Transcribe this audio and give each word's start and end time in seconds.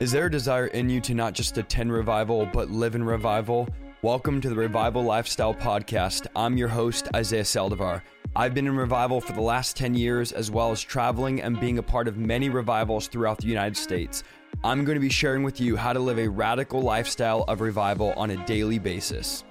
Is 0.00 0.10
there 0.12 0.24
a 0.24 0.30
desire 0.30 0.68
in 0.68 0.88
you 0.88 0.98
to 1.02 1.14
not 1.14 1.34
just 1.34 1.58
attend 1.58 1.92
revival, 1.92 2.46
but 2.54 2.70
live 2.70 2.94
in 2.94 3.04
revival? 3.04 3.68
Welcome 4.00 4.40
to 4.40 4.48
the 4.48 4.54
Revival 4.54 5.02
Lifestyle 5.02 5.52
Podcast. 5.52 6.26
I'm 6.34 6.56
your 6.56 6.68
host, 6.68 7.08
Isaiah 7.14 7.42
Saldivar. 7.42 8.00
I've 8.34 8.54
been 8.54 8.66
in 8.66 8.74
revival 8.74 9.20
for 9.20 9.34
the 9.34 9.42
last 9.42 9.76
10 9.76 9.94
years, 9.94 10.32
as 10.32 10.50
well 10.50 10.70
as 10.72 10.80
traveling 10.80 11.42
and 11.42 11.60
being 11.60 11.76
a 11.76 11.82
part 11.82 12.08
of 12.08 12.16
many 12.16 12.48
revivals 12.48 13.08
throughout 13.08 13.36
the 13.36 13.46
United 13.46 13.76
States. 13.76 14.22
I'm 14.64 14.86
going 14.86 14.96
to 14.96 15.02
be 15.02 15.10
sharing 15.10 15.42
with 15.42 15.60
you 15.60 15.76
how 15.76 15.92
to 15.92 16.00
live 16.00 16.18
a 16.18 16.28
radical 16.28 16.80
lifestyle 16.80 17.44
of 17.46 17.60
revival 17.60 18.14
on 18.16 18.30
a 18.30 18.42
daily 18.46 18.78
basis. 18.78 19.44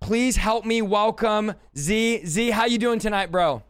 Please 0.00 0.34
help 0.34 0.64
me 0.64 0.80
welcome 0.80 1.52
Z. 1.76 2.24
Z, 2.24 2.52
how 2.52 2.64
you 2.64 2.78
doing 2.78 2.98
tonight, 2.98 3.30
bro? 3.30 3.62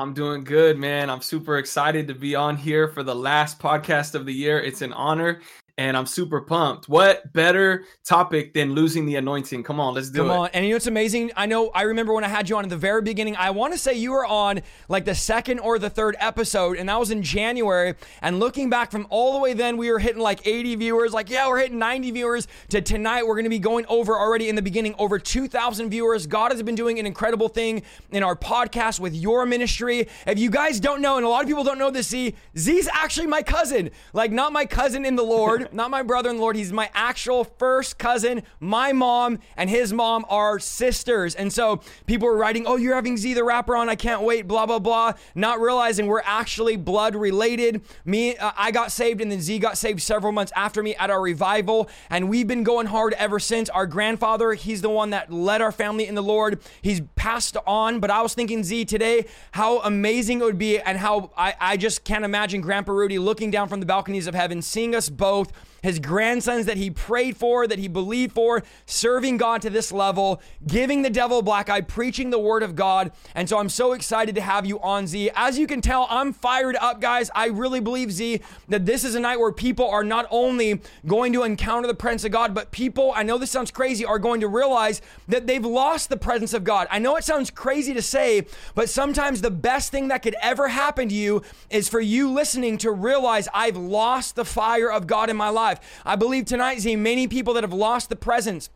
I'm 0.00 0.14
doing 0.14 0.44
good, 0.44 0.78
man. 0.78 1.10
I'm 1.10 1.20
super 1.20 1.58
excited 1.58 2.08
to 2.08 2.14
be 2.14 2.34
on 2.34 2.56
here 2.56 2.88
for 2.88 3.02
the 3.02 3.14
last 3.14 3.58
podcast 3.58 4.14
of 4.14 4.24
the 4.24 4.32
year. 4.32 4.58
It's 4.58 4.80
an 4.80 4.94
honor 4.94 5.40
and 5.80 5.96
I'm 5.96 6.04
super 6.04 6.42
pumped. 6.42 6.90
What 6.90 7.32
better 7.32 7.86
topic 8.04 8.52
than 8.52 8.74
losing 8.74 9.06
the 9.06 9.16
anointing? 9.16 9.62
Come 9.62 9.80
on, 9.80 9.94
let's 9.94 10.10
do 10.10 10.18
Come 10.18 10.26
it. 10.26 10.28
Come 10.28 10.40
on. 10.40 10.50
And 10.52 10.66
you 10.66 10.72
know 10.72 10.74
what's 10.74 10.86
amazing? 10.86 11.30
I 11.34 11.46
know 11.46 11.70
I 11.70 11.82
remember 11.82 12.12
when 12.12 12.22
I 12.22 12.28
had 12.28 12.50
you 12.50 12.56
on 12.58 12.64
at 12.64 12.68
the 12.68 12.76
very 12.76 13.00
beginning. 13.00 13.34
I 13.36 13.48
want 13.48 13.72
to 13.72 13.78
say 13.78 13.94
you 13.94 14.12
were 14.12 14.26
on 14.26 14.60
like 14.90 15.06
the 15.06 15.14
second 15.14 15.58
or 15.60 15.78
the 15.78 15.88
third 15.88 16.16
episode, 16.20 16.76
and 16.76 16.90
that 16.90 17.00
was 17.00 17.10
in 17.10 17.22
January. 17.22 17.94
And 18.20 18.38
looking 18.38 18.68
back 18.68 18.90
from 18.90 19.06
all 19.08 19.32
the 19.32 19.38
way 19.38 19.54
then, 19.54 19.78
we 19.78 19.90
were 19.90 19.98
hitting 19.98 20.20
like 20.20 20.46
80 20.46 20.74
viewers. 20.74 21.14
Like, 21.14 21.30
yeah, 21.30 21.48
we're 21.48 21.60
hitting 21.60 21.78
90 21.78 22.10
viewers. 22.10 22.46
To 22.68 22.82
tonight, 22.82 23.26
we're 23.26 23.36
going 23.36 23.44
to 23.44 23.50
be 23.50 23.58
going 23.58 23.86
over 23.88 24.18
already 24.18 24.50
in 24.50 24.56
the 24.56 24.62
beginning 24.62 24.94
over 24.98 25.18
2,000 25.18 25.88
viewers. 25.88 26.26
God 26.26 26.52
has 26.52 26.62
been 26.62 26.74
doing 26.74 26.98
an 26.98 27.06
incredible 27.06 27.48
thing 27.48 27.84
in 28.10 28.22
our 28.22 28.36
podcast 28.36 29.00
with 29.00 29.14
your 29.14 29.46
ministry. 29.46 30.08
If 30.26 30.38
you 30.38 30.50
guys 30.50 30.78
don't 30.78 31.00
know, 31.00 31.16
and 31.16 31.24
a 31.24 31.28
lot 31.30 31.40
of 31.40 31.48
people 31.48 31.64
don't 31.64 31.78
know 31.78 31.90
this, 31.90 32.08
Z, 32.08 32.34
Z's 32.58 32.86
actually 32.92 33.28
my 33.28 33.42
cousin. 33.42 33.88
Like, 34.12 34.30
not 34.30 34.52
my 34.52 34.66
cousin 34.66 35.06
in 35.06 35.16
the 35.16 35.24
Lord 35.24 35.68
not 35.72 35.90
my 35.90 36.02
brother 36.02 36.30
in 36.30 36.36
the 36.36 36.42
Lord. 36.42 36.56
He's 36.56 36.72
my 36.72 36.90
actual 36.94 37.44
first 37.44 37.98
cousin. 37.98 38.42
My 38.58 38.92
mom 38.92 39.38
and 39.56 39.70
his 39.70 39.92
mom 39.92 40.24
are 40.28 40.58
sisters. 40.58 41.34
And 41.34 41.52
so 41.52 41.80
people 42.06 42.28
were 42.28 42.36
writing, 42.36 42.66
Oh, 42.66 42.76
you're 42.76 42.94
having 42.94 43.16
Z 43.16 43.34
the 43.34 43.44
rapper 43.44 43.76
on. 43.76 43.88
I 43.88 43.96
can't 43.96 44.22
wait, 44.22 44.46
blah, 44.46 44.66
blah, 44.66 44.78
blah. 44.78 45.12
Not 45.34 45.60
realizing 45.60 46.06
we're 46.06 46.22
actually 46.24 46.76
blood 46.76 47.14
related. 47.14 47.82
Me, 48.04 48.36
uh, 48.36 48.52
I 48.56 48.70
got 48.70 48.92
saved 48.92 49.20
and 49.20 49.30
then 49.30 49.40
Z 49.40 49.58
got 49.58 49.78
saved 49.78 50.02
several 50.02 50.32
months 50.32 50.52
after 50.54 50.82
me 50.82 50.94
at 50.96 51.10
our 51.10 51.20
revival. 51.20 51.88
And 52.08 52.28
we've 52.28 52.46
been 52.46 52.64
going 52.64 52.86
hard 52.86 53.12
ever 53.14 53.38
since. 53.38 53.68
Our 53.70 53.86
grandfather, 53.86 54.52
he's 54.52 54.82
the 54.82 54.90
one 54.90 55.10
that 55.10 55.32
led 55.32 55.60
our 55.62 55.72
family 55.72 56.06
in 56.06 56.14
the 56.14 56.22
Lord. 56.22 56.60
He's 56.82 57.00
passed 57.16 57.56
on. 57.66 58.00
But 58.00 58.10
I 58.10 58.22
was 58.22 58.34
thinking, 58.34 58.64
Z, 58.64 58.86
today, 58.86 59.26
how 59.52 59.80
amazing 59.80 60.40
it 60.40 60.44
would 60.44 60.58
be 60.58 60.78
and 60.78 60.98
how 60.98 61.30
I, 61.36 61.54
I 61.60 61.76
just 61.76 62.04
can't 62.04 62.24
imagine 62.24 62.60
Grandpa 62.60 62.92
Rudy 62.92 63.18
looking 63.18 63.50
down 63.50 63.68
from 63.68 63.80
the 63.80 63.86
balconies 63.86 64.26
of 64.26 64.34
heaven, 64.34 64.62
seeing 64.62 64.94
us 64.94 65.08
both 65.08 65.49
forth 65.52 65.79
his 65.82 65.98
grandsons 65.98 66.66
that 66.66 66.76
he 66.76 66.90
prayed 66.90 67.36
for, 67.36 67.66
that 67.66 67.78
he 67.78 67.88
believed 67.88 68.32
for, 68.32 68.62
serving 68.86 69.36
God 69.36 69.62
to 69.62 69.70
this 69.70 69.92
level, 69.92 70.40
giving 70.66 71.02
the 71.02 71.10
devil 71.10 71.42
black 71.42 71.68
eye, 71.68 71.80
preaching 71.80 72.30
the 72.30 72.38
word 72.38 72.62
of 72.62 72.76
God. 72.76 73.12
And 73.34 73.48
so 73.48 73.58
I'm 73.58 73.68
so 73.68 73.92
excited 73.92 74.34
to 74.34 74.40
have 74.40 74.66
you 74.66 74.80
on, 74.80 75.06
Z. 75.06 75.30
As 75.34 75.58
you 75.58 75.66
can 75.66 75.80
tell, 75.80 76.06
I'm 76.10 76.32
fired 76.32 76.76
up, 76.76 77.00
guys. 77.00 77.30
I 77.34 77.46
really 77.46 77.80
believe, 77.80 78.12
Z, 78.12 78.40
that 78.68 78.86
this 78.86 79.04
is 79.04 79.14
a 79.14 79.20
night 79.20 79.38
where 79.38 79.52
people 79.52 79.88
are 79.88 80.04
not 80.04 80.26
only 80.30 80.80
going 81.06 81.32
to 81.32 81.42
encounter 81.42 81.86
the 81.86 81.94
presence 81.94 82.24
of 82.24 82.32
God, 82.32 82.54
but 82.54 82.70
people, 82.70 83.12
I 83.14 83.22
know 83.22 83.38
this 83.38 83.50
sounds 83.50 83.70
crazy, 83.70 84.04
are 84.04 84.18
going 84.18 84.40
to 84.40 84.48
realize 84.48 85.00
that 85.28 85.46
they've 85.46 85.64
lost 85.64 86.08
the 86.08 86.16
presence 86.16 86.52
of 86.52 86.64
God. 86.64 86.88
I 86.90 86.98
know 86.98 87.16
it 87.16 87.24
sounds 87.24 87.50
crazy 87.50 87.94
to 87.94 88.02
say, 88.02 88.46
but 88.74 88.88
sometimes 88.88 89.40
the 89.40 89.50
best 89.50 89.90
thing 89.90 90.08
that 90.08 90.22
could 90.22 90.36
ever 90.42 90.68
happen 90.68 91.08
to 91.08 91.14
you 91.14 91.42
is 91.70 91.88
for 91.88 92.00
you 92.00 92.30
listening 92.30 92.78
to 92.78 92.90
realize 92.90 93.48
I've 93.54 93.76
lost 93.76 94.36
the 94.36 94.44
fire 94.44 94.90
of 94.90 95.06
God 95.06 95.30
in 95.30 95.36
my 95.36 95.48
life 95.48 95.69
life. 95.70 96.00
I 96.04 96.16
believe 96.16 96.44
tonight, 96.46 96.80
see 96.80 96.96
many 96.96 97.26
people 97.28 97.54
that 97.54 97.64
have 97.64 97.72
lost 97.72 98.08
the 98.08 98.16
presence 98.16 98.70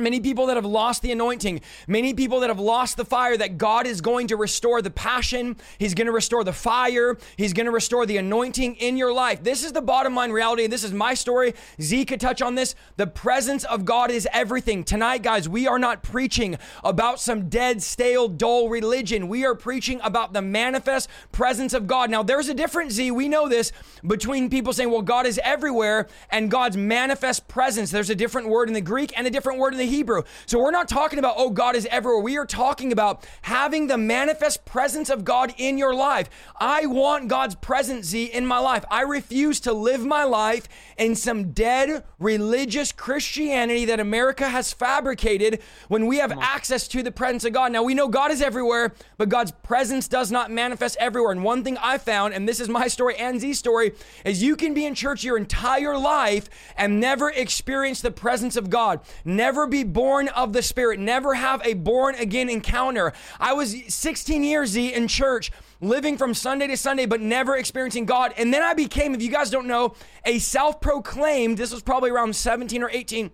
Many 0.00 0.20
people 0.20 0.46
that 0.46 0.56
have 0.56 0.64
lost 0.64 1.02
the 1.02 1.12
anointing, 1.12 1.60
many 1.86 2.14
people 2.14 2.40
that 2.40 2.50
have 2.50 2.58
lost 2.58 2.96
the 2.96 3.04
fire, 3.04 3.36
that 3.36 3.58
God 3.58 3.86
is 3.86 4.00
going 4.00 4.28
to 4.28 4.36
restore 4.36 4.82
the 4.82 4.90
passion. 4.90 5.56
He's 5.78 5.94
going 5.94 6.06
to 6.06 6.12
restore 6.12 6.42
the 6.42 6.52
fire. 6.52 7.16
He's 7.36 7.52
going 7.52 7.66
to 7.66 7.72
restore 7.72 8.06
the 8.06 8.16
anointing 8.16 8.76
in 8.76 8.96
your 8.96 9.12
life. 9.12 9.42
This 9.42 9.64
is 9.64 9.72
the 9.72 9.82
bottom 9.82 10.14
line 10.14 10.32
reality. 10.32 10.64
And 10.64 10.72
this 10.72 10.84
is 10.84 10.92
my 10.92 11.14
story. 11.14 11.54
Z 11.80 12.04
could 12.06 12.20
touch 12.20 12.42
on 12.42 12.54
this. 12.54 12.74
The 12.96 13.06
presence 13.06 13.64
of 13.64 13.84
God 13.84 14.10
is 14.10 14.26
everything. 14.32 14.84
Tonight, 14.84 15.22
guys, 15.22 15.48
we 15.48 15.66
are 15.66 15.78
not 15.78 16.02
preaching 16.02 16.58
about 16.82 17.20
some 17.20 17.48
dead, 17.48 17.82
stale, 17.82 18.28
dull 18.28 18.68
religion. 18.68 19.28
We 19.28 19.44
are 19.44 19.54
preaching 19.54 20.00
about 20.02 20.32
the 20.32 20.42
manifest 20.42 21.08
presence 21.32 21.74
of 21.74 21.86
God. 21.86 22.10
Now, 22.10 22.22
there's 22.22 22.48
a 22.48 22.54
difference, 22.54 22.94
Z, 22.94 23.10
we 23.10 23.28
know 23.28 23.48
this, 23.48 23.72
between 24.06 24.50
people 24.50 24.72
saying, 24.72 24.90
well, 24.90 25.02
God 25.02 25.26
is 25.26 25.40
everywhere 25.44 26.08
and 26.30 26.50
God's 26.50 26.76
manifest 26.76 27.48
presence. 27.48 27.90
There's 27.90 28.10
a 28.10 28.14
different 28.14 28.48
word 28.48 28.68
in 28.68 28.74
the 28.74 28.80
Greek 28.80 29.12
and 29.16 29.26
a 29.26 29.30
different 29.30 29.58
word 29.58 29.72
in 29.72 29.78
the 29.78 29.84
Hebrew. 29.90 30.22
So 30.46 30.58
we're 30.58 30.70
not 30.70 30.88
talking 30.88 31.18
about, 31.18 31.34
oh, 31.36 31.50
God 31.50 31.76
is 31.76 31.86
everywhere. 31.90 32.22
We 32.22 32.38
are 32.38 32.46
talking 32.46 32.92
about 32.92 33.26
having 33.42 33.86
the 33.86 33.98
manifest 33.98 34.64
presence 34.64 35.10
of 35.10 35.24
God 35.24 35.54
in 35.58 35.76
your 35.76 35.94
life. 35.94 36.30
I 36.58 36.86
want 36.86 37.28
God's 37.28 37.54
presence 37.54 38.14
in 38.14 38.46
my 38.46 38.58
life. 38.58 38.84
I 38.90 39.02
refuse 39.02 39.60
to 39.60 39.72
live 39.72 40.04
my 40.04 40.24
life 40.24 40.68
in 40.96 41.14
some 41.14 41.52
dead 41.52 42.04
religious 42.18 42.92
Christianity 42.92 43.84
that 43.86 44.00
America 44.00 44.48
has 44.48 44.72
fabricated 44.72 45.60
when 45.88 46.06
we 46.06 46.18
have 46.18 46.32
access 46.32 46.88
to 46.88 47.02
the 47.02 47.10
presence 47.10 47.44
of 47.44 47.52
God. 47.52 47.72
Now 47.72 47.82
we 47.82 47.94
know 47.94 48.08
God 48.08 48.30
is 48.30 48.42
everywhere, 48.42 48.94
but 49.16 49.28
God's 49.28 49.52
presence 49.52 50.08
does 50.08 50.30
not 50.30 50.50
manifest 50.50 50.96
everywhere. 51.00 51.32
And 51.32 51.42
one 51.42 51.64
thing 51.64 51.76
I 51.78 51.98
found, 51.98 52.34
and 52.34 52.48
this 52.48 52.60
is 52.60 52.68
my 52.68 52.88
story 52.88 53.16
and 53.16 53.40
Z's 53.40 53.58
story, 53.58 53.92
is 54.24 54.42
you 54.42 54.56
can 54.56 54.74
be 54.74 54.84
in 54.84 54.94
church 54.94 55.24
your 55.24 55.36
entire 55.36 55.98
life 55.98 56.48
and 56.76 57.00
never 57.00 57.30
experience 57.30 58.00
the 58.00 58.10
presence 58.10 58.56
of 58.56 58.70
God, 58.70 59.00
never 59.24 59.66
be 59.66 59.79
born 59.84 60.28
of 60.28 60.52
the 60.52 60.62
Spirit, 60.62 60.98
never 60.98 61.34
have 61.34 61.60
a 61.64 61.74
born 61.74 62.14
again 62.16 62.48
encounter. 62.48 63.12
I 63.38 63.52
was 63.52 63.74
16 63.88 64.44
years 64.44 64.76
in 64.76 65.08
church 65.08 65.50
living 65.80 66.18
from 66.18 66.34
Sunday 66.34 66.66
to 66.68 66.76
Sunday, 66.76 67.06
but 67.06 67.20
never 67.20 67.56
experiencing 67.56 68.04
God. 68.04 68.34
And 68.36 68.52
then 68.52 68.62
I 68.62 68.74
became, 68.74 69.14
if 69.14 69.22
you 69.22 69.30
guys 69.30 69.50
don't 69.50 69.66
know, 69.66 69.94
a 70.24 70.38
self 70.38 70.80
proclaimed, 70.80 71.58
this 71.58 71.72
was 71.72 71.82
probably 71.82 72.10
around 72.10 72.36
17 72.36 72.82
or 72.82 72.90
18 72.90 73.30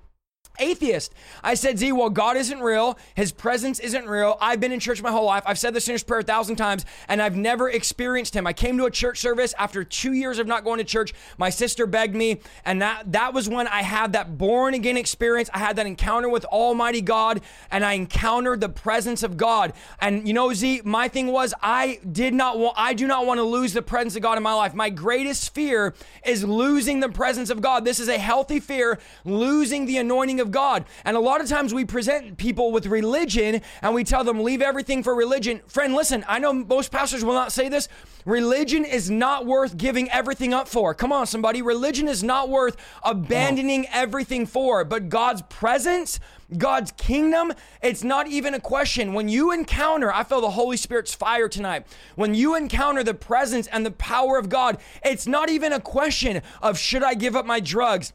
atheist. 0.59 1.15
I 1.43 1.55
said, 1.55 1.79
Z, 1.79 1.93
well, 1.93 2.11
God 2.11 2.37
isn't 2.37 2.61
real. 2.61 2.99
His 3.15 3.33
presence 3.33 3.79
isn't 3.79 4.07
real. 4.07 4.37
I've 4.41 4.61
been 4.61 4.73
in 4.73 4.81
church 4.81 5.03
my 5.03 5.11
whole 5.11 5.27
life. 5.27 5.43
I've 5.47 5.59
said 5.59 5.75
the 5.75 5.81
sinner's 5.81 6.03
prayer 6.03 6.21
a 6.21 6.25
thousand 6.25 6.57
times, 6.57 6.85
and 7.09 7.23
I've 7.23 7.37
never 7.37 7.69
experienced 7.69 8.35
him. 8.35 8.47
I 8.47 8.53
came 8.53 8.79
to 8.79 8.85
a 8.85 8.91
church 8.91 9.19
service 9.19 9.55
after 9.59 9.85
two 9.85 10.13
years 10.13 10.39
of 10.39 10.47
not 10.47 10.65
going 10.65 10.79
to 10.79 10.85
church. 10.85 11.13
My 11.39 11.51
sister 11.51 11.87
begged 11.87 12.15
me, 12.15 12.41
and 12.65 12.81
that, 12.83 13.13
that 13.13 13.35
was 13.35 13.49
when 13.49 13.67
I 13.69 13.83
had 13.83 14.13
that 14.13 14.39
born 14.39 14.75
again 14.75 14.97
experience. 14.97 15.51
I 15.53 15.59
had 15.59 15.77
that 15.77 15.87
encounter 15.87 16.29
with 16.29 16.45
Almighty 16.47 17.01
God, 17.01 17.41
and 17.71 17.85
I 17.85 17.93
encountered 17.95 18.61
the 18.61 18.69
presence 18.69 19.23
of 19.23 19.37
God. 19.37 19.73
And 20.01 20.27
you 20.27 20.35
know, 20.35 20.53
Z, 20.53 20.83
my 20.85 21.09
thing 21.09 21.29
was 21.29 21.55
I 21.63 22.01
did 22.11 22.35
not 22.35 22.59
want, 22.59 22.75
I 22.77 22.95
do 22.95 23.07
not 23.07 23.27
want 23.27 23.39
to 23.39 23.45
lose 23.45 23.73
the 23.73 23.83
presence 23.83 24.17
of 24.17 24.23
God 24.23 24.37
in 24.37 24.43
my 24.43 24.53
life. 24.55 24.75
My 24.75 24.91
greatest 24.91 25.55
fear 25.55 25.95
is 26.25 26.45
losing 26.45 27.01
the 27.01 27.09
presence 27.09 27.51
of 27.51 27.61
God. 27.61 27.85
This 27.85 28.01
is 28.01 28.09
a 28.09 28.19
healthy 28.19 28.61
fear, 28.61 28.99
losing 29.25 29.87
the 29.87 29.99
anointing 29.99 30.41
of 30.41 30.46
of 30.47 30.53
God. 30.53 30.85
And 31.05 31.17
a 31.17 31.21
lot 31.21 31.41
of 31.41 31.49
times 31.49 31.75
we 31.75 31.85
present 31.85 32.39
people 32.39 32.71
with 32.71 32.87
religion 32.87 33.61
and 33.83 33.95
we 33.95 34.05
tell 34.05 34.25
them, 34.25 34.43
leave 34.43 34.63
everything 34.63 35.03
for 35.03 35.15
religion. 35.15 35.61
Friend, 35.67 35.93
listen, 35.93 36.25
I 36.29 36.39
know 36.39 36.53
most 36.53 36.93
pastors 36.93 37.25
will 37.25 37.35
not 37.35 37.53
say 37.53 37.69
this. 37.69 37.89
Religion 38.25 38.85
is 38.85 39.11
not 39.11 39.47
worth 39.47 39.77
giving 39.77 40.11
everything 40.11 40.55
up 40.55 40.69
for. 40.69 40.95
Come 40.95 41.13
on, 41.13 41.27
somebody. 41.27 41.63
Religion 41.63 42.09
is 42.09 42.23
not 42.23 42.49
worth 42.49 42.77
abandoning 43.05 43.87
everything 43.93 44.47
for. 44.47 44.85
But 44.85 45.09
God's 45.09 45.43
presence, 45.43 46.19
God's 46.57 46.93
kingdom, 46.93 47.53
it's 47.83 48.05
not 48.05 48.29
even 48.29 48.55
a 48.55 48.61
question. 48.61 49.15
When 49.15 49.29
you 49.29 49.53
encounter, 49.53 50.13
I 50.13 50.25
feel 50.25 50.41
the 50.41 50.51
Holy 50.51 50.77
Spirit's 50.77 51.15
fire 51.15 51.49
tonight. 51.49 51.87
When 52.15 52.35
you 52.35 52.55
encounter 52.55 53.03
the 53.03 53.15
presence 53.15 53.67
and 53.69 53.85
the 53.85 53.93
power 53.93 54.39
of 54.39 54.49
God, 54.49 54.79
it's 55.05 55.27
not 55.27 55.49
even 55.49 55.73
a 55.73 55.81
question 55.81 56.43
of 56.63 56.79
should 56.79 57.03
I 57.03 57.15
give 57.15 57.37
up 57.37 57.47
my 57.47 57.61
drugs? 57.61 58.13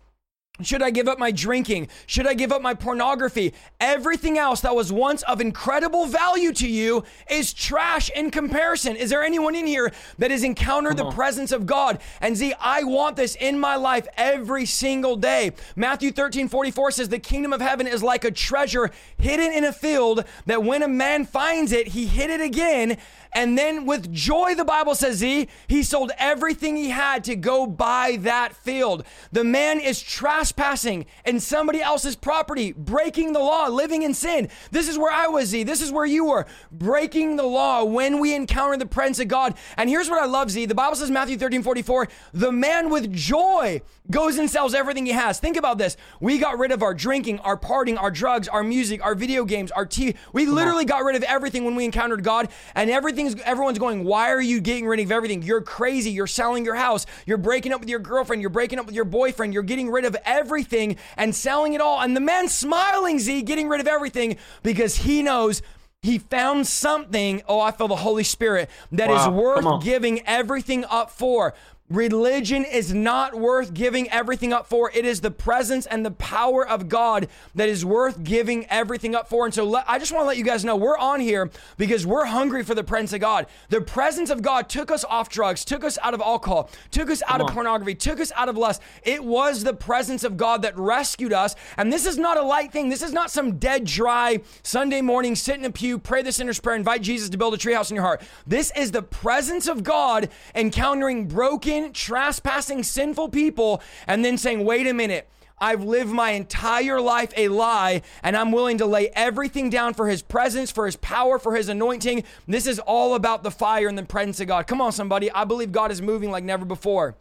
Should 0.66 0.82
I 0.82 0.90
give 0.90 1.08
up 1.08 1.20
my 1.20 1.32
drinking? 1.32 1.88
Should 2.06 2.28
I 2.28 2.34
give 2.34 2.52
up 2.52 2.62
my 2.62 2.74
pornography? 2.74 3.54
Everything 3.80 4.38
else 4.38 4.62
that 4.62 4.76
was 4.76 4.92
once 4.92 5.24
of 5.24 5.42
incredible 5.42 6.06
value 6.06 6.52
to 6.54 6.68
you 6.68 7.04
is 7.30 7.54
trash 7.54 8.10
in 8.12 8.32
comparison. 8.32 8.96
Is 8.96 9.10
there 9.10 9.24
anyone 9.24 9.56
in 9.56 9.68
here 9.68 9.92
that 10.18 10.32
has 10.32 10.44
encountered 10.44 10.98
the 10.98 11.10
presence 11.12 11.52
of 11.52 11.66
God? 11.66 12.00
And 12.22 12.38
see, 12.38 12.54
I 12.60 12.84
want 12.84 13.16
this 13.16 13.36
in 13.36 13.60
my 13.60 13.76
life 13.76 14.08
every 14.18 14.66
single 14.66 15.16
day. 15.16 15.52
Matthew 15.76 16.12
13 16.12 16.48
44 16.48 16.92
says, 16.92 17.10
The 17.10 17.20
kingdom 17.20 17.54
of 17.54 17.62
heaven 17.62 17.88
is 17.88 18.04
like 18.04 18.26
a 18.26 18.32
treasure 18.32 18.92
hidden 19.18 19.52
in 19.52 19.64
a 19.64 19.74
field 19.74 20.26
that 20.46 20.64
when 20.64 20.84
a 20.84 20.88
man 20.88 21.26
finds 21.26 21.72
it, 21.72 21.90
he 21.90 22.08
hid 22.08 22.30
it 22.30 22.42
again. 22.42 22.98
And 23.34 23.58
then 23.58 23.86
with 23.86 24.12
joy, 24.14 24.56
the 24.56 24.66
Bible 24.66 24.94
says, 24.94 25.22
he, 25.22 25.48
he 25.68 25.84
sold 25.84 26.12
everything 26.18 26.76
he 26.76 26.90
had 26.90 27.24
to 27.26 27.36
go 27.36 27.66
buy 27.66 28.18
that 28.22 28.56
field. 28.56 29.06
The 29.32 29.44
man 29.44 29.80
is 29.80 30.02
trespassing 30.02 31.06
in 31.26 31.40
somebody 31.40 31.82
else's 31.82 32.16
property, 32.16 32.74
breaking 32.74 33.34
the 33.34 33.40
law, 33.40 33.68
living 33.68 34.04
in 34.04 34.14
sin. 34.14 34.50
This 34.72 34.90
is 34.90 34.98
where 34.98 35.12
I 35.12 35.28
was, 35.28 35.50
Z. 35.50 35.64
This 35.64 35.82
is 35.82 35.92
where 35.92 36.06
you 36.06 36.26
were, 36.26 36.46
breaking 36.72 37.38
the 37.38 37.44
law 37.44 37.84
when 37.84 38.20
we 38.20 38.36
encounter 38.36 38.78
the 38.78 38.86
presence 38.86 39.20
of 39.20 39.30
God. 39.30 39.56
And 39.78 39.90
here's 39.90 40.10
what 40.10 40.22
I 40.22 40.26
love, 40.26 40.52
Z. 40.52 40.66
The 40.66 40.76
Bible 40.76 40.96
says, 40.96 41.10
Matthew 41.10 41.38
13, 41.38 41.64
44, 41.64 42.08
the 42.34 42.52
man 42.52 42.90
with 42.90 43.14
joy 43.14 43.82
goes 44.10 44.38
and 44.38 44.50
sells 44.50 44.74
everything 44.74 45.06
he 45.06 45.14
has. 45.14 45.40
Think 45.40 45.58
about 45.58 45.78
this. 45.78 45.96
We 46.20 46.38
got 46.38 46.60
rid 46.60 46.72
of 46.72 46.84
our 46.84 46.94
drinking, 46.94 47.40
our 47.40 47.58
partying, 47.58 48.00
our 48.00 48.12
drugs, 48.12 48.48
our 48.48 48.64
music, 48.64 49.04
our 49.04 49.16
video 49.16 49.46
games, 49.46 49.72
our 49.72 49.86
TV. 49.86 50.16
We 50.34 50.44
uh-huh. 50.44 50.54
literally 50.54 50.86
got 50.86 51.04
rid 51.04 51.16
of 51.16 51.24
everything 51.24 51.64
when 51.64 51.76
we 51.76 51.86
encountered 51.86 52.24
God, 52.24 52.50
and 52.76 52.90
everything's 53.22 53.48
everyone's 53.48 53.80
going, 53.80 54.04
Why 54.04 54.32
are 54.32 54.42
you 54.42 54.62
getting 54.62 54.88
rid 54.88 55.00
of 55.00 55.12
everything? 55.12 55.44
You're 55.44 55.62
crazy. 55.62 56.12
You're 56.12 56.28
selling 56.28 56.66
your 56.66 56.76
house. 56.76 57.06
You're 57.26 57.38
breaking 57.38 57.74
up 57.74 57.80
with 57.80 57.90
your 57.90 58.00
girlfriend. 58.00 58.42
You're 58.42 58.50
breaking 58.50 58.80
up 58.80 58.86
with 58.86 58.96
your 58.96 59.06
boyfriend. 59.06 59.54
You're 59.54 59.64
getting 59.64 59.90
rid 59.90 60.06
of 60.06 60.16
everything 60.26 60.98
and 61.18 61.36
selling 61.36 61.74
it 61.74 61.82
all. 61.82 62.02
And 62.02 62.16
the 62.16 62.22
man 62.22 62.48
smiling, 62.48 63.20
Z, 63.20 63.44
getting 63.44 63.70
rid 63.70 63.82
of 63.82 63.88
everything 63.88 64.38
because 64.64 64.98
he 64.98 65.22
knows 65.22 65.62
he 66.02 66.18
found 66.18 66.66
something, 66.66 67.44
oh, 67.48 67.60
I 67.60 67.72
feel 67.72 67.88
the 67.88 67.96
Holy 67.96 68.24
Spirit, 68.24 68.70
that 68.92 69.12
is 69.12 69.18
Wow, 69.18 69.26
come 69.26 69.66
worth 69.66 69.84
giving 69.84 70.26
everything 70.26 70.84
up 70.86 71.12
for. 71.12 71.54
Religion 71.92 72.64
is 72.64 72.94
not 72.94 73.36
worth 73.36 73.74
giving 73.74 74.10
everything 74.10 74.54
up 74.54 74.66
for. 74.66 74.90
It 74.94 75.04
is 75.04 75.20
the 75.20 75.30
presence 75.30 75.86
and 75.86 76.06
the 76.06 76.12
power 76.12 76.66
of 76.66 76.88
God 76.88 77.28
that 77.54 77.68
is 77.68 77.84
worth 77.84 78.24
giving 78.24 78.66
everything 78.68 79.14
up 79.14 79.28
for. 79.28 79.44
And 79.44 79.54
so 79.54 79.66
let, 79.66 79.84
I 79.90 80.00
just 80.00 80.14
want 80.14 80.24
to 80.24 80.28
let 80.28 80.38
you 80.38 80.46
guys 80.46 80.64
know 80.64 80.78
we're 80.78 80.98
on 80.98 81.20
here 81.20 81.50
because 81.78 82.08
we're 82.08 82.26
hungry 82.26 82.64
for 82.64 82.76
the 82.76 82.84
presence 82.84 83.12
of 83.12 83.20
God. 83.20 83.46
The 83.68 83.82
presence 83.82 84.30
of 84.30 84.42
God 84.42 84.70
took 84.70 84.90
us 84.90 85.04
off 85.04 85.28
drugs, 85.28 85.66
took 85.66 85.84
us 85.84 85.98
out 86.02 86.14
of 86.14 86.22
alcohol, 86.22 86.70
took 86.92 87.10
us 87.10 87.22
out 87.28 87.42
of 87.42 87.48
on. 87.48 87.54
pornography, 87.54 87.96
took 87.96 88.22
us 88.22 88.32
out 88.38 88.48
of 88.48 88.56
lust. 88.56 88.82
It 89.04 89.24
was 89.24 89.64
the 89.64 89.74
presence 89.74 90.24
of 90.24 90.38
God 90.38 90.62
that 90.62 90.78
rescued 90.78 91.34
us. 91.34 91.56
And 91.76 91.92
this 91.92 92.06
is 92.06 92.18
not 92.18 92.38
a 92.38 92.42
light 92.42 92.72
thing. 92.72 92.88
This 92.88 93.02
is 93.02 93.12
not 93.12 93.32
some 93.32 93.58
dead, 93.58 93.84
dry 93.84 94.40
Sunday 94.64 95.02
morning, 95.02 95.36
sit 95.36 95.58
in 95.58 95.66
a 95.66 95.72
pew, 95.72 96.00
pray 96.00 96.22
the 96.22 96.32
sinner's 96.32 96.60
prayer, 96.60 96.78
invite 96.78 97.02
Jesus 97.02 97.30
to 97.30 97.38
build 97.38 97.54
a 97.54 97.58
treehouse 97.58 97.90
in 97.90 97.96
your 97.96 98.06
heart. 98.06 98.22
This 98.48 98.72
is 98.78 98.92
the 98.92 99.02
presence 99.02 99.68
of 99.68 99.84
God 99.84 100.30
encountering 100.56 101.28
broken, 101.28 101.81
trespassing, 101.90 102.84
sinful 102.84 103.30
people, 103.30 103.82
and 104.08 104.24
then 104.24 104.38
saying, 104.38 104.64
wait 104.64 104.88
a 104.88 104.94
minute. 104.94 105.28
I've 105.62 105.84
lived 105.84 106.10
my 106.10 106.32
entire 106.32 107.00
life 107.00 107.32
a 107.38 107.48
lie, 107.48 108.02
and 108.24 108.36
I'm 108.36 108.52
willing 108.52 108.80
to 108.80 108.88
lay 108.88 109.10
everything 109.10 109.70
down 109.70 109.94
for 109.94 110.08
his 110.08 110.24
presence, 110.24 110.72
for 110.72 110.88
his 110.88 110.96
power, 110.96 111.38
for 111.38 111.56
his 111.56 111.70
anointing. 111.70 112.24
This 112.48 112.66
is 112.66 112.80
all 112.80 113.14
about 113.14 113.44
the 113.44 113.52
fire 113.52 113.88
and 113.88 113.96
the 113.96 114.04
presence 114.04 114.40
of 114.40 114.48
God. 114.48 114.66
Come 114.66 114.82
on, 114.82 114.92
somebody. 114.92 115.32
I 115.32 115.46
believe 115.46 115.72
God 115.72 115.92
is 115.92 116.02
moving 116.02 116.32
like 116.32 116.44
never 116.44 116.66
before. 116.66 117.16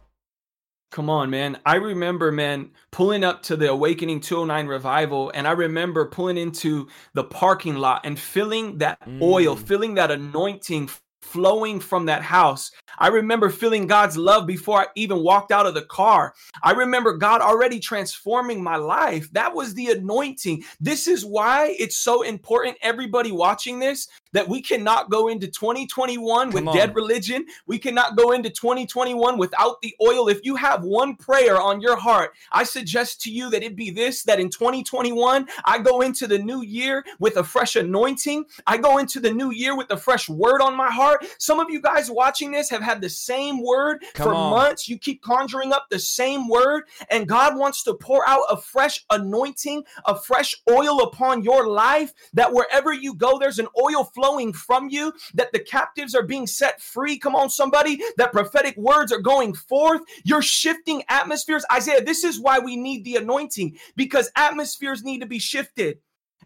Come 0.91 1.09
on, 1.09 1.29
man. 1.29 1.57
I 1.65 1.75
remember, 1.75 2.33
man, 2.33 2.71
pulling 2.91 3.23
up 3.23 3.43
to 3.43 3.55
the 3.55 3.69
Awakening 3.69 4.19
209 4.19 4.67
revival, 4.67 5.31
and 5.33 5.47
I 5.47 5.51
remember 5.51 6.05
pulling 6.05 6.37
into 6.37 6.89
the 7.13 7.23
parking 7.23 7.75
lot 7.75 8.01
and 8.03 8.19
feeling 8.19 8.79
that 8.79 8.99
oil, 9.21 9.55
mm. 9.55 9.59
feeling 9.59 9.93
that 9.93 10.11
anointing 10.11 10.89
flowing 11.21 11.79
from 11.79 12.05
that 12.05 12.21
house. 12.21 12.71
I 12.97 13.07
remember 13.07 13.49
feeling 13.49 13.87
God's 13.87 14.17
love 14.17 14.45
before 14.45 14.81
I 14.81 14.87
even 14.95 15.23
walked 15.23 15.51
out 15.51 15.65
of 15.65 15.73
the 15.73 15.83
car. 15.83 16.33
I 16.61 16.71
remember 16.71 17.17
God 17.17 17.41
already 17.41 17.79
transforming 17.79 18.61
my 18.61 18.75
life. 18.75 19.31
That 19.31 19.53
was 19.55 19.73
the 19.73 19.87
anointing. 19.87 20.63
This 20.79 21.07
is 21.07 21.25
why 21.25 21.75
it's 21.79 21.97
so 21.97 22.21
important, 22.23 22.77
everybody 22.81 23.31
watching 23.31 23.79
this, 23.79 24.07
that 24.33 24.47
we 24.47 24.61
cannot 24.61 25.09
go 25.09 25.27
into 25.27 25.47
2021 25.47 26.51
with 26.51 26.67
on. 26.67 26.75
dead 26.75 26.95
religion. 26.95 27.45
We 27.65 27.77
cannot 27.77 28.15
go 28.15 28.31
into 28.31 28.49
2021 28.49 29.37
without 29.37 29.81
the 29.81 29.95
oil. 30.01 30.29
If 30.29 30.41
you 30.43 30.55
have 30.55 30.83
one 30.83 31.15
prayer 31.15 31.59
on 31.59 31.81
your 31.81 31.95
heart, 31.95 32.33
I 32.51 32.63
suggest 32.63 33.21
to 33.21 33.31
you 33.31 33.49
that 33.49 33.63
it 33.63 33.75
be 33.75 33.89
this 33.89 34.23
that 34.23 34.39
in 34.39 34.49
2021, 34.49 35.47
I 35.65 35.79
go 35.79 36.01
into 36.01 36.27
the 36.27 36.39
new 36.39 36.61
year 36.61 37.03
with 37.19 37.37
a 37.37 37.43
fresh 37.43 37.75
anointing. 37.75 38.45
I 38.67 38.77
go 38.77 38.97
into 38.97 39.19
the 39.19 39.31
new 39.31 39.51
year 39.51 39.75
with 39.75 39.91
a 39.91 39.97
fresh 39.97 40.29
word 40.29 40.61
on 40.61 40.75
my 40.75 40.89
heart. 40.89 41.10
Some 41.37 41.59
of 41.59 41.69
you 41.69 41.81
guys 41.81 42.09
watching 42.09 42.51
this 42.51 42.69
have 42.69 42.81
had 42.81 43.01
the 43.01 43.09
same 43.09 43.63
word 43.63 44.03
Come 44.13 44.27
for 44.27 44.35
on. 44.35 44.49
months. 44.49 44.87
You 44.87 44.97
keep 44.97 45.21
conjuring 45.21 45.73
up 45.73 45.87
the 45.89 45.99
same 45.99 46.47
word, 46.47 46.83
and 47.09 47.27
God 47.27 47.57
wants 47.57 47.83
to 47.83 47.93
pour 47.93 48.27
out 48.27 48.43
a 48.49 48.57
fresh 48.57 49.03
anointing, 49.09 49.83
a 50.05 50.17
fresh 50.17 50.55
oil 50.69 51.01
upon 51.01 51.43
your 51.43 51.67
life. 51.67 52.13
That 52.33 52.53
wherever 52.53 52.93
you 52.93 53.13
go, 53.15 53.39
there's 53.39 53.59
an 53.59 53.67
oil 53.81 54.03
flowing 54.03 54.53
from 54.53 54.89
you, 54.89 55.13
that 55.33 55.51
the 55.51 55.59
captives 55.59 56.15
are 56.15 56.23
being 56.23 56.47
set 56.47 56.81
free. 56.81 57.17
Come 57.17 57.35
on, 57.35 57.49
somebody, 57.49 58.01
that 58.17 58.31
prophetic 58.31 58.75
words 58.77 59.11
are 59.11 59.21
going 59.21 59.53
forth. 59.53 60.01
You're 60.23 60.41
shifting 60.41 61.03
atmospheres. 61.09 61.65
Isaiah, 61.71 62.03
this 62.03 62.23
is 62.23 62.39
why 62.39 62.59
we 62.59 62.75
need 62.75 63.03
the 63.03 63.15
anointing 63.15 63.77
because 63.95 64.31
atmospheres 64.35 65.03
need 65.03 65.19
to 65.19 65.25
be 65.25 65.39
shifted. 65.39 65.99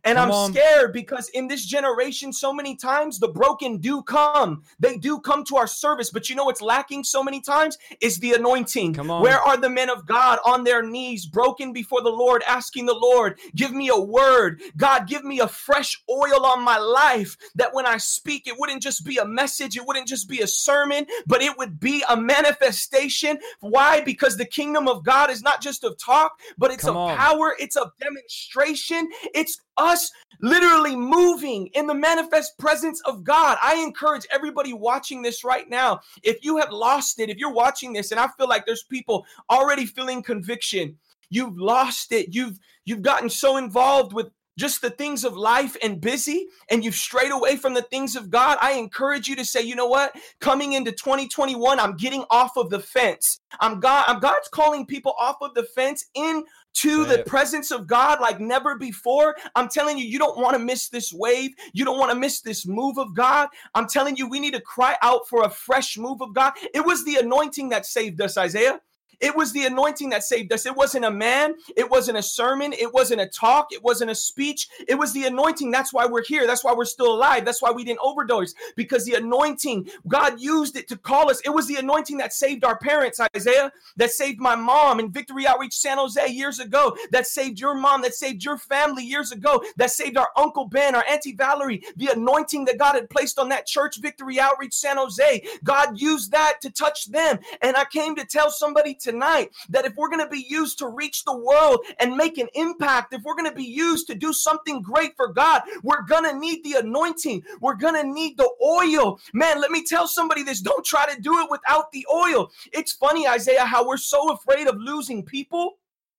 And 0.05 0.17
Come 0.19 0.29
I'm 0.29 0.33
on. 0.33 0.51
scared 0.51 0.93
because 0.93 1.29
in 1.29 1.47
this 1.47 1.65
generation, 1.65 2.31
so 2.31 2.53
many 2.53 2.75
times 2.75 3.19
the 3.19 3.27
broken 3.27 3.79
do 3.79 4.03
come. 4.03 4.61
They 4.79 4.97
do 4.97 5.19
come 5.19 5.43
to 5.45 5.57
our 5.57 5.65
service. 5.67 6.11
But 6.11 6.29
you 6.29 6.35
know 6.35 6.45
what's 6.45 6.61
lacking 6.61 7.03
so 7.03 7.23
many 7.23 7.41
times 7.41 7.79
is 8.01 8.19
the 8.19 8.33
anointing. 8.33 8.93
Come 8.93 9.09
on. 9.09 9.23
Where 9.23 9.41
are 9.41 9.57
the 9.57 9.69
men 9.69 9.89
of 9.89 10.05
God 10.05 10.37
on 10.45 10.63
their 10.63 10.83
knees, 10.83 11.25
broken 11.25 11.73
before 11.73 12.01
the 12.01 12.09
Lord, 12.09 12.43
asking 12.47 12.85
the 12.85 12.93
Lord, 12.93 13.39
give 13.55 13.71
me 13.73 13.89
a 13.89 13.99
word. 13.99 14.61
God, 14.77 15.07
give 15.07 15.23
me 15.23 15.39
a 15.39 15.47
fresh 15.47 16.01
oil 16.07 16.45
on 16.45 16.63
my 16.63 16.77
life 16.77 17.35
that 17.55 17.73
when 17.73 17.87
I 17.87 17.97
speak, 17.97 18.45
it 18.45 18.55
wouldn't 18.59 18.83
just 18.83 19.05
be 19.05 19.17
a 19.17 19.25
message, 19.25 19.75
it 19.75 19.87
wouldn't 19.87 20.07
just 20.07 20.29
be 20.29 20.41
a 20.41 20.47
sermon, 20.47 21.07
but 21.25 21.41
it 21.41 21.57
would 21.57 21.79
be 21.79 22.03
a 22.07 22.15
manifestation. 22.15 23.39
Why? 23.61 24.01
Because 24.01 24.37
the 24.37 24.45
kingdom 24.45 24.87
of 24.87 25.03
God 25.03 25.31
is 25.31 25.41
not 25.41 25.61
just 25.61 25.83
of 25.83 25.97
talk, 25.97 26.39
but 26.59 26.71
it's 26.71 26.83
Come 26.83 26.95
of 26.95 27.09
on. 27.09 27.17
power, 27.17 27.55
it's 27.57 27.75
of 27.75 27.91
demonstration, 27.99 29.09
it's 29.33 29.59
us 29.77 29.94
literally 30.41 30.95
moving 30.95 31.67
in 31.67 31.87
the 31.87 31.93
manifest 31.93 32.57
presence 32.57 33.01
of 33.01 33.23
God. 33.23 33.57
I 33.61 33.75
encourage 33.75 34.25
everybody 34.31 34.73
watching 34.73 35.21
this 35.21 35.43
right 35.43 35.69
now. 35.69 36.01
If 36.23 36.43
you 36.43 36.57
have 36.57 36.71
lost 36.71 37.19
it, 37.19 37.29
if 37.29 37.37
you're 37.37 37.53
watching 37.53 37.93
this 37.93 38.11
and 38.11 38.19
I 38.19 38.27
feel 38.37 38.47
like 38.47 38.65
there's 38.65 38.83
people 38.83 39.25
already 39.49 39.85
feeling 39.85 40.21
conviction, 40.21 40.97
you've 41.29 41.57
lost 41.57 42.11
it. 42.11 42.33
You've 42.33 42.59
you've 42.85 43.01
gotten 43.01 43.29
so 43.29 43.57
involved 43.57 44.13
with 44.13 44.27
just 44.57 44.81
the 44.81 44.89
things 44.89 45.23
of 45.23 45.35
life 45.35 45.75
and 45.83 45.99
busy 45.99 46.47
and 46.69 46.83
you've 46.83 46.95
strayed 46.95 47.31
away 47.31 47.57
from 47.57 47.73
the 47.73 47.81
things 47.81 48.15
of 48.15 48.29
God, 48.29 48.57
I 48.61 48.73
encourage 48.73 49.27
you 49.27 49.35
to 49.35 49.45
say, 49.45 49.61
you 49.61 49.75
know 49.75 49.87
what? 49.87 50.15
Coming 50.39 50.73
into 50.73 50.91
2021, 50.91 51.79
I'm 51.79 51.97
getting 51.97 52.23
off 52.29 52.55
of 52.55 52.69
the 52.69 52.79
fence. 52.79 53.39
I'm 53.59 53.79
God, 53.79 54.05
I'm 54.07 54.19
God's 54.19 54.47
calling 54.47 54.85
people 54.85 55.13
off 55.19 55.37
of 55.41 55.53
the 55.55 55.63
fence 55.63 56.05
in 56.13 56.45
to 56.75 57.03
Say 57.03 57.09
the 57.09 57.19
it. 57.19 57.25
presence 57.25 57.71
of 57.71 57.87
God 57.87 58.19
like 58.21 58.39
never 58.39 58.77
before. 58.77 59.35
I'm 59.55 59.69
telling 59.69 59.97
you, 59.97 60.05
you 60.05 60.19
don't 60.19 60.37
want 60.37 60.53
to 60.53 60.59
miss 60.59 60.89
this 60.89 61.11
wave. 61.13 61.51
You 61.73 61.85
don't 61.85 61.97
want 61.97 62.11
to 62.11 62.17
miss 62.17 62.41
this 62.41 62.65
move 62.65 62.97
of 62.97 63.15
God. 63.15 63.49
I'm 63.73 63.87
telling 63.87 64.15
you, 64.17 64.27
we 64.27 64.39
need 64.39 64.53
to 64.53 64.61
cry 64.61 64.95
out 65.01 65.27
for 65.27 65.43
a 65.43 65.49
fresh 65.49 65.97
move 65.97 66.21
of 66.21 66.33
God. 66.33 66.53
It 66.73 66.85
was 66.85 67.03
the 67.05 67.15
anointing 67.15 67.69
that 67.69 67.85
saved 67.85 68.21
us, 68.21 68.37
Isaiah. 68.37 68.79
It 69.19 69.35
was 69.35 69.51
the 69.53 69.65
anointing 69.65 70.09
that 70.09 70.23
saved 70.23 70.51
us. 70.53 70.65
It 70.65 70.75
wasn't 70.75 71.05
a 71.05 71.11
man. 71.11 71.55
It 71.75 71.89
wasn't 71.89 72.17
a 72.17 72.23
sermon. 72.23 72.73
It 72.73 72.93
wasn't 72.93 73.21
a 73.21 73.27
talk. 73.27 73.71
It 73.71 73.83
wasn't 73.83 74.11
a 74.11 74.15
speech. 74.15 74.67
It 74.87 74.95
was 74.95 75.13
the 75.13 75.25
anointing. 75.25 75.71
That's 75.71 75.93
why 75.93 76.05
we're 76.05 76.23
here. 76.23 76.47
That's 76.47 76.63
why 76.63 76.73
we're 76.73 76.85
still 76.85 77.13
alive. 77.13 77.45
That's 77.45 77.61
why 77.61 77.71
we 77.71 77.83
didn't 77.83 77.99
overdose 78.01 78.53
because 78.75 79.05
the 79.05 79.15
anointing, 79.15 79.89
God 80.07 80.39
used 80.39 80.75
it 80.75 80.87
to 80.89 80.97
call 80.97 81.29
us. 81.29 81.41
It 81.41 81.49
was 81.49 81.67
the 81.67 81.75
anointing 81.75 82.17
that 82.17 82.33
saved 82.33 82.63
our 82.63 82.77
parents, 82.77 83.19
Isaiah, 83.35 83.71
that 83.97 84.11
saved 84.11 84.39
my 84.39 84.55
mom 84.55 84.99
in 84.99 85.11
Victory 85.11 85.47
Outreach 85.47 85.75
San 85.75 85.97
Jose 85.97 86.27
years 86.27 86.59
ago, 86.59 86.97
that 87.11 87.27
saved 87.27 87.59
your 87.59 87.75
mom, 87.75 88.01
that 88.01 88.13
saved 88.13 88.43
your 88.43 88.57
family 88.57 89.03
years 89.03 89.31
ago, 89.31 89.63
that 89.77 89.91
saved 89.91 90.17
our 90.17 90.29
Uncle 90.35 90.65
Ben, 90.65 90.95
our 90.95 91.05
Auntie 91.09 91.35
Valerie. 91.35 91.83
The 91.95 92.07
anointing 92.07 92.65
that 92.65 92.77
God 92.77 92.95
had 92.95 93.09
placed 93.09 93.39
on 93.39 93.49
that 93.49 93.65
church, 93.65 93.99
Victory 93.99 94.39
Outreach 94.39 94.73
San 94.73 94.97
Jose, 94.97 95.47
God 95.63 95.99
used 95.99 96.31
that 96.31 96.61
to 96.61 96.69
touch 96.69 97.05
them. 97.07 97.39
And 97.61 97.75
I 97.75 97.85
came 97.85 98.15
to 98.15 98.25
tell 98.25 98.49
somebody 98.49 98.93
tonight 99.05 99.51
that 99.69 99.85
if 99.85 99.95
we're 99.95 100.09
going 100.09 100.23
to 100.23 100.29
be 100.29 100.45
used 100.49 100.79
to 100.79 100.87
reach 100.87 101.23
the 101.23 101.37
world 101.37 101.79
and 101.99 102.17
make 102.17 102.37
an 102.37 102.47
impact, 102.55 103.13
if 103.13 103.21
we're 103.23 103.35
going 103.35 103.49
to 103.49 103.55
be 103.55 103.63
used 103.63 104.07
to 104.07 104.15
do 104.15 104.33
something 104.33 104.81
great 104.81 105.15
for 105.15 105.29
God, 105.29 105.61
we're 105.83 106.01
going 106.01 106.29
to 106.29 106.37
need 106.37 106.63
the 106.63 106.79
anointing. 106.79 107.43
We're 107.61 107.75
going 107.75 107.95
to 107.95 108.07
need 108.07 108.37
the 108.37 108.49
oil. 108.61 109.19
Man, 109.33 109.61
let 109.61 109.71
me 109.71 109.83
tell 109.85 110.07
somebody 110.07 110.43
this. 110.43 110.59
Don't 110.59 110.83
try 110.83 111.05
to 111.13 111.21
do 111.21 111.39
it 111.39 111.51
without 111.51 111.91
the 111.91 112.05
oil. 112.11 112.51
It's 112.73 112.91
funny, 112.91 113.27
Isaiah, 113.27 113.65
how 113.65 113.87
we're 113.87 113.97
so 113.97 114.33
afraid 114.33 114.67
of 114.67 114.75
losing 114.77 115.23
people. 115.23 115.77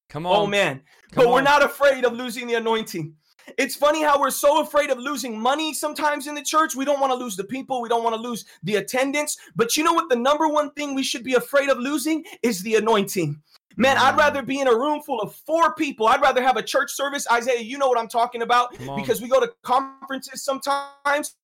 Come 0.08 0.24
oh, 0.26 0.30
on. 0.30 0.40
Oh, 0.42 0.46
man. 0.46 0.82
Come 1.12 1.24
But 1.24 1.32
we're 1.32 1.42
not 1.42 1.64
afraid 1.64 2.04
of 2.04 2.12
losing 2.12 2.46
the 2.46 2.54
anointing. 2.54 3.14
It's 3.58 3.76
funny 3.76 4.02
how 4.02 4.20
we're 4.20 4.30
so 4.30 4.60
afraid 4.60 4.90
of 4.90 4.98
losing 4.98 5.38
money 5.38 5.72
sometimes 5.72 6.26
in 6.26 6.34
the 6.34 6.42
church. 6.42 6.74
We 6.74 6.84
don't 6.84 7.00
want 7.00 7.12
to 7.12 7.16
lose 7.16 7.36
the 7.36 7.44
people. 7.44 7.80
We 7.80 7.88
don't 7.88 8.02
want 8.02 8.16
to 8.16 8.20
lose 8.20 8.44
the 8.62 8.76
attendance. 8.76 9.36
But 9.54 9.76
you 9.76 9.84
know 9.84 9.92
what? 9.92 10.08
The 10.08 10.16
number 10.16 10.48
one 10.48 10.70
thing 10.72 10.94
we 10.94 11.02
should 11.02 11.24
be 11.24 11.34
afraid 11.34 11.68
of 11.68 11.78
losing 11.78 12.24
is 12.42 12.62
the 12.62 12.76
anointing. 12.76 13.40
Man, 13.78 13.98
I'd 13.98 14.16
rather 14.16 14.42
be 14.42 14.60
in 14.60 14.68
a 14.68 14.74
room 14.74 15.02
full 15.02 15.20
of 15.20 15.34
four 15.34 15.74
people. 15.74 16.06
I'd 16.06 16.22
rather 16.22 16.42
have 16.42 16.56
a 16.56 16.62
church 16.62 16.90
service. 16.90 17.26
Isaiah, 17.30 17.60
you 17.60 17.76
know 17.76 17.88
what 17.88 17.98
I'm 17.98 18.08
talking 18.08 18.40
about 18.42 18.74
because 18.96 19.20
we 19.20 19.28
go 19.28 19.38
to 19.38 19.52
conferences 19.62 20.42
sometimes 20.42 21.36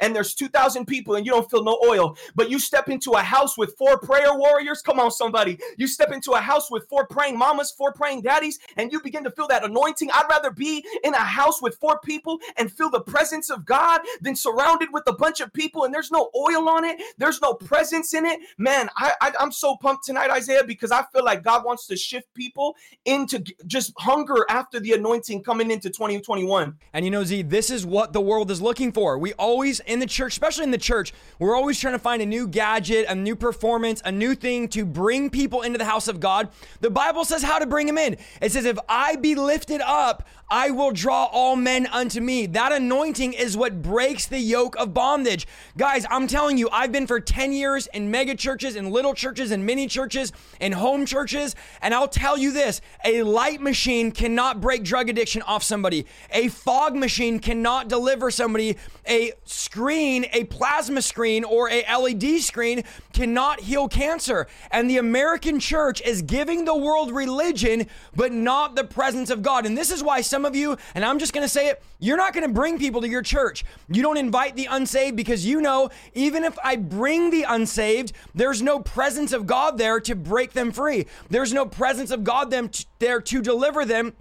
and 0.00 0.14
there's 0.14 0.34
2,000 0.34 0.86
people 0.86 1.14
and 1.14 1.26
you 1.26 1.32
don't 1.32 1.50
feel 1.50 1.64
no 1.64 1.78
oil. 1.84 2.16
But 2.34 2.50
you 2.50 2.58
step 2.58 2.88
into 2.88 3.12
a 3.12 3.22
house 3.22 3.56
with 3.58 3.74
four 3.76 3.98
prayer 3.98 4.36
warriors. 4.36 4.82
Come 4.82 5.00
on, 5.00 5.10
somebody. 5.10 5.58
You 5.76 5.86
step 5.86 6.12
into 6.12 6.32
a 6.32 6.40
house 6.40 6.70
with 6.70 6.88
four 6.88 7.06
praying 7.06 7.38
mamas, 7.38 7.72
four 7.76 7.92
praying 7.92 8.22
daddies, 8.22 8.58
and 8.76 8.92
you 8.92 9.00
begin 9.00 9.24
to 9.24 9.30
feel 9.30 9.48
that 9.48 9.64
anointing. 9.64 10.10
I'd 10.12 10.26
rather 10.28 10.50
be 10.50 10.84
in 11.04 11.14
a 11.14 11.18
house 11.18 11.62
with 11.62 11.76
four 11.76 11.98
people 12.00 12.38
and 12.56 12.70
feel 12.70 12.90
the 12.90 13.00
presence 13.00 13.50
of 13.50 13.64
God 13.64 14.00
than 14.20 14.36
surrounded 14.36 14.88
with 14.92 15.04
a 15.06 15.12
bunch 15.12 15.40
of 15.40 15.52
people 15.52 15.84
and 15.84 15.94
there's 15.94 16.10
no 16.10 16.30
oil 16.36 16.68
on 16.68 16.84
it. 16.84 17.00
There's 17.18 17.40
no 17.40 17.54
presence 17.54 18.14
in 18.14 18.26
it. 18.26 18.40
Man, 18.58 18.88
I, 18.96 19.12
I, 19.20 19.32
I'm 19.40 19.52
so 19.52 19.76
pumped 19.76 20.04
tonight, 20.04 20.30
Isaiah, 20.30 20.64
because 20.64 20.90
I 20.90 21.04
feel 21.12 21.24
like 21.24 21.42
God 21.42 21.64
wants 21.64 21.86
to 21.86 21.96
shift 21.96 22.32
people 22.34 22.76
into 23.04 23.42
just 23.66 23.92
hunger 23.98 24.44
after 24.48 24.80
the 24.80 24.92
anointing 24.92 25.42
coming 25.42 25.70
into 25.70 25.90
2021. 25.90 26.76
And 26.92 27.04
you 27.04 27.10
know, 27.10 27.24
Z, 27.24 27.42
this 27.42 27.70
is 27.70 27.86
what 27.86 28.12
the 28.12 28.20
world 28.20 28.50
is 28.50 28.60
looking 28.60 28.92
for. 28.92 29.18
We 29.18 29.32
always, 29.34 29.61
in 29.62 30.00
the 30.00 30.06
church, 30.06 30.32
especially 30.32 30.64
in 30.64 30.70
the 30.70 30.78
church, 30.78 31.12
we're 31.38 31.56
always 31.56 31.78
trying 31.78 31.94
to 31.94 31.98
find 31.98 32.22
a 32.22 32.26
new 32.26 32.46
gadget, 32.46 33.06
a 33.08 33.14
new 33.14 33.36
performance, 33.36 34.02
a 34.04 34.12
new 34.12 34.34
thing 34.34 34.68
to 34.68 34.84
bring 34.84 35.30
people 35.30 35.62
into 35.62 35.78
the 35.78 35.84
house 35.84 36.08
of 36.08 36.20
God. 36.20 36.48
The 36.80 36.90
Bible 36.90 37.24
says 37.24 37.42
how 37.42 37.58
to 37.58 37.66
bring 37.66 37.86
them 37.86 37.98
in. 37.98 38.16
It 38.40 38.52
says, 38.52 38.64
if 38.64 38.78
I 38.88 39.16
be 39.16 39.34
lifted 39.34 39.80
up, 39.80 40.26
I 40.52 40.70
will 40.70 40.90
draw 40.90 41.24
all 41.32 41.56
men 41.56 41.86
unto 41.86 42.20
me. 42.20 42.44
That 42.44 42.72
anointing 42.72 43.32
is 43.32 43.56
what 43.56 43.80
breaks 43.80 44.26
the 44.26 44.38
yoke 44.38 44.76
of 44.76 44.92
bondage. 44.92 45.46
Guys, 45.78 46.04
I'm 46.10 46.26
telling 46.26 46.58
you, 46.58 46.68
I've 46.70 46.92
been 46.92 47.06
for 47.06 47.20
10 47.20 47.52
years 47.52 47.86
in 47.86 48.10
mega 48.10 48.34
churches, 48.34 48.76
in 48.76 48.90
little 48.90 49.14
churches, 49.14 49.50
in 49.50 49.64
mini 49.64 49.86
churches, 49.86 50.30
in 50.60 50.72
home 50.72 51.06
churches, 51.06 51.56
and 51.80 51.94
I'll 51.94 52.06
tell 52.06 52.36
you 52.36 52.52
this 52.52 52.82
a 53.02 53.22
light 53.22 53.62
machine 53.62 54.12
cannot 54.12 54.60
break 54.60 54.84
drug 54.84 55.08
addiction 55.08 55.40
off 55.42 55.62
somebody, 55.62 56.06
a 56.30 56.48
fog 56.48 56.94
machine 56.94 57.38
cannot 57.38 57.88
deliver 57.88 58.30
somebody, 58.30 58.76
a 59.08 59.32
screen, 59.52 60.26
a 60.32 60.44
plasma 60.44 61.02
screen, 61.02 61.44
or 61.44 61.70
a 61.70 61.84
LED 61.96 62.40
screen 62.40 62.84
cannot 63.12 63.60
heal 63.60 63.88
cancer. 63.88 64.46
And 64.70 64.88
the 64.88 64.98
American 64.98 65.60
church 65.60 66.00
is 66.02 66.22
giving 66.22 66.64
the 66.64 66.76
world 66.76 67.12
religion, 67.12 67.86
but 68.14 68.32
not 68.32 68.74
the 68.74 68.84
presence 68.84 69.30
of 69.30 69.42
God. 69.42 69.66
And 69.66 69.76
this 69.76 69.90
is 69.90 70.02
why 70.02 70.20
some 70.20 70.44
of 70.44 70.56
you, 70.56 70.76
and 70.94 71.04
I'm 71.04 71.18
just 71.18 71.32
going 71.32 71.44
to 71.44 71.48
say 71.48 71.68
it, 71.68 71.82
you're 71.98 72.16
not 72.16 72.32
going 72.32 72.46
to 72.46 72.52
bring 72.52 72.78
people 72.78 73.00
to 73.02 73.08
your 73.08 73.22
church. 73.22 73.64
You 73.88 74.02
don't 74.02 74.16
invite 74.16 74.56
the 74.56 74.66
unsaved 74.70 75.16
because 75.16 75.46
you 75.46 75.60
know, 75.60 75.90
even 76.14 76.44
if 76.44 76.58
I 76.64 76.76
bring 76.76 77.30
the 77.30 77.44
unsaved, 77.48 78.12
there's 78.34 78.60
no 78.60 78.80
presence 78.80 79.32
of 79.32 79.46
God 79.46 79.78
there 79.78 80.00
to 80.00 80.16
break 80.16 80.52
them 80.52 80.72
free. 80.72 81.06
There's 81.30 81.52
no 81.52 81.66
presence 81.66 82.10
of 82.10 82.24
God 82.24 82.50
them 82.50 82.70
there 82.98 83.20
to 83.20 83.42
deliver 83.42 83.84
them 83.84 84.14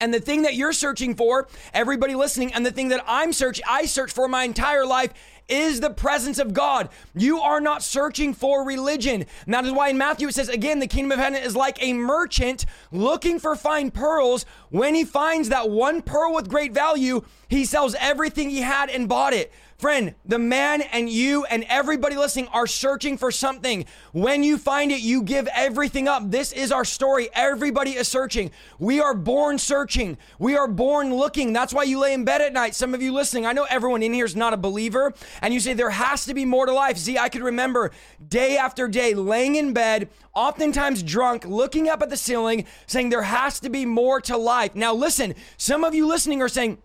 and 0.00 0.12
the 0.12 0.20
thing 0.20 0.42
that 0.42 0.54
you're 0.54 0.74
searching 0.74 1.14
for, 1.14 1.48
everybody 1.72 2.14
listening, 2.14 2.52
and 2.52 2.66
the 2.66 2.70
thing 2.70 2.88
that 2.88 3.02
I'm 3.06 3.32
searching, 3.32 3.64
I 3.66 3.86
search 3.86 4.12
for 4.12 4.28
my 4.28 4.44
entire 4.44 4.84
life 4.84 5.14
is 5.48 5.80
the 5.80 5.90
presence 5.90 6.38
of 6.38 6.52
God. 6.52 6.90
You 7.14 7.40
are 7.40 7.60
not 7.60 7.82
searching 7.82 8.34
for 8.34 8.66
religion. 8.66 9.24
And 9.46 9.54
that 9.54 9.64
is 9.64 9.72
why 9.72 9.88
in 9.88 9.96
Matthew 9.96 10.28
it 10.28 10.34
says, 10.34 10.50
again, 10.50 10.80
the 10.80 10.86
kingdom 10.86 11.12
of 11.12 11.18
heaven 11.18 11.40
is 11.40 11.56
like 11.56 11.82
a 11.82 11.94
merchant 11.94 12.66
looking 12.92 13.38
for 13.38 13.56
fine 13.56 13.90
pearls. 13.90 14.44
When 14.68 14.94
he 14.94 15.04
finds 15.04 15.48
that 15.48 15.70
one 15.70 16.02
pearl 16.02 16.34
with 16.34 16.48
great 16.48 16.74
value, 16.74 17.22
he 17.48 17.64
sells 17.64 17.94
everything 17.98 18.50
he 18.50 18.60
had 18.60 18.90
and 18.90 19.08
bought 19.08 19.32
it. 19.32 19.50
Friend, 19.78 20.14
the 20.24 20.38
man 20.38 20.80
and 20.80 21.10
you 21.10 21.44
and 21.44 21.62
everybody 21.68 22.16
listening 22.16 22.48
are 22.48 22.66
searching 22.66 23.18
for 23.18 23.30
something. 23.30 23.84
When 24.12 24.42
you 24.42 24.56
find 24.56 24.90
it, 24.90 25.00
you 25.00 25.22
give 25.22 25.46
everything 25.54 26.08
up. 26.08 26.30
This 26.30 26.52
is 26.52 26.72
our 26.72 26.84
story. 26.84 27.28
Everybody 27.34 27.90
is 27.90 28.08
searching. 28.08 28.52
We 28.78 29.00
are 29.00 29.12
born 29.12 29.58
searching. 29.58 30.16
We 30.38 30.56
are 30.56 30.66
born 30.66 31.14
looking. 31.14 31.52
That's 31.52 31.74
why 31.74 31.82
you 31.82 32.00
lay 32.00 32.14
in 32.14 32.24
bed 32.24 32.40
at 32.40 32.54
night. 32.54 32.74
Some 32.74 32.94
of 32.94 33.02
you 33.02 33.12
listening, 33.12 33.44
I 33.44 33.52
know 33.52 33.66
everyone 33.68 34.02
in 34.02 34.14
here 34.14 34.24
is 34.24 34.34
not 34.34 34.54
a 34.54 34.56
believer, 34.56 35.12
and 35.42 35.52
you 35.52 35.60
say 35.60 35.74
there 35.74 35.90
has 35.90 36.24
to 36.24 36.32
be 36.32 36.46
more 36.46 36.64
to 36.64 36.72
life. 36.72 36.96
See, 36.96 37.18
I 37.18 37.28
could 37.28 37.42
remember 37.42 37.90
day 38.26 38.56
after 38.56 38.88
day 38.88 39.12
laying 39.12 39.56
in 39.56 39.74
bed, 39.74 40.08
oftentimes 40.34 41.02
drunk, 41.02 41.44
looking 41.44 41.86
up 41.86 42.02
at 42.02 42.08
the 42.08 42.16
ceiling, 42.16 42.64
saying 42.86 43.10
there 43.10 43.20
has 43.22 43.60
to 43.60 43.68
be 43.68 43.84
more 43.84 44.22
to 44.22 44.38
life. 44.38 44.74
Now, 44.74 44.94
listen, 44.94 45.34
some 45.58 45.84
of 45.84 45.94
you 45.94 46.06
listening 46.06 46.40
are 46.40 46.48
saying, 46.48 46.78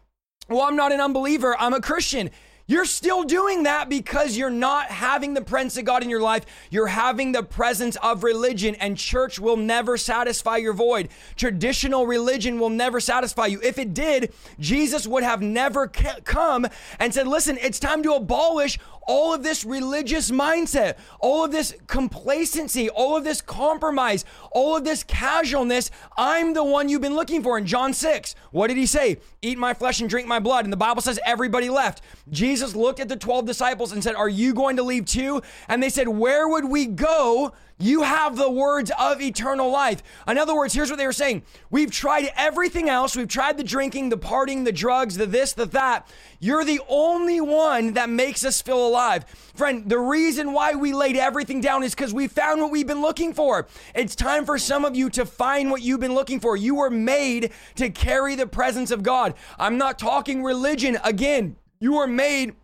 well, 0.49 0.63
I'm 0.63 0.75
not 0.75 0.91
an 0.91 0.99
unbeliever, 0.99 1.55
I'm 1.57 1.73
a 1.73 1.79
Christian. 1.79 2.31
You're 2.71 2.85
still 2.85 3.23
doing 3.23 3.63
that 3.63 3.89
because 3.89 4.37
you're 4.37 4.49
not 4.49 4.85
having 4.85 5.33
the 5.33 5.41
presence 5.41 5.75
of 5.75 5.83
God 5.83 6.03
in 6.03 6.09
your 6.09 6.21
life. 6.21 6.45
You're 6.69 6.87
having 6.87 7.33
the 7.33 7.43
presence 7.43 7.97
of 7.97 8.23
religion, 8.23 8.75
and 8.75 8.97
church 8.97 9.39
will 9.39 9.57
never 9.57 9.97
satisfy 9.97 10.55
your 10.55 10.71
void. 10.71 11.09
Traditional 11.35 12.07
religion 12.07 12.59
will 12.59 12.69
never 12.69 13.01
satisfy 13.01 13.47
you. 13.47 13.59
If 13.61 13.77
it 13.77 13.93
did, 13.93 14.33
Jesus 14.57 15.05
would 15.05 15.23
have 15.23 15.41
never 15.41 15.89
come 15.89 16.65
and 16.97 17.13
said, 17.13 17.27
Listen, 17.27 17.57
it's 17.61 17.77
time 17.77 18.03
to 18.03 18.13
abolish 18.13 18.79
all 19.07 19.33
of 19.33 19.43
this 19.43 19.65
religious 19.65 20.31
mindset, 20.31 20.97
all 21.19 21.45
of 21.45 21.51
this 21.51 21.75
complacency, 21.87 22.89
all 22.89 23.17
of 23.17 23.23
this 23.23 23.41
compromise, 23.41 24.25
all 24.51 24.77
of 24.77 24.83
this 24.83 25.03
casualness. 25.03 25.91
I'm 26.17 26.53
the 26.53 26.63
one 26.63 26.89
you've 26.89 27.01
been 27.01 27.15
looking 27.15 27.43
for. 27.43 27.57
In 27.57 27.65
John 27.65 27.93
6, 27.93 28.35
what 28.51 28.67
did 28.67 28.77
he 28.77 28.85
say? 28.85 29.17
Eat 29.41 29.57
my 29.57 29.73
flesh 29.73 30.01
and 30.01 30.09
drink 30.09 30.27
my 30.27 30.39
blood. 30.39 30.65
And 30.65 30.73
the 30.73 30.77
Bible 30.77 31.01
says 31.01 31.19
everybody 31.25 31.69
left. 31.69 32.01
Jesus 32.29 32.75
looked 32.75 32.99
at 32.99 33.09
the 33.09 33.15
12 33.15 33.45
disciples 33.45 33.91
and 33.91 34.03
said, 34.03 34.15
Are 34.15 34.29
you 34.29 34.53
going 34.53 34.77
to 34.77 34.83
leave 34.83 35.05
too? 35.05 35.41
And 35.67 35.81
they 35.81 35.89
said, 35.89 36.07
Where 36.07 36.47
would 36.47 36.65
we 36.65 36.85
go? 36.85 37.53
You 37.81 38.03
have 38.03 38.37
the 38.37 38.49
words 38.49 38.91
of 38.99 39.21
eternal 39.21 39.71
life. 39.71 40.03
In 40.27 40.37
other 40.37 40.55
words, 40.55 40.73
here's 40.73 40.91
what 40.91 40.97
they 40.97 41.07
were 41.07 41.13
saying 41.13 41.43
We've 41.71 41.91
tried 41.91 42.31
everything 42.35 42.89
else. 42.89 43.15
We've 43.15 43.27
tried 43.27 43.57
the 43.57 43.63
drinking, 43.63 44.09
the 44.09 44.17
partying, 44.17 44.65
the 44.65 44.71
drugs, 44.71 45.17
the 45.17 45.25
this, 45.25 45.53
the 45.53 45.65
that. 45.67 46.07
You're 46.39 46.63
the 46.63 46.81
only 46.87 47.41
one 47.41 47.93
that 47.93 48.09
makes 48.09 48.45
us 48.45 48.61
feel 48.61 48.85
alive. 48.85 49.25
Friend, 49.55 49.87
the 49.89 49.99
reason 49.99 50.53
why 50.53 50.75
we 50.75 50.93
laid 50.93 51.17
everything 51.17 51.59
down 51.59 51.83
is 51.83 51.95
because 51.95 52.13
we 52.13 52.27
found 52.27 52.61
what 52.61 52.71
we've 52.71 52.87
been 52.87 53.01
looking 53.01 53.33
for. 53.33 53.67
It's 53.95 54.15
time 54.15 54.45
for 54.45 54.57
some 54.57 54.85
of 54.85 54.95
you 54.95 55.09
to 55.11 55.25
find 55.25 55.71
what 55.71 55.81
you've 55.81 55.99
been 55.99 56.15
looking 56.15 56.39
for. 56.39 56.55
You 56.55 56.75
were 56.75 56.89
made 56.89 57.51
to 57.75 57.89
carry 57.89 58.35
the 58.35 58.47
presence 58.47 58.91
of 58.91 59.03
God. 59.03 59.33
I'm 59.57 59.77
not 59.77 59.97
talking 59.97 60.43
religion. 60.43 60.99
Again, 61.03 61.55
you 61.79 61.93
were 61.93 62.07
made 62.07 62.55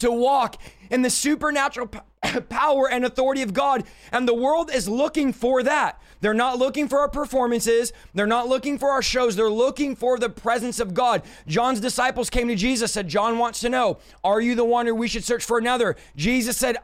to 0.00 0.10
walk 0.10 0.56
in 0.90 1.02
the 1.02 1.10
supernatural 1.10 1.88
power 2.48 2.90
and 2.90 3.04
authority 3.04 3.42
of 3.42 3.52
God. 3.52 3.84
And 4.12 4.26
the 4.26 4.34
world 4.34 4.70
is 4.72 4.88
looking 4.88 5.32
for 5.32 5.62
that. 5.62 6.00
They're 6.20 6.34
not 6.34 6.58
looking 6.58 6.88
for 6.88 6.98
our 6.98 7.08
performances. 7.08 7.92
They're 8.14 8.26
not 8.26 8.48
looking 8.48 8.78
for 8.78 8.90
our 8.90 9.02
shows. 9.02 9.36
They're 9.36 9.50
looking 9.50 9.94
for 9.94 10.18
the 10.18 10.28
presence 10.28 10.80
of 10.80 10.94
God. 10.94 11.22
John's 11.46 11.80
disciples 11.80 12.30
came 12.30 12.48
to 12.48 12.56
Jesus, 12.56 12.92
said, 12.92 13.08
John 13.08 13.38
wants 13.38 13.60
to 13.60 13.68
know, 13.68 13.98
are 14.24 14.40
you 14.40 14.54
the 14.54 14.64
one 14.64 14.88
or 14.88 14.94
we 14.94 15.08
should 15.08 15.24
search 15.24 15.44
for 15.44 15.58
another? 15.58 15.96
Jesus 16.16 16.56
said, 16.56 16.76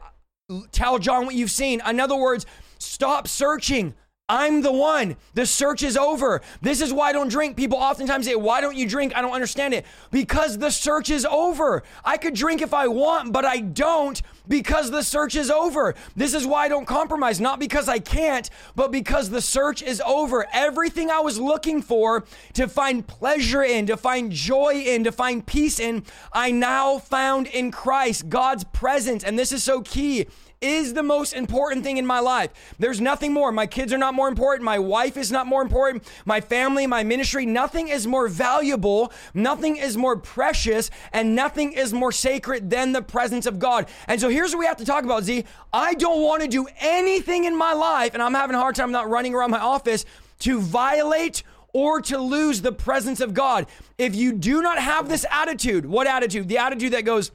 tell 0.71 0.99
John 0.99 1.25
what 1.25 1.35
you've 1.35 1.51
seen. 1.51 1.81
In 1.85 1.99
other 1.99 2.15
words, 2.15 2.45
stop 2.79 3.27
searching. 3.27 3.93
I'm 4.27 4.63
the 4.63 4.71
one. 4.71 5.17
The 5.35 5.45
search 5.45 5.83
is 5.83 5.95
over. 5.95 6.41
This 6.59 6.81
is 6.81 6.91
why 6.91 7.09
I 7.09 7.11
don't 7.11 7.27
drink. 7.27 7.55
People 7.55 7.77
oftentimes 7.77 8.25
say, 8.25 8.33
Why 8.33 8.59
don't 8.59 8.75
you 8.75 8.89
drink? 8.89 9.15
I 9.15 9.21
don't 9.21 9.33
understand 9.33 9.75
it. 9.75 9.85
Because 10.09 10.57
the 10.57 10.71
search 10.71 11.11
is 11.11 11.25
over. 11.25 11.83
I 12.03 12.17
could 12.17 12.33
drink 12.33 12.63
if 12.63 12.73
I 12.73 12.87
want, 12.87 13.31
but 13.31 13.45
I 13.45 13.59
don't 13.59 14.19
because 14.47 14.89
the 14.89 15.03
search 15.03 15.35
is 15.35 15.51
over. 15.51 15.93
This 16.15 16.33
is 16.33 16.47
why 16.47 16.65
I 16.65 16.69
don't 16.69 16.87
compromise. 16.87 17.39
Not 17.39 17.59
because 17.59 17.87
I 17.87 17.99
can't, 17.99 18.49
but 18.75 18.91
because 18.91 19.29
the 19.29 19.41
search 19.41 19.83
is 19.83 20.01
over. 20.03 20.47
Everything 20.51 21.11
I 21.11 21.19
was 21.19 21.39
looking 21.39 21.83
for 21.83 22.23
to 22.53 22.67
find 22.67 23.05
pleasure 23.05 23.63
in, 23.63 23.85
to 23.85 23.97
find 23.97 24.31
joy 24.31 24.73
in, 24.87 25.03
to 25.03 25.11
find 25.11 25.45
peace 25.45 25.79
in, 25.79 26.03
I 26.33 26.49
now 26.49 26.97
found 26.97 27.45
in 27.45 27.69
Christ, 27.69 28.27
God's 28.29 28.63
presence. 28.63 29.23
And 29.23 29.37
this 29.37 29.51
is 29.51 29.63
so 29.63 29.81
key 29.81 30.25
is 30.65 30.95
the 30.95 31.03
most 31.03 31.33
important 31.33 31.83
thing 31.83 31.97
in 31.97 32.05
my 32.05 32.19
life. 32.19 32.49
There's 32.79 32.99
nothing 32.99 33.31
more. 33.31 33.51
My 33.51 33.67
kids 33.67 33.93
are 33.93 33.99
not 33.99 34.15
more 34.15 34.27
important. 34.27 34.65
My 34.65 34.79
wife 34.79 35.15
is 35.15 35.31
not 35.31 35.45
more 35.45 35.61
important. 35.61 36.03
My 36.25 36.41
family, 36.41 36.87
my 36.87 37.03
ministry, 37.03 37.45
nothing 37.45 37.87
is 37.87 38.07
more 38.07 38.27
valuable. 38.27 39.13
Nothing 39.35 39.77
is 39.77 39.95
more 39.95 40.17
precious 40.17 40.89
and 41.13 41.35
nothing 41.35 41.73
is 41.73 41.93
more 41.93 42.11
sacred 42.11 42.71
than 42.71 42.93
the 42.93 43.03
presence 43.03 43.45
of 43.45 43.59
God. 43.59 43.87
And 44.07 44.19
so 44.19 44.27
here's 44.27 44.51
what 44.51 44.59
we 44.59 44.65
have 44.65 44.77
to 44.77 44.85
talk 44.85 45.03
about, 45.03 45.23
Z. 45.23 45.45
I 45.71 45.93
don't 45.93 46.23
want 46.23 46.41
to 46.41 46.47
do 46.47 46.65
anything 46.79 47.45
in 47.45 47.55
my 47.55 47.73
life, 47.73 48.15
and 48.15 48.23
I'm 48.23 48.33
having 48.33 48.55
a 48.55 48.59
hard 48.59 48.75
time 48.75 48.91
not 48.91 49.07
running 49.07 49.35
around 49.35 49.51
my 49.51 49.59
office 49.59 50.05
to 50.39 50.59
violate 50.59 51.43
or 51.73 52.01
to 52.01 52.17
lose 52.17 52.61
the 52.61 52.71
presence 52.71 53.19
of 53.19 53.33
God. 53.33 53.67
If 53.97 54.15
you 54.15 54.31
do 54.31 54.61
not 54.61 54.79
have 54.79 55.09
this 55.09 55.25
attitude, 55.29 55.85
what 55.85 56.07
attitude? 56.07 56.47
The 56.47 56.57
attitude 56.57 56.93
that 56.93 57.03
goes, 57.03 57.31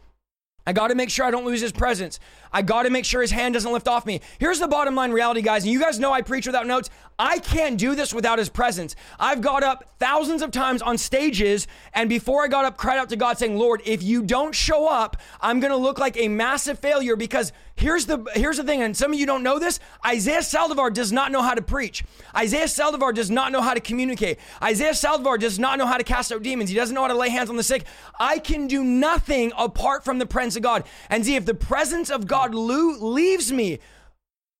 I 0.71 0.73
got 0.73 0.87
to 0.87 0.95
make 0.95 1.11
sure 1.11 1.27
I 1.27 1.33
don't 1.33 1.45
lose 1.45 1.61
his 1.61 1.73
presence. 1.73 2.21
I 2.53 2.63
got 2.63 2.85
to 2.85 2.91
make 2.91 3.05
sure 3.05 3.21
his 3.21 3.33
hand 3.33 3.55
doesn't 3.55 3.73
lift 3.73 3.89
off 3.89 4.07
me. 4.07 4.21
Here's 4.39 4.61
the 4.61 4.69
bottom 4.69 4.95
line 4.95 5.11
reality, 5.11 5.43
guys. 5.43 5.65
And 5.65 5.73
you 5.73 5.81
guys 5.81 5.99
know 5.99 6.13
I 6.13 6.23
preach 6.23 6.47
without 6.47 6.65
notes. 6.65 6.91
I 7.19 7.41
can't 7.41 7.77
do 7.77 7.97
this 7.97 8.15
without 8.15 8.39
his 8.39 8.49
presence. 8.49 8.95
I've 9.19 9.41
got 9.41 9.65
up 9.65 9.97
thousands 9.99 10.43
of 10.43 10.53
times 10.53 10.81
on 10.81 10.97
stages, 10.97 11.67
and 11.93 12.09
before 12.09 12.45
I 12.45 12.47
got 12.47 12.65
up, 12.65 12.77
cried 12.77 12.99
out 12.99 13.09
to 13.09 13.17
God 13.17 13.37
saying, 13.37 13.59
Lord, 13.59 13.83
if 13.85 14.01
you 14.05 14.23
don't 14.23 14.55
show 14.55 14.87
up, 14.87 15.17
I'm 15.41 15.59
going 15.59 15.73
to 15.73 15.77
look 15.77 15.99
like 15.99 16.17
a 16.17 16.29
massive 16.29 16.79
failure 16.79 17.17
because 17.17 17.53
Here's 17.81 18.05
the 18.05 18.23
here's 18.35 18.59
the 18.59 18.63
thing, 18.63 18.83
and 18.83 18.95
some 18.95 19.15
of 19.15 19.19
you 19.19 19.25
don't 19.25 19.43
know 19.43 19.59
this. 19.59 19.81
Isaiah 20.05 20.41
Saldivar 20.41 20.93
does 20.93 21.13
not 21.13 21.33
know 21.33 21.41
how 21.41 21.55
to 21.55 21.63
preach. 21.63 22.05
Isaiah 22.37 22.67
Saldivar 22.67 23.15
does 23.15 23.31
not 23.31 23.53
know 23.53 23.63
how 23.63 23.73
to 23.73 23.81
communicate. 23.81 24.39
Isaiah 24.63 24.91
Saldivar 24.91 25.41
does 25.41 25.59
not 25.59 25.79
know 25.79 25.87
how 25.87 25.97
to 25.97 26.05
cast 26.05 26.31
out 26.31 26.43
demons. 26.43 26.69
He 26.69 26.77
doesn't 26.77 26.95
know 26.95 27.01
how 27.01 27.09
to 27.09 27.15
lay 27.15 27.31
hands 27.31 27.49
on 27.49 27.57
the 27.57 27.63
sick. 27.63 27.87
I 28.19 28.39
can 28.39 28.67
do 28.67 28.85
nothing 28.85 29.53
apart 29.57 30.05
from 30.05 30.19
the 30.19 30.27
presence 30.27 30.57
of 30.57 30.63
God. 30.63 30.85
And 31.09 31.25
see, 31.25 31.37
if 31.37 31.47
the 31.47 31.55
presence 31.55 32.11
of 32.11 32.27
God 32.27 32.55
leaves 32.55 33.51
me, 33.51 33.79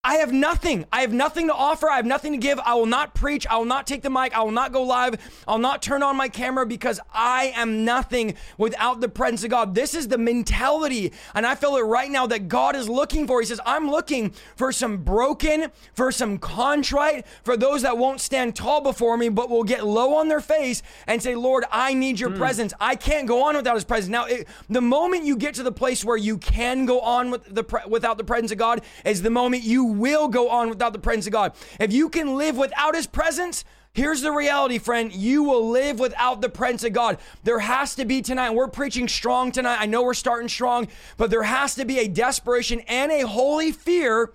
I 0.03 0.15
have 0.15 0.33
nothing. 0.33 0.85
I 0.91 1.01
have 1.01 1.13
nothing 1.13 1.45
to 1.45 1.53
offer. 1.53 1.87
I 1.87 1.97
have 1.97 2.07
nothing 2.07 2.31
to 2.31 2.37
give. 2.39 2.59
I 2.59 2.73
will 2.73 2.87
not 2.87 3.13
preach. 3.13 3.45
I 3.45 3.57
will 3.57 3.65
not 3.65 3.85
take 3.85 4.01
the 4.01 4.09
mic. 4.09 4.35
I 4.35 4.41
will 4.41 4.49
not 4.49 4.71
go 4.71 4.81
live. 4.81 5.15
I'll 5.47 5.59
not 5.59 5.83
turn 5.83 6.01
on 6.01 6.17
my 6.17 6.27
camera 6.27 6.65
because 6.65 6.99
I 7.13 7.53
am 7.55 7.85
nothing 7.85 8.33
without 8.57 8.99
the 8.99 9.09
presence 9.09 9.43
of 9.43 9.51
God. 9.51 9.75
This 9.75 9.93
is 9.93 10.07
the 10.07 10.17
mentality. 10.17 11.13
And 11.35 11.45
I 11.45 11.53
feel 11.53 11.75
it 11.75 11.81
right 11.81 12.09
now 12.09 12.25
that 12.25 12.47
God 12.47 12.75
is 12.75 12.89
looking 12.89 13.27
for. 13.27 13.41
He 13.41 13.45
says, 13.45 13.61
I'm 13.63 13.91
looking 13.91 14.33
for 14.55 14.71
some 14.71 15.03
broken, 15.03 15.67
for 15.93 16.11
some 16.11 16.39
contrite, 16.39 17.27
for 17.43 17.55
those 17.55 17.83
that 17.83 17.99
won't 17.99 18.21
stand 18.21 18.55
tall 18.55 18.81
before 18.81 19.17
me, 19.17 19.29
but 19.29 19.51
will 19.51 19.63
get 19.63 19.85
low 19.85 20.15
on 20.15 20.29
their 20.29 20.41
face 20.41 20.81
and 21.05 21.21
say, 21.21 21.35
Lord, 21.35 21.63
I 21.71 21.93
need 21.93 22.19
your 22.19 22.31
mm. 22.31 22.37
presence. 22.37 22.73
I 22.81 22.95
can't 22.95 23.27
go 23.27 23.43
on 23.43 23.55
without 23.55 23.75
his 23.75 23.85
presence. 23.85 24.09
Now, 24.09 24.25
it, 24.25 24.47
the 24.67 24.81
moment 24.81 25.25
you 25.25 25.35
get 25.35 25.53
to 25.55 25.63
the 25.63 25.71
place 25.71 26.03
where 26.03 26.17
you 26.17 26.39
can 26.39 26.87
go 26.87 27.01
on 27.01 27.29
with 27.29 27.45
the, 27.53 27.83
without 27.87 28.17
the 28.17 28.23
presence 28.23 28.51
of 28.51 28.57
God 28.57 28.81
is 29.05 29.21
the 29.21 29.29
moment 29.29 29.61
you 29.61 29.90
will 29.91 30.27
go 30.27 30.49
on 30.49 30.69
without 30.69 30.93
the 30.93 30.99
presence 30.99 31.27
of 31.27 31.33
God. 31.33 31.53
If 31.79 31.93
you 31.93 32.09
can 32.09 32.37
live 32.37 32.57
without 32.57 32.95
his 32.95 33.07
presence, 33.07 33.63
Here's 33.93 34.21
the 34.21 34.31
reality, 34.31 34.77
friend. 34.77 35.11
You 35.11 35.43
will 35.43 35.69
live 35.69 35.99
without 35.99 36.39
the 36.39 36.47
presence 36.47 36.85
of 36.85 36.93
God. 36.93 37.17
There 37.43 37.59
has 37.59 37.93
to 37.95 38.05
be 38.05 38.21
tonight. 38.21 38.51
We're 38.51 38.69
preaching 38.69 39.09
strong 39.09 39.51
tonight. 39.51 39.79
I 39.81 39.85
know 39.85 40.01
we're 40.01 40.13
starting 40.13 40.47
strong, 40.47 40.87
but 41.17 41.29
there 41.29 41.43
has 41.43 41.75
to 41.75 41.83
be 41.83 41.99
a 41.99 42.07
desperation 42.07 42.79
and 42.87 43.11
a 43.11 43.27
holy 43.27 43.73
fear. 43.73 44.31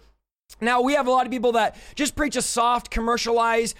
Now, 0.61 0.83
we 0.83 0.93
have 0.93 1.07
a 1.07 1.11
lot 1.11 1.25
of 1.25 1.33
people 1.33 1.53
that 1.53 1.75
just 1.95 2.15
preach 2.15 2.37
a 2.37 2.43
soft, 2.43 2.91
commercialized, 2.91 3.77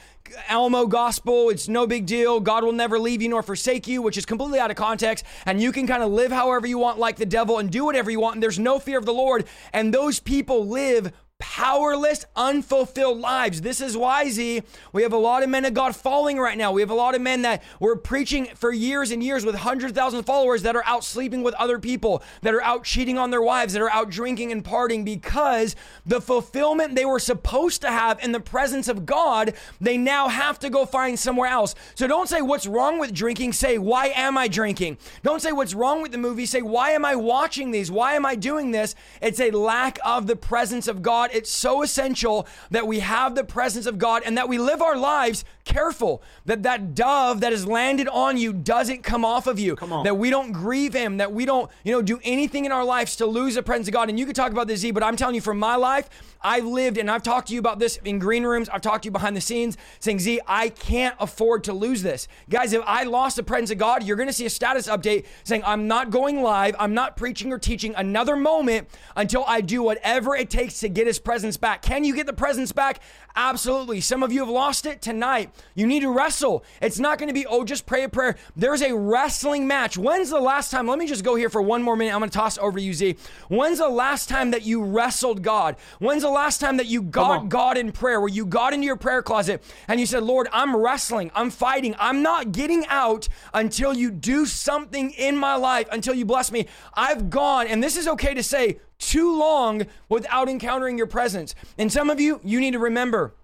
Elmo 0.49 0.87
gospel. 0.87 1.51
It's 1.51 1.69
no 1.69 1.87
big 1.87 2.07
deal. 2.07 2.41
God 2.41 2.65
will 2.65 2.73
never 2.73 2.99
leave 2.99 3.21
you 3.21 3.29
nor 3.29 3.43
forsake 3.43 3.87
you, 3.87 4.01
which 4.01 4.17
is 4.17 4.25
completely 4.25 4.59
out 4.59 4.71
of 4.71 4.77
context. 4.77 5.27
And 5.45 5.61
you 5.61 5.73
can 5.73 5.87
kind 5.87 6.03
of 6.03 6.11
live 6.11 6.33
however 6.33 6.67
you 6.67 6.79
want, 6.79 6.99
like 6.99 7.17
the 7.17 7.27
devil, 7.27 7.59
and 7.59 7.71
do 7.71 7.85
whatever 7.85 8.11
you 8.11 8.19
want. 8.19 8.37
And 8.37 8.43
there's 8.43 8.59
no 8.59 8.79
fear 8.79 8.99
of 8.99 9.05
the 9.05 9.13
Lord. 9.13 9.45
And 9.75 9.93
those 9.93 10.21
people 10.21 10.67
live 10.67 11.13
powerless, 11.39 12.25
unfulfilled 12.35 13.19
lives. 13.19 13.61
This 13.61 13.81
is 13.81 13.97
why, 13.97 14.31
Z, 14.31 14.63
we 14.93 15.03
have 15.03 15.13
a 15.13 15.19
lot 15.19 15.43
of 15.43 15.49
men 15.49 15.65
of 15.65 15.75
God 15.75 15.95
falling 15.95 16.39
right 16.39 16.57
now. 16.57 16.73
We 16.73 16.81
have 16.81 16.91
a 16.91 16.95
lot 16.95 17.15
of 17.15 17.21
men 17.21 17.43
that 17.43 17.63
were 17.79 17.97
preaching 17.97 18.47
for 18.55 18.73
years 18.73 19.11
and 19.11 19.23
years 19.23 19.45
with 19.45 19.55
hundreds 19.55 19.97
of 19.99 20.27
followers 20.27 20.63
that 20.63 20.77
are 20.77 20.85
out 20.87 21.05
sleeping 21.05 21.43
with 21.43 21.55
other 21.55 21.79
people, 21.79 22.23
that 22.43 22.55
are 22.55 22.63
out 22.63 22.85
cheating 22.85 23.19
on 23.19 23.31
their 23.31 23.43
wives, 23.43 23.75
that 23.75 23.83
are 23.83 23.91
out 23.91 24.11
drinking 24.11 24.51
and 24.51 24.65
partying 24.65 25.05
because 25.05 25.77
the 26.07 26.21
fulfillment 26.21 26.95
they 26.95 27.05
were 27.05 27.19
supposed 27.19 27.83
to 27.83 27.91
have 27.91 28.23
in 28.23 28.33
the 28.33 28.41
presence 28.41 28.89
of 28.89 29.05
God, 29.05 29.55
they 29.81 29.99
now 29.99 30.29
have 30.29 30.59
to 30.61 30.71
go 30.71 30.87
find 30.87 31.19
somewhere 31.19 31.49
else. 31.49 31.75
So 31.95 32.07
don't 32.07 32.29
say 32.29 32.41
what's 32.41 32.67
wrong 32.67 32.99
with 32.99 33.13
drinking, 33.13 33.53
say, 33.53 33.77
why 33.79 34.09
am 34.09 34.39
I 34.39 34.49
drinking? 34.49 34.99
Don't 35.23 35.43
say 35.43 35.53
what's 35.53 35.75
wrong 35.75 36.01
with 36.01 36.13
the 36.13 36.19
movie, 36.19 36.47
say, 36.47 36.63
why 36.63 36.91
am 36.93 37.05
I 37.05 37.15
watching 37.15 37.73
these? 37.73 37.91
Why 37.91 38.15
am 38.15 38.25
I 38.25 38.37
doing 38.37 38.71
this? 38.71 38.95
It's 39.21 39.41
a 39.41 39.51
lack 39.51 39.99
of 40.05 40.27
the 40.27 40.37
presence 40.37 40.89
of 40.89 41.03
God 41.03 41.26
God, 41.27 41.37
it's 41.37 41.51
so 41.51 41.83
essential 41.83 42.47
that 42.71 42.87
we 42.87 43.01
have 43.01 43.35
the 43.35 43.45
presence 43.45 43.87
of 43.87 43.99
God 43.99 44.23
and 44.25 44.37
that 44.39 44.49
we 44.49 44.59
live 44.59 44.81
our 44.81 44.97
lives 44.97 45.45
careful 45.67 46.23
that 46.47 46.63
that 46.63 46.95
dove 46.95 47.41
that 47.41 47.53
has 47.53 47.67
landed 47.67 48.09
on 48.09 48.39
you 48.39 48.55
doesn't 48.55 49.03
come 49.03 49.25
off 49.25 49.47
of 49.47 49.59
you. 49.59 49.77
Come 49.77 49.93
on. 49.93 50.05
That 50.05 50.17
we 50.17 50.31
don't 50.31 50.53
grieve 50.53 50.95
him, 50.95 51.19
that 51.19 51.33
we 51.33 51.45
don't, 51.45 51.71
you 51.85 51.93
know, 51.93 52.01
do 52.01 52.19
anything 52.23 52.65
in 52.65 52.73
our 52.73 52.85
lives 52.85 53.17
to 53.17 53.27
lose 53.27 53.57
the 53.57 53.63
presence 53.63 53.89
of 53.89 53.93
God. 53.93 54.09
And 54.09 54.19
you 54.19 54.25
could 54.25 54.37
talk 54.37 54.53
about 54.53 54.69
this, 54.69 54.81
Z, 54.81 54.93
but 54.93 55.03
I'm 55.03 55.17
telling 55.17 55.35
you 55.35 55.41
from 55.43 55.59
my 55.59 55.77
life, 55.77 56.09
I've 56.41 56.65
lived 56.65 56.97
and 56.97 57.11
I've 57.11 57.25
talked 57.25 57.49
to 57.49 57.55
you 57.55 57.59
about 57.59 57.81
this 57.81 57.99
in 58.05 58.21
green 58.21 58.45
rooms. 58.45 58.69
I've 58.69 58.81
talked 58.81 59.03
to 59.03 59.09
you 59.09 59.11
behind 59.11 59.37
the 59.37 59.41
scenes 59.41 59.77
saying, 59.99 60.21
Z, 60.21 60.41
I 60.47 60.69
can't 60.69 61.17
afford 61.19 61.65
to 61.65 61.73
lose 61.73 62.03
this. 62.03 62.29
Guys, 62.49 62.73
if 62.73 62.83
I 62.87 63.03
lost 63.03 63.37
the 63.37 63.43
presence 63.43 63.73
of 63.73 63.79
God, 63.79 64.05
you're 64.05 64.17
going 64.17 64.29
to 64.29 64.33
see 64.33 64.47
a 64.47 64.51
status 64.51 64.87
update 64.87 65.27
saying, 65.43 65.63
I'm 65.67 65.89
not 65.89 66.11
going 66.11 66.43
live. 66.43 66.77
I'm 66.79 66.95
not 66.95 67.17
preaching 67.17 67.53
or 67.53 67.59
teaching 67.59 67.95
another 67.97 68.37
moment 68.37 68.89
until 69.17 69.45
I 69.49 69.61
do 69.61 69.83
whatever 69.83 70.37
it 70.37 70.49
takes 70.49 70.79
to 70.81 70.89
get 70.89 71.09
his 71.09 71.19
presence 71.19 71.57
back. 71.57 71.83
Can 71.83 72.05
you 72.05 72.15
get 72.15 72.27
the 72.27 72.33
presence 72.33 72.71
back? 72.71 73.01
Absolutely. 73.37 74.01
Some 74.01 74.23
of 74.23 74.33
you 74.33 74.41
have 74.41 74.49
lost 74.49 74.87
it 74.87 75.03
tonight. 75.03 75.51
You 75.75 75.87
need 75.87 76.01
to 76.01 76.11
wrestle. 76.11 76.65
It's 76.81 76.99
not 76.99 77.19
going 77.19 77.29
to 77.29 77.35
be, 77.35 77.45
oh, 77.45 77.65
just 77.65 77.85
pray 77.85 78.03
a 78.05 78.09
prayer. 78.09 78.37
There's 78.57 78.81
a 78.81 78.97
wrestling 78.97 79.67
match. 79.67 79.99
When's 79.99 80.31
the 80.31 80.41
last 80.41 80.71
time? 80.71 80.87
Let 80.87 80.99
me 80.99 81.07
just 81.07 81.23
go 81.23 81.35
here 81.35 81.51
for 81.51 81.61
one 81.61 81.83
more 81.83 81.97
minute. 81.97 82.15
I'm 82.15 82.21
going 82.21 82.31
to 82.31 82.37
toss 82.37 82.57
over 82.57 82.79
to 82.79 82.85
you, 82.85 82.95
Z. 82.95 83.17
When's 83.49 83.79
the 83.79 83.91
last 83.91 84.31
time 84.31 84.53
that 84.53 84.63
you 84.63 84.83
wrestled 84.83 85.43
God? 85.43 85.77
When's 85.99 86.23
the 86.23 86.31
last 86.31 86.61
time 86.61 86.79
that 86.79 86.87
you 86.87 87.03
got 87.03 87.51
God 87.51 87.77
in 87.77 87.93
prayer, 87.93 88.21
where 88.21 88.31
you 88.31 88.47
got 88.47 88.73
into 88.73 88.87
your 88.87 88.97
prayer 88.97 89.23
closet 89.23 89.63
and 89.87 90.01
you 90.01 90.07
said, 90.07 90.23
Lord, 90.23 90.49
I'm 90.51 90.75
wrestling, 90.75 91.31
I'm 91.35 91.51
fighting, 91.51 91.95
I'm 91.99 92.23
not 92.23 92.53
getting 92.53 92.87
out 92.87 93.29
until 93.53 93.93
you 93.93 94.11
do 94.11 94.47
something 94.47 95.11
in 95.11 95.37
my 95.37 95.57
life, 95.57 95.89
until 95.93 96.15
you 96.15 96.25
bless 96.25 96.51
me. 96.51 96.67
I've 96.95 97.29
gone, 97.29 97.67
and 97.67 97.83
this 97.83 97.99
is 97.99 98.09
okay 98.09 98.33
to 98.33 98.43
say, 98.43 98.81
too 98.99 99.39
long 99.39 99.87
without 100.09 100.49
encountering 100.49 100.99
your 100.99 101.07
presence. 101.07 101.55
And 101.79 101.93
some 101.93 102.11
of 102.11 102.21
you, 102.21 102.41
you 102.45 102.61
need 102.61 102.73
to 102.73 102.79
remember 102.79 103.35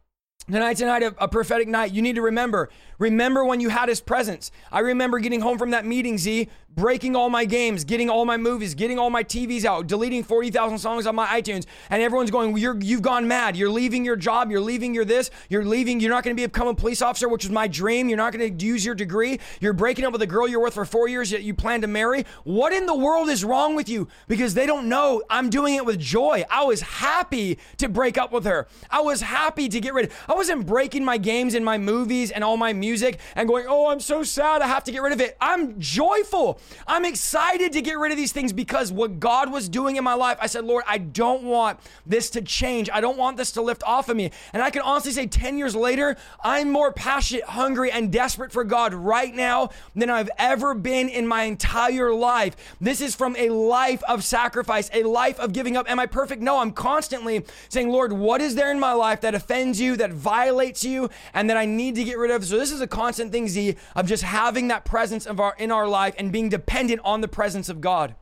Tonight's 0.50 0.81
a 0.81 0.87
night 0.87 1.05
of 1.05 1.14
a 1.18 1.28
prophetic 1.28 1.68
night. 1.68 1.92
You 1.92 2.02
need 2.02 2.16
to 2.16 2.22
remember. 2.22 2.68
Remember 2.98 3.44
when 3.44 3.61
you 3.61 3.68
had 3.68 3.88
his 3.88 4.00
presence. 4.00 4.50
I 4.72 4.81
remember 4.81 5.20
getting 5.20 5.40
home 5.40 5.57
from 5.57 5.70
that 5.70 5.87
meeting, 5.87 6.18
Z, 6.18 6.48
breaking 6.74 7.14
all 7.14 7.31
my 7.31 7.44
games, 7.44 7.85
getting 7.85 8.09
all 8.09 8.24
my 8.24 8.37
movies, 8.37 8.74
getting 8.74 8.98
all 8.98 9.11
my 9.11 9.22
TVs 9.22 9.64
out, 9.64 9.87
deleting 9.87 10.24
40,000 10.24 10.78
songs 10.78 11.07
on 11.07 11.14
my 11.14 11.26
iTunes. 11.26 11.66
And 11.90 12.02
everyone's 12.02 12.31
going, 12.31 12.57
you're, 12.57 12.78
you've 12.81 13.02
gone 13.02 13.28
mad. 13.28 13.57
You're 13.57 13.70
leaving 13.70 14.05
your 14.05 14.16
job. 14.16 14.50
You're 14.50 14.61
leaving 14.61 14.94
your 14.94 15.05
this. 15.05 15.31
You're 15.48 15.64
leaving. 15.64 16.00
You're 16.00 16.11
not 16.11 16.24
going 16.24 16.37
to 16.37 16.42
become 16.42 16.68
a 16.68 16.74
police 16.74 17.02
officer, 17.02 17.28
which 17.28 17.44
was 17.44 17.52
my 17.52 17.68
dream. 17.68 18.09
You're 18.09 18.18
not 18.18 18.33
going 18.33 18.57
to 18.57 18.66
use 18.66 18.85
your 18.85 18.94
degree. 18.94 19.38
You're 19.61 19.72
breaking 19.72 20.05
up 20.05 20.12
with 20.12 20.22
a 20.22 20.26
girl 20.26 20.48
you're 20.48 20.62
with 20.62 20.74
for 20.74 20.85
four 20.85 21.09
years 21.09 21.31
that 21.31 21.42
you 21.42 21.55
plan 21.55 21.83
to 21.83 21.87
marry. 21.87 22.24
What 22.44 22.72
in 22.72 22.87
the 22.87 22.96
world 22.96 23.28
is 23.28 23.44
wrong 23.44 23.76
with 23.76 23.88
you? 23.88 24.09
Because 24.26 24.55
they 24.55 24.66
don't 24.66 24.88
know 24.88 25.22
I'm 25.31 25.50
doing 25.50 25.74
it 25.76 25.85
with 25.85 25.98
joy. 26.00 26.44
I 26.50 26.64
was 26.64 26.81
happy 26.81 27.59
to 27.78 27.88
break 27.88 28.18
up 28.18 28.33
with 28.33 28.44
her. 28.44 28.66
I 28.90 29.00
was 29.00 29.20
happy 29.20 29.68
to 29.68 29.81
get 29.81 29.94
rid. 29.94 30.11
I 30.32 30.34
wasn't 30.34 30.64
breaking 30.64 31.04
my 31.04 31.18
games 31.18 31.52
and 31.52 31.62
my 31.62 31.76
movies 31.76 32.30
and 32.30 32.42
all 32.42 32.56
my 32.56 32.72
music 32.72 33.20
and 33.36 33.46
going, 33.46 33.66
oh, 33.68 33.90
I'm 33.90 34.00
so 34.00 34.22
sad. 34.22 34.62
I 34.62 34.66
have 34.66 34.82
to 34.84 34.90
get 34.90 35.02
rid 35.02 35.12
of 35.12 35.20
it. 35.20 35.36
I'm 35.42 35.78
joyful. 35.78 36.58
I'm 36.86 37.04
excited 37.04 37.74
to 37.74 37.82
get 37.82 37.98
rid 37.98 38.12
of 38.12 38.16
these 38.16 38.32
things 38.32 38.50
because 38.50 38.90
what 38.90 39.20
God 39.20 39.52
was 39.52 39.68
doing 39.68 39.96
in 39.96 40.04
my 40.04 40.14
life, 40.14 40.38
I 40.40 40.46
said, 40.46 40.64
Lord, 40.64 40.84
I 40.88 40.96
don't 40.96 41.42
want 41.42 41.80
this 42.06 42.30
to 42.30 42.40
change. 42.40 42.88
I 42.90 43.02
don't 43.02 43.18
want 43.18 43.36
this 43.36 43.52
to 43.52 43.60
lift 43.60 43.82
off 43.82 44.08
of 44.08 44.16
me. 44.16 44.30
And 44.54 44.62
I 44.62 44.70
can 44.70 44.80
honestly 44.80 45.12
say, 45.12 45.26
10 45.26 45.58
years 45.58 45.76
later, 45.76 46.16
I'm 46.42 46.70
more 46.70 46.94
passionate, 46.94 47.44
hungry, 47.44 47.92
and 47.92 48.10
desperate 48.10 48.52
for 48.52 48.64
God 48.64 48.94
right 48.94 49.34
now 49.34 49.68
than 49.94 50.08
I've 50.08 50.30
ever 50.38 50.72
been 50.72 51.10
in 51.10 51.26
my 51.26 51.42
entire 51.42 52.10
life. 52.14 52.56
This 52.80 53.02
is 53.02 53.14
from 53.14 53.36
a 53.36 53.50
life 53.50 54.02
of 54.08 54.24
sacrifice, 54.24 54.88
a 54.94 55.02
life 55.02 55.38
of 55.38 55.52
giving 55.52 55.76
up. 55.76 55.90
Am 55.90 56.00
I 56.00 56.06
perfect? 56.06 56.40
No, 56.40 56.58
I'm 56.58 56.72
constantly 56.72 57.44
saying, 57.68 57.90
Lord, 57.90 58.14
what 58.14 58.40
is 58.40 58.54
there 58.54 58.70
in 58.70 58.80
my 58.80 58.94
life 58.94 59.20
that 59.20 59.34
offends 59.34 59.78
you, 59.78 59.94
that 59.96 60.21
violates 60.22 60.85
you, 60.85 61.11
and 61.35 61.50
that 61.50 61.56
I 61.56 61.64
need 61.64 61.94
to 61.96 62.04
get 62.04 62.18
rid 62.18 62.30
of? 62.30 62.44
So 62.44 62.58
this 62.58 62.72
is 62.72 62.80
a 62.80 62.87
constant 62.87 63.32
thing, 63.32 63.48
Z, 63.48 63.76
of 63.94 64.06
just 64.06 64.22
having 64.22 64.68
that 64.68 64.85
presence 64.85 65.26
of 65.26 65.40
our 65.40 65.54
in 65.58 65.70
our 65.70 65.87
life 65.87 66.14
and 66.18 66.32
being 66.32 66.48
dependent 66.48 66.62
dependent 66.72 67.00
on 67.04 67.20
the 67.20 67.28
presence 67.28 67.68
of 67.68 67.80
God 67.80 68.14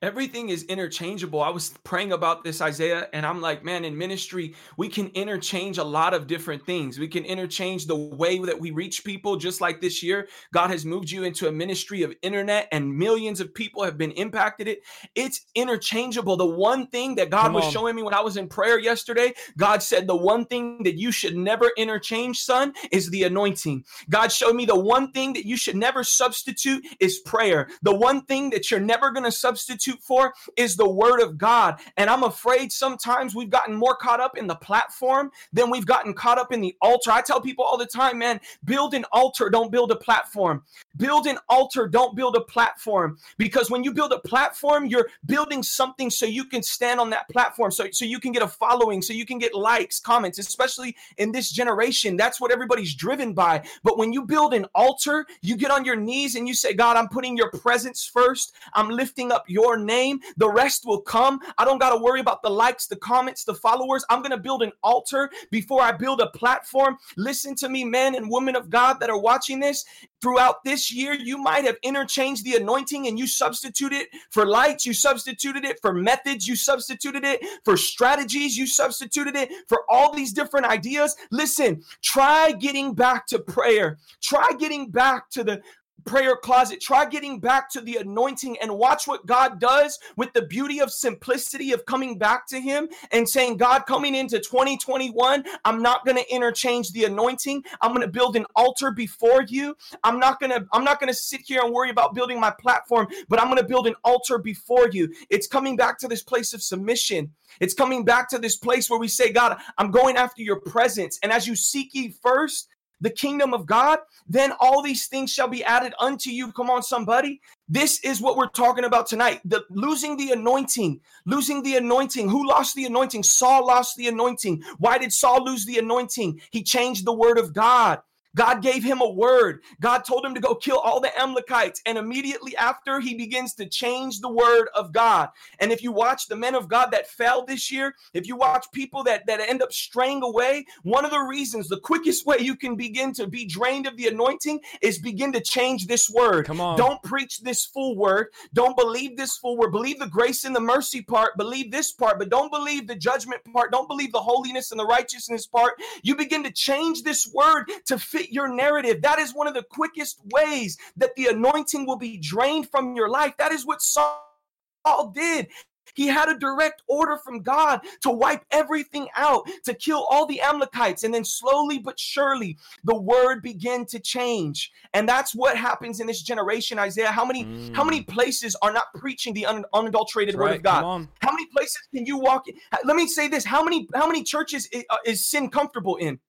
everything 0.00 0.48
is 0.48 0.62
interchangeable. 0.64 1.42
I 1.42 1.50
was 1.50 1.70
praying 1.82 2.12
about 2.12 2.44
this, 2.44 2.60
Isaiah, 2.60 3.08
and 3.12 3.26
I'm 3.26 3.40
like, 3.40 3.64
man, 3.64 3.84
in 3.84 3.96
ministry, 3.96 4.54
we 4.76 4.88
can 4.88 5.08
interchange 5.08 5.78
a 5.78 5.84
lot 5.84 6.14
of 6.14 6.26
different 6.26 6.64
things. 6.64 6.98
We 6.98 7.08
can 7.08 7.24
interchange 7.24 7.86
the 7.86 7.96
way 7.96 8.38
that 8.38 8.58
we 8.58 8.70
reach 8.70 9.04
people, 9.04 9.36
just 9.36 9.60
like 9.60 9.80
this 9.80 10.02
year. 10.02 10.28
God 10.52 10.70
has 10.70 10.84
moved 10.84 11.10
you 11.10 11.24
into 11.24 11.48
a 11.48 11.52
ministry 11.52 12.02
of 12.02 12.14
internet, 12.22 12.68
and 12.70 12.96
millions 12.96 13.40
of 13.40 13.52
people 13.52 13.82
have 13.82 13.98
been 13.98 14.12
impacted. 14.12 14.68
It 14.68 14.82
it's 15.14 15.46
interchangeable. 15.54 16.36
The 16.36 16.46
one 16.46 16.86
thing 16.88 17.16
that 17.16 17.30
God 17.30 17.52
was 17.52 17.64
showing 17.64 17.96
me 17.96 18.02
when 18.02 18.14
I 18.14 18.20
was 18.20 18.36
in 18.36 18.48
prayer 18.48 18.78
yesterday, 18.78 19.34
God 19.56 19.82
said, 19.82 20.06
the 20.06 20.16
one 20.16 20.44
thing 20.44 20.82
that 20.84 20.96
you 20.96 21.10
should 21.10 21.36
never 21.36 21.70
interchange, 21.76 22.40
son, 22.40 22.72
is 22.92 23.10
the 23.10 23.24
anointing. 23.24 23.84
God 24.08 24.30
showed 24.30 24.54
me 24.54 24.64
the 24.64 24.78
one 24.78 25.12
thing 25.12 25.32
that 25.32 25.44
you 25.44 25.56
should 25.56 25.76
never 25.76 26.04
substitute 26.04 26.84
is 27.00 27.18
prayer. 27.20 27.68
The 27.82 27.94
one 27.94 28.22
thing 28.22 28.50
that 28.50 28.70
you're 28.70 28.80
never 28.80 29.10
going 29.10 29.24
to 29.24 29.32
substitute 29.32 29.87
substitute 29.88 30.02
for 30.02 30.34
is 30.56 30.76
the 30.76 30.88
word 30.88 31.20
of 31.20 31.38
God. 31.38 31.80
And 31.96 32.10
I'm 32.10 32.22
afraid 32.22 32.72
sometimes 32.72 33.34
we've 33.34 33.50
gotten 33.50 33.74
more 33.74 33.96
caught 33.96 34.20
up 34.20 34.36
in 34.36 34.46
the 34.46 34.54
platform 34.54 35.30
than 35.52 35.70
we've 35.70 35.86
gotten 35.86 36.14
caught 36.14 36.38
up 36.38 36.52
in 36.52 36.60
the 36.60 36.74
altar. 36.80 37.10
I 37.10 37.22
tell 37.22 37.40
people 37.40 37.64
all 37.64 37.78
the 37.78 37.86
time, 37.86 38.18
man, 38.18 38.40
build 38.64 38.94
an 38.94 39.04
altar, 39.12 39.50
don't 39.50 39.70
build 39.70 39.92
a 39.92 39.96
platform. 39.96 40.62
Build 40.96 41.26
an 41.26 41.38
altar, 41.48 41.86
don't 41.86 42.16
build 42.16 42.36
a 42.36 42.40
platform. 42.40 43.18
Because 43.36 43.70
when 43.70 43.84
you 43.84 43.92
build 43.92 44.12
a 44.12 44.18
platform, 44.18 44.86
you're 44.86 45.08
building 45.26 45.62
something 45.62 46.10
so 46.10 46.26
you 46.26 46.44
can 46.44 46.62
stand 46.62 47.00
on 47.00 47.10
that 47.10 47.28
platform, 47.28 47.70
so, 47.70 47.86
so 47.92 48.04
you 48.04 48.20
can 48.20 48.32
get 48.32 48.42
a 48.42 48.48
following, 48.48 49.02
so 49.02 49.12
you 49.12 49.24
can 49.24 49.38
get 49.38 49.54
likes, 49.54 50.00
comments, 50.00 50.38
especially 50.38 50.96
in 51.16 51.32
this 51.32 51.50
generation. 51.50 52.16
That's 52.16 52.40
what 52.40 52.50
everybody's 52.50 52.94
driven 52.94 53.32
by. 53.32 53.64
But 53.82 53.98
when 53.98 54.12
you 54.12 54.22
build 54.22 54.54
an 54.54 54.66
altar, 54.74 55.26
you 55.42 55.56
get 55.56 55.70
on 55.70 55.84
your 55.84 55.96
knees 55.96 56.34
and 56.34 56.48
you 56.48 56.54
say, 56.54 56.74
God, 56.74 56.96
I'm 56.96 57.08
putting 57.08 57.36
your 57.36 57.50
presence 57.50 58.06
first. 58.06 58.54
I'm 58.74 58.88
lifting 58.88 59.30
up 59.32 59.44
your 59.48 59.77
name, 59.78 60.20
the 60.36 60.50
rest 60.50 60.84
will 60.86 61.00
come. 61.00 61.40
I 61.56 61.64
don't 61.64 61.78
got 61.78 61.90
to 61.90 62.02
worry 62.02 62.20
about 62.20 62.42
the 62.42 62.50
likes, 62.50 62.86
the 62.86 62.96
comments, 62.96 63.44
the 63.44 63.54
followers. 63.54 64.04
I'm 64.10 64.20
going 64.20 64.32
to 64.32 64.38
build 64.38 64.62
an 64.62 64.72
altar 64.82 65.30
before 65.50 65.82
I 65.82 65.92
build 65.92 66.20
a 66.20 66.28
platform. 66.28 66.96
Listen 67.16 67.54
to 67.56 67.68
me, 67.68 67.84
men 67.84 68.14
and 68.14 68.30
women 68.30 68.56
of 68.56 68.70
God 68.70 69.00
that 69.00 69.10
are 69.10 69.18
watching 69.18 69.60
this. 69.60 69.84
Throughout 70.20 70.64
this 70.64 70.92
year, 70.92 71.14
you 71.14 71.38
might 71.38 71.64
have 71.64 71.76
interchanged 71.82 72.44
the 72.44 72.56
anointing 72.56 73.06
and 73.06 73.16
you 73.16 73.26
substituted 73.26 74.00
it 74.00 74.08
for 74.30 74.44
lights, 74.44 74.84
you 74.84 74.92
substituted 74.92 75.64
it 75.64 75.78
for 75.80 75.92
methods, 75.92 76.48
you 76.48 76.56
substituted 76.56 77.24
it 77.24 77.40
for 77.64 77.76
strategies, 77.76 78.56
you 78.56 78.66
substituted 78.66 79.36
it 79.36 79.50
for 79.68 79.84
all 79.88 80.12
these 80.12 80.32
different 80.32 80.66
ideas. 80.66 81.14
Listen, 81.30 81.82
try 82.02 82.50
getting 82.52 82.94
back 82.94 83.26
to 83.28 83.38
prayer. 83.38 83.98
Try 84.20 84.50
getting 84.58 84.90
back 84.90 85.30
to 85.30 85.44
the 85.44 85.62
prayer 86.04 86.36
closet. 86.36 86.80
Try 86.80 87.06
getting 87.06 87.40
back 87.40 87.70
to 87.70 87.80
the 87.80 87.96
anointing 87.96 88.56
and 88.60 88.78
watch 88.78 89.06
what 89.06 89.26
God 89.26 89.60
does 89.60 89.98
with 90.16 90.32
the 90.32 90.42
beauty 90.42 90.80
of 90.80 90.90
simplicity 90.90 91.72
of 91.72 91.84
coming 91.86 92.18
back 92.18 92.46
to 92.48 92.60
Him 92.60 92.88
and 93.12 93.28
saying, 93.28 93.56
God, 93.56 93.86
coming 93.86 94.14
into 94.14 94.38
2021, 94.38 95.44
I'm 95.64 95.82
not 95.82 96.04
going 96.04 96.16
to 96.16 96.34
interchange 96.34 96.92
the 96.92 97.04
anointing. 97.04 97.64
I'm 97.80 97.92
going 97.92 98.06
to 98.06 98.12
build 98.12 98.36
an 98.36 98.46
altar 98.56 98.90
before 98.90 99.42
you. 99.42 99.76
I'm 100.02 100.18
not 100.18 100.40
going 100.40 100.50
to, 100.50 100.66
I'm 100.72 100.84
not 100.84 101.00
going 101.00 101.12
to 101.12 101.18
sit 101.18 101.42
here 101.44 101.60
and 101.62 101.72
worry 101.72 101.90
about 101.90 102.14
building 102.14 102.40
my 102.40 102.52
platform, 102.58 103.08
but 103.28 103.40
I'm 103.40 103.48
going 103.48 103.58
to 103.58 103.68
build 103.68 103.86
an 103.86 103.94
altar 104.04 104.38
before 104.38 104.88
you. 104.90 105.12
It's 105.30 105.46
coming 105.46 105.76
back 105.76 105.98
to 105.98 106.08
this 106.08 106.22
place 106.22 106.52
of 106.52 106.62
submission. 106.62 107.32
It's 107.60 107.74
coming 107.74 108.04
back 108.04 108.28
to 108.30 108.38
this 108.38 108.56
place 108.56 108.88
where 108.88 108.98
we 108.98 109.08
say, 109.08 109.32
God, 109.32 109.58
I'm 109.76 109.90
going 109.90 110.16
after 110.16 110.42
your 110.42 110.60
presence. 110.60 111.18
And 111.22 111.32
as 111.32 111.46
you 111.46 111.56
seek 111.56 111.94
ye 111.94 112.14
first, 112.22 112.68
the 113.00 113.10
kingdom 113.10 113.54
of 113.54 113.66
God, 113.66 113.98
then 114.28 114.52
all 114.60 114.82
these 114.82 115.06
things 115.06 115.32
shall 115.32 115.48
be 115.48 115.64
added 115.64 115.94
unto 115.98 116.30
you. 116.30 116.52
Come 116.52 116.70
on, 116.70 116.82
somebody. 116.82 117.40
This 117.68 118.00
is 118.00 118.20
what 118.20 118.36
we're 118.36 118.48
talking 118.48 118.84
about 118.84 119.06
tonight. 119.06 119.40
The 119.44 119.64
losing 119.70 120.16
the 120.16 120.32
anointing, 120.32 121.00
losing 121.26 121.62
the 121.62 121.76
anointing. 121.76 122.28
Who 122.28 122.48
lost 122.48 122.74
the 122.74 122.86
anointing? 122.86 123.22
Saul 123.22 123.66
lost 123.66 123.96
the 123.96 124.08
anointing. 124.08 124.62
Why 124.78 124.98
did 124.98 125.12
Saul 125.12 125.44
lose 125.44 125.64
the 125.64 125.78
anointing? 125.78 126.40
He 126.50 126.62
changed 126.62 127.04
the 127.04 127.12
word 127.12 127.38
of 127.38 127.52
God. 127.52 128.00
God 128.38 128.62
gave 128.62 128.84
him 128.84 129.00
a 129.00 129.10
word. 129.10 129.62
God 129.80 130.04
told 130.04 130.24
him 130.24 130.32
to 130.32 130.40
go 130.40 130.54
kill 130.54 130.78
all 130.78 131.00
the 131.00 131.10
Amalekites. 131.20 131.82
And 131.84 131.98
immediately 131.98 132.56
after, 132.56 133.00
he 133.00 133.14
begins 133.14 133.52
to 133.54 133.66
change 133.66 134.20
the 134.20 134.28
word 134.28 134.68
of 134.76 134.92
God. 134.92 135.30
And 135.58 135.72
if 135.72 135.82
you 135.82 135.90
watch 135.90 136.28
the 136.28 136.36
men 136.36 136.54
of 136.54 136.68
God 136.68 136.92
that 136.92 137.08
fell 137.08 137.44
this 137.44 137.72
year, 137.72 137.96
if 138.14 138.28
you 138.28 138.36
watch 138.36 138.66
people 138.72 139.02
that, 139.04 139.26
that 139.26 139.40
end 139.40 139.60
up 139.60 139.72
straying 139.72 140.22
away, 140.22 140.66
one 140.84 141.04
of 141.04 141.10
the 141.10 141.18
reasons, 141.18 141.68
the 141.68 141.80
quickest 141.80 142.26
way 142.26 142.36
you 142.38 142.54
can 142.54 142.76
begin 142.76 143.12
to 143.14 143.26
be 143.26 143.44
drained 143.44 143.88
of 143.88 143.96
the 143.96 144.06
anointing 144.06 144.60
is 144.82 145.00
begin 145.00 145.32
to 145.32 145.40
change 145.40 145.88
this 145.88 146.08
word. 146.08 146.46
Come 146.46 146.60
on. 146.60 146.78
Don't 146.78 147.02
preach 147.02 147.40
this 147.40 147.66
full 147.66 147.96
word. 147.96 148.28
Don't 148.54 148.76
believe 148.76 149.16
this 149.16 149.36
full 149.36 149.56
word. 149.56 149.72
Believe 149.72 149.98
the 149.98 150.06
grace 150.06 150.44
and 150.44 150.54
the 150.54 150.60
mercy 150.60 151.02
part. 151.02 151.36
Believe 151.36 151.72
this 151.72 151.90
part, 151.90 152.20
but 152.20 152.28
don't 152.28 152.52
believe 152.52 152.86
the 152.86 152.94
judgment 152.94 153.42
part. 153.52 153.72
Don't 153.72 153.88
believe 153.88 154.12
the 154.12 154.22
holiness 154.22 154.70
and 154.70 154.78
the 154.78 154.86
righteousness 154.86 155.44
part. 155.44 155.74
You 156.04 156.14
begin 156.14 156.44
to 156.44 156.52
change 156.52 157.02
this 157.02 157.28
word 157.34 157.64
to 157.86 157.98
fit 157.98 158.27
your 158.30 158.48
narrative. 158.48 159.02
That 159.02 159.18
is 159.18 159.34
one 159.34 159.46
of 159.46 159.54
the 159.54 159.62
quickest 159.62 160.20
ways 160.32 160.76
that 160.96 161.14
the 161.16 161.26
anointing 161.26 161.86
will 161.86 161.96
be 161.96 162.18
drained 162.18 162.70
from 162.70 162.94
your 162.94 163.08
life. 163.08 163.34
That 163.38 163.52
is 163.52 163.66
what 163.66 163.82
Saul 163.82 165.12
did. 165.14 165.48
He 165.94 166.06
had 166.06 166.28
a 166.28 166.38
direct 166.38 166.82
order 166.86 167.16
from 167.16 167.42
God 167.42 167.80
to 168.02 168.10
wipe 168.10 168.44
everything 168.52 169.08
out, 169.16 169.48
to 169.64 169.74
kill 169.74 170.06
all 170.10 170.26
the 170.26 170.40
Amalekites. 170.40 171.02
And 171.02 171.12
then 171.12 171.24
slowly 171.24 171.80
but 171.80 171.98
surely, 171.98 172.56
the 172.84 172.94
word 172.94 173.42
began 173.42 173.84
to 173.86 173.98
change. 173.98 174.70
And 174.94 175.08
that's 175.08 175.34
what 175.34 175.56
happens 175.56 175.98
in 175.98 176.06
this 176.06 176.22
generation, 176.22 176.78
Isaiah. 176.78 177.10
How 177.10 177.24
many, 177.24 177.44
mm. 177.44 177.74
how 177.74 177.82
many 177.82 178.02
places 178.02 178.54
are 178.62 178.72
not 178.72 178.84
preaching 178.94 179.34
the 179.34 179.46
un- 179.46 179.64
unadulterated 179.72 180.36
word 180.36 180.54
of 180.56 180.62
God? 180.62 181.08
How 181.20 181.32
many 181.32 181.46
places 181.46 181.78
can 181.92 182.06
you 182.06 182.18
walk 182.18 182.46
in? 182.46 182.54
Let 182.84 182.94
me 182.94 183.08
say 183.08 183.26
this. 183.26 183.44
How 183.44 183.64
many, 183.64 183.88
how 183.94 184.06
many 184.06 184.22
churches 184.22 184.68
is, 184.72 184.84
uh, 184.90 184.98
is 185.04 185.26
sin 185.26 185.50
comfortable 185.50 185.96
in? 185.96 186.20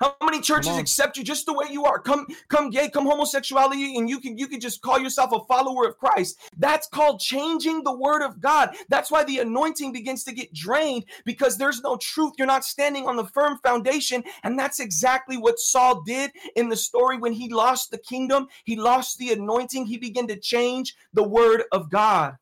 How 0.00 0.16
many 0.22 0.40
churches 0.40 0.78
accept 0.78 1.18
you 1.18 1.24
just 1.24 1.44
the 1.44 1.52
way 1.52 1.66
you 1.70 1.84
are? 1.84 1.98
Come, 1.98 2.26
come 2.48 2.70
gay, 2.70 2.88
come 2.88 3.04
homosexuality, 3.04 3.98
and 3.98 4.08
you 4.08 4.18
can 4.18 4.38
you 4.38 4.48
can 4.48 4.58
just 4.58 4.80
call 4.80 4.98
yourself 4.98 5.30
a 5.32 5.44
follower 5.44 5.86
of 5.86 5.98
Christ. 5.98 6.38
That's 6.56 6.88
called 6.88 7.20
changing 7.20 7.84
the 7.84 7.94
word 7.94 8.24
of 8.24 8.40
God. 8.40 8.74
That's 8.88 9.10
why 9.10 9.24
the 9.24 9.40
anointing 9.40 9.92
begins 9.92 10.24
to 10.24 10.32
get 10.32 10.54
drained 10.54 11.04
because 11.26 11.58
there's 11.58 11.82
no 11.82 11.96
truth. 11.96 12.32
You're 12.38 12.46
not 12.46 12.64
standing 12.64 13.06
on 13.06 13.16
the 13.16 13.26
firm 13.26 13.58
foundation. 13.62 14.24
And 14.42 14.58
that's 14.58 14.80
exactly 14.80 15.36
what 15.36 15.58
Saul 15.58 16.02
did 16.02 16.30
in 16.56 16.70
the 16.70 16.76
story 16.76 17.18
when 17.18 17.34
he 17.34 17.52
lost 17.52 17.90
the 17.90 17.98
kingdom, 17.98 18.46
he 18.64 18.76
lost 18.76 19.18
the 19.18 19.32
anointing, 19.32 19.86
he 19.86 19.98
began 19.98 20.26
to 20.28 20.38
change 20.38 20.94
the 21.12 21.28
word 21.28 21.64
of 21.72 21.90
God. 21.90 22.36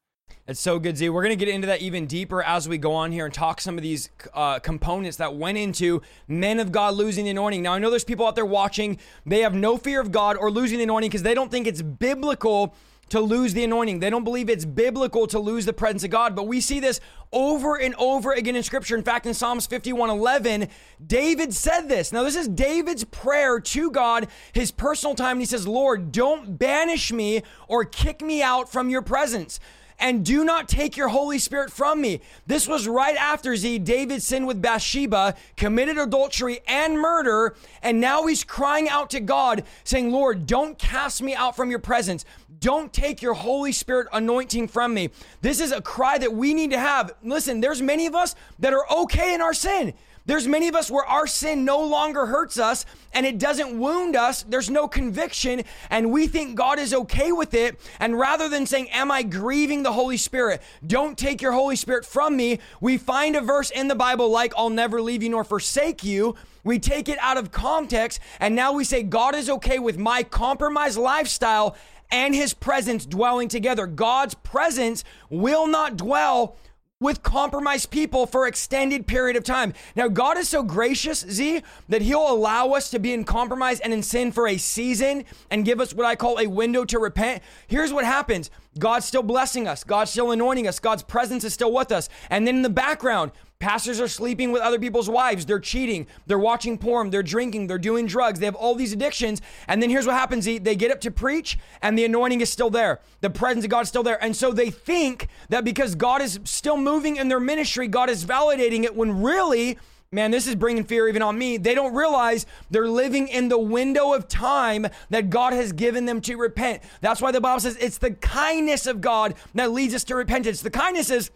It's 0.49 0.61
so 0.61 0.79
good, 0.79 0.97
Z. 0.97 1.11
We're 1.11 1.23
going 1.23 1.39
to 1.39 1.45
get 1.45 1.55
into 1.55 1.67
that 1.67 1.83
even 1.83 2.07
deeper 2.07 2.43
as 2.43 2.67
we 2.71 2.79
go 2.79 2.95
on 2.95 3.13
here 3.13 3.27
and 3.27 3.35
talk 3.35 3.61
some 3.61 3.77
of 3.77 3.83
these 3.83 4.09
uh, 4.33 4.59
components 4.61 5.19
that 5.19 5.37
went 5.37 5.59
into 5.59 6.01
men 6.27 6.59
of 6.59 6.73
God 6.73 6.95
losing 6.95 7.27
the 7.27 7.33
anointing. 7.33 7.61
Now, 7.61 7.75
I 7.75 7.79
know 7.79 7.91
there's 7.91 8.03
people 8.03 8.27
out 8.27 8.35
there 8.35 8.47
watching, 8.47 8.97
they 9.27 9.41
have 9.41 9.55
no 9.55 9.77
fear 9.77 10.01
of 10.01 10.11
God 10.11 10.39
or 10.39 10.51
losing 10.51 10.79
the 10.79 10.85
anointing 10.85 11.11
because 11.11 11.23
they 11.23 11.35
don't 11.35 11.51
think 11.51 11.67
it's 11.67 11.83
biblical 11.83 12.75
to 13.11 13.21
lose 13.21 13.53
the 13.53 13.63
anointing. 13.63 14.01
They 14.01 14.09
don't 14.09 14.25
believe 14.25 14.49
it's 14.49 14.65
biblical 14.65 15.27
to 15.27 15.39
lose 15.39 15.67
the 15.67 15.75
presence 15.75 16.03
of 16.05 16.11
God. 16.11 16.35
But 16.35 16.47
we 16.47 16.63
see 16.63 16.81
this 16.81 16.99
over 17.31 17.77
and 17.79 17.95
over 17.97 18.33
again 18.33 18.57
in 18.57 18.63
scripture. 18.63 18.97
In 18.97 19.03
fact, 19.03 19.27
in 19.27 19.35
Psalms 19.35 19.67
51 19.67 20.09
11, 20.09 20.69
David 21.07 21.53
said 21.53 21.91
this. 21.91 22.11
Now, 22.11 22.23
this 22.23 22.37
is 22.37 22.49
David's 22.49 23.05
prayer 23.05 23.61
to 23.61 23.91
God, 23.91 24.29
his 24.55 24.71
personal 24.71 25.15
time. 25.15 25.33
And 25.33 25.43
he 25.43 25.47
says, 25.47 25.69
Lord, 25.69 26.11
don't 26.11 26.59
banish 26.59 27.13
me 27.13 27.43
or 27.67 27.85
kick 27.85 28.23
me 28.23 28.43
out 28.43 28.73
from 28.73 28.89
your 28.89 29.03
presence 29.03 29.61
and 29.99 30.25
do 30.25 30.45
not 30.45 30.69
take 30.69 30.97
your 30.97 31.09
Holy 31.09 31.39
Spirit 31.39 31.71
from 31.71 32.01
me. 32.01 32.21
This 32.47 32.69
was 32.69 32.87
right 32.87 33.17
after 33.17 33.57
Z, 33.57 33.81
David 33.81 34.23
sinned 34.23 34.47
with 34.47 34.63
Bathsheba, 34.63 35.35
committed 35.57 35.99
adultery 35.99 36.61
and 36.67 36.99
murder, 36.99 37.57
and 37.83 38.01
now 38.01 38.27
he's 38.27 38.45
crying 38.45 38.89
out 38.89 39.11
to 39.11 39.21
God, 39.21 39.65
saying, 39.85 40.13
Lord, 40.13 40.47
don't 40.47 40.79
cast 40.79 41.23
me 41.23 41.35
out 41.35 41.57
from 41.57 41.71
your 41.71 41.81
presence. 41.81 42.25
Don't 42.61 42.93
take 42.93 43.23
your 43.23 43.35
Holy 43.35 43.73
Spirit 43.73 44.09
anointing 44.13 44.69
from 44.69 44.95
me. 44.95 45.11
This 45.43 45.61
is 45.61 45.73
a 45.73 45.81
cry 45.81 46.19
that 46.19 46.33
we 46.33 46.55
need 46.55 46.71
to 46.71 46.79
have. 46.79 47.13
Listen, 47.23 47.61
there's 47.61 47.83
many 47.83 48.07
of 48.07 48.15
us 48.15 48.35
that 48.59 48.73
are 48.73 48.85
okay 48.91 49.35
in 49.35 49.41
our 49.41 49.55
sin. 49.55 49.95
There's 50.29 50.47
many 50.47 50.69
of 50.69 50.75
us 50.75 50.91
where 50.91 51.07
our 51.07 51.27
sin 51.27 51.65
no 51.65 51.81
longer 51.81 52.27
hurts 52.27 52.59
us 52.59 52.85
and 53.15 53.25
it 53.25 53.39
doesn't 53.39 53.79
wound 53.79 54.15
us. 54.15 54.43
There's 54.43 54.69
no 54.69 54.87
conviction 54.87 55.63
and 55.89 56.13
we 56.13 56.27
think 56.27 56.55
God 56.55 56.79
is 56.79 56.93
okay 56.93 57.33
with 57.33 57.55
it. 57.55 57.81
And 57.99 58.19
rather 58.19 58.47
than 58.47 58.67
saying, 58.67 58.91
Am 58.91 59.11
I 59.11 59.23
grieving 59.23 59.85
the 59.85 59.93
Holy 59.93 60.19
Spirit? 60.19 60.61
Don't 60.87 61.17
take 61.17 61.41
your 61.41 61.53
Holy 61.53 61.77
Spirit 61.77 62.05
from 62.05 62.37
me. 62.37 62.59
We 62.79 62.99
find 62.99 63.37
a 63.37 63.41
verse 63.41 63.71
in 63.71 63.89
the 63.89 63.95
Bible 63.95 64.29
like, 64.29 64.53
I'll 64.55 64.69
never 64.69 65.01
leave 65.01 65.23
you 65.23 65.31
nor 65.31 65.45
forsake 65.45 66.05
you. 66.05 66.37
We 66.63 66.79
take 66.79 67.09
it 67.09 67.17
out 67.23 67.39
of 67.39 67.51
context 67.51 68.21
and 68.39 68.55
now 68.55 68.75
we 68.75 68.85
say, 68.85 69.05
God 69.05 69.35
is 69.35 69.49
okay 69.49 69.79
with 69.79 69.97
my 69.97 70.23
compromised 70.25 70.99
lifestyle 70.99 71.75
and 72.11 72.35
his 72.35 72.53
presence 72.53 73.07
dwelling 73.07 73.49
together. 73.49 73.87
God's 73.87 74.35
presence 74.35 75.05
will 75.31 75.67
not 75.67 75.97
dwell 75.97 76.59
with 77.01 77.23
compromised 77.23 77.91
people 77.91 78.27
for 78.27 78.49
extended 78.49 79.07
period 79.07 79.37
of 79.37 79.45
time. 79.45 79.73
Now, 79.95 80.09
God 80.09 80.37
is 80.37 80.49
so 80.49 80.65
gracious, 80.65 81.21
Z, 81.21 81.63
that 81.89 82.03
he'll 82.03 82.29
allow 82.29 82.71
us 82.71 82.91
to 82.91 82.99
be 82.99 83.13
in 83.13 83.23
compromise 83.23 83.79
and 83.79 83.93
in 83.93 84.03
sin 84.03 84.33
for 84.33 84.49
a 84.49 84.57
season 84.57 85.25
and 85.49 85.65
give 85.65 85.81
us 85.81 85.95
what 85.95 86.07
I 86.07 86.17
call 86.17 86.41
a 86.41 86.49
window 86.49 86.85
to 86.87 86.99
repent. 86.99 87.41
Here's 87.69 87.93
what 87.93 88.05
happens. 88.05 88.51
God's 88.81 89.07
still 89.07 89.23
blessing 89.23 89.69
us. 89.69 89.85
God's 89.85 90.11
still 90.11 90.33
anointing 90.33 90.67
us. 90.67 90.81
God's 90.81 91.05
presence 91.05 91.45
is 91.45 91.55
still 91.55 91.73
with 91.73 91.93
us. 91.93 92.09
And 92.31 92.49
then 92.49 92.57
in 92.57 92.63
the 92.63 92.69
background, 92.69 93.31
Pastors 93.61 94.01
are 94.01 94.07
sleeping 94.07 94.53
with 94.53 94.63
other 94.63 94.79
people's 94.79 95.11
wives. 95.11 95.45
They're 95.45 95.59
cheating. 95.59 96.07
They're 96.29 96.39
watching 96.39 96.79
porn. 96.79 97.11
They're 97.11 97.25
drinking. 97.25 97.67
They're 97.67 97.77
doing 97.77 98.07
drugs. 98.07 98.39
They 98.39 98.47
have 98.47 98.55
all 98.55 98.77
these 98.77 98.93
addictions. 98.93 99.43
And 99.67 99.83
then 99.83 99.91
here's 99.91 100.07
what 100.07 100.15
happens 100.15 100.45
they 100.45 100.59
get 100.59 100.93
up 100.93 101.01
to 101.01 101.11
preach, 101.11 101.59
and 101.83 101.99
the 101.99 102.05
anointing 102.05 102.41
is 102.41 102.53
still 102.53 102.71
there. 102.71 103.01
The 103.21 103.31
presence 103.31 103.65
of 103.65 103.71
God 103.71 103.81
is 103.81 103.89
still 103.89 104.05
there. 104.05 104.23
And 104.23 104.37
so 104.37 104.53
they 104.53 104.71
think 104.71 105.27
that 105.49 105.65
because 105.65 105.97
God 105.97 106.23
is 106.23 106.39
still 106.45 106.77
moving 106.77 107.17
in 107.17 107.27
their 107.29 107.41
ministry, 107.41 107.89
God 107.89 108.09
is 108.09 108.25
validating 108.25 108.85
it 108.85 108.95
when 108.95 109.23
really, 109.23 109.77
man, 110.13 110.31
this 110.31 110.47
is 110.47 110.55
bringing 110.55 110.85
fear 110.85 111.09
even 111.09 111.23
on 111.23 111.37
me. 111.37 111.57
They 111.57 111.75
don't 111.75 111.95
realize 111.95 112.47
they're 112.71 112.87
living 112.87 113.27
in 113.27 113.49
the 113.49 113.59
window 113.59 114.13
of 114.13 114.29
time 114.29 114.87
that 115.11 115.31
God 115.31 115.53
has 115.53 115.73
given 115.73 116.05
them 116.05 116.21
to 116.23 116.37
repent. 116.37 116.81
That's 117.01 117.21
why 117.21 117.33
the 117.33 117.41
Bible 117.41 117.61
says 117.61 117.77
it's 117.81 117.99
the 117.99 118.13
kindness 118.13 118.87
of 118.87 119.01
God 119.01 119.35
that 119.55 119.73
leads 119.73 119.97
us 119.97 120.05
to 120.05 120.15
repentance. 120.15 120.63
The 120.63 120.71
kindness 120.71 121.11
is 121.11 121.33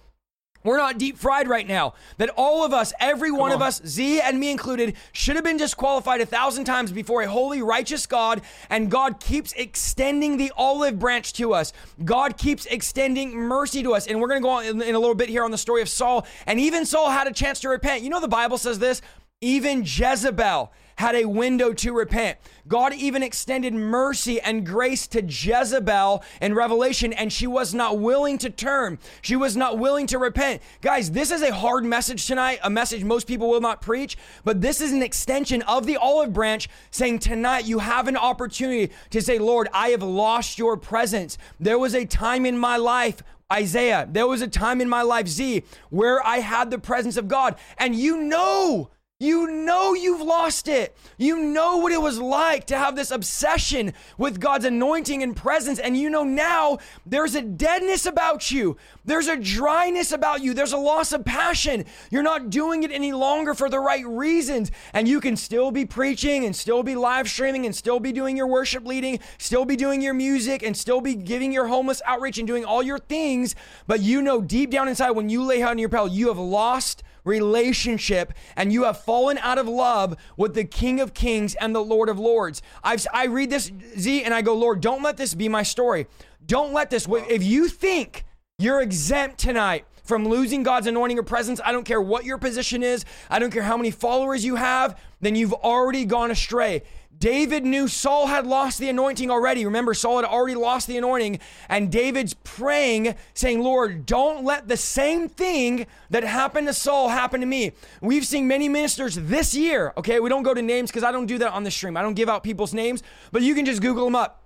we're 0.64 0.78
not 0.78 0.98
deep 0.98 1.18
fried 1.18 1.48
right 1.48 1.66
now. 1.66 1.94
That 2.18 2.30
all 2.36 2.64
of 2.64 2.72
us, 2.72 2.92
every 3.00 3.30
Come 3.30 3.38
one 3.38 3.50
on. 3.50 3.56
of 3.56 3.62
us, 3.62 3.80
Z 3.84 4.20
and 4.20 4.38
me 4.38 4.50
included, 4.50 4.94
should 5.12 5.36
have 5.36 5.44
been 5.44 5.56
disqualified 5.56 6.20
a 6.20 6.26
thousand 6.26 6.64
times 6.64 6.92
before 6.92 7.22
a 7.22 7.28
holy, 7.28 7.62
righteous 7.62 8.06
God. 8.06 8.42
And 8.70 8.90
God 8.90 9.20
keeps 9.20 9.52
extending 9.54 10.36
the 10.36 10.52
olive 10.56 10.98
branch 10.98 11.32
to 11.34 11.54
us. 11.54 11.72
God 12.04 12.36
keeps 12.36 12.66
extending 12.66 13.34
mercy 13.34 13.82
to 13.82 13.94
us. 13.94 14.06
And 14.06 14.20
we're 14.20 14.28
going 14.28 14.40
to 14.40 14.44
go 14.44 14.50
on 14.50 14.64
in, 14.64 14.82
in 14.82 14.94
a 14.94 14.98
little 14.98 15.14
bit 15.14 15.28
here 15.28 15.44
on 15.44 15.50
the 15.50 15.58
story 15.58 15.82
of 15.82 15.88
Saul. 15.88 16.26
And 16.46 16.60
even 16.60 16.86
Saul 16.86 17.10
had 17.10 17.26
a 17.26 17.32
chance 17.32 17.60
to 17.60 17.68
repent. 17.68 18.02
You 18.02 18.10
know, 18.10 18.20
the 18.20 18.28
Bible 18.28 18.58
says 18.58 18.78
this 18.78 19.02
even 19.40 19.82
Jezebel 19.84 20.72
had 20.96 21.14
a 21.14 21.24
window 21.24 21.72
to 21.72 21.92
repent. 21.92 22.38
God 22.68 22.94
even 22.94 23.22
extended 23.22 23.74
mercy 23.74 24.40
and 24.40 24.64
grace 24.64 25.06
to 25.08 25.22
Jezebel 25.22 26.22
in 26.40 26.54
Revelation, 26.54 27.12
and 27.12 27.32
she 27.32 27.46
was 27.46 27.74
not 27.74 27.98
willing 27.98 28.38
to 28.38 28.50
turn. 28.50 28.98
She 29.20 29.36
was 29.36 29.56
not 29.56 29.78
willing 29.78 30.06
to 30.08 30.18
repent. 30.18 30.62
Guys, 30.80 31.10
this 31.10 31.30
is 31.30 31.42
a 31.42 31.54
hard 31.54 31.84
message 31.84 32.26
tonight, 32.26 32.60
a 32.62 32.70
message 32.70 33.04
most 33.04 33.26
people 33.26 33.50
will 33.50 33.60
not 33.60 33.82
preach, 33.82 34.16
but 34.44 34.60
this 34.60 34.80
is 34.80 34.92
an 34.92 35.02
extension 35.02 35.62
of 35.62 35.86
the 35.86 35.96
olive 35.96 36.32
branch 36.32 36.68
saying 36.90 37.18
tonight 37.18 37.64
you 37.64 37.78
have 37.78 38.08
an 38.08 38.16
opportunity 38.16 38.92
to 39.10 39.20
say, 39.20 39.38
Lord, 39.38 39.68
I 39.72 39.88
have 39.88 40.02
lost 40.02 40.58
your 40.58 40.76
presence. 40.76 41.38
There 41.58 41.78
was 41.78 41.94
a 41.94 42.04
time 42.04 42.46
in 42.46 42.56
my 42.56 42.76
life 42.76 43.22
Isaiah, 43.52 44.08
there 44.10 44.26
was 44.26 44.40
a 44.40 44.48
time 44.48 44.80
in 44.80 44.88
my 44.88 45.02
life, 45.02 45.28
Z, 45.28 45.62
where 45.90 46.26
I 46.26 46.38
had 46.38 46.70
the 46.70 46.78
presence 46.78 47.18
of 47.18 47.28
God. 47.28 47.56
And 47.76 47.94
you 47.94 48.22
know 48.22 48.90
you 49.22 49.50
know 49.50 49.94
you've 49.94 50.20
lost 50.20 50.66
it. 50.66 50.96
You 51.16 51.38
know 51.38 51.76
what 51.76 51.92
it 51.92 52.02
was 52.02 52.18
like 52.18 52.66
to 52.66 52.76
have 52.76 52.96
this 52.96 53.12
obsession 53.12 53.94
with 54.18 54.40
God's 54.40 54.64
anointing 54.64 55.22
and 55.22 55.36
presence. 55.36 55.78
And 55.78 55.96
you 55.96 56.10
know 56.10 56.24
now 56.24 56.78
there's 57.06 57.36
a 57.36 57.42
deadness 57.42 58.04
about 58.04 58.50
you. 58.50 58.76
There's 59.04 59.28
a 59.28 59.36
dryness 59.36 60.10
about 60.10 60.42
you. 60.42 60.54
There's 60.54 60.72
a 60.72 60.78
loss 60.78 61.12
of 61.12 61.24
passion. 61.24 61.84
You're 62.10 62.24
not 62.24 62.50
doing 62.50 62.82
it 62.82 62.90
any 62.90 63.12
longer 63.12 63.54
for 63.54 63.70
the 63.70 63.78
right 63.78 64.04
reasons. 64.04 64.72
And 64.92 65.06
you 65.06 65.20
can 65.20 65.36
still 65.36 65.70
be 65.70 65.84
preaching 65.84 66.44
and 66.44 66.54
still 66.54 66.82
be 66.82 66.96
live 66.96 67.28
streaming 67.28 67.64
and 67.64 67.76
still 67.76 68.00
be 68.00 68.12
doing 68.12 68.36
your 68.36 68.48
worship 68.48 68.84
leading, 68.84 69.20
still 69.38 69.64
be 69.64 69.76
doing 69.76 70.02
your 70.02 70.14
music 70.14 70.64
and 70.64 70.76
still 70.76 71.00
be 71.00 71.14
giving 71.14 71.52
your 71.52 71.68
homeless 71.68 72.02
outreach 72.06 72.38
and 72.38 72.46
doing 72.48 72.64
all 72.64 72.82
your 72.82 72.98
things. 72.98 73.54
But 73.86 74.00
you 74.00 74.20
know 74.20 74.40
deep 74.40 74.70
down 74.70 74.88
inside 74.88 75.12
when 75.12 75.28
you 75.28 75.44
lay 75.44 75.62
out 75.62 75.70
on 75.70 75.78
your 75.78 75.88
pallet, 75.88 76.12
you 76.12 76.26
have 76.28 76.38
lost 76.38 77.04
relationship 77.24 78.32
and 78.56 78.72
you 78.72 78.84
have 78.84 79.00
fallen 79.00 79.38
out 79.38 79.58
of 79.58 79.68
love 79.68 80.16
with 80.36 80.54
the 80.54 80.64
King 80.64 81.00
of 81.00 81.14
Kings 81.14 81.54
and 81.56 81.74
the 81.74 81.84
Lord 81.84 82.08
of 82.08 82.18
Lords. 82.18 82.62
I've, 82.82 83.06
I 83.12 83.26
read 83.26 83.50
this, 83.50 83.70
Z, 83.98 84.24
and 84.24 84.34
I 84.34 84.42
go, 84.42 84.54
Lord, 84.54 84.80
don't 84.80 85.02
let 85.02 85.16
this 85.16 85.34
be 85.34 85.48
my 85.48 85.62
story. 85.62 86.06
Don't 86.44 86.72
let 86.72 86.90
this, 86.90 87.06
if 87.08 87.42
you 87.42 87.68
think 87.68 88.24
you're 88.58 88.80
exempt 88.80 89.38
tonight 89.38 89.84
from 90.04 90.26
losing 90.26 90.62
God's 90.62 90.86
anointing 90.86 91.18
or 91.18 91.22
presence, 91.22 91.60
I 91.64 91.72
don't 91.72 91.84
care 91.84 92.00
what 92.00 92.24
your 92.24 92.38
position 92.38 92.82
is, 92.82 93.04
I 93.30 93.38
don't 93.38 93.52
care 93.52 93.62
how 93.62 93.76
many 93.76 93.90
followers 93.90 94.44
you 94.44 94.56
have, 94.56 94.98
then 95.20 95.36
you've 95.36 95.52
already 95.52 96.04
gone 96.04 96.30
astray. 96.30 96.82
David 97.22 97.64
knew 97.64 97.86
Saul 97.86 98.26
had 98.26 98.48
lost 98.48 98.80
the 98.80 98.88
anointing 98.88 99.30
already. 99.30 99.64
Remember, 99.64 99.94
Saul 99.94 100.16
had 100.16 100.24
already 100.24 100.56
lost 100.56 100.88
the 100.88 100.96
anointing, 100.96 101.38
and 101.68 101.88
David's 101.88 102.34
praying, 102.34 103.14
saying, 103.32 103.62
Lord, 103.62 104.06
don't 104.06 104.42
let 104.44 104.66
the 104.66 104.76
same 104.76 105.28
thing 105.28 105.86
that 106.10 106.24
happened 106.24 106.66
to 106.66 106.74
Saul 106.74 107.10
happen 107.10 107.38
to 107.38 107.46
me. 107.46 107.74
We've 108.00 108.26
seen 108.26 108.48
many 108.48 108.68
ministers 108.68 109.14
this 109.14 109.54
year, 109.54 109.92
okay? 109.96 110.18
We 110.18 110.30
don't 110.30 110.42
go 110.42 110.52
to 110.52 110.62
names 110.62 110.90
because 110.90 111.04
I 111.04 111.12
don't 111.12 111.26
do 111.26 111.38
that 111.38 111.52
on 111.52 111.62
the 111.62 111.70
stream. 111.70 111.96
I 111.96 112.02
don't 112.02 112.14
give 112.14 112.28
out 112.28 112.42
people's 112.42 112.74
names, 112.74 113.04
but 113.30 113.42
you 113.42 113.54
can 113.54 113.66
just 113.66 113.82
Google 113.82 114.06
them 114.06 114.16
up 114.16 114.42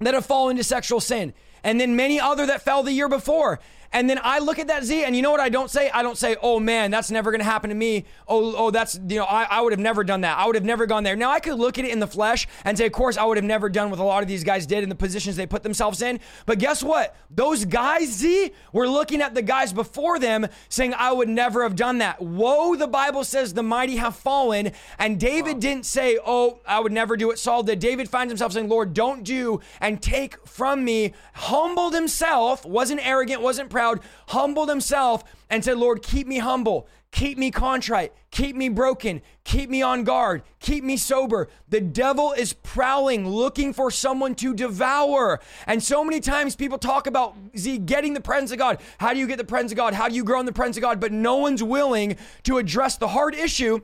that 0.00 0.12
have 0.12 0.26
fallen 0.26 0.50
into 0.50 0.64
sexual 0.64 1.00
sin 1.00 1.32
and 1.64 1.80
then 1.80 1.96
many 1.96 2.20
other 2.20 2.46
that 2.46 2.62
fell 2.62 2.82
the 2.82 2.92
year 2.92 3.08
before. 3.08 3.58
And 3.92 4.08
then 4.08 4.20
I 4.22 4.38
look 4.38 4.58
at 4.58 4.66
that 4.66 4.84
Z, 4.84 5.04
and 5.04 5.16
you 5.16 5.22
know 5.22 5.30
what 5.30 5.40
I 5.40 5.48
don't 5.48 5.70
say? 5.70 5.90
I 5.90 6.02
don't 6.02 6.18
say, 6.18 6.36
oh 6.42 6.60
man, 6.60 6.90
that's 6.90 7.10
never 7.10 7.30
gonna 7.30 7.44
happen 7.44 7.70
to 7.70 7.76
me. 7.76 8.04
Oh, 8.26 8.54
oh, 8.56 8.70
that's, 8.70 9.00
you 9.08 9.16
know, 9.16 9.24
I, 9.24 9.44
I 9.44 9.60
would 9.60 9.72
have 9.72 9.80
never 9.80 10.04
done 10.04 10.20
that. 10.22 10.36
I 10.38 10.46
would 10.46 10.54
have 10.54 10.64
never 10.64 10.86
gone 10.86 11.04
there. 11.04 11.16
Now 11.16 11.30
I 11.30 11.40
could 11.40 11.58
look 11.58 11.78
at 11.78 11.84
it 11.84 11.90
in 11.90 11.98
the 11.98 12.06
flesh 12.06 12.46
and 12.64 12.76
say, 12.76 12.86
of 12.86 12.92
course, 12.92 13.16
I 13.16 13.24
would 13.24 13.38
have 13.38 13.44
never 13.44 13.68
done 13.68 13.90
what 13.90 13.98
a 13.98 14.02
lot 14.02 14.22
of 14.22 14.28
these 14.28 14.44
guys 14.44 14.66
did 14.66 14.82
in 14.82 14.88
the 14.88 14.94
positions 14.94 15.36
they 15.36 15.46
put 15.46 15.62
themselves 15.62 16.02
in. 16.02 16.20
But 16.44 16.58
guess 16.58 16.82
what? 16.82 17.16
Those 17.30 17.64
guys, 17.64 18.12
Z, 18.12 18.52
were 18.72 18.88
looking 18.88 19.22
at 19.22 19.34
the 19.34 19.42
guys 19.42 19.72
before 19.72 20.18
them 20.18 20.46
saying, 20.68 20.94
I 20.94 21.12
would 21.12 21.28
never 21.28 21.62
have 21.62 21.76
done 21.76 21.98
that. 21.98 22.20
Woe, 22.20 22.76
the 22.76 22.86
Bible 22.86 23.24
says, 23.24 23.54
the 23.54 23.62
mighty 23.62 23.96
have 23.96 24.16
fallen. 24.16 24.72
And 24.98 25.18
David 25.18 25.54
wow. 25.54 25.60
didn't 25.60 25.86
say, 25.86 26.18
oh, 26.24 26.60
I 26.66 26.80
would 26.80 26.92
never 26.92 27.16
do 27.16 27.28
what 27.28 27.38
Saul 27.38 27.62
did. 27.62 27.78
David 27.78 28.08
finds 28.08 28.30
himself 28.30 28.52
saying, 28.52 28.68
Lord, 28.68 28.92
don't 28.92 29.24
do 29.24 29.60
and 29.80 30.02
take 30.02 30.46
from 30.46 30.84
me, 30.84 31.14
humbled 31.34 31.94
himself, 31.94 32.64
wasn't 32.64 33.06
arrogant, 33.06 33.40
wasn't 33.40 33.70
proud, 33.78 34.00
humbled 34.26 34.68
himself 34.68 35.22
and 35.48 35.64
said, 35.64 35.78
Lord, 35.78 36.02
keep 36.02 36.26
me 36.26 36.38
humble, 36.38 36.88
keep 37.12 37.38
me 37.38 37.52
contrite, 37.52 38.12
keep 38.32 38.56
me 38.56 38.68
broken, 38.68 39.22
keep 39.44 39.70
me 39.70 39.82
on 39.82 40.02
guard, 40.02 40.42
keep 40.58 40.82
me 40.82 40.96
sober. 40.96 41.48
The 41.68 41.80
devil 41.80 42.32
is 42.32 42.54
prowling, 42.54 43.28
looking 43.28 43.72
for 43.72 43.92
someone 43.92 44.34
to 44.36 44.52
devour. 44.52 45.38
And 45.68 45.80
so 45.80 46.02
many 46.02 46.18
times 46.18 46.56
people 46.56 46.76
talk 46.76 47.06
about 47.06 47.36
Z 47.56 47.78
getting 47.78 48.14
the 48.14 48.20
presence 48.20 48.50
of 48.50 48.58
God. 48.58 48.80
How 48.98 49.12
do 49.12 49.20
you 49.20 49.28
get 49.28 49.38
the 49.38 49.44
presence 49.44 49.70
of 49.70 49.76
God? 49.76 49.94
How 49.94 50.08
do 50.08 50.16
you 50.16 50.24
grow 50.24 50.40
in 50.40 50.46
the 50.46 50.52
presence 50.52 50.76
of 50.76 50.82
God? 50.82 50.98
But 50.98 51.12
no 51.12 51.36
one's 51.36 51.62
willing 51.62 52.16
to 52.42 52.58
address 52.58 52.96
the 52.96 53.06
hard 53.06 53.36
issue 53.36 53.78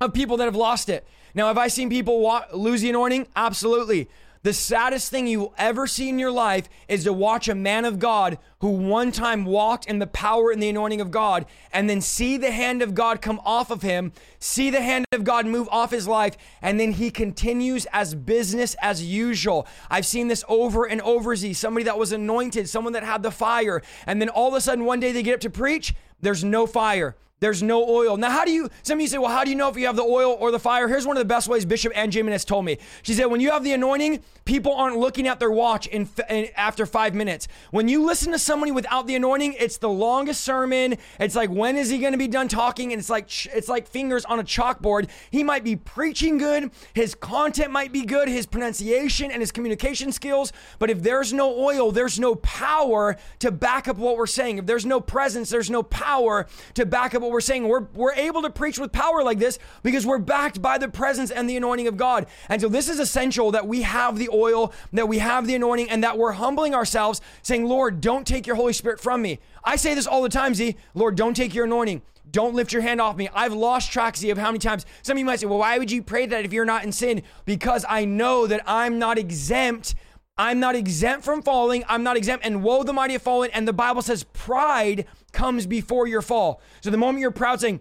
of 0.00 0.12
people 0.12 0.38
that 0.38 0.46
have 0.46 0.56
lost 0.56 0.88
it. 0.88 1.06
Now, 1.36 1.46
have 1.46 1.58
I 1.58 1.68
seen 1.68 1.88
people 1.88 2.18
wa- 2.18 2.46
lose 2.52 2.80
the 2.80 2.90
anointing? 2.90 3.28
Absolutely. 3.36 4.08
The 4.42 4.54
saddest 4.54 5.10
thing 5.10 5.26
you 5.26 5.40
will 5.40 5.54
ever 5.58 5.86
see 5.86 6.08
in 6.08 6.18
your 6.18 6.32
life 6.32 6.66
is 6.88 7.04
to 7.04 7.12
watch 7.12 7.46
a 7.46 7.54
man 7.54 7.84
of 7.84 7.98
God 7.98 8.38
who 8.60 8.70
one 8.70 9.12
time 9.12 9.44
walked 9.44 9.84
in 9.84 9.98
the 9.98 10.06
power 10.06 10.50
and 10.50 10.62
the 10.62 10.70
anointing 10.70 11.02
of 11.02 11.10
God 11.10 11.44
and 11.74 11.90
then 11.90 12.00
see 12.00 12.38
the 12.38 12.50
hand 12.50 12.80
of 12.80 12.94
God 12.94 13.20
come 13.20 13.38
off 13.44 13.70
of 13.70 13.82
him, 13.82 14.12
see 14.38 14.70
the 14.70 14.80
hand 14.80 15.04
of 15.12 15.24
God 15.24 15.44
move 15.44 15.68
off 15.70 15.90
his 15.90 16.08
life, 16.08 16.38
and 16.62 16.80
then 16.80 16.92
he 16.92 17.10
continues 17.10 17.86
as 17.92 18.14
business 18.14 18.74
as 18.80 19.04
usual. 19.04 19.66
I've 19.90 20.06
seen 20.06 20.28
this 20.28 20.42
over 20.48 20.86
and 20.86 21.02
over, 21.02 21.36
Z. 21.36 21.52
Somebody 21.52 21.84
that 21.84 21.98
was 21.98 22.12
anointed, 22.12 22.66
someone 22.66 22.94
that 22.94 23.02
had 23.02 23.22
the 23.22 23.30
fire, 23.30 23.82
and 24.06 24.22
then 24.22 24.30
all 24.30 24.48
of 24.48 24.54
a 24.54 24.60
sudden 24.62 24.86
one 24.86 25.00
day 25.00 25.12
they 25.12 25.22
get 25.22 25.34
up 25.34 25.40
to 25.40 25.50
preach, 25.50 25.94
there's 26.22 26.42
no 26.42 26.66
fire. 26.66 27.14
There's 27.40 27.62
no 27.62 27.88
oil. 27.88 28.18
Now, 28.18 28.28
how 28.28 28.44
do 28.44 28.52
you, 28.52 28.68
some 28.82 28.98
of 28.98 29.00
you 29.00 29.08
say, 29.08 29.16
well, 29.16 29.30
how 29.30 29.44
do 29.44 29.50
you 29.50 29.56
know 29.56 29.70
if 29.70 29.76
you 29.78 29.86
have 29.86 29.96
the 29.96 30.02
oil 30.02 30.36
or 30.38 30.50
the 30.50 30.58
fire? 30.58 30.86
Here's 30.88 31.06
one 31.06 31.16
of 31.16 31.22
the 31.22 31.24
best 31.24 31.48
ways 31.48 31.64
Bishop 31.64 31.90
Anne 31.96 32.12
Gimenez 32.12 32.44
told 32.44 32.66
me. 32.66 32.76
She 33.02 33.14
said, 33.14 33.24
when 33.26 33.40
you 33.40 33.50
have 33.50 33.64
the 33.64 33.72
anointing, 33.72 34.22
people 34.44 34.74
aren't 34.74 34.98
looking 34.98 35.26
at 35.26 35.40
their 35.40 35.50
watch 35.50 35.86
in, 35.86 36.06
in, 36.28 36.48
after 36.54 36.84
five 36.84 37.14
minutes. 37.14 37.48
When 37.70 37.88
you 37.88 38.04
listen 38.04 38.32
to 38.32 38.38
somebody 38.38 38.72
without 38.72 39.06
the 39.06 39.14
anointing, 39.14 39.54
it's 39.58 39.78
the 39.78 39.88
longest 39.88 40.42
sermon. 40.42 40.98
It's 41.18 41.34
like, 41.34 41.48
when 41.48 41.78
is 41.78 41.88
he 41.88 41.96
going 41.96 42.12
to 42.12 42.18
be 42.18 42.28
done 42.28 42.46
talking? 42.46 42.92
And 42.92 43.00
it's 43.00 43.08
like, 43.08 43.30
it's 43.46 43.68
like 43.68 43.88
fingers 43.88 44.26
on 44.26 44.38
a 44.38 44.44
chalkboard. 44.44 45.08
He 45.30 45.42
might 45.42 45.64
be 45.64 45.76
preaching 45.76 46.36
good. 46.36 46.70
His 46.92 47.14
content 47.14 47.70
might 47.70 47.90
be 47.90 48.04
good, 48.04 48.28
his 48.28 48.44
pronunciation 48.44 49.30
and 49.30 49.40
his 49.40 49.50
communication 49.50 50.12
skills. 50.12 50.52
But 50.78 50.90
if 50.90 51.02
there's 51.02 51.32
no 51.32 51.58
oil, 51.58 51.90
there's 51.90 52.20
no 52.20 52.34
power 52.34 53.16
to 53.38 53.50
back 53.50 53.88
up 53.88 53.96
what 53.96 54.18
we're 54.18 54.26
saying. 54.26 54.58
If 54.58 54.66
there's 54.66 54.84
no 54.84 55.00
presence, 55.00 55.48
there's 55.48 55.70
no 55.70 55.82
power 55.82 56.46
to 56.74 56.84
back 56.84 57.14
up 57.14 57.29
what 57.30 57.34
we're 57.34 57.40
saying. 57.40 57.68
We're, 57.68 57.86
we're 57.94 58.14
able 58.14 58.42
to 58.42 58.50
preach 58.50 58.78
with 58.78 58.92
power 58.92 59.22
like 59.22 59.38
this 59.38 59.58
because 59.82 60.04
we're 60.04 60.18
backed 60.18 60.60
by 60.60 60.78
the 60.78 60.88
presence 60.88 61.30
and 61.30 61.48
the 61.48 61.56
anointing 61.56 61.86
of 61.86 61.96
God. 61.96 62.26
And 62.48 62.60
so 62.60 62.68
this 62.68 62.88
is 62.88 62.98
essential 62.98 63.52
that 63.52 63.66
we 63.66 63.82
have 63.82 64.18
the 64.18 64.28
oil, 64.32 64.72
that 64.92 65.08
we 65.08 65.18
have 65.18 65.46
the 65.46 65.54
anointing, 65.54 65.88
and 65.88 66.02
that 66.04 66.18
we're 66.18 66.32
humbling 66.32 66.74
ourselves, 66.74 67.20
saying, 67.42 67.66
Lord, 67.66 68.00
don't 68.00 68.26
take 68.26 68.46
your 68.46 68.56
Holy 68.56 68.72
Spirit 68.72 69.00
from 69.00 69.22
me. 69.22 69.38
I 69.64 69.76
say 69.76 69.94
this 69.94 70.06
all 70.06 70.22
the 70.22 70.28
time, 70.28 70.54
Z. 70.54 70.76
Lord, 70.94 71.16
don't 71.16 71.34
take 71.34 71.54
your 71.54 71.64
anointing. 71.64 72.02
Don't 72.30 72.54
lift 72.54 72.72
your 72.72 72.82
hand 72.82 73.00
off 73.00 73.16
me. 73.16 73.28
I've 73.34 73.52
lost 73.52 73.90
track, 73.90 74.16
Z, 74.16 74.30
of 74.30 74.38
how 74.38 74.48
many 74.48 74.58
times. 74.58 74.86
Some 75.02 75.16
of 75.16 75.18
you 75.18 75.24
might 75.24 75.40
say, 75.40 75.46
well, 75.46 75.58
why 75.58 75.78
would 75.78 75.90
you 75.90 76.02
pray 76.02 76.26
that 76.26 76.44
if 76.44 76.52
you're 76.52 76.64
not 76.64 76.84
in 76.84 76.92
sin? 76.92 77.22
Because 77.44 77.84
I 77.88 78.04
know 78.04 78.46
that 78.46 78.62
I'm 78.66 78.98
not 78.98 79.18
exempt 79.18 79.94
I'm 80.40 80.58
not 80.58 80.74
exempt 80.74 81.22
from 81.22 81.42
falling. 81.42 81.84
I'm 81.86 82.02
not 82.02 82.16
exempt. 82.16 82.46
And 82.46 82.62
woe 82.62 82.82
the 82.82 82.94
mighty 82.94 83.12
have 83.12 83.20
fallen. 83.20 83.50
And 83.52 83.68
the 83.68 83.74
Bible 83.74 84.00
says 84.00 84.24
pride 84.24 85.04
comes 85.32 85.66
before 85.66 86.06
your 86.06 86.22
fall. 86.22 86.62
So 86.80 86.88
the 86.88 86.96
moment 86.96 87.20
you're 87.20 87.30
proud, 87.30 87.60
saying, 87.60 87.80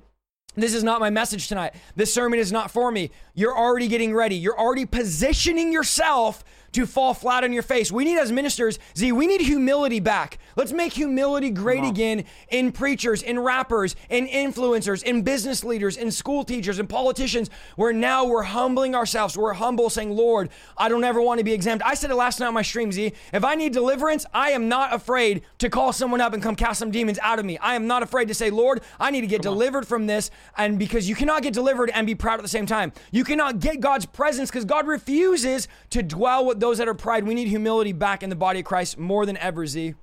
this 0.56 0.74
is 0.74 0.84
not 0.84 1.00
my 1.00 1.10
message 1.10 1.48
tonight. 1.48 1.74
This 1.96 2.14
sermon 2.14 2.38
is 2.38 2.52
not 2.52 2.70
for 2.70 2.92
me. 2.92 3.12
You're 3.34 3.58
already 3.58 3.88
getting 3.88 4.14
ready. 4.14 4.36
You're 4.36 4.60
already 4.60 4.86
positioning 4.86 5.72
yourself 5.72 6.44
to 6.74 6.86
fall 6.86 7.14
flat 7.14 7.44
on 7.44 7.54
your 7.54 7.64
face. 7.64 7.92
We 7.92 8.04
need, 8.04 8.18
as 8.18 8.32
ministers, 8.32 8.80
Z, 8.98 9.12
we 9.12 9.28
need 9.28 9.42
humility 9.42 10.00
back. 10.00 10.40
Let's 10.56 10.72
make 10.72 10.94
humility 10.94 11.50
great 11.50 11.84
again 11.84 12.26
in 12.50 12.72
preachers, 12.72 13.22
in 13.22 13.40
rappers, 13.40 13.96
in 14.10 14.28
influencers, 14.28 15.04
in 15.04 15.22
business 15.24 15.64
leaders, 15.64 15.98
in 15.98 16.12
school 16.12 16.44
teachers, 16.44 16.80
in 16.80 16.88
politicians, 16.88 17.50
where 17.76 17.94
now 17.94 18.26
we're 18.26 18.44
humbling 18.44 18.96
ourselves. 18.96 19.38
We're 19.38 19.54
humble, 19.54 19.90
saying, 19.90 20.16
Lord, 20.16 20.50
I 20.78 20.90
don't 20.90 21.04
ever 21.04 21.22
want 21.22 21.40
to 21.40 21.44
be 21.44 21.54
exempt. 21.54 21.84
I 21.86 21.94
said 21.94 22.12
it 22.12 22.16
last 22.16 22.40
night 22.40 22.48
on 22.48 22.54
my 22.54 22.62
stream, 22.62 22.92
Z. 22.92 23.14
If 23.34 23.44
I 23.44 23.56
need 23.56 23.74
deliverance, 23.74 24.26
I 24.34 24.52
am 24.52 24.68
not 24.68 24.94
afraid 24.94 25.44
to 25.60 25.70
call 25.70 25.94
someone 25.94 26.22
up 26.22 26.34
and 26.34 26.44
come 26.44 26.56
cast 26.56 26.80
some 26.80 26.92
demons 26.92 27.20
out 27.22 27.40
of 27.40 27.46
me. 27.46 27.58
I 27.58 27.76
am 27.76 27.88
not 27.88 28.04
afraid 28.04 28.28
to 28.28 28.34
say, 28.34 28.50
Lord, 28.50 28.82
I 29.00 29.12
need 29.12 29.22
to 29.22 29.28
get 29.28 29.42
come 29.44 29.54
delivered 29.54 29.84
on. 29.84 29.86
from 29.86 30.08
this. 30.08 30.32
And 30.58 30.78
because 30.78 31.08
you 31.08 31.16
cannot 31.16 31.44
get 31.44 31.54
delivered 31.54 31.90
and 31.92 32.06
be 32.06 32.16
proud 32.16 32.36
at 32.40 32.42
the 32.42 32.48
same 32.50 32.66
time, 32.66 32.92
you 33.12 33.24
cannot 33.24 33.60
get 33.60 33.80
God's 33.80 34.06
presence 34.06 34.50
because 34.50 34.66
God 34.66 34.88
refuses 34.88 35.68
to 35.92 36.04
dwell 36.04 36.46
with 36.46 36.59
those 36.60 36.78
that 36.78 36.88
are 36.88 36.94
pride. 36.94 37.26
We 37.26 37.34
need 37.34 37.48
humility 37.48 37.94
back 37.94 38.24
in 38.24 38.30
the 38.30 38.36
body 38.36 38.60
of 38.60 38.66
Christ 38.66 38.98
more 38.98 39.26
than 39.26 39.38
ever, 39.38 39.66
Z. 39.66 39.96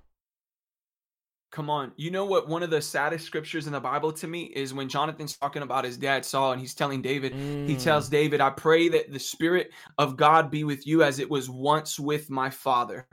Come 1.53 1.71
on. 1.71 1.93
You 1.97 2.11
know 2.11 2.27
what? 2.27 2.49
One 2.49 2.63
of 2.63 2.69
the 2.69 2.83
saddest 2.83 3.25
scriptures 3.25 3.67
in 3.67 3.73
the 3.73 3.81
Bible 3.81 4.13
to 4.13 4.27
me 4.27 4.43
is 4.43 4.75
when 4.75 4.91
Jonathan's 4.91 5.37
talking 5.39 5.63
about 5.63 5.85
his 5.85 5.97
dad 5.97 6.25
Saul 6.25 6.53
and 6.53 6.61
he's 6.61 6.75
telling 6.75 7.01
David, 7.01 7.33
mm. 7.33 7.67
he 7.67 7.77
tells 7.77 8.11
David, 8.11 8.43
I 8.43 8.51
pray 8.51 8.89
that 8.91 9.11
the 9.11 9.19
spirit 9.19 9.71
of 9.97 10.19
God 10.19 10.51
be 10.51 10.65
with 10.65 10.87
you 10.87 11.03
as 11.03 11.19
it 11.19 11.31
was 11.31 11.49
once 11.49 11.99
with 11.99 12.29
my 12.29 12.51
father. 12.51 13.07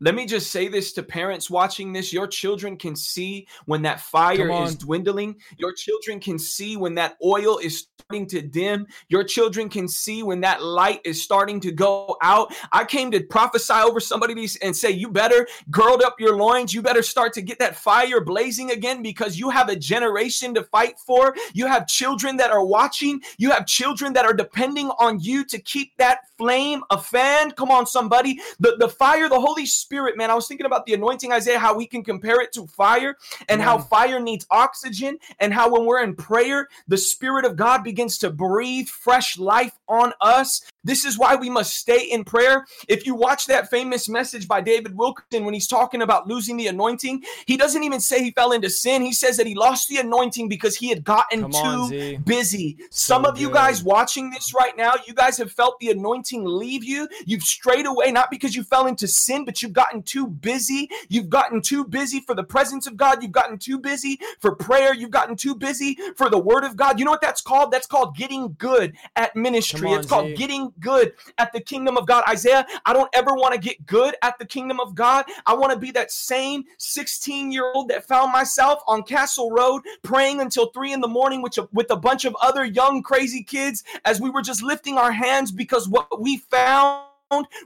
Let 0.00 0.14
me 0.14 0.26
just 0.26 0.52
say 0.52 0.68
this 0.68 0.92
to 0.92 1.02
parents 1.02 1.50
watching 1.50 1.92
this. 1.92 2.12
Your 2.12 2.26
children 2.26 2.76
can 2.76 2.94
see 2.94 3.48
when 3.66 3.82
that 3.82 4.00
fire 4.00 4.48
is 4.50 4.76
dwindling. 4.76 5.36
Your 5.56 5.72
children 5.72 6.20
can 6.20 6.38
see 6.38 6.76
when 6.76 6.94
that 6.94 7.16
oil 7.24 7.58
is 7.58 7.88
starting 7.98 8.26
to 8.28 8.40
dim. 8.40 8.86
Your 9.08 9.24
children 9.24 9.68
can 9.68 9.88
see 9.88 10.22
when 10.22 10.40
that 10.42 10.62
light 10.62 11.00
is 11.04 11.22
starting 11.22 11.60
to 11.60 11.72
go 11.72 12.16
out. 12.22 12.54
I 12.70 12.84
came 12.84 13.10
to 13.10 13.20
prophesy 13.24 13.74
over 13.74 13.98
somebody 13.98 14.48
and 14.62 14.76
say, 14.76 14.90
You 14.90 15.10
better 15.10 15.48
girdle 15.70 16.06
up 16.06 16.20
your 16.20 16.36
loins. 16.36 16.72
You 16.72 16.80
better 16.80 17.02
start 17.02 17.32
to 17.34 17.42
get 17.42 17.58
that 17.58 17.76
fire 17.76 18.20
blazing 18.20 18.70
again 18.70 19.02
because 19.02 19.38
you 19.38 19.50
have 19.50 19.68
a 19.68 19.76
generation 19.76 20.54
to 20.54 20.62
fight 20.64 20.98
for. 20.98 21.34
You 21.54 21.66
have 21.66 21.88
children 21.88 22.36
that 22.36 22.50
are 22.50 22.64
watching. 22.64 23.20
You 23.36 23.50
have 23.50 23.66
children 23.66 24.12
that 24.12 24.24
are 24.24 24.34
depending 24.34 24.90
on 25.00 25.18
you 25.20 25.44
to 25.46 25.58
keep 25.58 25.96
that 25.96 26.27
flame 26.38 26.82
a 26.90 26.98
fan. 26.98 27.50
Come 27.50 27.70
on, 27.70 27.86
somebody. 27.86 28.40
The, 28.60 28.76
the 28.78 28.88
fire, 28.88 29.28
the 29.28 29.40
Holy 29.40 29.66
Spirit, 29.66 30.16
man. 30.16 30.30
I 30.30 30.34
was 30.34 30.46
thinking 30.46 30.66
about 30.66 30.86
the 30.86 30.94
anointing, 30.94 31.32
Isaiah, 31.32 31.58
how 31.58 31.76
we 31.76 31.86
can 31.86 32.02
compare 32.02 32.40
it 32.40 32.52
to 32.52 32.66
fire 32.68 33.16
and 33.48 33.60
how 33.60 33.78
fire 33.78 34.20
needs 34.20 34.46
oxygen, 34.50 35.18
and 35.40 35.52
how 35.52 35.70
when 35.72 35.84
we're 35.84 36.02
in 36.02 36.14
prayer, 36.14 36.68
the 36.86 36.96
Spirit 36.96 37.44
of 37.44 37.56
God 37.56 37.82
begins 37.82 38.18
to 38.18 38.30
breathe 38.30 38.88
fresh 38.88 39.38
life 39.38 39.72
on 39.88 40.12
us. 40.20 40.62
This 40.84 41.04
is 41.04 41.18
why 41.18 41.34
we 41.34 41.50
must 41.50 41.76
stay 41.76 42.02
in 42.02 42.24
prayer. 42.24 42.64
If 42.88 43.04
you 43.04 43.14
watch 43.14 43.46
that 43.46 43.68
famous 43.68 44.08
message 44.08 44.46
by 44.46 44.60
David 44.60 44.96
Wilkerson 44.96 45.44
when 45.44 45.52
he's 45.52 45.66
talking 45.66 46.02
about 46.02 46.28
losing 46.28 46.56
the 46.56 46.68
anointing, 46.68 47.24
he 47.46 47.56
doesn't 47.56 47.82
even 47.82 48.00
say 48.00 48.22
he 48.22 48.30
fell 48.30 48.52
into 48.52 48.70
sin. 48.70 49.02
He 49.02 49.12
says 49.12 49.36
that 49.36 49.46
he 49.46 49.54
lost 49.54 49.88
the 49.88 49.98
anointing 49.98 50.48
because 50.48 50.76
he 50.76 50.88
had 50.88 51.04
gotten 51.04 51.42
Come 51.42 51.50
too 51.52 51.58
on, 51.58 52.22
busy. 52.24 52.78
So 52.90 53.14
Some 53.14 53.24
of 53.24 53.34
good. 53.34 53.42
you 53.42 53.50
guys 53.50 53.82
watching 53.82 54.30
this 54.30 54.54
right 54.54 54.76
now, 54.76 54.92
you 55.06 55.14
guys 55.14 55.36
have 55.38 55.52
felt 55.52 55.78
the 55.80 55.90
anointing 55.90 56.27
leave 56.36 56.84
you. 56.84 57.08
You've 57.26 57.42
strayed 57.42 57.86
away, 57.86 58.12
not 58.12 58.30
because 58.30 58.54
you 58.54 58.62
fell 58.62 58.86
into 58.86 59.08
sin, 59.08 59.44
but 59.44 59.62
you've 59.62 59.72
gotten 59.72 60.02
too 60.02 60.26
busy. 60.26 60.88
You've 61.08 61.28
gotten 61.28 61.60
too 61.62 61.84
busy 61.84 62.20
for 62.20 62.34
the 62.34 62.44
presence 62.44 62.86
of 62.86 62.96
God. 62.96 63.22
You've 63.22 63.32
gotten 63.32 63.58
too 63.58 63.78
busy 63.78 64.18
for 64.40 64.54
prayer. 64.54 64.94
You've 64.94 65.10
gotten 65.10 65.36
too 65.36 65.54
busy 65.54 65.96
for 66.16 66.30
the 66.30 66.38
word 66.38 66.64
of 66.64 66.76
God. 66.76 66.98
You 66.98 67.04
know 67.04 67.10
what 67.10 67.20
that's 67.20 67.40
called? 67.40 67.70
That's 67.70 67.86
called 67.86 68.16
getting 68.16 68.54
good 68.58 68.94
at 69.16 69.34
ministry. 69.34 69.88
On, 69.88 69.98
it's 69.98 70.08
called 70.08 70.28
Zee. 70.28 70.34
getting 70.34 70.72
good 70.80 71.12
at 71.38 71.52
the 71.52 71.60
kingdom 71.60 71.96
of 71.96 72.06
God. 72.06 72.24
Isaiah, 72.28 72.66
I 72.84 72.92
don't 72.92 73.10
ever 73.14 73.34
want 73.34 73.54
to 73.54 73.60
get 73.60 73.86
good 73.86 74.16
at 74.22 74.38
the 74.38 74.46
kingdom 74.46 74.80
of 74.80 74.94
God. 74.94 75.24
I 75.46 75.54
want 75.54 75.72
to 75.72 75.78
be 75.78 75.90
that 75.92 76.10
same 76.10 76.64
16 76.78 77.52
year 77.52 77.72
old 77.74 77.88
that 77.88 78.06
found 78.06 78.32
myself 78.32 78.80
on 78.86 79.02
Castle 79.02 79.50
Road 79.50 79.82
praying 80.02 80.40
until 80.40 80.66
three 80.66 80.92
in 80.92 81.00
the 81.00 81.08
morning 81.08 81.42
with 81.42 81.58
a, 81.58 81.68
with 81.72 81.90
a 81.90 81.96
bunch 81.96 82.24
of 82.24 82.36
other 82.40 82.64
young, 82.64 83.02
crazy 83.02 83.42
kids 83.42 83.84
as 84.04 84.20
we 84.20 84.30
were 84.30 84.42
just 84.42 84.62
lifting 84.62 84.98
our 84.98 85.12
hands 85.12 85.50
because 85.50 85.88
what 85.88 86.17
we 86.20 86.38
found 86.38 87.06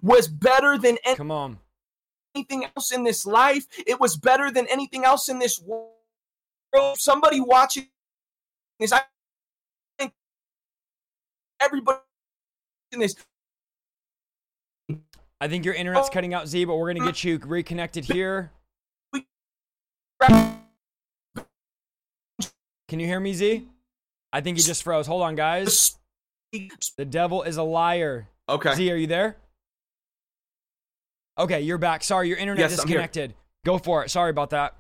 was 0.03 0.29
better 0.29 0.79
than 0.79 0.99
any- 1.05 1.17
Come 1.17 1.31
on. 1.31 1.59
anything 2.35 2.65
else 2.77 2.93
in 2.93 3.05
this 3.05 3.27
life. 3.27 3.67
It 3.87 4.01
was 4.01 4.17
better 4.17 4.51
than 4.51 4.67
anything 4.69 5.05
else 5.05 5.29
in 5.29 5.38
this 5.38 5.61
world. 5.61 5.91
Somebody 6.95 7.41
watching 7.41 7.88
this, 8.81 8.93
I 8.93 9.03
think 9.99 10.15
everybody 11.61 11.99
in 12.93 13.01
this. 13.01 13.15
I 15.41 15.49
think 15.49 15.65
your 15.65 15.75
internet's 15.75 16.09
oh. 16.09 16.12
cutting 16.12 16.35
out, 16.35 16.49
Zee, 16.49 16.65
but 16.65 16.77
we're 16.77 16.93
gonna 16.93 17.05
get 17.05 17.25
you 17.25 17.38
reconnected 17.38 18.05
here. 18.05 18.53
Can 22.88 23.01
you 23.01 23.07
hear 23.07 23.21
me, 23.21 23.33
Zee? 23.33 23.67
I 24.33 24.41
think 24.41 24.59
you 24.59 24.65
just 24.65 24.83
froze. 24.83 25.07
Hold 25.07 25.23
on, 25.23 25.35
guys. 25.35 25.99
The 26.53 27.05
devil 27.05 27.43
is 27.43 27.57
a 27.57 27.62
liar. 27.62 28.29
Okay. 28.49 28.75
Zee, 28.75 28.93
are 28.93 28.97
you 28.97 29.07
there? 29.07 29.37
Okay, 31.39 31.63
you're 31.63 31.79
back. 31.79 32.05
Sorry, 32.05 32.29
your 32.29 32.37
internet 32.37 32.71
yes, 32.71 32.77
disconnected. 32.77 33.35
Go 33.65 33.79
for 33.79 34.05
it. 34.05 34.11
Sorry 34.11 34.31
about 34.31 34.51
that. 34.51 34.77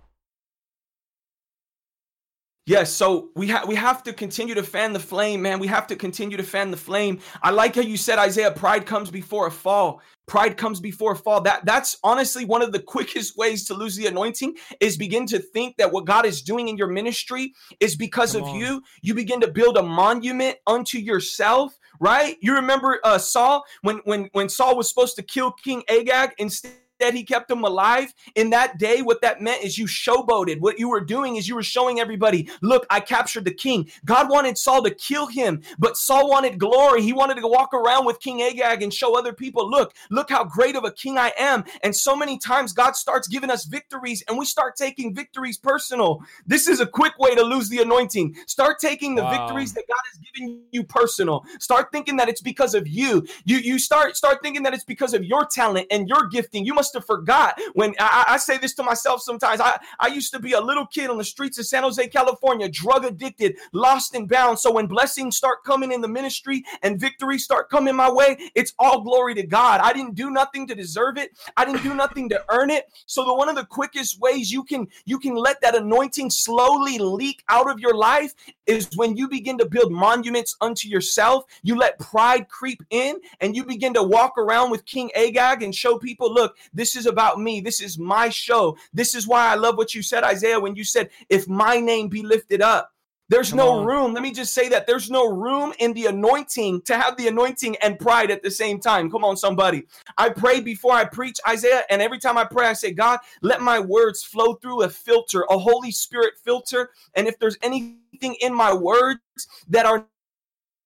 Yes, 2.64 2.92
so 2.92 3.30
we 3.34 3.48
have 3.48 3.66
we 3.66 3.74
have 3.74 4.04
to 4.04 4.12
continue 4.12 4.54
to 4.54 4.62
fan 4.62 4.92
the 4.92 5.00
flame, 5.00 5.42
man. 5.42 5.58
We 5.58 5.66
have 5.66 5.88
to 5.88 5.96
continue 5.96 6.36
to 6.36 6.44
fan 6.44 6.70
the 6.70 6.76
flame. 6.76 7.18
I 7.42 7.50
like 7.50 7.74
how 7.74 7.80
you 7.80 7.96
said 7.96 8.20
Isaiah, 8.20 8.52
pride 8.52 8.86
comes 8.86 9.10
before 9.10 9.48
a 9.48 9.50
fall. 9.50 10.00
Pride 10.28 10.56
comes 10.56 10.78
before 10.78 11.12
a 11.12 11.16
fall. 11.16 11.40
That 11.40 11.64
that's 11.64 11.98
honestly 12.04 12.44
one 12.44 12.62
of 12.62 12.70
the 12.70 12.78
quickest 12.94 13.36
ways 13.36 13.64
to 13.66 13.74
lose 13.74 13.96
the 13.96 14.06
anointing 14.06 14.56
is 14.78 14.96
begin 14.96 15.26
to 15.26 15.40
think 15.40 15.76
that 15.78 15.90
what 15.90 16.04
God 16.04 16.24
is 16.24 16.40
doing 16.40 16.68
in 16.68 16.76
your 16.76 16.86
ministry 16.86 17.52
is 17.80 17.96
because 17.96 18.34
Come 18.34 18.42
of 18.42 18.48
on. 18.50 18.56
you. 18.56 18.82
You 19.02 19.14
begin 19.14 19.40
to 19.40 19.48
build 19.48 19.76
a 19.76 19.82
monument 19.82 20.58
unto 20.64 20.98
yourself, 20.98 21.76
right? 22.00 22.36
You 22.40 22.54
remember 22.54 23.00
uh, 23.04 23.18
Saul 23.18 23.64
when 23.82 23.98
when 24.04 24.28
when 24.32 24.48
Saul 24.48 24.76
was 24.76 24.88
supposed 24.88 25.16
to 25.16 25.22
kill 25.22 25.52
King 25.52 25.82
Agag 25.88 26.32
instead 26.38 26.72
that 27.02 27.14
he 27.14 27.24
kept 27.24 27.50
him 27.50 27.64
alive. 27.64 28.14
In 28.36 28.50
that 28.50 28.78
day, 28.78 29.02
what 29.02 29.20
that 29.22 29.40
meant 29.40 29.64
is 29.64 29.76
you 29.76 29.86
showboated. 29.86 30.60
What 30.60 30.78
you 30.78 30.88
were 30.88 31.00
doing 31.00 31.36
is 31.36 31.48
you 31.48 31.54
were 31.54 31.62
showing 31.62 32.00
everybody, 32.00 32.48
look, 32.62 32.86
I 32.90 33.00
captured 33.00 33.44
the 33.44 33.54
king. 33.54 33.90
God 34.04 34.30
wanted 34.30 34.56
Saul 34.56 34.82
to 34.84 34.90
kill 34.90 35.26
him, 35.26 35.62
but 35.78 35.96
Saul 35.96 36.30
wanted 36.30 36.58
glory. 36.58 37.02
He 37.02 37.12
wanted 37.12 37.36
to 37.38 37.48
walk 37.48 37.74
around 37.74 38.06
with 38.06 38.20
King 38.20 38.42
Agag 38.42 38.82
and 38.82 38.94
show 38.94 39.18
other 39.18 39.32
people, 39.32 39.68
look, 39.68 39.94
look 40.10 40.30
how 40.30 40.44
great 40.44 40.76
of 40.76 40.84
a 40.84 40.92
king 40.92 41.18
I 41.18 41.32
am. 41.38 41.64
And 41.82 41.94
so 41.94 42.14
many 42.14 42.38
times 42.38 42.72
God 42.72 42.94
starts 42.94 43.26
giving 43.26 43.50
us 43.50 43.64
victories 43.64 44.22
and 44.28 44.38
we 44.38 44.44
start 44.44 44.76
taking 44.76 45.14
victories 45.14 45.58
personal. 45.58 46.22
This 46.46 46.68
is 46.68 46.80
a 46.80 46.86
quick 46.86 47.18
way 47.18 47.34
to 47.34 47.42
lose 47.42 47.68
the 47.68 47.82
anointing. 47.82 48.36
Start 48.46 48.78
taking 48.78 49.16
the 49.16 49.22
wow. 49.22 49.46
victories 49.46 49.72
that 49.74 49.84
God 49.88 50.00
has 50.12 50.20
given 50.32 50.62
you 50.70 50.84
personal. 50.84 51.44
Start 51.58 51.90
thinking 51.90 52.16
that 52.16 52.28
it's 52.28 52.40
because 52.40 52.74
of 52.74 52.86
you. 52.86 53.26
You 53.44 53.58
you 53.58 53.78
start 53.78 54.16
start 54.16 54.38
thinking 54.42 54.62
that 54.62 54.74
it's 54.74 54.84
because 54.84 55.14
of 55.14 55.24
your 55.24 55.44
talent 55.46 55.88
and 55.90 56.08
your 56.08 56.28
gifting. 56.28 56.64
You 56.64 56.74
must 56.74 56.91
must 56.92 56.94
have 56.94 57.06
forgot 57.06 57.60
when 57.74 57.94
I, 57.98 58.24
I, 58.28 58.36
say 58.36 58.58
this 58.58 58.74
to 58.74 58.82
myself 58.82 59.22
sometimes. 59.22 59.60
I, 59.60 59.78
I 60.00 60.08
used 60.08 60.32
to 60.32 60.38
be 60.38 60.52
a 60.52 60.60
little 60.60 60.86
kid 60.86 61.10
on 61.10 61.18
the 61.18 61.24
streets 61.24 61.58
of 61.58 61.66
San 61.66 61.82
Jose, 61.82 62.06
California, 62.08 62.68
drug 62.68 63.04
addicted, 63.04 63.56
lost 63.72 64.14
and 64.14 64.28
bound. 64.28 64.58
So 64.58 64.72
when 64.72 64.86
blessings 64.86 65.36
start 65.36 65.64
coming 65.64 65.92
in 65.92 66.00
the 66.00 66.08
ministry 66.08 66.64
and 66.82 67.00
victories 67.00 67.44
start 67.44 67.70
coming 67.70 67.94
my 67.94 68.10
way, 68.10 68.36
it's 68.54 68.74
all 68.78 69.02
glory 69.02 69.34
to 69.34 69.46
God. 69.46 69.80
I 69.80 69.92
didn't 69.92 70.14
do 70.14 70.30
nothing 70.30 70.66
to 70.68 70.74
deserve 70.74 71.18
it. 71.18 71.30
I 71.56 71.64
didn't 71.64 71.82
do 71.82 71.94
nothing 71.94 72.28
to 72.30 72.44
earn 72.50 72.70
it. 72.70 72.90
So 73.06 73.24
the 73.24 73.34
one 73.34 73.48
of 73.48 73.56
the 73.56 73.64
quickest 73.64 74.20
ways 74.20 74.50
you 74.50 74.64
can 74.64 74.88
you 75.04 75.18
can 75.18 75.34
let 75.34 75.60
that 75.62 75.74
anointing 75.74 76.30
slowly 76.30 76.98
leak 76.98 77.42
out 77.48 77.70
of 77.70 77.78
your 77.78 77.94
life 77.94 78.34
is 78.66 78.88
when 78.96 79.16
you 79.16 79.28
begin 79.28 79.58
to 79.58 79.66
build 79.66 79.92
monuments 79.92 80.56
unto 80.60 80.88
yourself. 80.88 81.44
You 81.62 81.76
let 81.76 81.98
pride 81.98 82.48
creep 82.48 82.82
in 82.90 83.16
and 83.40 83.56
you 83.56 83.64
begin 83.64 83.94
to 83.94 84.02
walk 84.02 84.38
around 84.38 84.70
with 84.70 84.84
King 84.84 85.10
Agag 85.14 85.62
and 85.62 85.74
show 85.74 85.98
people, 85.98 86.32
look, 86.32 86.56
this 86.72 86.81
is 86.96 87.06
about 87.06 87.40
me. 87.40 87.60
This 87.60 87.80
is 87.80 87.98
my 87.98 88.28
show. 88.28 88.76
This 88.92 89.14
is 89.14 89.26
why 89.26 89.48
I 89.48 89.54
love 89.54 89.76
what 89.76 89.94
you 89.94 90.02
said, 90.02 90.24
Isaiah, 90.24 90.60
when 90.60 90.76
you 90.76 90.84
said, 90.84 91.10
if 91.28 91.48
my 91.48 91.78
name 91.80 92.08
be 92.08 92.22
lifted 92.22 92.60
up. 92.62 92.90
There's 93.28 93.50
Come 93.50 93.60
no 93.60 93.80
on. 93.80 93.86
room. 93.86 94.12
Let 94.12 94.22
me 94.22 94.30
just 94.30 94.52
say 94.52 94.68
that 94.68 94.86
there's 94.86 95.10
no 95.10 95.26
room 95.26 95.72
in 95.78 95.94
the 95.94 96.04
anointing 96.06 96.82
to 96.82 96.98
have 96.98 97.16
the 97.16 97.28
anointing 97.28 97.76
and 97.76 97.98
pride 97.98 98.30
at 98.30 98.42
the 98.42 98.50
same 98.50 98.78
time. 98.78 99.10
Come 99.10 99.24
on, 99.24 99.38
somebody. 99.38 99.84
I 100.18 100.28
pray 100.28 100.60
before 100.60 100.92
I 100.92 101.06
preach, 101.06 101.38
Isaiah, 101.48 101.84
and 101.88 102.02
every 102.02 102.18
time 102.18 102.36
I 102.36 102.44
pray, 102.44 102.66
I 102.66 102.74
say, 102.74 102.92
God, 102.92 103.20
let 103.40 103.62
my 103.62 103.80
words 103.80 104.22
flow 104.22 104.54
through 104.54 104.82
a 104.82 104.90
filter, 104.90 105.46
a 105.48 105.56
Holy 105.56 105.90
Spirit 105.90 106.34
filter. 106.44 106.90
And 107.14 107.26
if 107.26 107.38
there's 107.38 107.56
anything 107.62 108.36
in 108.40 108.52
my 108.52 108.74
words 108.74 109.20
that 109.68 109.86
are 109.86 110.06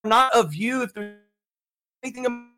not 0.05 0.33
of 0.33 0.55
you, 0.55 0.83
if 0.83 0.95
there's 0.95 1.17
anything 2.05 2.53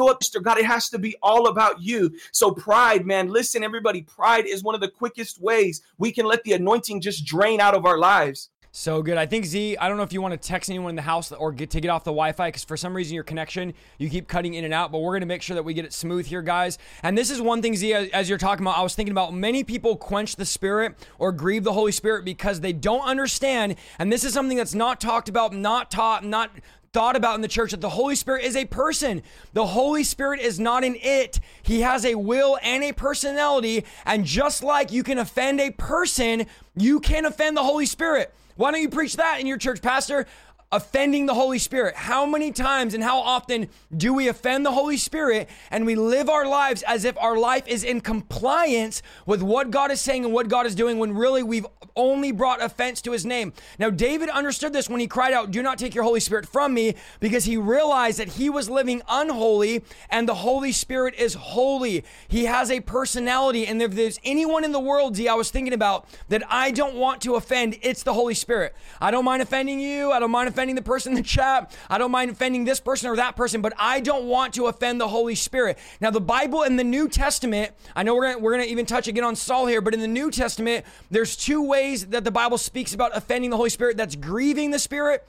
go 0.00 0.08
up, 0.08 0.20
Mr. 0.20 0.42
God. 0.42 0.58
It 0.58 0.64
has 0.64 0.88
to 0.90 0.98
be 0.98 1.14
all 1.22 1.48
about 1.48 1.80
you. 1.80 2.12
So, 2.32 2.52
pride, 2.52 3.06
man, 3.06 3.28
listen, 3.28 3.62
everybody, 3.62 4.02
pride 4.02 4.46
is 4.46 4.62
one 4.62 4.74
of 4.74 4.80
the 4.80 4.88
quickest 4.88 5.40
ways 5.40 5.82
we 5.98 6.10
can 6.12 6.26
let 6.26 6.42
the 6.44 6.54
anointing 6.54 7.00
just 7.00 7.24
drain 7.24 7.60
out 7.60 7.74
of 7.74 7.84
our 7.84 7.98
lives. 7.98 8.50
So 8.72 9.02
good. 9.02 9.18
I 9.18 9.26
think 9.26 9.46
Zee, 9.46 9.76
I 9.76 9.88
don't 9.88 9.96
know 9.96 10.04
if 10.04 10.12
you 10.12 10.22
want 10.22 10.40
to 10.40 10.48
text 10.48 10.70
anyone 10.70 10.90
in 10.90 10.96
the 10.96 11.02
house 11.02 11.32
or 11.32 11.50
get 11.50 11.70
to 11.70 11.80
get 11.80 11.88
off 11.88 12.04
the 12.04 12.12
Wi-Fi 12.12 12.48
because 12.48 12.62
for 12.62 12.76
some 12.76 12.94
reason 12.94 13.16
your 13.16 13.24
connection 13.24 13.74
you 13.98 14.08
keep 14.08 14.28
cutting 14.28 14.54
in 14.54 14.64
and 14.64 14.72
out. 14.72 14.92
But 14.92 15.00
we're 15.00 15.12
gonna 15.12 15.26
make 15.26 15.42
sure 15.42 15.56
that 15.56 15.64
we 15.64 15.74
get 15.74 15.84
it 15.84 15.92
smooth 15.92 16.26
here, 16.26 16.40
guys. 16.40 16.78
And 17.02 17.18
this 17.18 17.32
is 17.32 17.40
one 17.40 17.62
thing, 17.62 17.74
Zee, 17.74 17.92
as 17.94 18.28
you're 18.28 18.38
talking 18.38 18.64
about, 18.64 18.78
I 18.78 18.82
was 18.82 18.94
thinking 18.94 19.10
about 19.10 19.34
many 19.34 19.64
people 19.64 19.96
quench 19.96 20.36
the 20.36 20.46
Spirit 20.46 20.94
or 21.18 21.32
grieve 21.32 21.64
the 21.64 21.72
Holy 21.72 21.90
Spirit 21.90 22.24
because 22.24 22.60
they 22.60 22.72
don't 22.72 23.02
understand. 23.02 23.74
And 23.98 24.12
this 24.12 24.22
is 24.22 24.32
something 24.32 24.56
that's 24.56 24.74
not 24.74 25.00
talked 25.00 25.28
about, 25.28 25.52
not 25.52 25.90
taught, 25.90 26.24
not 26.24 26.52
thought 26.92 27.14
about 27.14 27.36
in 27.36 27.40
the 27.40 27.48
church 27.48 27.70
that 27.70 27.80
the 27.80 27.90
Holy 27.90 28.16
Spirit 28.16 28.44
is 28.44 28.56
a 28.56 28.64
person. 28.64 29.22
The 29.52 29.66
Holy 29.66 30.02
Spirit 30.02 30.40
is 30.40 30.58
not 30.58 30.82
an 30.82 30.96
it. 31.00 31.38
He 31.62 31.82
has 31.82 32.04
a 32.04 32.16
will 32.16 32.58
and 32.62 32.82
a 32.82 32.92
personality. 32.92 33.84
And 34.04 34.24
just 34.24 34.64
like 34.64 34.90
you 34.90 35.04
can 35.04 35.18
offend 35.18 35.60
a 35.60 35.70
person, 35.70 36.46
you 36.76 36.98
can 36.98 37.26
offend 37.26 37.56
the 37.56 37.62
Holy 37.62 37.86
Spirit. 37.86 38.34
Why 38.56 38.72
don't 38.72 38.82
you 38.82 38.88
preach 38.88 39.16
that 39.16 39.38
in 39.40 39.46
your 39.46 39.56
church, 39.56 39.80
Pastor? 39.80 40.26
Offending 40.72 41.26
the 41.26 41.34
Holy 41.34 41.58
Spirit. 41.58 41.96
How 41.96 42.24
many 42.24 42.52
times 42.52 42.94
and 42.94 43.02
how 43.02 43.18
often 43.18 43.68
do 43.96 44.14
we 44.14 44.28
offend 44.28 44.64
the 44.64 44.70
Holy 44.70 44.96
Spirit 44.96 45.48
and 45.68 45.84
we 45.84 45.96
live 45.96 46.28
our 46.28 46.46
lives 46.46 46.84
as 46.84 47.04
if 47.04 47.18
our 47.18 47.36
life 47.36 47.66
is 47.66 47.82
in 47.82 48.00
compliance 48.00 49.02
with 49.26 49.42
what 49.42 49.72
God 49.72 49.90
is 49.90 50.00
saying 50.00 50.24
and 50.24 50.32
what 50.32 50.46
God 50.46 50.66
is 50.66 50.76
doing 50.76 50.98
when 50.98 51.12
really 51.12 51.42
we've 51.42 51.66
only 51.96 52.30
brought 52.30 52.62
offense 52.62 53.02
to 53.02 53.10
his 53.10 53.26
name? 53.26 53.52
Now, 53.80 53.90
David 53.90 54.28
understood 54.28 54.72
this 54.72 54.88
when 54.88 55.00
he 55.00 55.08
cried 55.08 55.32
out, 55.32 55.50
Do 55.50 55.60
not 55.60 55.76
take 55.76 55.92
your 55.92 56.04
Holy 56.04 56.20
Spirit 56.20 56.46
from 56.46 56.72
me, 56.72 56.94
because 57.18 57.46
he 57.46 57.56
realized 57.56 58.20
that 58.20 58.28
he 58.28 58.48
was 58.48 58.70
living 58.70 59.02
unholy 59.08 59.82
and 60.08 60.28
the 60.28 60.36
Holy 60.36 60.70
Spirit 60.70 61.16
is 61.16 61.34
holy. 61.34 62.04
He 62.28 62.44
has 62.44 62.70
a 62.70 62.78
personality. 62.78 63.66
And 63.66 63.82
if 63.82 63.96
there's 63.96 64.20
anyone 64.22 64.62
in 64.62 64.70
the 64.70 64.78
world, 64.78 65.16
Zee, 65.16 65.26
I 65.26 65.34
was 65.34 65.50
thinking 65.50 65.74
about 65.74 66.06
that 66.28 66.44
I 66.48 66.70
don't 66.70 66.94
want 66.94 67.22
to 67.22 67.34
offend, 67.34 67.76
it's 67.82 68.04
the 68.04 68.14
Holy 68.14 68.34
Spirit. 68.34 68.76
I 69.00 69.10
don't 69.10 69.24
mind 69.24 69.42
offending 69.42 69.80
you. 69.80 70.12
I 70.12 70.20
don't 70.20 70.30
mind 70.30 70.48
offending 70.48 70.59
the 70.68 70.82
person 70.82 71.12
in 71.12 71.16
the 71.16 71.22
chat. 71.22 71.74
I 71.88 71.98
don't 71.98 72.10
mind 72.10 72.30
offending 72.30 72.64
this 72.64 72.80
person 72.80 73.10
or 73.10 73.16
that 73.16 73.36
person, 73.36 73.62
but 73.62 73.72
I 73.78 74.00
don't 74.00 74.26
want 74.26 74.54
to 74.54 74.66
offend 74.66 75.00
the 75.00 75.08
Holy 75.08 75.34
Spirit. 75.34 75.78
Now, 76.00 76.10
the 76.10 76.20
Bible 76.20 76.62
in 76.62 76.76
the 76.76 76.84
New 76.84 77.08
Testament, 77.08 77.72
I 77.96 78.02
know 78.02 78.14
we're 78.14 78.32
gonna, 78.32 78.38
we're 78.38 78.52
gonna 78.52 78.64
even 78.64 78.86
touch 78.86 79.08
again 79.08 79.24
on 79.24 79.36
Saul 79.36 79.66
here, 79.66 79.80
but 79.80 79.94
in 79.94 80.00
the 80.00 80.08
New 80.08 80.30
Testament, 80.30 80.84
there's 81.10 81.36
two 81.36 81.62
ways 81.62 82.06
that 82.08 82.24
the 82.24 82.30
Bible 82.30 82.58
speaks 82.58 82.94
about 82.94 83.16
offending 83.16 83.50
the 83.50 83.56
Holy 83.56 83.70
Spirit. 83.70 83.96
That's 83.96 84.16
grieving 84.16 84.70
the 84.70 84.78
Spirit 84.78 85.26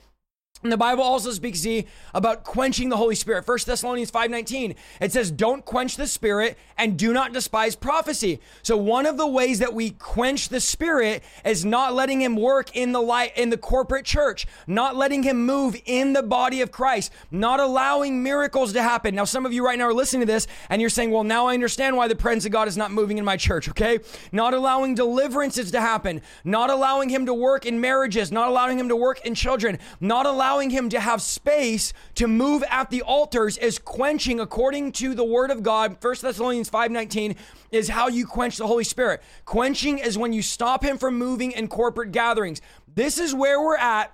and 0.62 0.70
the 0.70 0.76
Bible 0.76 1.02
also 1.02 1.30
speaks 1.32 1.58
Zee, 1.58 1.86
about 2.14 2.44
quenching 2.44 2.88
the 2.88 2.96
Holy 2.96 3.14
Spirit. 3.14 3.44
1 3.44 3.66
Thessalonians 3.66 4.10
5:19. 4.10 4.74
It 5.00 5.12
says, 5.12 5.30
"Don't 5.30 5.64
quench 5.64 5.96
the 5.96 6.06
spirit 6.06 6.56
and 6.78 6.96
do 6.96 7.12
not 7.12 7.32
despise 7.32 7.74
prophecy." 7.74 8.40
So 8.62 8.76
one 8.76 9.06
of 9.06 9.16
the 9.16 9.26
ways 9.26 9.58
that 9.58 9.74
we 9.74 9.90
quench 9.90 10.48
the 10.48 10.60
spirit 10.60 11.22
is 11.44 11.64
not 11.64 11.94
letting 11.94 12.20
him 12.20 12.36
work 12.36 12.76
in 12.76 12.92
the 12.92 13.02
light 13.02 13.36
in 13.36 13.50
the 13.50 13.56
corporate 13.56 14.04
church, 14.04 14.46
not 14.66 14.96
letting 14.96 15.22
him 15.22 15.44
move 15.44 15.76
in 15.84 16.12
the 16.12 16.22
body 16.22 16.60
of 16.60 16.70
Christ, 16.70 17.10
not 17.30 17.58
allowing 17.58 18.22
miracles 18.22 18.72
to 18.74 18.82
happen. 18.82 19.14
Now 19.14 19.24
some 19.24 19.46
of 19.46 19.52
you 19.52 19.64
right 19.64 19.78
now 19.78 19.86
are 19.86 19.94
listening 19.94 20.26
to 20.26 20.32
this 20.32 20.46
and 20.68 20.80
you're 20.80 20.90
saying, 20.90 21.10
"Well, 21.10 21.24
now 21.24 21.48
I 21.48 21.54
understand 21.54 21.96
why 21.96 22.08
the 22.08 22.14
presence 22.14 22.44
of 22.44 22.52
God 22.52 22.68
is 22.68 22.76
not 22.76 22.92
moving 22.92 23.18
in 23.18 23.24
my 23.24 23.36
church." 23.36 23.68
Okay? 23.68 23.98
Not 24.30 24.54
allowing 24.54 24.94
deliverances 24.94 25.70
to 25.72 25.80
happen, 25.80 26.22
not 26.44 26.70
allowing 26.70 27.08
him 27.08 27.26
to 27.26 27.34
work 27.34 27.66
in 27.66 27.80
marriages, 27.80 28.30
not 28.30 28.48
allowing 28.48 28.78
him 28.78 28.88
to 28.88 28.96
work 28.96 29.24
in 29.24 29.34
children, 29.34 29.78
not 30.00 30.26
allowing 30.26 30.51
allowing 30.52 30.68
him 30.68 30.90
to 30.90 31.00
have 31.00 31.22
space 31.22 31.94
to 32.14 32.28
move 32.28 32.62
at 32.68 32.90
the 32.90 33.00
altars 33.00 33.56
is 33.56 33.78
quenching 33.78 34.38
according 34.38 34.92
to 34.92 35.14
the 35.14 35.24
word 35.24 35.50
of 35.50 35.62
God. 35.62 35.96
1 35.98 36.20
Thessalonians 36.20 36.68
5:19 36.68 37.36
is 37.70 37.88
how 37.88 38.06
you 38.08 38.26
quench 38.26 38.58
the 38.58 38.66
Holy 38.66 38.84
Spirit. 38.84 39.22
Quenching 39.46 39.98
is 39.98 40.18
when 40.18 40.34
you 40.34 40.42
stop 40.42 40.84
him 40.84 40.98
from 40.98 41.16
moving 41.16 41.52
in 41.52 41.68
corporate 41.68 42.12
gatherings. 42.12 42.60
This 42.94 43.16
is 43.16 43.34
where 43.34 43.62
we're 43.62 43.78
at 43.78 44.12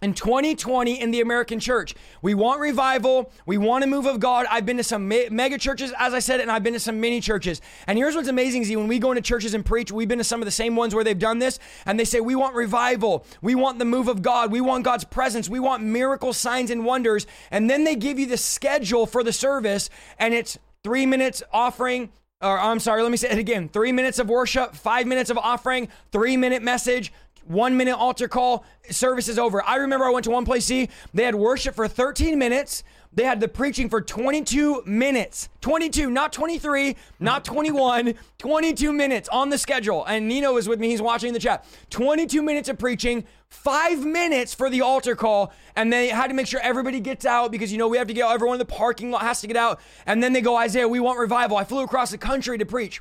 in 0.00 0.14
2020 0.14 1.00
in 1.00 1.10
the 1.10 1.20
American 1.20 1.58
church. 1.58 1.94
We 2.22 2.34
want 2.34 2.60
revival. 2.60 3.32
We 3.46 3.58
want 3.58 3.84
a 3.84 3.86
move 3.86 4.06
of 4.06 4.20
God. 4.20 4.46
I've 4.50 4.64
been 4.64 4.76
to 4.76 4.84
some 4.84 5.08
me- 5.08 5.28
mega 5.30 5.58
churches, 5.58 5.92
as 5.98 6.14
I 6.14 6.20
said, 6.20 6.40
and 6.40 6.50
I've 6.50 6.62
been 6.62 6.74
to 6.74 6.80
some 6.80 7.00
mini 7.00 7.20
churches. 7.20 7.60
And 7.86 7.98
here's 7.98 8.14
what's 8.14 8.28
amazing, 8.28 8.64
Zee, 8.64 8.76
when 8.76 8.88
we 8.88 8.98
go 8.98 9.10
into 9.10 9.22
churches 9.22 9.54
and 9.54 9.64
preach, 9.64 9.90
we've 9.90 10.08
been 10.08 10.18
to 10.18 10.24
some 10.24 10.40
of 10.40 10.46
the 10.46 10.52
same 10.52 10.76
ones 10.76 10.94
where 10.94 11.04
they've 11.04 11.18
done 11.18 11.38
this, 11.38 11.58
and 11.86 11.98
they 11.98 12.04
say, 12.04 12.20
We 12.20 12.36
want 12.36 12.54
revival. 12.54 13.26
We 13.42 13.54
want 13.54 13.78
the 13.78 13.84
move 13.84 14.08
of 14.08 14.22
God. 14.22 14.52
We 14.52 14.60
want 14.60 14.84
God's 14.84 15.04
presence. 15.04 15.48
We 15.48 15.60
want 15.60 15.82
miracle 15.82 16.32
signs 16.32 16.70
and 16.70 16.84
wonders. 16.84 17.26
And 17.50 17.68
then 17.68 17.84
they 17.84 17.96
give 17.96 18.18
you 18.18 18.26
the 18.26 18.36
schedule 18.36 19.06
for 19.06 19.24
the 19.24 19.32
service, 19.32 19.90
and 20.18 20.32
it's 20.32 20.58
three 20.84 21.06
minutes 21.06 21.42
offering, 21.52 22.10
or 22.40 22.58
I'm 22.58 22.78
sorry, 22.78 23.02
let 23.02 23.10
me 23.10 23.16
say 23.16 23.30
it 23.30 23.38
again. 23.38 23.68
Three 23.68 23.90
minutes 23.90 24.18
of 24.18 24.28
worship, 24.28 24.74
five 24.74 25.06
minutes 25.06 25.28
of 25.28 25.38
offering, 25.38 25.88
three 26.12 26.36
minute 26.36 26.62
message, 26.62 27.12
one 27.48 27.76
minute 27.76 27.96
altar 27.96 28.28
call, 28.28 28.64
service 28.90 29.28
is 29.28 29.38
over. 29.38 29.62
I 29.62 29.76
remember 29.76 30.04
I 30.04 30.10
went 30.10 30.24
to 30.24 30.30
one 30.30 30.44
place, 30.44 30.66
see, 30.66 30.88
they 31.14 31.24
had 31.24 31.34
worship 31.34 31.74
for 31.74 31.88
13 31.88 32.38
minutes. 32.38 32.84
They 33.12 33.24
had 33.24 33.40
the 33.40 33.48
preaching 33.48 33.88
for 33.88 34.02
22 34.02 34.82
minutes. 34.84 35.48
22, 35.62 36.10
not 36.10 36.32
23, 36.32 36.94
not 37.18 37.44
21, 37.44 38.14
22 38.38 38.92
minutes 38.92 39.28
on 39.30 39.48
the 39.48 39.56
schedule. 39.56 40.04
And 40.04 40.28
Nino 40.28 40.52
was 40.52 40.68
with 40.68 40.78
me. 40.78 40.90
He's 40.90 41.00
watching 41.00 41.32
the 41.32 41.38
chat. 41.38 41.64
22 41.90 42.42
minutes 42.42 42.68
of 42.68 42.78
preaching, 42.78 43.24
five 43.48 44.04
minutes 44.04 44.52
for 44.52 44.68
the 44.68 44.82
altar 44.82 45.16
call. 45.16 45.52
And 45.74 45.90
they 45.90 46.08
had 46.08 46.28
to 46.28 46.34
make 46.34 46.46
sure 46.46 46.60
everybody 46.60 47.00
gets 47.00 47.24
out 47.24 47.50
because, 47.50 47.72
you 47.72 47.78
know, 47.78 47.88
we 47.88 47.96
have 47.96 48.08
to 48.08 48.14
get 48.14 48.30
everyone 48.30 48.56
in 48.56 48.58
the 48.58 48.66
parking 48.66 49.10
lot 49.10 49.22
has 49.22 49.40
to 49.40 49.46
get 49.46 49.56
out. 49.56 49.80
And 50.04 50.22
then 50.22 50.34
they 50.34 50.42
go, 50.42 50.56
Isaiah, 50.56 50.86
we 50.86 51.00
want 51.00 51.18
revival. 51.18 51.56
I 51.56 51.64
flew 51.64 51.82
across 51.82 52.10
the 52.10 52.18
country 52.18 52.58
to 52.58 52.66
preach. 52.66 53.00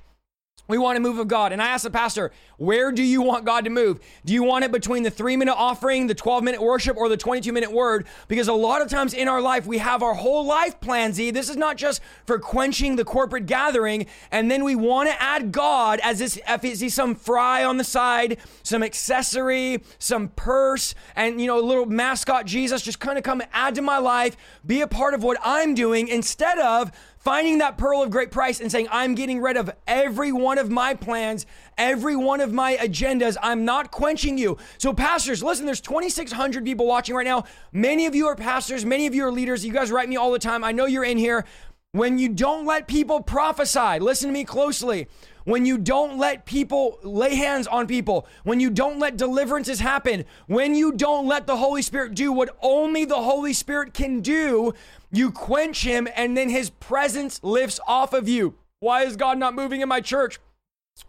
We 0.67 0.77
want 0.77 0.97
a 0.97 1.01
move 1.01 1.17
of 1.17 1.27
God. 1.27 1.53
And 1.53 1.61
I 1.61 1.67
asked 1.67 1.85
the 1.85 1.89
pastor, 1.89 2.31
where 2.57 2.91
do 2.91 3.03
you 3.03 3.21
want 3.21 3.45
God 3.45 3.63
to 3.63 3.69
move? 3.69 3.99
Do 4.25 4.33
you 4.33 4.43
want 4.43 4.65
it 4.65 4.71
between 4.71 5.03
the 5.03 5.09
three 5.09 5.37
minute 5.37 5.55
offering, 5.55 6.07
the 6.07 6.15
12 6.15 6.43
minute 6.43 6.61
worship, 6.61 6.97
or 6.97 7.07
the 7.07 7.17
22 7.17 7.53
minute 7.53 7.71
word? 7.71 8.05
Because 8.27 8.47
a 8.47 8.53
lot 8.53 8.81
of 8.81 8.89
times 8.89 9.13
in 9.13 9.27
our 9.27 9.41
life, 9.41 9.65
we 9.65 9.77
have 9.77 10.03
our 10.03 10.13
whole 10.13 10.45
life 10.45 10.79
plan, 10.81 11.13
Zee. 11.13 11.31
This 11.31 11.49
is 11.49 11.55
not 11.55 11.77
just 11.77 12.01
for 12.25 12.37
quenching 12.37 12.95
the 12.95 13.05
corporate 13.05 13.45
gathering. 13.45 14.07
And 14.31 14.51
then 14.51 14.63
we 14.63 14.75
want 14.75 15.09
to 15.09 15.21
add 15.21 15.51
God 15.51 15.99
as 16.03 16.19
this, 16.19 16.39
if 16.47 16.93
some 16.93 17.15
fry 17.15 17.63
on 17.63 17.77
the 17.77 17.83
side, 17.83 18.37
some 18.63 18.83
accessory, 18.83 19.83
some 19.99 20.29
purse, 20.29 20.95
and, 21.15 21.39
you 21.39 21.47
know, 21.47 21.59
a 21.59 21.61
little 21.61 21.85
mascot 21.85 22.45
Jesus 22.45 22.81
just 22.81 22.99
kind 22.99 23.17
of 23.17 23.23
come 23.23 23.41
add 23.53 23.75
to 23.75 23.81
my 23.81 23.97
life, 23.97 24.35
be 24.65 24.81
a 24.81 24.87
part 24.87 25.13
of 25.13 25.23
what 25.23 25.37
I'm 25.43 25.75
doing 25.75 26.07
instead 26.07 26.59
of 26.59 26.91
finding 27.27 27.57
that 27.57 27.77
pearl 27.77 28.01
of 28.01 28.09
great 28.09 28.31
price 28.31 28.61
and 28.61 28.71
saying, 28.71 28.87
I'm 28.89 29.13
getting 29.13 29.41
rid 29.41 29.57
of 29.57 29.69
every 29.85 30.31
one 30.31 30.57
of 30.57 30.71
my 30.71 30.93
plans, 30.93 31.45
every 31.77 32.15
one 32.15 32.39
of 32.39 32.53
my 32.53 32.77
agendas. 32.77 33.35
I'm 33.43 33.65
not 33.65 33.91
quenching 33.91 34.37
you. 34.37 34.57
So, 34.77 34.93
pastors, 34.93 35.43
listen, 35.43 35.65
there's 35.65 35.81
2,600 35.81 36.63
people 36.63 36.87
watching 36.87 37.15
right 37.15 37.25
now. 37.25 37.43
Many 37.73 38.05
of 38.05 38.15
you 38.15 38.27
are 38.27 38.35
pastors, 38.37 38.85
many 38.85 39.07
of 39.07 39.13
you 39.13 39.25
are 39.25 39.31
leaders. 39.33 39.65
You 39.65 39.73
guys 39.73 39.91
write 39.91 40.07
me 40.07 40.15
all 40.15 40.31
the 40.31 40.39
time. 40.39 40.63
I 40.63 40.71
know 40.71 40.85
you're 40.85 41.03
in 41.03 41.17
here. 41.17 41.43
When 41.91 42.17
you 42.17 42.29
don't 42.29 42.65
let 42.65 42.87
people 42.87 43.19
prophesy, 43.19 43.99
listen 43.99 44.29
to 44.29 44.33
me 44.33 44.45
closely 44.45 45.09
when 45.47 45.65
you 45.65 45.77
don't 45.77 46.17
let 46.17 46.45
people 46.45 46.99
lay 47.03 47.33
hands 47.35 47.67
on 47.67 47.87
people, 47.87 48.27
when 48.43 48.59
you 48.59 48.69
don't 48.69 48.99
let 48.99 49.15
deliverances 49.15 49.79
happen, 49.79 50.25
when 50.47 50.75
you 50.75 50.91
don't 50.91 51.25
let 51.25 51.47
the 51.47 51.55
Holy 51.55 51.81
Spirit 51.81 52.15
do 52.15 52.33
what 52.33 52.57
only 52.61 53.05
the 53.05 53.21
Holy 53.21 53.53
Spirit 53.53 53.93
can 53.93 54.19
do, 54.19 54.73
you 55.09 55.31
quench 55.31 55.83
him 55.83 56.05
and 56.17 56.35
then 56.35 56.49
his 56.49 56.69
presence 56.69 57.41
lifts 57.43 57.79
off 57.87 58.11
of 58.11 58.27
you. 58.27 58.55
Why 58.81 59.03
is 59.03 59.15
God 59.15 59.37
not 59.37 59.55
moving 59.55 59.79
in 59.79 59.87
my 59.87 60.01
church? 60.01 60.37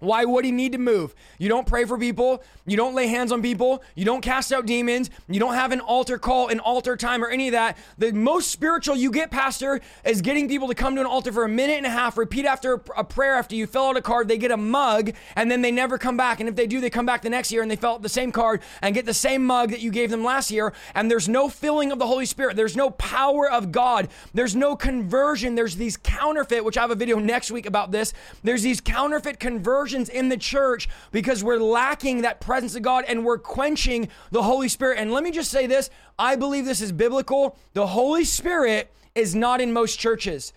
Why 0.01 0.25
would 0.25 0.45
he 0.45 0.53
need 0.53 0.73
to 0.73 0.79
move? 0.79 1.15
You 1.39 1.49
don't 1.49 1.67
pray 1.67 1.85
for 1.85 1.99
people. 1.99 2.43
You 2.67 2.77
don't 2.77 2.95
lay 2.95 3.07
hands 3.07 3.33
on 3.33 3.43
people. 3.43 3.83
You 3.95 4.05
don't 4.05 4.21
cast 4.21 4.53
out 4.53 4.67
demons. 4.67 5.11
You 5.29 5.41
don't 5.41 5.55
have 5.55 5.73
an 5.73 5.81
altar 5.81 6.19
call, 6.19 6.49
an 6.49 6.61
altar 6.61 6.97
time, 6.97 7.25
or 7.25 7.29
any 7.29 7.49
of 7.49 7.53
that. 7.53 7.79
The 7.97 8.13
most 8.13 8.51
spiritual 8.51 8.97
you 8.97 9.11
get, 9.11 9.31
Pastor, 9.31 9.81
is 10.05 10.21
getting 10.21 10.47
people 10.47 10.69
to 10.69 10.75
come 10.75 10.95
to 10.95 11.01
an 11.01 11.07
altar 11.07 11.33
for 11.33 11.45
a 11.45 11.49
minute 11.49 11.79
and 11.79 11.87
a 11.87 11.91
half, 11.91 12.19
repeat 12.19 12.45
after 12.45 12.75
a 12.97 13.03
prayer 13.03 13.35
after 13.35 13.55
you 13.57 13.67
fill 13.67 13.85
out 13.85 13.97
a 13.97 14.03
card. 14.03 14.29
They 14.29 14.39
get 14.39 14.51
a 14.51 14.57
mug, 14.57 15.13
and 15.35 15.51
then 15.51 15.63
they 15.63 15.73
never 15.73 15.97
come 15.97 16.17
back. 16.17 16.41
And 16.41 16.49
if 16.49 16.55
they 16.55 16.67
do, 16.67 16.81
they 16.81 16.91
come 16.91 17.07
back 17.07 17.23
the 17.23 17.31
next 17.31 17.51
year 17.51 17.63
and 17.63 17.71
they 17.71 17.77
fill 17.77 17.95
out 17.95 18.03
the 18.03 18.09
same 18.09 18.31
card 18.31 18.61
and 18.83 18.95
get 18.95 19.07
the 19.07 19.15
same 19.15 19.45
mug 19.45 19.71
that 19.71 19.81
you 19.81 19.91
gave 19.91 20.11
them 20.11 20.23
last 20.23 20.51
year. 20.51 20.75
And 20.95 21.11
there's 21.11 21.29
no 21.29 21.49
filling 21.49 21.93
of 21.93 21.99
the 21.99 22.07
Holy 22.07 22.27
Spirit. 22.27 22.57
There's 22.57 22.77
no 22.77 22.91
power 22.91 23.51
of 23.51 23.73
God. 23.73 24.09
There's 24.35 24.55
no 24.55 24.77
conversion. 24.77 25.55
There's 25.55 25.77
these 25.77 25.97
counterfeit, 25.97 26.65
which 26.65 26.77
I 26.77 26.83
have 26.83 26.91
a 26.91 26.95
video 26.95 27.19
next 27.19 27.51
week 27.51 27.67
about 27.67 27.91
this. 27.91 28.13
There's 28.45 28.63
these 28.63 28.81
counterfeit 28.81 29.41
conversion 29.41 29.78
conversions 29.79 30.09
in 30.09 30.29
the 30.29 30.37
church 30.37 30.89
because 31.13 31.45
we're 31.45 31.61
lacking 31.61 32.23
that 32.23 32.41
presence 32.41 32.75
of 32.75 32.83
God 32.83 33.05
and 33.07 33.25
we're 33.25 33.39
quenching 33.39 34.09
the 34.33 34.43
Holy 34.43 34.69
Spirit. 34.69 34.99
And 34.99 35.13
let 35.13 35.23
me 35.23 35.31
just 35.31 35.53
say 35.53 35.69
this 35.69 35.89
I 36.19 36.35
believe 36.35 36.65
this 36.65 36.81
is 36.81 36.91
biblical. 36.91 37.57
The 37.75 37.87
Holy 37.87 38.25
Spirit 38.25 38.93
is 39.15 39.37
not 39.37 39.61
in 39.61 39.73
most 39.73 40.01
churches. 40.01 40.53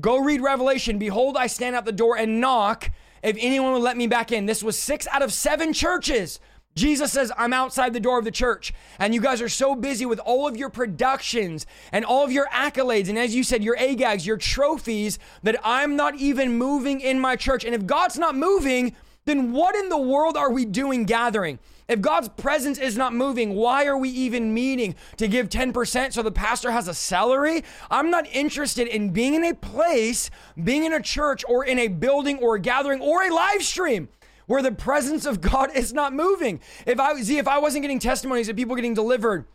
Go 0.00 0.18
read 0.18 0.40
Revelation. 0.40 0.98
Behold, 0.98 1.36
I 1.36 1.46
stand 1.46 1.76
at 1.76 1.84
the 1.84 1.92
door 1.92 2.16
and 2.16 2.40
knock. 2.40 2.90
If 3.22 3.36
anyone 3.38 3.72
will 3.72 3.80
let 3.80 3.96
me 3.96 4.08
back 4.08 4.32
in, 4.32 4.46
this 4.46 4.62
was 4.62 4.76
six 4.76 5.06
out 5.12 5.22
of 5.22 5.32
seven 5.32 5.72
churches 5.72 6.40
Jesus 6.76 7.12
says, 7.12 7.30
I'm 7.36 7.52
outside 7.52 7.92
the 7.92 8.00
door 8.00 8.18
of 8.18 8.24
the 8.24 8.32
church. 8.32 8.74
And 8.98 9.14
you 9.14 9.20
guys 9.20 9.40
are 9.40 9.48
so 9.48 9.76
busy 9.76 10.06
with 10.06 10.18
all 10.18 10.48
of 10.48 10.56
your 10.56 10.70
productions 10.70 11.66
and 11.92 12.04
all 12.04 12.24
of 12.24 12.32
your 12.32 12.48
accolades. 12.48 13.08
And 13.08 13.18
as 13.18 13.34
you 13.34 13.44
said, 13.44 13.62
your 13.62 13.76
AGAGs, 13.76 14.26
your 14.26 14.36
trophies, 14.36 15.18
that 15.44 15.56
I'm 15.62 15.94
not 15.94 16.16
even 16.16 16.58
moving 16.58 17.00
in 17.00 17.20
my 17.20 17.36
church. 17.36 17.64
And 17.64 17.74
if 17.74 17.86
God's 17.86 18.18
not 18.18 18.34
moving, 18.34 18.96
then 19.24 19.52
what 19.52 19.76
in 19.76 19.88
the 19.88 19.98
world 19.98 20.36
are 20.36 20.50
we 20.50 20.64
doing 20.64 21.04
gathering? 21.04 21.60
If 21.86 22.00
God's 22.00 22.28
presence 22.30 22.78
is 22.78 22.96
not 22.96 23.14
moving, 23.14 23.54
why 23.54 23.86
are 23.86 23.98
we 23.98 24.08
even 24.08 24.52
meeting 24.52 24.96
to 25.18 25.28
give 25.28 25.50
10% 25.50 26.12
so 26.12 26.22
the 26.22 26.32
pastor 26.32 26.70
has 26.72 26.88
a 26.88 26.94
salary? 26.94 27.62
I'm 27.90 28.10
not 28.10 28.26
interested 28.32 28.88
in 28.88 29.10
being 29.10 29.34
in 29.34 29.44
a 29.44 29.54
place, 29.54 30.30
being 30.62 30.84
in 30.84 30.94
a 30.94 31.00
church 31.00 31.44
or 31.46 31.64
in 31.64 31.78
a 31.78 31.88
building 31.88 32.38
or 32.38 32.56
a 32.56 32.60
gathering 32.60 33.00
or 33.00 33.22
a 33.22 33.32
live 33.32 33.62
stream 33.62 34.08
where 34.46 34.62
the 34.62 34.72
presence 34.72 35.26
of 35.26 35.40
God 35.40 35.70
is 35.74 35.92
not 35.92 36.12
moving. 36.12 36.60
If 36.86 37.00
I 37.00 37.20
see 37.22 37.38
if 37.38 37.48
I 37.48 37.58
wasn't 37.58 37.82
getting 37.82 37.98
testimonies 37.98 38.48
of 38.48 38.56
people 38.56 38.76
getting 38.76 38.94
delivered 38.94 39.46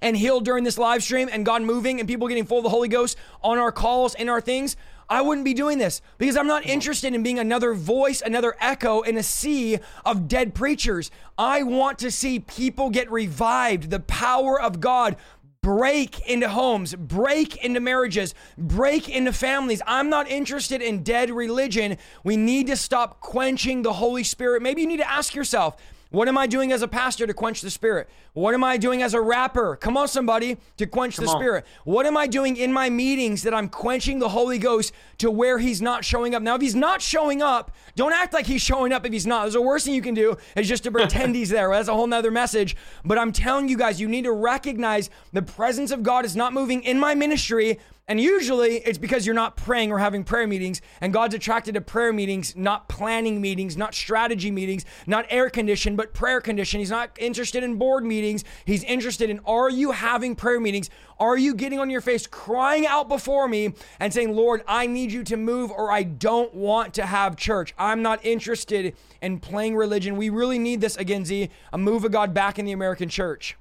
and 0.00 0.16
healed 0.16 0.44
during 0.44 0.64
this 0.64 0.78
live 0.78 1.02
stream 1.02 1.28
and 1.30 1.44
God 1.44 1.62
moving 1.62 2.00
and 2.00 2.08
people 2.08 2.28
getting 2.28 2.46
full 2.46 2.58
of 2.58 2.64
the 2.64 2.70
Holy 2.70 2.88
Ghost 2.88 3.18
on 3.42 3.58
our 3.58 3.72
calls 3.72 4.14
and 4.14 4.30
our 4.30 4.40
things, 4.40 4.76
I 5.08 5.20
wouldn't 5.20 5.44
be 5.44 5.54
doing 5.54 5.78
this 5.78 6.00
because 6.18 6.36
I'm 6.36 6.46
not 6.46 6.64
interested 6.64 7.14
in 7.14 7.22
being 7.22 7.38
another 7.38 7.74
voice, 7.74 8.22
another 8.22 8.56
echo 8.60 9.02
in 9.02 9.16
a 9.18 9.22
sea 9.22 9.78
of 10.04 10.28
dead 10.28 10.54
preachers. 10.54 11.10
I 11.36 11.62
want 11.62 11.98
to 11.98 12.10
see 12.10 12.40
people 12.40 12.90
get 12.90 13.10
revived, 13.10 13.90
the 13.90 14.00
power 14.00 14.60
of 14.60 14.80
God 14.80 15.16
break 15.64 16.20
into 16.28 16.46
homes, 16.46 16.94
break 16.94 17.56
into 17.64 17.80
marriages, 17.80 18.34
break 18.58 19.08
into 19.08 19.32
families. 19.32 19.80
I'm 19.86 20.10
not 20.10 20.28
interested 20.28 20.82
in 20.82 21.02
dead 21.02 21.30
religion. 21.30 21.96
We 22.22 22.36
need 22.36 22.66
to 22.66 22.76
stop 22.76 23.22
quenching 23.22 23.80
the 23.80 23.94
Holy 23.94 24.24
Spirit. 24.24 24.60
Maybe 24.60 24.82
you 24.82 24.86
need 24.86 24.98
to 24.98 25.10
ask 25.10 25.34
yourself, 25.34 25.76
what 26.14 26.28
am 26.28 26.38
I 26.38 26.46
doing 26.46 26.70
as 26.70 26.82
a 26.82 26.88
pastor 26.88 27.26
to 27.26 27.34
quench 27.34 27.60
the 27.60 27.70
spirit? 27.70 28.08
What 28.34 28.54
am 28.54 28.62
I 28.62 28.76
doing 28.76 29.02
as 29.02 29.14
a 29.14 29.20
rapper? 29.20 29.76
Come 29.76 29.96
on, 29.96 30.06
somebody, 30.06 30.58
to 30.76 30.86
quench 30.86 31.16
Come 31.16 31.24
the 31.24 31.30
on. 31.32 31.40
spirit. 31.40 31.66
What 31.84 32.06
am 32.06 32.16
I 32.16 32.28
doing 32.28 32.56
in 32.56 32.72
my 32.72 32.88
meetings 32.88 33.42
that 33.42 33.52
I'm 33.52 33.68
quenching 33.68 34.20
the 34.20 34.28
Holy 34.28 34.58
Ghost 34.58 34.92
to 35.18 35.30
where 35.30 35.58
he's 35.58 35.82
not 35.82 36.04
showing 36.04 36.34
up? 36.34 36.42
Now, 36.42 36.54
if 36.54 36.62
he's 36.62 36.76
not 36.76 37.02
showing 37.02 37.42
up, 37.42 37.72
don't 37.96 38.12
act 38.12 38.32
like 38.32 38.46
he's 38.46 38.62
showing 38.62 38.92
up 38.92 39.04
if 39.04 39.12
he's 39.12 39.26
not. 39.26 39.42
There's 39.42 39.54
the 39.54 39.62
worst 39.62 39.86
thing 39.86 39.94
you 39.94 40.02
can 40.02 40.14
do 40.14 40.36
is 40.56 40.68
just 40.68 40.84
to 40.84 40.90
pretend 40.92 41.34
he's 41.34 41.50
there. 41.50 41.68
That's 41.70 41.88
a 41.88 41.94
whole 41.94 42.06
nother 42.06 42.30
message. 42.30 42.76
But 43.04 43.18
I'm 43.18 43.32
telling 43.32 43.68
you 43.68 43.76
guys, 43.76 44.00
you 44.00 44.06
need 44.08 44.24
to 44.24 44.32
recognize 44.32 45.10
the 45.32 45.42
presence 45.42 45.90
of 45.90 46.04
God 46.04 46.24
is 46.24 46.36
not 46.36 46.52
moving 46.52 46.82
in 46.84 46.98
my 46.98 47.14
ministry. 47.14 47.80
And 48.06 48.20
usually 48.20 48.76
it's 48.76 48.98
because 48.98 49.24
you're 49.24 49.34
not 49.34 49.56
praying 49.56 49.90
or 49.90 49.98
having 49.98 50.24
prayer 50.24 50.46
meetings, 50.46 50.82
and 51.00 51.10
God's 51.10 51.34
attracted 51.34 51.72
to 51.74 51.80
prayer 51.80 52.12
meetings, 52.12 52.54
not 52.54 52.86
planning 52.86 53.40
meetings, 53.40 53.78
not 53.78 53.94
strategy 53.94 54.50
meetings, 54.50 54.84
not 55.06 55.24
air 55.30 55.48
condition, 55.48 55.96
but 55.96 56.12
prayer 56.12 56.42
condition. 56.42 56.80
He's 56.80 56.90
not 56.90 57.16
interested 57.18 57.64
in 57.64 57.76
board 57.76 58.04
meetings. 58.04 58.44
He's 58.66 58.84
interested 58.84 59.30
in 59.30 59.40
are 59.46 59.70
you 59.70 59.92
having 59.92 60.36
prayer 60.36 60.60
meetings? 60.60 60.90
Are 61.18 61.38
you 61.38 61.54
getting 61.54 61.78
on 61.78 61.88
your 61.88 62.02
face, 62.02 62.26
crying 62.26 62.86
out 62.86 63.08
before 63.08 63.48
me 63.48 63.72
and 63.98 64.12
saying, 64.12 64.36
Lord, 64.36 64.62
I 64.68 64.86
need 64.86 65.10
you 65.10 65.24
to 65.24 65.38
move, 65.38 65.70
or 65.70 65.90
I 65.90 66.02
don't 66.02 66.52
want 66.52 66.92
to 66.94 67.06
have 67.06 67.36
church? 67.36 67.74
I'm 67.78 68.02
not 68.02 68.22
interested 68.22 68.94
in 69.22 69.40
playing 69.40 69.76
religion. 69.76 70.18
We 70.18 70.28
really 70.28 70.58
need 70.58 70.82
this 70.82 70.96
again, 70.96 71.24
Zee, 71.24 71.48
a 71.72 71.78
move 71.78 72.04
of 72.04 72.12
God 72.12 72.34
back 72.34 72.58
in 72.58 72.66
the 72.66 72.72
American 72.72 73.08
church. 73.08 73.56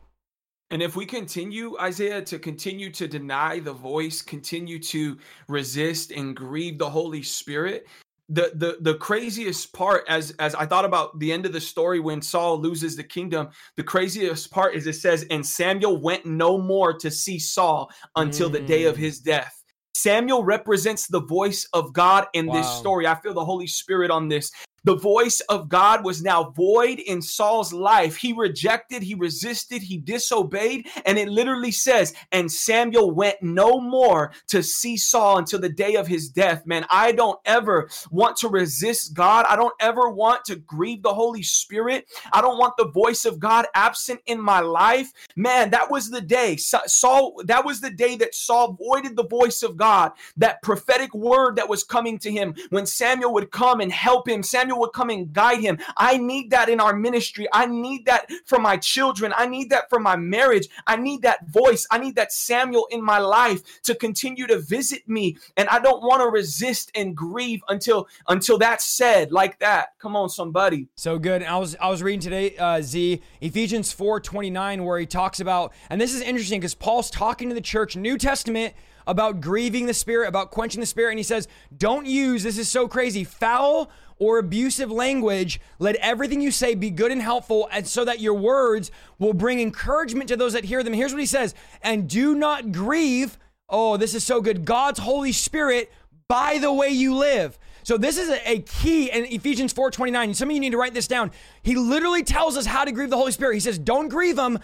And 0.74 0.82
if 0.82 0.95
we 0.95 1.05
continue, 1.05 1.78
Isaiah, 1.80 2.24
to 2.24 2.39
continue 2.39 2.89
to 2.93 3.07
deny 3.07 3.59
the 3.59 3.74
voice, 3.74 4.24
continue 4.24 4.80
to 4.80 5.19
resist 5.47 6.11
and 6.11 6.36
grieve 6.36 6.80
the 6.80 6.89
Holy 6.89 7.21
Spirit, 7.21 7.86
the 8.28 8.53
the 8.55 8.78
the 8.82 8.95
craziest 8.95 9.71
part, 9.74 10.03
as 10.09 10.32
as 10.39 10.55
I 10.55 10.65
thought 10.65 10.84
about 10.84 11.19
the 11.19 11.32
end 11.32 11.45
of 11.45 11.53
the 11.53 11.61
story 11.61 11.99
when 11.99 12.24
Saul 12.24 12.59
loses 12.59 12.95
the 12.95 13.03
kingdom, 13.03 13.49
the 13.78 13.84
craziest 13.84 14.49
part 14.49 14.74
is 14.74 14.88
it 14.88 14.93
says, 14.93 15.28
and 15.30 15.45
Samuel 15.45 16.01
went 16.01 16.26
no 16.26 16.57
more 16.57 16.91
to 16.97 17.11
see 17.11 17.38
Saul 17.38 17.91
until 18.15 18.49
the 18.49 18.61
day 18.61 18.86
of 18.86 18.95
Mm. 18.95 18.99
his 18.99 19.19
death. 19.19 19.53
Samuel 19.93 20.43
represents 20.43 21.05
the 21.05 21.21
voice 21.21 21.67
of 21.74 21.93
God 21.93 22.26
in 22.34 22.47
this 22.47 22.67
story. 22.80 23.05
I 23.05 23.13
feel 23.21 23.36
the 23.36 23.45
Holy 23.45 23.67
Spirit 23.67 24.09
on 24.09 24.28
this. 24.28 24.51
The 24.84 24.96
voice 24.96 25.40
of 25.42 25.70
God 25.70 26.04
was 26.04 26.22
now 26.22 26.50
void 26.52 27.00
in 27.00 27.22
Saul's 27.22 27.72
life. 27.74 28.16
He 28.16 28.34
rejected, 28.34 29.04
he 29.04 29.16
resisted, 29.16 29.82
he 29.82 29.98
disobeyed. 29.98 30.88
And 31.06 31.18
it 31.18 31.30
literally 31.30 31.72
says, 31.72 32.14
and 32.32 32.52
Samuel 32.52 33.12
went 33.12 33.42
no 33.42 33.80
more 33.80 34.32
to 34.48 34.62
see 34.62 34.98
Saul 34.98 35.38
until 35.38 35.60
the 35.60 35.70
day 35.70 35.96
of 35.96 36.08
his 36.08 36.30
death. 36.30 36.66
Man, 36.66 36.86
I 36.90 37.12
don't 37.12 37.40
ever 37.46 37.90
want 38.12 38.38
to 38.38 38.50
resist 38.50 39.14
God. 39.14 39.46
I 39.48 39.56
don't 39.56 39.74
ever 39.80 40.10
want 40.10 40.46
to 40.46 40.56
grieve 40.58 41.04
the 41.04 41.14
Holy 41.14 41.44
Spirit. 41.44 42.08
I 42.32 42.42
don't 42.42 42.58
want 42.58 42.76
the 42.78 42.90
voice 42.90 43.26
of 43.26 43.40
God 43.40 43.66
absent 43.76 44.20
in 44.26 44.40
my 44.40 44.60
life. 44.60 45.12
Man, 45.36 45.70
that 45.72 45.90
was 45.90 46.10
the 46.10 46.22
day. 46.22 46.58
Saul, 46.58 47.42
that 47.46 47.66
was 47.66 47.82
the 47.82 47.90
day 47.92 48.16
that 48.18 48.36
Saul 48.36 48.74
voided 48.74 49.16
the 49.16 49.28
voice 49.28 49.64
of 49.64 49.78
God, 49.78 50.12
that 50.38 50.62
prophetic 50.62 51.14
word 51.14 51.56
that 51.56 51.70
was 51.70 51.84
coming 51.84 52.18
to 52.20 52.32
him 52.32 52.54
when 52.70 52.86
Samuel 52.86 53.34
would 53.34 53.52
come 53.52 53.80
and 53.80 53.92
help 53.92 54.28
him. 54.28 54.44
Samuel 54.44 54.72
would 54.80 54.93
come 54.93 55.09
and 55.09 55.32
guide 55.34 55.59
him. 55.59 55.80
I 55.97 56.17
need 56.17 56.51
that 56.51 56.69
in 56.69 56.80
our 56.80 56.95
ministry. 56.95 57.47
I 57.53 57.65
need 57.65 58.05
that 58.05 58.32
for 58.45 58.59
my 58.59 58.78
children. 58.78 59.34
I 59.36 59.45
need 59.47 59.69
that 59.69 59.89
for 59.89 59.99
my 59.99 60.15
marriage. 60.15 60.67
I 60.88 60.95
need 60.95 61.21
that 61.24 61.47
voice. 61.47 61.88
I 61.91 61.97
need 61.97 62.15
that 62.15 62.32
Samuel 62.32 62.88
in 62.91 63.03
my 63.03 63.19
life 63.19 63.82
to 63.84 63.95
continue 63.95 64.47
to 64.47 64.59
visit 64.59 65.07
me. 65.07 65.38
And 65.57 65.67
I 65.69 65.80
don't 65.80 66.01
want 66.01 66.21
to 66.21 66.30
resist 66.30 66.91
and 66.95 67.15
grieve 67.15 67.61
until 67.69 68.07
until 68.28 68.57
that's 68.57 68.86
said 68.86 69.32
like 69.32 69.59
that. 69.59 69.89
Come 69.99 70.15
on, 70.15 70.30
somebody. 70.30 70.88
So 70.95 71.19
good. 71.19 71.41
And 71.41 71.51
I 71.51 71.57
was 71.57 71.76
I 71.80 71.89
was 71.89 72.03
reading 72.03 72.19
today, 72.19 72.55
uh, 72.57 72.82
Zee 72.82 73.21
Ephesians 73.41 73.91
four 73.91 74.19
twenty 74.19 74.49
nine, 74.49 74.84
where 74.84 74.99
he 74.99 75.05
talks 75.05 75.39
about, 75.39 75.74
and 75.89 75.99
this 75.99 76.13
is 76.13 76.21
interesting 76.21 76.59
because 76.59 76.76
Paul's 76.76 77.09
talking 77.09 77.49
to 77.49 77.55
the 77.55 77.61
church, 77.61 77.95
New 77.95 78.17
Testament, 78.17 78.74
about 79.05 79.41
grieving 79.41 79.86
the 79.86 79.93
spirit, 79.93 80.28
about 80.28 80.51
quenching 80.51 80.80
the 80.80 80.86
spirit, 80.86 81.11
and 81.11 81.19
he 81.19 81.24
says, 81.24 81.47
"Don't 81.76 82.05
use 82.05 82.43
this 82.43 82.57
is 82.57 82.69
so 82.69 82.88
crazy 82.88 83.24
foul." 83.24 83.89
Or 84.20 84.38
abusive 84.38 84.91
language, 84.91 85.59
let 85.80 85.95
everything 85.97 86.41
you 86.41 86.51
say 86.51 86.76
be 86.76 86.89
good 86.89 87.11
and 87.11 87.22
helpful, 87.22 87.68
and 87.72 87.88
so 87.88 88.05
that 88.05 88.20
your 88.20 88.36
words 88.36 88.91
will 89.20 89.34
bring 89.34 89.59
encouragement 89.59 90.30
to 90.30 90.38
those 90.38 90.53
that 90.53 90.66
hear 90.66 90.84
them. 90.84 90.93
Here's 90.93 91.11
what 91.11 91.20
he 91.20 91.26
says, 91.26 91.55
and 91.82 92.09
do 92.09 92.36
not 92.36 92.72
grieve. 92.72 93.38
Oh, 93.70 93.97
this 93.97 94.14
is 94.14 94.24
so 94.24 94.41
good. 94.41 94.66
God's 94.66 94.99
Holy 94.99 95.32
Spirit 95.32 95.91
by 96.28 96.57
the 96.57 96.72
way 96.72 96.89
you 96.89 97.16
live. 97.16 97.57
So 97.84 97.97
this 97.97 98.18
is 98.18 98.30
a, 98.45 98.59
key 98.59 99.11
in 99.11 99.26
Ephesians 99.26 99.74
4:29. 99.74 100.36
Some 100.36 100.49
of 100.49 100.53
you 100.53 100.59
need 100.59 100.72
to 100.72 100.78
write 100.78 100.93
this 100.93 101.07
down. 101.07 101.32
He 101.61 101.76
literally 101.76 102.24
tells 102.24 102.55
us 102.57 102.66
how 102.66 102.86
to 102.86 102.91
grieve 102.91 103.09
the 103.09 103.18
Holy 103.18 103.32
Spirit. 103.32 103.55
He 103.55 103.59
says, 103.59 103.78
"Don't 103.78 104.07
grieve 104.07 104.39
him 104.39 104.59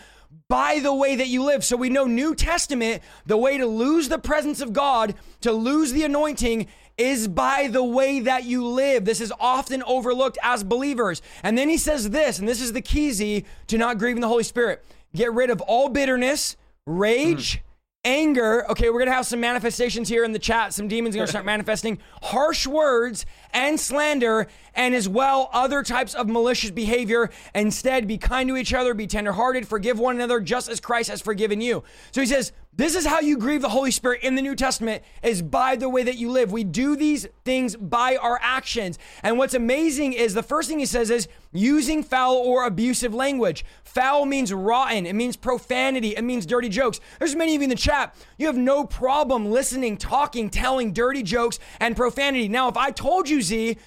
by 0.48 0.80
the 0.80 0.94
way 0.94 1.16
that 1.18 1.28
you 1.28 1.44
live." 1.44 1.66
So 1.66 1.76
we 1.76 1.90
know 1.90 2.06
New 2.06 2.34
Testament, 2.34 3.04
the 3.26 3.38
way 3.38 3.58
to 3.58 3.68
lose 3.68 4.08
the 4.08 4.20
presence 4.20 4.62
of 4.62 4.74
God, 4.74 5.16
to 5.42 5.52
lose 5.52 5.92
the 5.92 6.04
anointing 6.04 6.68
is 7.00 7.28
by 7.28 7.68
the 7.68 7.84
way 7.84 8.20
that 8.20 8.44
you 8.44 8.68
live. 8.68 9.06
This 9.06 9.22
is 9.22 9.34
often 9.40 9.82
overlooked 9.84 10.38
as 10.44 10.64
believers. 10.64 11.22
And 11.42 11.58
then 11.58 11.70
he 11.70 11.78
says 11.78 12.10
this, 12.10 12.38
and 12.38 12.48
this 12.48 12.62
is 12.62 12.74
the 12.74 12.82
key 12.82 13.12
Zee 13.12 13.46
to 13.68 13.78
not 13.78 13.98
grieving 13.98 14.22
the 14.22 14.28
Holy 14.28 14.44
Spirit. 14.44 14.86
Get 15.16 15.34
rid 15.34 15.50
of 15.50 15.62
all 15.62 15.90
bitterness, 15.90 16.58
rage, 16.86 17.64
anger. 18.06 18.70
Okay, 18.70 18.90
we're 18.90 19.00
gonna 19.00 19.14
have 19.14 19.26
some 19.26 19.40
manifestations 19.40 20.08
here 20.10 20.24
in 20.24 20.32
the 20.32 20.40
chat. 20.40 20.74
Some 20.74 20.88
demons 20.88 21.16
are 21.16 21.20
gonna 21.20 21.28
start 21.28 21.46
manifesting 21.56 22.00
harsh 22.22 22.68
words 22.68 23.26
and 23.54 23.80
slander, 23.80 24.48
and 24.76 24.94
as 24.94 25.10
well 25.10 25.50
other 25.52 25.84
types 25.84 26.14
of 26.14 26.28
malicious 26.28 26.72
behavior. 26.72 27.30
Instead, 27.56 28.08
be 28.08 28.18
kind 28.18 28.50
to 28.50 28.58
each 28.58 28.74
other, 28.74 28.94
be 28.94 29.08
tenderhearted, 29.08 29.68
forgive 29.68 30.00
one 30.00 30.16
another, 30.16 30.40
just 30.40 30.70
as 30.70 30.80
Christ 30.80 31.10
has 31.10 31.22
forgiven 31.22 31.62
you. 31.62 31.84
So 32.12 32.22
he 32.22 32.28
says, 32.28 32.52
this 32.80 32.96
is 32.96 33.06
how 33.06 33.20
you 33.20 33.38
grieve 33.38 33.62
the 33.62 33.68
Holy 33.68 33.92
Spirit 33.92 34.24
in 34.24 34.36
the 34.36 34.42
New 34.42 34.56
Testament 34.56 35.04
is 35.22 35.42
by 35.42 35.76
the 35.76 35.90
way 35.90 36.02
that 36.02 36.16
you 36.16 36.32
live. 36.32 36.54
We 36.54 36.64
do 36.64 36.96
these 36.96 37.28
things 37.44 37.76
by 37.76 38.16
our 38.16 38.40
actions. 38.42 38.98
And 39.22 39.38
what's 39.38 39.54
amazing 39.54 40.14
is 40.14 40.34
the 40.34 40.44
first 40.44 40.70
thing 40.70 40.80
he 40.80 40.86
says 40.86 41.10
is 41.10 41.28
using 41.52 42.04
foul 42.04 42.38
or 42.38 42.66
abusive 42.66 43.14
language. 43.14 43.66
Foul 43.84 44.26
means 44.26 44.54
rotten, 44.54 45.06
it 45.06 45.14
means 45.14 45.36
profanity, 45.36 46.16
it 46.16 46.24
means 46.24 46.46
dirty 46.46 46.70
jokes. 46.70 47.02
There's 47.18 47.36
many 47.36 47.54
of 47.54 47.62
you 47.62 47.66
in 47.66 47.70
the 47.70 47.76
chat, 47.76 48.16
you 48.38 48.48
have 48.48 48.56
no 48.56 48.86
problem 48.86 49.52
listening, 49.52 49.98
talking, 49.98 50.50
telling 50.50 50.94
dirty 50.94 51.22
jokes 51.22 51.60
and 51.82 51.98
profanity. 51.98 52.48
Now, 52.48 52.70
if 52.70 52.78
I 52.78 52.92
told 52.92 53.28
you, 53.28 53.42
Zee, 53.42 53.78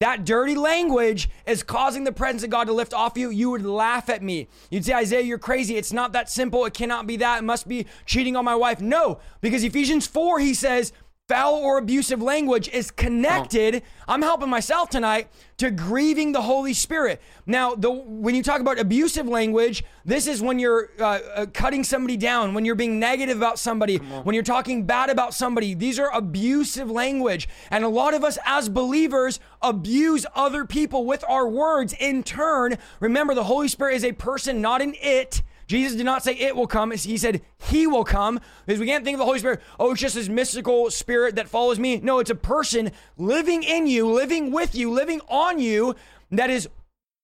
that 0.00 0.26
dirty 0.26 0.54
language 0.54 1.30
is 1.46 1.62
causing 1.62 2.04
the 2.04 2.12
presence 2.12 2.42
of 2.42 2.50
God 2.50 2.64
to 2.64 2.72
lift 2.72 2.92
off 2.92 3.16
you, 3.16 3.30
you 3.30 3.48
would 3.50 3.64
laugh 3.64 4.10
at 4.10 4.22
me. 4.22 4.48
You'd 4.70 4.84
say, 4.84 4.92
Isaiah, 4.92 5.22
you're 5.22 5.38
crazy. 5.38 5.76
It's 5.76 5.92
not 5.92 6.12
that 6.12 6.28
simple. 6.28 6.66
It 6.66 6.74
cannot 6.74 7.06
be 7.06 7.16
that. 7.16 7.38
It 7.38 7.44
must 7.44 7.66
be 7.66 7.86
cheating 8.04 8.36
on 8.36 8.44
my 8.44 8.54
wife. 8.54 8.80
No, 8.80 9.20
because 9.40 9.64
Ephesians 9.64 10.06
4, 10.06 10.40
he 10.40 10.52
says, 10.52 10.92
foul 11.28 11.54
or 11.54 11.78
abusive 11.78 12.22
language 12.22 12.68
is 12.68 12.92
connected. 12.92 13.82
I'm 14.06 14.22
helping 14.22 14.48
myself 14.48 14.90
tonight 14.90 15.28
to 15.56 15.72
grieving 15.72 16.30
the 16.30 16.42
Holy 16.42 16.72
Spirit. 16.72 17.20
Now, 17.46 17.74
the 17.74 17.90
when 17.90 18.36
you 18.36 18.44
talk 18.44 18.60
about 18.60 18.78
abusive 18.78 19.26
language, 19.26 19.82
this 20.04 20.28
is 20.28 20.40
when 20.40 20.60
you're 20.60 20.90
uh, 21.00 21.18
uh, 21.34 21.46
cutting 21.52 21.82
somebody 21.82 22.16
down, 22.16 22.54
when 22.54 22.64
you're 22.64 22.76
being 22.76 23.00
negative 23.00 23.36
about 23.36 23.58
somebody, 23.58 23.96
when 23.96 24.34
you're 24.34 24.44
talking 24.44 24.84
bad 24.84 25.10
about 25.10 25.34
somebody. 25.34 25.74
These 25.74 25.98
are 25.98 26.10
abusive 26.14 26.90
language, 26.90 27.48
and 27.70 27.82
a 27.82 27.88
lot 27.88 28.14
of 28.14 28.22
us 28.22 28.38
as 28.44 28.68
believers 28.68 29.40
abuse 29.62 30.26
other 30.34 30.64
people 30.64 31.06
with 31.06 31.24
our 31.28 31.48
words. 31.48 31.92
In 31.98 32.22
turn, 32.22 32.78
remember 33.00 33.34
the 33.34 33.44
Holy 33.44 33.66
Spirit 33.66 33.96
is 33.96 34.04
a 34.04 34.12
person, 34.12 34.60
not 34.60 34.80
an 34.80 34.94
it. 35.00 35.42
Jesus 35.66 35.96
did 35.96 36.06
not 36.06 36.22
say 36.22 36.32
it 36.34 36.54
will 36.54 36.66
come. 36.66 36.90
He 36.92 37.16
said 37.16 37.42
he 37.58 37.86
will 37.86 38.04
come 38.04 38.40
because 38.66 38.80
we 38.80 38.86
can't 38.86 39.04
think 39.04 39.16
of 39.16 39.18
the 39.18 39.24
Holy 39.24 39.38
Spirit. 39.38 39.60
Oh, 39.78 39.92
it's 39.92 40.00
just 40.00 40.14
this 40.14 40.28
mystical 40.28 40.90
spirit 40.90 41.36
that 41.36 41.48
follows 41.48 41.78
me. 41.78 41.98
No, 41.98 42.18
it's 42.20 42.30
a 42.30 42.36
person 42.36 42.92
living 43.16 43.62
in 43.62 43.86
you, 43.86 44.08
living 44.08 44.52
with 44.52 44.74
you, 44.74 44.90
living 44.90 45.20
on 45.28 45.58
you 45.58 45.96
that 46.30 46.50
is 46.50 46.68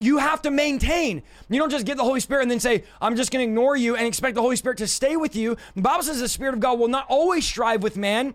you 0.00 0.18
have 0.18 0.42
to 0.42 0.50
maintain. 0.50 1.22
You 1.48 1.60
don't 1.60 1.70
just 1.70 1.86
get 1.86 1.96
the 1.96 2.02
Holy 2.02 2.20
Spirit 2.20 2.42
and 2.42 2.50
then 2.50 2.60
say, 2.60 2.82
I'm 3.00 3.14
just 3.14 3.30
going 3.30 3.46
to 3.46 3.50
ignore 3.50 3.76
you 3.76 3.94
and 3.94 4.06
expect 4.06 4.34
the 4.34 4.42
Holy 4.42 4.56
Spirit 4.56 4.78
to 4.78 4.88
stay 4.88 5.16
with 5.16 5.36
you. 5.36 5.56
The 5.76 5.82
Bible 5.82 6.02
says 6.02 6.18
the 6.18 6.28
Spirit 6.28 6.54
of 6.54 6.60
God 6.60 6.80
will 6.80 6.88
not 6.88 7.06
always 7.08 7.46
strive 7.46 7.82
with 7.84 7.96
man 7.96 8.34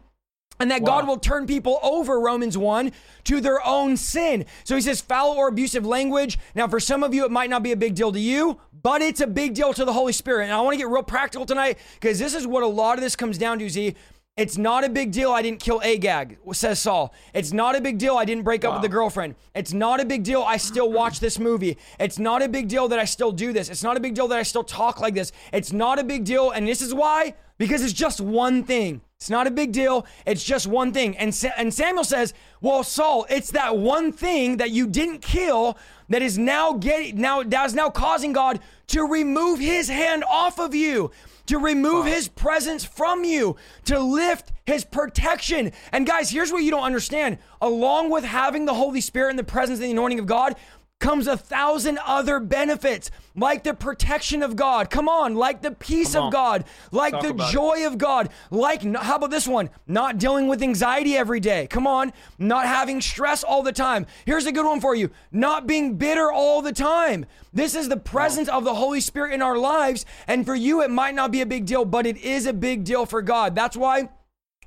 and 0.60 0.72
that 0.72 0.84
God 0.84 1.08
will 1.08 1.18
turn 1.18 1.46
people 1.46 1.80
over, 1.84 2.20
Romans 2.20 2.58
1, 2.58 2.92
to 3.26 3.42
their 3.42 3.66
own 3.66 3.98
sin. 3.98 4.46
So 4.64 4.76
he 4.76 4.82
says 4.82 5.02
foul 5.02 5.32
or 5.32 5.48
abusive 5.48 5.86
language. 5.86 6.38
Now, 6.56 6.68
for 6.68 6.80
some 6.80 7.04
of 7.04 7.14
you, 7.14 7.26
it 7.26 7.32
might 7.32 7.50
not 7.50 7.64
be 7.64 7.72
a 7.72 7.78
big 7.78 7.96
deal 7.96 8.12
to 8.12 8.20
you, 8.20 8.60
but 8.82 9.02
it's 9.02 9.22
a 9.22 9.28
big 9.28 9.54
deal 9.54 9.74
to 9.74 9.86
the 9.86 9.94
Holy 9.94 10.14
Spirit. 10.14 10.46
And 10.46 10.54
I 10.54 10.62
want 10.62 10.74
to 10.74 10.78
get 10.78 10.88
real 10.88 11.04
practical 11.04 11.46
tonight 11.46 11.78
because 12.00 12.20
this 12.20 12.34
is 12.34 12.48
what 12.48 12.64
a 12.64 12.68
lot 12.68 12.98
of 12.98 13.04
this 13.04 13.16
comes 13.16 13.38
down 13.38 13.60
to, 13.60 13.70
Zee. 13.70 13.96
It's 14.38 14.56
not 14.56 14.84
a 14.84 14.90
big 14.90 15.12
deal 15.12 15.32
I 15.32 15.42
didn't 15.42 15.60
kill 15.60 15.82
Agag, 15.82 16.38
says 16.52 16.78
Saul. 16.78 17.12
It's 17.34 17.52
not 17.52 17.76
a 17.76 17.82
big 17.82 17.98
deal 17.98 18.18
I 18.18 18.24
didn't 18.24 18.44
break 18.44 18.64
up 18.64 18.76
with 18.76 18.86
a 18.86 18.94
girlfriend. 18.94 19.34
It's 19.56 19.74
not 19.74 20.00
a 20.00 20.06
big 20.06 20.24
deal 20.24 20.44
I 20.44 20.58
still 20.58 20.92
watch 20.92 21.20
this 21.20 21.40
movie. 21.40 21.76
It's 22.00 22.20
not 22.20 22.44
a 22.44 22.48
big 22.48 22.68
deal 22.68 22.88
that 22.90 23.00
I 23.00 23.06
still 23.06 23.32
do 23.32 23.52
this. 23.52 23.68
It's 23.68 23.82
not 23.82 23.98
a 23.98 24.00
big 24.00 24.14
deal 24.14 24.28
that 24.28 24.38
I 24.38 24.44
still 24.44 24.64
talk 24.64 25.00
like 25.00 25.16
this. 25.16 25.32
It's 25.52 25.74
not 25.74 25.98
a 25.98 26.04
big 26.04 26.24
deal, 26.24 26.52
and 26.52 26.68
this 26.68 26.84
is 26.84 26.94
why 26.94 27.34
because 27.58 27.84
it's 27.84 27.94
just 27.94 28.22
one 28.22 28.64
thing. 28.64 29.02
It's 29.18 29.32
not 29.32 29.48
a 29.48 29.52
big 29.52 29.72
deal. 29.72 30.06
It's 30.28 30.44
just 30.44 30.68
one 30.68 30.94
thing. 30.94 31.18
And, 31.18 31.34
Sa- 31.34 31.50
and 31.58 31.74
Samuel 31.74 32.04
says, 32.04 32.36
Well, 32.62 32.84
Saul, 32.84 33.26
it's 33.32 33.50
that 33.52 33.76
one 33.76 34.12
thing 34.12 34.58
that 34.58 34.70
you 34.70 34.86
didn't 34.86 35.24
kill 35.24 35.78
that 36.10 36.22
is 36.22 36.38
now 36.38 36.74
getting 36.74 37.20
now 37.20 37.42
that 37.42 37.66
is 37.66 37.74
now 37.74 37.90
causing 37.90 38.32
God 38.32 38.60
to 38.88 39.04
remove 39.04 39.60
his 39.60 39.90
hand 39.90 40.24
off 40.24 40.60
of 40.60 40.76
you, 40.76 41.10
to 41.48 41.58
remove 41.58 42.06
his 42.06 42.28
presence 42.28 42.86
from 42.86 43.24
you, 43.24 43.56
to 43.86 44.00
lift 44.00 44.52
his 44.68 44.86
protection. 44.86 45.72
And 45.92 46.06
guys, 46.06 46.30
here's 46.30 46.52
what 46.52 46.64
you 46.64 46.70
don't 46.70 46.84
understand. 46.84 47.40
Along 47.60 48.12
with 48.12 48.24
having 48.24 48.66
the 48.66 48.74
Holy 48.76 49.02
Spirit 49.02 49.32
and 49.32 49.40
the 49.40 49.44
presence 49.44 49.80
and 49.80 49.88
the 49.88 49.92
anointing 49.92 50.20
of 50.20 50.28
God, 50.28 50.56
comes 51.00 51.28
a 51.28 51.38
thousand 51.38 52.00
other 52.06 52.40
benefits, 52.40 53.12
like 53.36 53.64
the 53.64 53.74
protection 53.74 54.42
of 54.42 54.56
God. 54.56 54.90
Come 54.90 55.08
on, 55.08 55.36
like 55.36 55.62
the 55.62 55.72
peace 55.72 56.16
of. 56.16 56.32
God, 56.32 56.66
like 56.92 57.14
Talk 57.14 57.22
the 57.24 57.30
about 57.30 57.50
it. 57.50 57.54
joy 57.54 57.88
of 57.88 57.98
God, 57.98 58.30
like 58.52 58.84
how 58.96 59.16
about 59.16 59.32
this 59.32 59.48
one? 59.48 59.70
Not 59.88 60.18
dealing 60.18 60.48
with 60.48 60.62
anxiety 60.62 61.16
every 61.16 61.40
day. 61.40 61.68
Come 61.68 61.88
on, 61.88 62.12
not 62.38 62.66
having 62.66 63.00
stress 63.00 63.44
all 63.44 63.64
the 63.64 63.72
time. 63.72 64.06
Here's 64.26 64.46
a 64.46 64.52
good 64.52 64.66
one 64.66 64.82
for 64.82 64.94
you: 64.96 65.10
not 65.32 65.68
being 65.68 65.96
bitter 65.96 66.32
all 66.32 66.62
the 66.62 66.74
time. 66.74 67.26
This 67.54 67.76
is 67.76 67.88
the 67.88 67.98
presence 67.98 68.50
of 68.50 68.66
the 68.66 68.76
Holy 68.76 69.00
Spirit 69.00 69.34
in 69.34 69.42
our 69.42 69.58
lives, 69.58 70.06
and 70.28 70.46
for 70.46 70.56
you, 70.56 70.82
it 70.82 70.92
might 70.92 71.16
not 71.16 71.32
be 71.32 71.42
a 71.42 71.46
big 71.46 71.66
deal, 71.66 71.86
but 71.86 72.06
it 72.06 72.18
is 72.18 72.46
a 72.46 72.54
big 72.54 72.84
deal 72.84 73.06
for 73.06 73.22
God. 73.22 73.56
That's 73.56 73.78
why. 73.78 74.10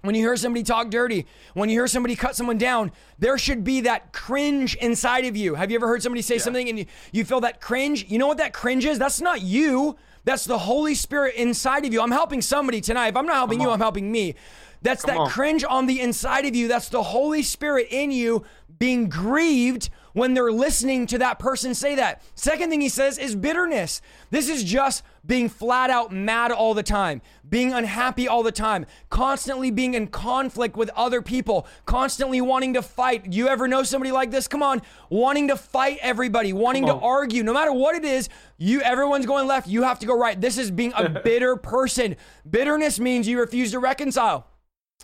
When 0.02 0.14
you 0.14 0.22
hear 0.22 0.36
somebody 0.36 0.62
talk 0.62 0.90
dirty, 0.90 1.26
when 1.54 1.68
you 1.68 1.78
hear 1.78 1.86
somebody 1.86 2.16
cut 2.16 2.34
someone 2.34 2.56
down, 2.56 2.90
there 3.18 3.36
should 3.36 3.64
be 3.64 3.82
that 3.82 4.12
cringe 4.12 4.74
inside 4.76 5.26
of 5.26 5.36
you. 5.36 5.54
Have 5.54 5.70
you 5.70 5.76
ever 5.76 5.86
heard 5.86 6.02
somebody 6.02 6.22
say 6.22 6.38
something 6.38 6.68
and 6.68 6.78
you, 6.78 6.86
you 7.12 7.24
feel 7.24 7.40
that 7.40 7.60
cringe? 7.60 8.06
You 8.08 8.18
know 8.18 8.26
what 8.26 8.38
that 8.38 8.54
cringe 8.54 8.86
is? 8.86 8.98
That's 8.98 9.20
not 9.20 9.42
you. 9.42 9.96
That's 10.24 10.44
the 10.44 10.58
Holy 10.58 10.94
Spirit 10.94 11.34
inside 11.34 11.84
of 11.84 11.92
you. 11.92 12.00
I'm 12.00 12.10
helping 12.10 12.40
somebody 12.40 12.80
tonight. 12.80 13.08
If 13.08 13.16
I'm 13.16 13.26
not 13.26 13.36
helping 13.36 13.60
you, 13.60 13.70
I'm 13.70 13.80
helping 13.80 14.10
me. 14.10 14.34
That's 14.82 15.04
that 15.04 15.16
on. 15.16 15.28
cringe 15.28 15.64
on 15.64 15.86
the 15.86 16.00
inside 16.00 16.46
of 16.46 16.54
you. 16.54 16.68
That's 16.68 16.88
the 16.88 17.02
Holy 17.02 17.42
Spirit 17.42 17.88
in 17.90 18.10
you 18.10 18.44
being 18.78 19.08
grieved 19.08 19.90
when 20.12 20.34
they're 20.34 20.52
listening 20.52 21.06
to 21.06 21.18
that 21.18 21.38
person 21.38 21.74
say 21.74 21.94
that. 21.94 22.22
Second 22.34 22.70
thing 22.70 22.80
he 22.80 22.88
says 22.88 23.18
is 23.18 23.34
bitterness. 23.34 24.00
This 24.30 24.48
is 24.48 24.64
just 24.64 25.02
being 25.26 25.48
flat 25.48 25.90
out 25.90 26.12
mad 26.12 26.50
all 26.50 26.74
the 26.74 26.82
time, 26.82 27.20
being 27.48 27.72
unhappy 27.72 28.26
all 28.26 28.42
the 28.42 28.52
time, 28.52 28.86
constantly 29.10 29.70
being 29.70 29.94
in 29.94 30.06
conflict 30.06 30.76
with 30.76 30.90
other 30.96 31.20
people, 31.20 31.66
constantly 31.84 32.40
wanting 32.40 32.74
to 32.74 32.82
fight. 32.82 33.32
You 33.32 33.48
ever 33.48 33.68
know 33.68 33.82
somebody 33.82 34.12
like 34.12 34.30
this? 34.30 34.48
Come 34.48 34.62
on, 34.62 34.82
wanting 35.10 35.48
to 35.48 35.56
fight 35.56 35.98
everybody, 36.00 36.52
wanting 36.52 36.86
to 36.86 36.94
argue, 36.94 37.42
no 37.42 37.52
matter 37.52 37.72
what 37.72 37.94
it 37.94 38.04
is. 38.04 38.28
You 38.56 38.80
everyone's 38.82 39.26
going 39.26 39.46
left, 39.46 39.68
you 39.68 39.82
have 39.82 39.98
to 40.00 40.06
go 40.06 40.18
right. 40.18 40.40
This 40.40 40.58
is 40.58 40.70
being 40.70 40.92
a 40.94 41.08
bitter 41.24 41.56
person. 41.56 42.16
Bitterness 42.48 42.98
means 43.00 43.26
you 43.26 43.40
refuse 43.40 43.70
to 43.72 43.78
reconcile. 43.78 44.49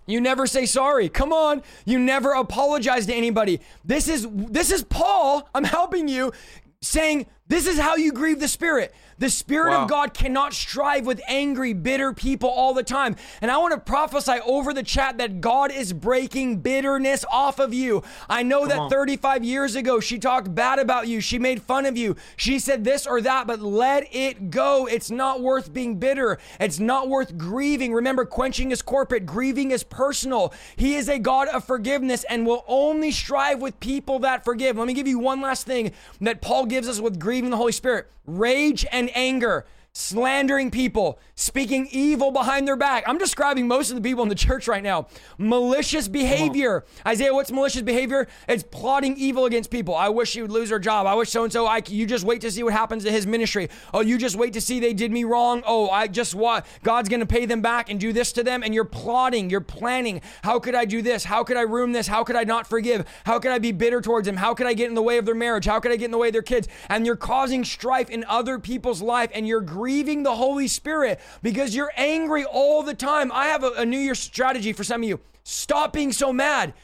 You 0.07 0.21
never 0.21 0.47
say 0.47 0.67
sorry. 0.67 1.09
Come 1.09 1.33
on. 1.33 1.63
You 1.85 1.99
never 1.99 2.33
apologize 2.33 3.07
to 3.07 3.15
anybody. 3.15 3.61
This 3.85 4.09
is 4.09 4.27
this 4.31 4.71
is 4.71 4.83
Paul. 4.85 5.49
I'm 5.55 5.65
helping 5.65 6.09
you 6.09 6.33
saying 6.81 7.27
this 7.49 7.67
is 7.67 7.79
how 7.79 7.97
you 7.97 8.13
grieve 8.13 8.41
the 8.41 8.49
spirit. 8.49 8.95
The 9.19 9.31
spirit 9.31 9.71
Wow. 9.71 9.85
of 9.85 9.89
God 9.89 10.14
cannot 10.14 10.53
strive 10.53 11.07
with 11.07 11.21
angry, 11.27 11.73
bitter 11.73 12.12
people 12.12 12.51
all 12.51 12.75
the 12.75 12.83
time. 12.83 13.17
And 13.41 13.51
I 13.51 13.57
want 13.59 13.73
to 13.75 13.81
prophesy 13.81 14.39
over 14.45 14.75
the 14.75 14.83
chat 14.83 15.19
that 15.19 15.41
God 15.41 15.71
is 15.73 15.93
breaking 15.93 16.59
bitterness 16.59 17.25
off 17.31 17.59
of 17.59 17.73
you. 17.73 18.03
I 18.29 18.43
know 18.43 18.67
that 18.67 18.79
on. 18.79 18.91
35 18.91 19.43
years 19.43 19.75
ago 19.75 20.01
she 20.01 20.19
talked 20.19 20.55
bad 20.55 20.79
about 20.79 21.09
you. 21.09 21.21
She 21.21 21.39
made 21.39 21.62
fun 21.62 21.87
of 21.87 21.97
you. 21.97 22.17
She 22.37 22.59
said 22.59 22.85
this 22.85 23.07
or 23.07 23.21
that, 23.23 23.47
but 23.47 23.61
let 23.61 24.07
it 24.14 24.51
go. 24.51 24.87
It's 24.87 25.11
not 25.11 25.41
worth 25.41 25.73
being 25.73 25.97
bitter. 25.99 26.39
It's 26.61 26.79
not 26.79 27.09
worth 27.09 27.39
grieving. 27.39 27.93
Remember, 27.95 28.25
quenching 28.25 28.71
is 28.71 28.83
corporate, 28.83 29.25
grieving 29.25 29.71
is 29.71 29.83
personal. 29.83 30.53
He 30.77 30.95
is 30.95 31.09
a 31.09 31.19
God 31.19 31.49
of 31.49 31.64
forgiveness 31.64 32.25
and 32.29 32.47
will 32.47 32.64
only 32.69 33.11
strive 33.11 33.61
with 33.61 33.81
people 33.81 34.19
that 34.21 34.45
forgive. 34.45 34.77
Let 34.77 34.87
me 34.87 34.93
give 34.95 35.09
you 35.09 35.19
one 35.19 35.41
last 35.41 35.67
thing 35.67 35.93
that 36.21 36.43
Paul 36.43 36.67
gives 36.67 36.89
us 36.89 37.01
with 37.01 37.19
grieving 37.19 37.51
the 37.51 37.57
Holy 37.57 37.73
Spirit 37.73 38.09
rage 38.27 38.85
and 38.91 39.06
anger. 39.15 39.67
Slandering 39.99 40.70
people, 40.70 41.18
speaking 41.36 41.88
evil 41.90 42.30
behind 42.30 42.68
their 42.68 42.76
back. 42.76 43.03
I'm 43.07 43.16
describing 43.16 43.66
most 43.66 43.88
of 43.88 43.97
the 43.97 44.03
people 44.03 44.22
in 44.22 44.28
the 44.28 44.34
church 44.34 44.68
right 44.68 44.82
now. 44.82 45.07
Malicious 45.38 46.07
behavior. 46.07 46.84
Isaiah, 47.07 47.32
what's 47.32 47.51
malicious 47.51 47.80
behavior? 47.80 48.28
It's 48.47 48.62
plotting 48.62 49.16
evil 49.16 49.47
against 49.47 49.70
people. 49.70 49.94
I 49.94 50.11
wish 50.11 50.36
you 50.36 50.42
would 50.42 50.51
lose 50.51 50.68
her 50.68 50.78
job. 50.78 51.07
I 51.07 51.14
wish 51.14 51.30
so 51.30 51.44
and 51.44 51.53
so. 51.53 51.66
I 51.66 51.80
you 51.88 52.05
just 52.05 52.26
wait 52.26 52.42
to 52.42 52.51
see 52.51 52.62
what 52.62 52.74
happens 52.74 53.05
to 53.05 53.11
his 53.11 53.26
ministry. 53.26 53.70
Oh, 53.94 54.03
you 54.03 54.18
just 54.18 54.36
wait 54.36 54.53
to 54.53 54.61
see 54.61 54.80
they 54.80 54.92
did 54.92 55.11
me 55.11 55.24
wrong. 55.24 55.62
Oh, 55.66 55.88
I 55.88 56.09
just 56.09 56.34
want 56.34 56.66
God's 56.82 57.09
going 57.09 57.20
to 57.20 57.26
pay 57.26 57.47
them 57.47 57.62
back 57.62 57.88
and 57.88 57.99
do 57.99 58.12
this 58.12 58.32
to 58.32 58.42
them. 58.42 58.62
And 58.62 58.74
you're 58.74 58.84
plotting. 58.84 59.49
You're 59.49 59.62
planning. 59.62 60.20
How 60.42 60.59
could 60.59 60.74
I 60.74 60.84
do 60.84 61.01
this? 61.01 61.24
How 61.24 61.42
could 61.42 61.57
I 61.57 61.62
ruin 61.62 61.92
this? 61.92 62.07
How 62.07 62.22
could 62.22 62.36
I 62.36 62.44
not 62.44 62.66
forgive? 62.66 63.07
How 63.24 63.38
could 63.38 63.51
I 63.51 63.59
be 63.59 63.72
bitter 63.72 64.03
towards 64.03 64.26
them? 64.26 64.36
How 64.36 64.53
could 64.53 64.66
I 64.66 64.74
get 64.74 64.90
in 64.90 64.94
the 64.94 65.01
way 65.01 65.16
of 65.16 65.24
their 65.24 65.34
marriage? 65.34 65.64
How 65.64 65.80
could 65.80 65.90
I 65.90 65.97
get 65.97 66.05
in 66.05 66.11
the 66.11 66.18
way 66.18 66.28
of 66.28 66.34
their 66.34 66.42
kids? 66.42 66.68
And 66.90 67.07
you're 67.07 67.16
causing 67.16 67.64
strife 67.64 68.11
in 68.11 68.26
other 68.28 68.59
people's 68.59 69.01
life, 69.01 69.30
and 69.32 69.49
you're 69.49 69.62
the 69.87 70.34
Holy 70.34 70.68
Spirit 70.68 71.20
because 71.43 71.74
you're 71.74 71.93
angry 71.97 72.45
all 72.45 72.82
the 72.82 72.95
time. 72.95 73.30
I 73.32 73.47
have 73.47 73.64
a, 73.64 73.72
a 73.78 73.87
New 73.87 73.99
Year's 73.99 74.18
strategy 74.18 74.72
for 74.72 74.84
some 74.84 75.03
of 75.03 75.09
you. 75.09 75.20
Stop 75.45 75.93
being 75.93 76.12
so 76.12 76.32
mad. 76.32 76.74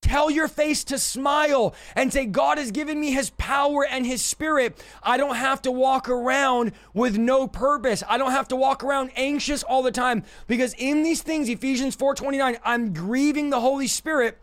Tell 0.00 0.30
your 0.30 0.46
face 0.46 0.84
to 0.84 0.98
smile 0.98 1.74
and 1.96 2.12
say, 2.12 2.24
God 2.24 2.58
has 2.58 2.70
given 2.70 3.00
me 3.00 3.10
his 3.10 3.30
power 3.30 3.84
and 3.84 4.06
his 4.06 4.22
spirit. 4.22 4.82
I 5.02 5.16
don't 5.16 5.34
have 5.34 5.62
to 5.62 5.72
walk 5.72 6.08
around 6.08 6.72
with 6.94 7.18
no 7.18 7.48
purpose. 7.48 8.04
I 8.08 8.16
don't 8.16 8.30
have 8.30 8.48
to 8.48 8.56
walk 8.56 8.84
around 8.84 9.10
anxious 9.16 9.64
all 9.64 9.82
the 9.82 9.90
time 9.90 10.22
because 10.46 10.74
in 10.74 11.02
these 11.02 11.22
things, 11.22 11.48
Ephesians 11.48 11.96
4:29, 11.96 12.58
I'm 12.64 12.92
grieving 12.92 13.50
the 13.50 13.60
Holy 13.60 13.88
Spirit. 13.88 14.38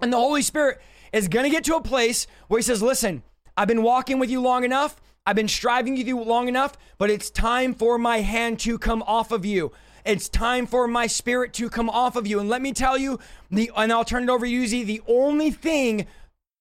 And 0.00 0.12
the 0.12 0.18
Holy 0.18 0.42
Spirit 0.42 0.80
is 1.12 1.28
going 1.28 1.44
to 1.44 1.50
get 1.50 1.64
to 1.64 1.76
a 1.76 1.82
place 1.82 2.26
where 2.48 2.58
he 2.58 2.62
says, 2.62 2.82
Listen, 2.82 3.22
I've 3.56 3.68
been 3.68 3.82
walking 3.82 4.18
with 4.18 4.30
you 4.30 4.40
long 4.40 4.64
enough. 4.64 4.96
I've 5.24 5.36
been 5.36 5.46
striving 5.46 5.96
with 5.96 6.08
you 6.08 6.20
long 6.20 6.48
enough, 6.48 6.76
but 6.98 7.08
it's 7.08 7.30
time 7.30 7.74
for 7.74 7.96
my 7.96 8.22
hand 8.22 8.58
to 8.60 8.76
come 8.76 9.02
off 9.02 9.30
of 9.30 9.44
you. 9.44 9.70
It's 10.04 10.28
time 10.28 10.66
for 10.66 10.88
my 10.88 11.06
spirit 11.06 11.52
to 11.54 11.70
come 11.70 11.88
off 11.88 12.16
of 12.16 12.26
you. 12.26 12.40
And 12.40 12.48
let 12.48 12.60
me 12.60 12.72
tell 12.72 12.98
you, 12.98 13.20
the 13.48 13.70
and 13.76 13.92
I'll 13.92 14.04
turn 14.04 14.24
it 14.24 14.30
over 14.30 14.44
to 14.44 14.50
you, 14.50 14.66
Zee, 14.66 14.82
the 14.82 15.00
only 15.06 15.52
thing 15.52 16.08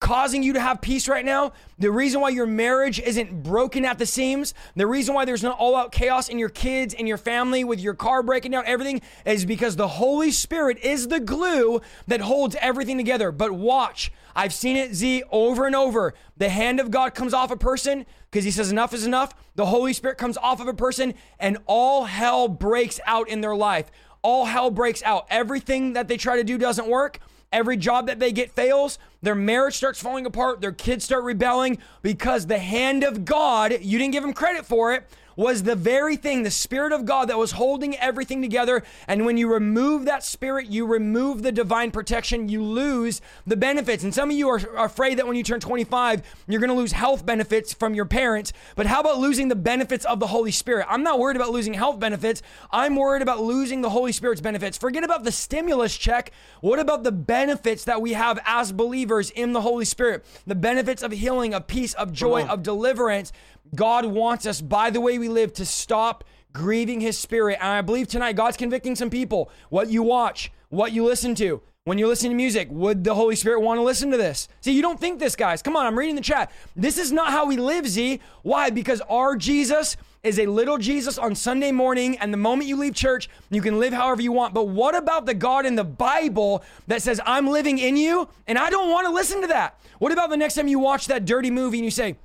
causing 0.01 0.41
you 0.43 0.51
to 0.53 0.59
have 0.59 0.81
peace 0.81 1.07
right 1.07 1.23
now, 1.23 1.53
the 1.79 1.91
reason 1.91 2.19
why 2.19 2.29
your 2.29 2.47
marriage 2.47 2.99
isn't 2.99 3.43
broken 3.43 3.85
at 3.85 3.99
the 3.99 4.05
seams, 4.05 4.53
the 4.75 4.87
reason 4.87 5.13
why 5.13 5.23
there's 5.23 5.43
not 5.43 5.57
all 5.57 5.75
out 5.75 5.91
chaos 5.93 6.27
in 6.27 6.37
your 6.37 6.49
kids 6.49 6.93
and 6.93 7.07
your 7.07 7.17
family 7.17 7.63
with 7.63 7.79
your 7.79 7.93
car 7.93 8.23
breaking 8.23 8.51
down, 8.51 8.63
everything 8.65 9.01
is 9.25 9.45
because 9.45 9.75
the 9.75 9.87
Holy 9.87 10.31
Spirit 10.31 10.79
is 10.79 11.07
the 11.07 11.19
glue 11.19 11.81
that 12.07 12.19
holds 12.19 12.57
everything 12.59 12.97
together. 12.97 13.31
But 13.31 13.51
watch, 13.51 14.11
I've 14.35 14.53
seen 14.53 14.75
it, 14.75 14.95
Zee, 14.95 15.23
over 15.31 15.67
and 15.67 15.75
over. 15.75 16.15
The 16.35 16.49
hand 16.49 16.79
of 16.79 16.89
God 16.89 17.13
comes 17.13 17.33
off 17.33 17.51
a 17.51 17.55
person 17.55 18.05
because 18.29 18.43
he 18.43 18.51
says 18.51 18.71
enough 18.71 18.93
is 18.93 19.05
enough. 19.05 19.35
The 19.55 19.67
Holy 19.67 19.93
Spirit 19.93 20.17
comes 20.17 20.35
off 20.37 20.59
of 20.59 20.67
a 20.67 20.73
person 20.73 21.13
and 21.39 21.59
all 21.67 22.05
hell 22.05 22.47
breaks 22.47 22.99
out 23.05 23.29
in 23.29 23.41
their 23.41 23.55
life. 23.55 23.91
All 24.23 24.45
hell 24.45 24.71
breaks 24.71 25.03
out. 25.03 25.27
Everything 25.29 25.93
that 25.93 26.07
they 26.07 26.17
try 26.17 26.37
to 26.37 26.43
do 26.43 26.57
doesn't 26.57 26.87
work. 26.87 27.19
Every 27.51 27.75
job 27.77 28.07
that 28.07 28.19
they 28.19 28.31
get 28.31 28.51
fails. 28.51 28.97
Their 29.21 29.35
marriage 29.35 29.75
starts 29.75 30.01
falling 30.01 30.25
apart. 30.25 30.61
Their 30.61 30.71
kids 30.71 31.03
start 31.03 31.23
rebelling 31.23 31.79
because 32.01 32.47
the 32.47 32.59
hand 32.59 33.03
of 33.03 33.25
God, 33.25 33.77
you 33.81 33.97
didn't 33.99 34.13
give 34.13 34.23
them 34.23 34.33
credit 34.33 34.65
for 34.65 34.93
it, 34.93 35.03
was 35.35 35.63
the 35.63 35.75
very 35.75 36.15
thing, 36.15 36.43
the 36.43 36.51
Spirit 36.51 36.91
of 36.91 37.05
God 37.05 37.29
that 37.29 37.37
was 37.37 37.53
holding 37.53 37.95
everything 37.97 38.41
together. 38.41 38.83
And 39.07 39.25
when 39.25 39.37
you 39.37 39.51
remove 39.51 40.05
that 40.05 40.23
Spirit, 40.23 40.67
you 40.67 40.85
remove 40.85 41.43
the 41.43 41.51
divine 41.51 41.91
protection, 41.91 42.49
you 42.49 42.63
lose 42.63 43.21
the 43.45 43.57
benefits. 43.57 44.03
And 44.03 44.13
some 44.13 44.29
of 44.29 44.35
you 44.35 44.49
are 44.49 44.59
afraid 44.77 45.17
that 45.17 45.27
when 45.27 45.37
you 45.37 45.43
turn 45.43 45.59
25, 45.59 46.21
you're 46.47 46.59
going 46.59 46.69
to 46.69 46.75
lose 46.75 46.91
health 46.91 47.25
benefits 47.25 47.73
from 47.73 47.93
your 47.93 48.05
parents. 48.05 48.53
But 48.75 48.85
how 48.85 49.01
about 49.01 49.19
losing 49.19 49.47
the 49.47 49.55
benefits 49.55 50.05
of 50.05 50.19
the 50.19 50.27
Holy 50.27 50.51
Spirit? 50.51 50.87
I'm 50.89 51.03
not 51.03 51.19
worried 51.19 51.35
about 51.35 51.51
losing 51.51 51.73
health 51.73 51.99
benefits. 51.99 52.41
I'm 52.71 52.95
worried 52.95 53.21
about 53.21 53.41
losing 53.41 53.81
the 53.81 53.89
Holy 53.89 54.11
Spirit's 54.11 54.41
benefits. 54.41 54.77
Forget 54.77 55.03
about 55.03 55.23
the 55.23 55.31
stimulus 55.31 55.97
check. 55.97 56.31
What 56.61 56.79
about 56.79 57.03
the 57.03 57.11
benefits 57.11 57.85
that 57.85 58.01
we 58.01 58.13
have 58.13 58.39
as 58.45 58.71
believers 58.71 59.29
in 59.29 59.53
the 59.53 59.61
Holy 59.61 59.85
Spirit? 59.85 60.25
The 60.45 60.55
benefits 60.55 61.03
of 61.03 61.11
healing, 61.11 61.53
of 61.53 61.67
peace, 61.67 61.93
of 61.93 62.11
joy, 62.11 62.45
of 62.45 62.63
deliverance. 62.63 63.31
God 63.75 64.05
wants 64.05 64.45
us, 64.45 64.61
by 64.61 64.89
the 64.89 65.01
way 65.01 65.17
we 65.17 65.29
live, 65.29 65.53
to 65.53 65.65
stop 65.65 66.23
grieving 66.53 66.99
his 66.99 67.17
spirit. 67.17 67.57
And 67.61 67.69
I 67.69 67.81
believe 67.81 68.07
tonight 68.07 68.35
God's 68.35 68.57
convicting 68.57 68.95
some 68.95 69.09
people. 69.09 69.49
What 69.69 69.89
you 69.89 70.03
watch, 70.03 70.51
what 70.69 70.91
you 70.91 71.05
listen 71.05 71.35
to, 71.35 71.61
when 71.83 71.97
you're 71.97 72.07
listening 72.07 72.33
to 72.33 72.35
music, 72.35 72.67
would 72.69 73.03
the 73.03 73.15
Holy 73.15 73.35
Spirit 73.35 73.61
want 73.61 73.79
to 73.79 73.83
listen 73.83 74.11
to 74.11 74.17
this? 74.17 74.47
See, 74.59 74.71
you 74.71 74.83
don't 74.83 74.99
think 74.99 75.17
this, 75.17 75.35
guys. 75.35 75.63
Come 75.63 75.75
on, 75.75 75.87
I'm 75.87 75.97
reading 75.97 76.15
the 76.15 76.21
chat. 76.21 76.51
This 76.75 76.99
is 76.99 77.11
not 77.11 77.31
how 77.31 77.47
we 77.47 77.57
live, 77.57 77.87
Zee. 77.87 78.19
Why? 78.43 78.69
Because 78.69 79.01
our 79.09 79.35
Jesus 79.35 79.97
is 80.21 80.37
a 80.37 80.45
little 80.45 80.77
Jesus 80.77 81.17
on 81.17 81.33
Sunday 81.33 81.71
morning, 81.71 82.19
and 82.19 82.31
the 82.31 82.37
moment 82.37 82.69
you 82.69 82.75
leave 82.75 82.93
church, 82.93 83.29
you 83.49 83.61
can 83.61 83.79
live 83.79 83.93
however 83.93 84.21
you 84.21 84.31
want. 84.31 84.53
But 84.53 84.67
what 84.67 84.95
about 84.95 85.25
the 85.25 85.33
God 85.33 85.65
in 85.65 85.75
the 85.75 85.83
Bible 85.83 86.63
that 86.85 87.01
says, 87.01 87.19
I'm 87.25 87.47
living 87.47 87.79
in 87.79 87.97
you, 87.97 88.29
and 88.45 88.59
I 88.59 88.69
don't 88.69 88.91
want 88.91 89.07
to 89.07 89.13
listen 89.13 89.41
to 89.41 89.47
that? 89.47 89.79
What 89.97 90.11
about 90.11 90.29
the 90.29 90.37
next 90.37 90.53
time 90.53 90.67
you 90.67 90.77
watch 90.77 91.07
that 91.07 91.25
dirty 91.25 91.49
movie 91.49 91.79
and 91.79 91.85
you 91.85 91.89
say, 91.89 92.17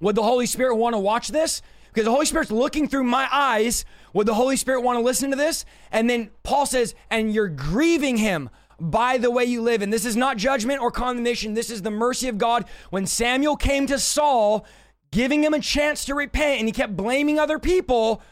Would 0.00 0.14
the 0.14 0.22
Holy 0.22 0.46
Spirit 0.46 0.76
want 0.76 0.94
to 0.94 0.98
watch 0.98 1.28
this? 1.28 1.62
Because 1.88 2.04
the 2.04 2.10
Holy 2.10 2.26
Spirit's 2.26 2.50
looking 2.50 2.88
through 2.88 3.04
my 3.04 3.26
eyes. 3.32 3.84
Would 4.12 4.26
the 4.26 4.34
Holy 4.34 4.56
Spirit 4.56 4.82
want 4.82 4.98
to 4.98 5.02
listen 5.02 5.30
to 5.30 5.36
this? 5.36 5.64
And 5.90 6.10
then 6.10 6.30
Paul 6.42 6.66
says, 6.66 6.94
And 7.10 7.32
you're 7.32 7.48
grieving 7.48 8.18
him 8.18 8.50
by 8.78 9.18
the 9.18 9.30
way 9.30 9.44
you 9.44 9.62
live. 9.62 9.82
And 9.82 9.92
this 9.92 10.04
is 10.04 10.16
not 10.16 10.36
judgment 10.36 10.80
or 10.80 10.90
condemnation. 10.90 11.54
This 11.54 11.70
is 11.70 11.82
the 11.82 11.90
mercy 11.90 12.28
of 12.28 12.38
God. 12.38 12.66
When 12.90 13.06
Samuel 13.06 13.56
came 13.56 13.86
to 13.86 13.98
Saul, 13.98 14.66
giving 15.10 15.42
him 15.42 15.54
a 15.54 15.60
chance 15.60 16.04
to 16.04 16.14
repent, 16.14 16.58
and 16.58 16.68
he 16.68 16.72
kept 16.72 16.96
blaming 16.96 17.38
other 17.38 17.58
people, 17.58 18.22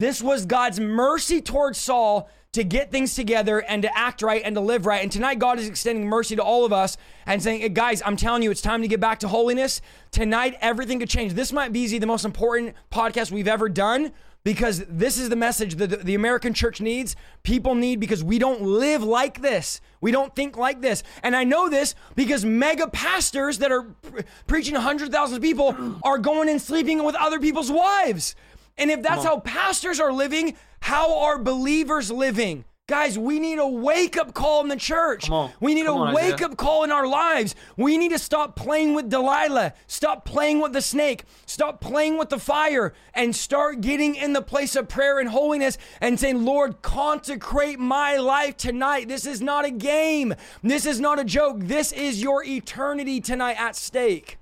this 0.00 0.20
was 0.20 0.46
God's 0.46 0.80
mercy 0.80 1.40
towards 1.40 1.78
Saul 1.78 2.28
to 2.52 2.64
get 2.64 2.90
things 2.90 3.14
together 3.14 3.60
and 3.60 3.80
to 3.82 3.98
act 3.98 4.20
right 4.20 4.42
and 4.44 4.54
to 4.56 4.60
live 4.60 4.84
right. 4.84 5.02
And 5.02 5.10
tonight, 5.10 5.38
God 5.38 5.58
is 5.58 5.66
extending 5.66 6.06
mercy 6.06 6.36
to 6.36 6.42
all 6.42 6.66
of 6.66 6.72
us 6.72 6.98
and 7.24 7.42
saying, 7.42 7.72
guys, 7.72 8.02
I'm 8.04 8.16
telling 8.16 8.42
you, 8.42 8.50
it's 8.50 8.60
time 8.60 8.82
to 8.82 8.88
get 8.88 9.00
back 9.00 9.20
to 9.20 9.28
holiness. 9.28 9.80
Tonight, 10.10 10.56
everything 10.60 10.98
could 10.98 11.08
change. 11.08 11.32
This 11.32 11.52
might 11.52 11.72
be 11.72 11.98
the 11.98 12.06
most 12.06 12.26
important 12.26 12.76
podcast 12.90 13.32
we've 13.32 13.48
ever 13.48 13.70
done 13.70 14.12
because 14.44 14.84
this 14.88 15.18
is 15.18 15.28
the 15.28 15.36
message 15.36 15.76
that 15.76 16.04
the 16.04 16.14
American 16.14 16.52
church 16.52 16.80
needs. 16.80 17.16
People 17.42 17.74
need 17.74 18.00
because 18.00 18.22
we 18.22 18.38
don't 18.38 18.60
live 18.60 19.02
like 19.02 19.40
this. 19.40 19.80
We 20.00 20.10
don't 20.10 20.34
think 20.34 20.56
like 20.58 20.82
this. 20.82 21.02
And 21.22 21.34
I 21.36 21.44
know 21.44 21.70
this 21.70 21.94
because 22.16 22.44
mega 22.44 22.88
pastors 22.88 23.58
that 23.58 23.70
are 23.70 23.82
pre- 23.82 24.24
preaching 24.46 24.74
100,000 24.74 25.40
people 25.40 26.00
are 26.02 26.18
going 26.18 26.48
and 26.48 26.60
sleeping 26.60 27.02
with 27.04 27.14
other 27.14 27.38
people's 27.38 27.70
wives. 27.70 28.34
And 28.78 28.90
if 28.90 29.02
that's 29.02 29.24
how 29.24 29.40
pastors 29.40 30.00
are 30.00 30.12
living, 30.12 30.56
how 30.80 31.18
are 31.20 31.38
believers 31.38 32.10
living? 32.10 32.64
Guys, 32.88 33.16
we 33.16 33.38
need 33.38 33.58
a 33.58 33.66
wake 33.66 34.16
up 34.16 34.34
call 34.34 34.60
in 34.60 34.68
the 34.68 34.76
church. 34.76 35.30
We 35.60 35.72
need 35.72 35.86
Come 35.86 35.96
a 35.96 36.00
on, 36.00 36.14
wake 36.14 36.34
Isaiah. 36.34 36.46
up 36.48 36.56
call 36.56 36.82
in 36.82 36.90
our 36.90 37.06
lives. 37.06 37.54
We 37.76 37.96
need 37.96 38.10
to 38.10 38.18
stop 38.18 38.56
playing 38.56 38.94
with 38.94 39.08
Delilah, 39.08 39.72
stop 39.86 40.24
playing 40.24 40.60
with 40.60 40.72
the 40.72 40.82
snake, 40.82 41.24
stop 41.46 41.80
playing 41.80 42.18
with 42.18 42.28
the 42.28 42.40
fire, 42.40 42.92
and 43.14 43.34
start 43.36 43.80
getting 43.80 44.16
in 44.16 44.32
the 44.32 44.42
place 44.42 44.74
of 44.74 44.88
prayer 44.88 45.20
and 45.20 45.28
holiness 45.28 45.78
and 46.00 46.18
saying, 46.18 46.44
Lord, 46.44 46.82
consecrate 46.82 47.78
my 47.78 48.16
life 48.16 48.56
tonight. 48.56 49.06
This 49.08 49.26
is 49.26 49.40
not 49.40 49.64
a 49.64 49.70
game. 49.70 50.34
This 50.62 50.84
is 50.84 50.98
not 50.98 51.20
a 51.20 51.24
joke. 51.24 51.60
This 51.60 51.92
is 51.92 52.20
your 52.20 52.42
eternity 52.44 53.20
tonight 53.20 53.58
at 53.60 53.76
stake. 53.76 54.38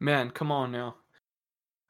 Man, 0.00 0.30
come 0.30 0.50
on 0.50 0.72
now. 0.72 0.96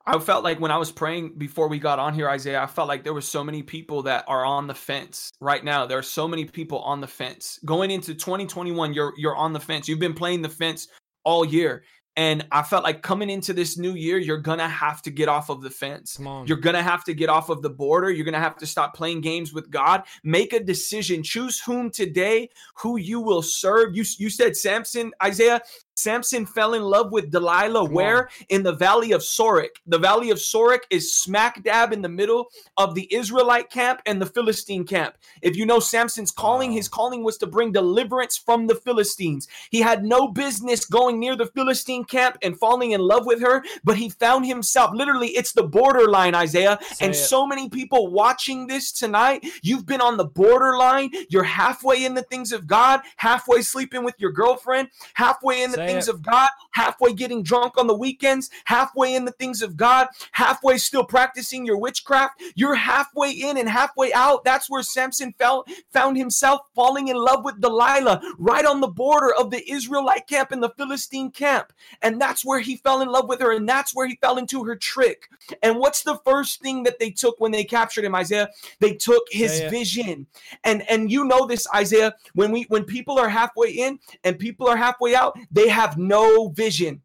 I 0.07 0.19
felt 0.21 0.45
like 0.45 0.61
when 0.61 0.71
I 0.71 0.77
was 0.77 0.93
praying 0.93 1.35
before 1.37 1.69
we 1.69 1.79
got 1.79 1.99
on 1.99 2.15
here, 2.15 2.29
Isaiah, 2.29 2.63
I 2.63 2.67
felt 2.67 2.87
like 2.87 3.03
there 3.03 3.15
were 3.15 3.21
so 3.21 3.43
many 3.43 3.63
people 3.63 4.03
that 4.05 4.25
are 4.29 4.45
on 4.45 4.69
the 4.69 4.75
fence 4.75 5.33
right 5.41 5.65
now. 5.65 5.85
There 5.85 5.99
are 5.99 6.03
so 6.03 6.29
many 6.29 6.45
people 6.45 6.79
on 6.81 7.01
the 7.01 7.09
fence. 7.09 7.59
Going 7.65 7.91
into 7.91 8.15
2021, 8.15 8.95
you're 8.95 9.13
you're 9.17 9.37
on 9.37 9.53
the 9.53 9.61
fence. 9.61 9.89
You've 9.89 9.99
been 9.99 10.15
playing 10.15 10.43
the 10.43 10.49
fence 10.49 10.89
all 11.25 11.45
year. 11.45 11.83
And 12.19 12.47
I 12.51 12.63
felt 12.63 12.83
like 12.83 13.03
coming 13.03 13.29
into 13.29 13.53
this 13.53 13.77
new 13.77 13.93
year, 13.93 14.17
you're 14.17 14.39
gonna 14.39 14.69
have 14.69 15.03
to 15.03 15.11
get 15.11 15.29
off 15.29 15.51
of 15.51 15.61
the 15.61 15.69
fence. 15.69 16.19
You're 16.49 16.57
gonna 16.57 16.83
have 16.83 17.05
to 17.05 17.13
get 17.15 17.29
off 17.29 17.51
of 17.51 17.61
the 17.61 17.69
border. 17.69 18.11
You're 18.11 18.25
gonna 18.25 18.41
have 18.41 18.57
to 18.57 18.67
stop 18.67 18.95
playing 18.95 19.21
games 19.21 19.53
with 19.53 19.71
God. 19.71 20.05
Make 20.25 20.55
a 20.55 20.61
decision. 20.61 21.23
Choose 21.23 21.61
whom 21.61 21.91
today, 21.91 22.49
who 22.77 22.97
you 22.97 23.21
will 23.21 23.43
serve. 23.43 23.95
You 23.95 24.05
you 24.19 24.31
said 24.31 24.57
Samson, 24.57 25.13
Isaiah. 25.23 25.61
Samson 26.07 26.45
fell 26.45 26.75
in 26.75 26.83
love 26.83 27.11
with 27.11 27.31
Delilah. 27.31 27.85
Where? 27.85 28.29
In 28.51 28.63
the 28.63 28.75
valley 28.75 29.13
of 29.13 29.23
Sorek. 29.23 29.71
The 29.87 29.99
valley 29.99 30.31
of 30.31 30.39
Sorek 30.39 30.81
is 30.91 31.15
smack 31.15 31.63
dab 31.65 31.93
in 31.93 32.03
the 32.03 32.09
middle 32.09 32.51
of 32.77 32.95
the 32.95 33.13
Israelite 33.13 33.71
camp 33.71 34.03
and 34.05 34.21
the 34.21 34.27
Philistine 34.27 34.85
camp. 34.85 35.17
If 35.41 35.57
you 35.57 35.65
know 35.65 35.81
Samson's 35.81 36.31
calling, 36.31 36.71
Wow. 36.71 36.77
his 36.77 36.89
calling 36.89 37.25
was 37.25 37.39
to 37.39 37.47
bring 37.47 37.73
deliverance 37.73 38.37
from 38.37 38.67
the 38.67 38.75
Philistines. 38.75 39.49
He 39.71 39.81
had 39.81 40.05
no 40.05 40.29
business 40.29 40.85
going 40.85 41.19
near 41.19 41.35
the 41.35 41.47
Philistine 41.47 42.05
camp 42.05 42.37
and 42.43 42.59
falling 42.59 42.91
in 42.91 43.01
love 43.01 43.25
with 43.25 43.41
her, 43.41 43.65
but 43.83 43.97
he 43.97 44.11
found 44.11 44.47
himself 44.47 44.91
literally, 44.95 45.29
it's 45.29 45.53
the 45.53 45.63
borderline, 45.63 46.35
Isaiah. 46.35 46.79
Say 46.93 47.07
and 47.07 47.15
it. 47.15 47.19
so 47.19 47.47
many 47.47 47.71
people 47.71 48.09
watching 48.09 48.67
this 48.67 48.93
tonight, 48.93 49.47
you've 49.63 49.87
been 49.87 50.03
on 50.03 50.19
the 50.19 50.25
borderline. 50.27 51.11
You're 51.31 51.43
halfway 51.43 52.05
in 52.05 52.15
the 52.15 52.23
things 52.23 52.53
of 52.53 52.67
God, 52.67 53.01
halfway 53.17 53.63
sleeping 53.63 54.05
with 54.05 54.15
your 54.19 54.33
girlfriend, 54.33 54.89
halfway 55.15 55.63
in 55.63 55.71
the 55.71 55.77
Say 55.77 55.86
things 55.87 56.09
of 56.09 56.23
God, 56.23 56.49
halfway 56.73 57.13
getting 57.13 57.43
drunk 57.43 57.79
on 57.79 57.87
the 57.87 57.95
weekends, 57.97 58.51
halfway 58.65 59.15
in 59.15 59.25
the 59.25 59.33
things 59.33 59.63
of 59.63 59.77
God, 59.77 60.09
halfway 60.33 60.79
still 60.79 61.05
practicing 61.05 61.65
your 61.65 61.79
witchcraft. 61.79 62.43
You're 62.55 62.75
halfway 62.75 63.31
in 63.33 63.57
and 63.57 63.69
halfway 63.69 64.13
out. 64.13 64.45
That's 64.45 64.69
where 64.71 64.83
Samson 64.83 65.35
felt 65.39 65.69
found 65.93 66.17
himself 66.17 66.63
falling 66.75 67.09
in 67.09 67.17
love 67.17 67.45
with 67.45 67.61
Delilah, 67.61 68.21
right 68.39 68.65
on 68.65 68.81
the 68.81 68.89
border 68.89 69.35
of 69.35 69.51
the 69.51 69.69
Israelite 69.71 70.27
camp 70.27 70.53
and 70.53 70.63
the 70.63 70.71
Philistine 70.71 71.31
camp. 71.31 71.73
And 72.03 72.21
that's 72.21 72.45
where 72.45 72.61
he 72.61 72.77
fell 72.77 73.01
in 73.01 73.09
love 73.09 73.29
with 73.29 73.41
her, 73.41 73.53
and 73.53 73.69
that's 73.69 73.95
where 73.95 74.07
he 74.07 74.17
fell 74.17 74.39
into 74.39 74.65
her 74.65 74.77
trick. 74.77 75.29
And 75.63 75.79
what's 75.79 76.03
the 76.03 76.19
first 76.25 76.61
thing 76.61 76.83
that 76.85 76.99
they 76.99 77.11
took 77.11 77.41
when 77.41 77.53
they 77.53 77.65
captured 77.65 78.05
him, 78.05 78.15
Isaiah? 78.15 78.51
They 78.81 78.95
took 78.95 79.25
his 79.31 79.59
Say 79.59 79.67
it. 79.67 79.71
vision. 79.71 80.27
And 80.65 80.89
and 80.91 81.11
you 81.11 81.25
know 81.25 81.47
this, 81.47 81.67
Isaiah, 81.75 82.15
when 82.35 82.53
we 82.53 82.65
when 82.65 82.85
people 82.85 83.19
are 83.19 83.29
halfway 83.29 83.71
in 83.71 83.99
and 84.25 84.39
people 84.39 84.69
are 84.69 84.77
halfway 84.77 85.15
out, 85.15 85.39
they 85.51 85.69
have 85.77 85.99
no 85.99 86.49
vision. 86.49 87.03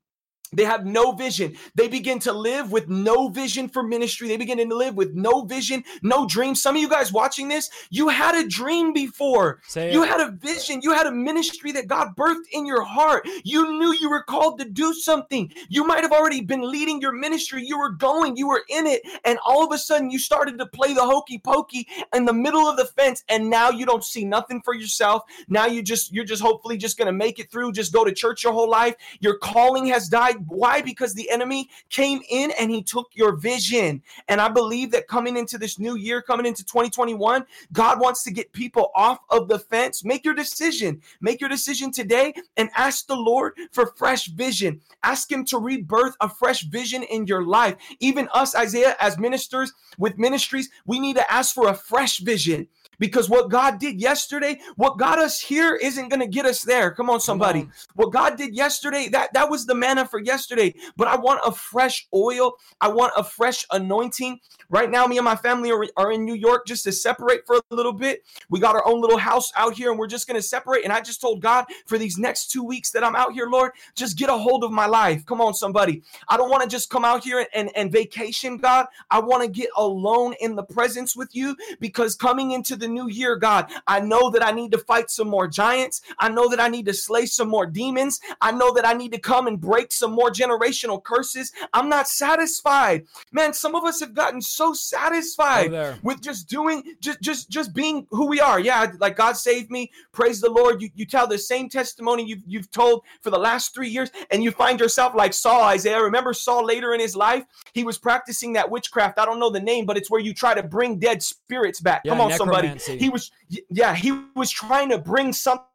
They 0.53 0.65
have 0.65 0.85
no 0.85 1.13
vision. 1.13 1.55
They 1.75 1.87
begin 1.87 2.19
to 2.19 2.33
live 2.33 2.71
with 2.71 2.89
no 2.89 3.29
vision 3.29 3.69
for 3.69 3.83
ministry. 3.83 4.27
They 4.27 4.37
begin 4.37 4.57
to 4.57 4.75
live 4.75 4.95
with 4.95 5.13
no 5.13 5.43
vision, 5.43 5.83
no 6.01 6.27
dream. 6.27 6.55
Some 6.55 6.75
of 6.75 6.81
you 6.81 6.89
guys 6.89 7.13
watching 7.13 7.47
this, 7.47 7.69
you 7.89 8.09
had 8.09 8.35
a 8.35 8.47
dream 8.47 8.91
before. 8.91 9.61
Say 9.67 9.93
You 9.93 10.03
it. 10.03 10.09
had 10.09 10.19
a 10.19 10.31
vision. 10.31 10.81
You 10.81 10.93
had 10.93 11.07
a 11.07 11.11
ministry 11.11 11.71
that 11.71 11.87
God 11.87 12.15
birthed 12.17 12.49
in 12.51 12.65
your 12.65 12.83
heart. 12.83 13.25
You 13.45 13.79
knew 13.79 13.93
you 13.93 14.09
were 14.09 14.23
called 14.23 14.59
to 14.59 14.65
do 14.65 14.93
something. 14.93 15.53
You 15.69 15.85
might 15.85 16.01
have 16.01 16.11
already 16.11 16.41
been 16.41 16.69
leading 16.69 16.99
your 16.99 17.13
ministry. 17.13 17.65
You 17.65 17.79
were 17.79 17.91
going, 17.91 18.35
you 18.35 18.49
were 18.49 18.63
in 18.69 18.87
it. 18.87 19.01
And 19.23 19.39
all 19.45 19.65
of 19.65 19.71
a 19.71 19.77
sudden, 19.77 20.09
you 20.11 20.19
started 20.19 20.57
to 20.57 20.65
play 20.65 20.93
the 20.93 21.05
hokey 21.05 21.39
pokey 21.39 21.87
in 22.13 22.25
the 22.25 22.33
middle 22.33 22.67
of 22.67 22.75
the 22.75 22.85
fence. 22.85 23.23
And 23.29 23.49
now 23.49 23.69
you 23.69 23.85
don't 23.85 24.03
see 24.03 24.25
nothing 24.25 24.61
for 24.61 24.73
yourself. 24.75 25.23
Now 25.47 25.65
you 25.65 25.81
just, 25.81 26.11
you're 26.11 26.25
just 26.25 26.41
hopefully 26.41 26.75
just 26.75 26.97
going 26.97 27.05
to 27.05 27.13
make 27.13 27.39
it 27.39 27.49
through. 27.51 27.71
Just 27.71 27.93
go 27.93 28.03
to 28.03 28.11
church 28.11 28.43
your 28.43 28.51
whole 28.51 28.69
life. 28.69 28.95
Your 29.21 29.37
calling 29.37 29.85
has 29.87 30.09
died. 30.09 30.39
Why? 30.47 30.81
Because 30.81 31.13
the 31.13 31.29
enemy 31.29 31.69
came 31.89 32.21
in 32.29 32.51
and 32.59 32.71
he 32.71 32.83
took 32.83 33.09
your 33.13 33.35
vision. 33.35 34.01
And 34.27 34.41
I 34.41 34.49
believe 34.49 34.91
that 34.91 35.07
coming 35.07 35.37
into 35.37 35.57
this 35.57 35.79
new 35.79 35.95
year, 35.95 36.21
coming 36.21 36.45
into 36.45 36.63
2021, 36.65 37.45
God 37.71 37.99
wants 37.99 38.23
to 38.23 38.31
get 38.31 38.53
people 38.53 38.91
off 38.95 39.19
of 39.29 39.47
the 39.47 39.59
fence. 39.59 40.03
Make 40.03 40.25
your 40.25 40.33
decision. 40.33 41.01
Make 41.21 41.41
your 41.41 41.49
decision 41.49 41.91
today 41.91 42.33
and 42.57 42.69
ask 42.75 43.07
the 43.07 43.15
Lord 43.15 43.53
for 43.71 43.93
fresh 43.95 44.27
vision. 44.27 44.81
Ask 45.03 45.31
Him 45.31 45.45
to 45.45 45.57
rebirth 45.57 46.15
a 46.21 46.29
fresh 46.29 46.63
vision 46.63 47.03
in 47.03 47.27
your 47.27 47.43
life. 47.43 47.75
Even 47.99 48.27
us, 48.33 48.55
Isaiah, 48.55 48.95
as 48.99 49.17
ministers 49.17 49.73
with 49.97 50.17
ministries, 50.17 50.69
we 50.85 50.99
need 50.99 51.15
to 51.15 51.31
ask 51.31 51.53
for 51.53 51.69
a 51.69 51.73
fresh 51.73 52.19
vision. 52.19 52.67
Because 53.01 53.31
what 53.31 53.49
God 53.49 53.79
did 53.79 53.99
yesterday, 53.99 54.59
what 54.75 54.99
got 54.99 55.17
us 55.17 55.39
here 55.41 55.75
isn't 55.75 56.09
going 56.09 56.19
to 56.19 56.27
get 56.27 56.45
us 56.45 56.61
there. 56.61 56.91
Come 56.91 57.09
on, 57.09 57.19
somebody. 57.19 57.61
on. 57.61 57.73
What 57.95 58.11
God 58.13 58.37
did 58.37 58.53
yesterday, 58.55 59.09
that, 59.09 59.33
that 59.33 59.49
was 59.49 59.65
the 59.65 59.73
manna 59.73 60.05
for 60.07 60.19
yesterday. 60.19 60.75
But 60.95 61.07
I 61.07 61.15
want 61.15 61.41
a 61.43 61.51
fresh 61.51 62.07
oil. 62.13 62.53
I 62.79 62.89
want 62.89 63.13
a 63.17 63.23
fresh 63.23 63.65
anointing. 63.71 64.39
Right 64.69 64.89
now, 64.89 65.07
me 65.07 65.17
and 65.17 65.25
my 65.25 65.35
family 65.35 65.71
are, 65.71 65.83
are 65.97 66.11
in 66.11 66.25
New 66.25 66.35
York 66.35 66.67
just 66.67 66.83
to 66.83 66.91
separate 66.91 67.47
for 67.47 67.55
a 67.55 67.75
little 67.75 67.91
bit. 67.91 68.23
We 68.49 68.59
got 68.59 68.75
our 68.75 68.87
own 68.87 69.01
little 69.01 69.17
house 69.17 69.51
out 69.55 69.73
here 69.73 69.89
and 69.89 69.97
we're 69.97 70.05
just 70.07 70.27
going 70.27 70.39
to 70.39 70.47
separate. 70.47 70.83
And 70.83 70.93
I 70.93 71.01
just 71.01 71.19
told 71.19 71.41
God 71.41 71.65
for 71.87 71.97
these 71.97 72.19
next 72.19 72.51
two 72.51 72.63
weeks 72.63 72.91
that 72.91 73.03
I'm 73.03 73.15
out 73.15 73.33
here, 73.33 73.47
Lord, 73.47 73.71
just 73.95 74.15
get 74.15 74.29
a 74.29 74.37
hold 74.37 74.63
of 74.63 74.71
my 74.71 74.85
life. 74.85 75.25
Come 75.25 75.41
on, 75.41 75.55
somebody. 75.55 76.03
I 76.29 76.37
don't 76.37 76.51
want 76.51 76.61
to 76.61 76.69
just 76.69 76.91
come 76.91 77.03
out 77.03 77.23
here 77.23 77.39
and, 77.39 77.47
and, 77.55 77.71
and 77.75 77.91
vacation, 77.91 78.57
God. 78.57 78.85
I 79.09 79.19
want 79.21 79.43
to 79.43 79.49
get 79.49 79.71
alone 79.75 80.35
in 80.39 80.55
the 80.55 80.63
presence 80.63 81.15
with 81.15 81.35
you 81.35 81.57
because 81.79 82.15
coming 82.15 82.51
into 82.51 82.75
the 82.75 82.90
new 82.93 83.09
year, 83.09 83.35
God, 83.35 83.71
I 83.87 83.99
know 83.99 84.29
that 84.31 84.45
I 84.45 84.51
need 84.51 84.71
to 84.71 84.77
fight 84.77 85.09
some 85.09 85.27
more 85.27 85.47
giants. 85.47 86.01
I 86.19 86.29
know 86.29 86.47
that 86.49 86.59
I 86.59 86.67
need 86.67 86.85
to 86.85 86.93
slay 86.93 87.25
some 87.25 87.49
more 87.49 87.65
demons. 87.65 88.19
I 88.41 88.51
know 88.51 88.73
that 88.73 88.85
I 88.85 88.93
need 88.93 89.11
to 89.13 89.19
come 89.19 89.47
and 89.47 89.59
break 89.59 89.91
some 89.91 90.11
more 90.11 90.29
generational 90.29 91.03
curses. 91.03 91.51
I'm 91.73 91.89
not 91.89 92.07
satisfied. 92.07 93.05
Man, 93.31 93.53
some 93.53 93.75
of 93.75 93.83
us 93.83 93.99
have 93.99 94.13
gotten 94.13 94.41
so 94.41 94.73
satisfied 94.73 95.71
with 96.03 96.21
just 96.21 96.47
doing 96.49 96.83
just 96.99 97.21
just 97.21 97.49
just 97.49 97.73
being 97.73 98.07
who 98.11 98.27
we 98.27 98.39
are. 98.39 98.59
Yeah, 98.59 98.91
like 98.99 99.15
God 99.15 99.37
saved 99.37 99.71
me. 99.71 99.91
Praise 100.11 100.41
the 100.41 100.49
Lord. 100.49 100.81
You 100.81 100.89
you 100.95 101.05
tell 101.05 101.27
the 101.27 101.37
same 101.37 101.69
testimony 101.69 102.25
you've 102.25 102.43
you've 102.45 102.71
told 102.71 103.03
for 103.21 103.29
the 103.29 103.39
last 103.39 103.73
three 103.73 103.89
years, 103.89 104.11
and 104.31 104.43
you 104.43 104.51
find 104.51 104.79
yourself 104.79 105.15
like 105.15 105.33
Saul, 105.33 105.63
Isaiah. 105.63 106.01
Remember 106.01 106.33
Saul 106.33 106.65
later 106.65 106.93
in 106.93 106.99
his 106.99 107.15
life? 107.15 107.45
He 107.73 107.83
was 107.83 107.97
practicing 107.97 108.53
that 108.53 108.69
witchcraft. 108.69 109.19
I 109.19 109.25
don't 109.25 109.39
know 109.39 109.49
the 109.49 109.59
name, 109.59 109.85
but 109.85 109.97
it's 109.97 110.09
where 110.09 110.21
you 110.21 110.33
try 110.33 110.53
to 110.53 110.63
bring 110.63 110.99
dead 110.99 111.23
spirits 111.23 111.79
back. 111.79 112.01
Yeah, 112.03 112.11
Come 112.11 112.21
on, 112.21 112.31
somebody. 112.33 112.67
He 112.85 113.09
was 113.09 113.31
yeah, 113.69 113.95
he 113.95 114.11
was 114.35 114.51
trying 114.51 114.89
to 114.89 114.97
bring 114.97 115.33
something 115.33 115.65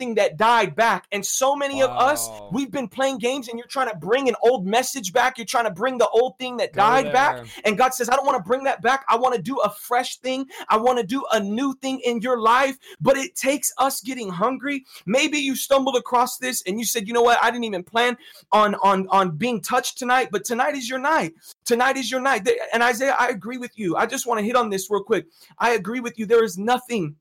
something 0.00 0.14
that 0.14 0.36
died 0.36 0.74
back. 0.74 1.06
And 1.12 1.24
so 1.24 1.54
many 1.54 1.82
of 1.82 1.90
us, 1.90 2.28
we've 2.52 2.70
been 2.70 2.88
playing 2.88 3.18
games 3.18 3.48
and 3.48 3.58
you're 3.58 3.68
trying 3.68 3.90
to 3.90 3.96
bring 3.96 4.28
an 4.28 4.34
old 4.42 4.66
message 4.66 5.12
back. 5.12 5.36
You're 5.36 5.46
trying 5.46 5.64
to 5.64 5.70
bring 5.70 5.98
the 5.98 6.08
old 6.08 6.38
thing 6.38 6.56
that 6.58 6.72
Go 6.72 6.82
died 6.82 7.12
back. 7.12 7.46
And 7.64 7.76
God 7.76 7.92
says, 7.92 8.08
I 8.08 8.16
don't 8.16 8.24
want 8.24 8.42
to 8.42 8.48
bring 8.48 8.64
that 8.64 8.80
back. 8.82 9.04
I 9.08 9.16
want 9.16 9.34
to 9.34 9.42
do 9.42 9.58
a 9.58 9.70
fresh 9.70 10.18
thing. 10.18 10.46
I 10.68 10.78
want 10.78 10.98
to 10.98 11.04
do 11.04 11.24
a 11.32 11.40
new 11.40 11.74
thing 11.74 12.00
in 12.04 12.20
your 12.20 12.40
life. 12.40 12.78
But 13.00 13.16
it 13.16 13.36
takes 13.36 13.72
us 13.78 14.00
getting 14.00 14.30
hungry. 14.30 14.84
Maybe 15.06 15.38
you 15.38 15.54
stumbled 15.54 15.96
across 15.96 16.38
this 16.38 16.62
and 16.66 16.78
you 16.78 16.84
said, 16.84 17.06
you 17.06 17.12
know 17.12 17.22
what? 17.22 17.38
I 17.42 17.50
didn't 17.50 17.64
even 17.64 17.84
plan 17.84 18.16
on 18.52 18.74
on 18.76 19.06
on 19.08 19.36
being 19.36 19.60
touched 19.60 19.98
tonight, 19.98 20.28
but 20.32 20.44
tonight 20.44 20.74
is 20.74 20.88
your 20.88 20.98
night. 20.98 21.34
Tonight 21.64 21.96
is 21.96 22.10
your 22.10 22.20
night. 22.20 22.48
And 22.72 22.82
Isaiah, 22.82 23.16
I 23.18 23.28
agree 23.28 23.58
with 23.58 23.78
you. 23.78 23.96
I 23.96 24.06
just 24.06 24.26
want 24.26 24.40
to 24.40 24.44
hit 24.44 24.56
on 24.56 24.70
this 24.70 24.90
real 24.90 25.02
quick. 25.02 25.26
I 25.58 25.72
agree 25.72 26.00
with 26.00 26.18
you. 26.18 26.26
There 26.26 26.44
is 26.44 26.56
nothing 26.56 27.16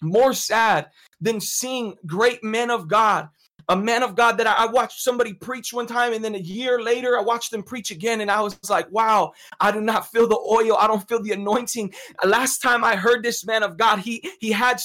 more 0.00 0.32
sad 0.32 0.90
than 1.20 1.40
seeing 1.40 1.96
great 2.06 2.42
men 2.42 2.70
of 2.70 2.88
God. 2.88 3.28
A 3.70 3.76
man 3.76 4.02
of 4.02 4.14
God 4.14 4.38
that 4.38 4.46
I 4.46 4.64
watched 4.64 5.02
somebody 5.02 5.34
preach 5.34 5.74
one 5.74 5.86
time, 5.86 6.14
and 6.14 6.24
then 6.24 6.34
a 6.34 6.38
year 6.38 6.80
later, 6.80 7.18
I 7.18 7.22
watched 7.22 7.50
them 7.50 7.62
preach 7.62 7.90
again, 7.90 8.22
and 8.22 8.30
I 8.30 8.40
was 8.40 8.58
like, 8.70 8.90
wow, 8.90 9.32
I 9.60 9.70
do 9.70 9.82
not 9.82 10.10
feel 10.10 10.26
the 10.26 10.38
oil. 10.38 10.76
I 10.78 10.86
don't 10.86 11.06
feel 11.06 11.22
the 11.22 11.32
anointing. 11.32 11.92
Last 12.24 12.62
time 12.62 12.82
I 12.82 12.96
heard 12.96 13.22
this 13.22 13.44
man 13.44 13.62
of 13.62 13.76
God, 13.76 13.98
he 13.98 14.26
he 14.40 14.52
had 14.52 14.80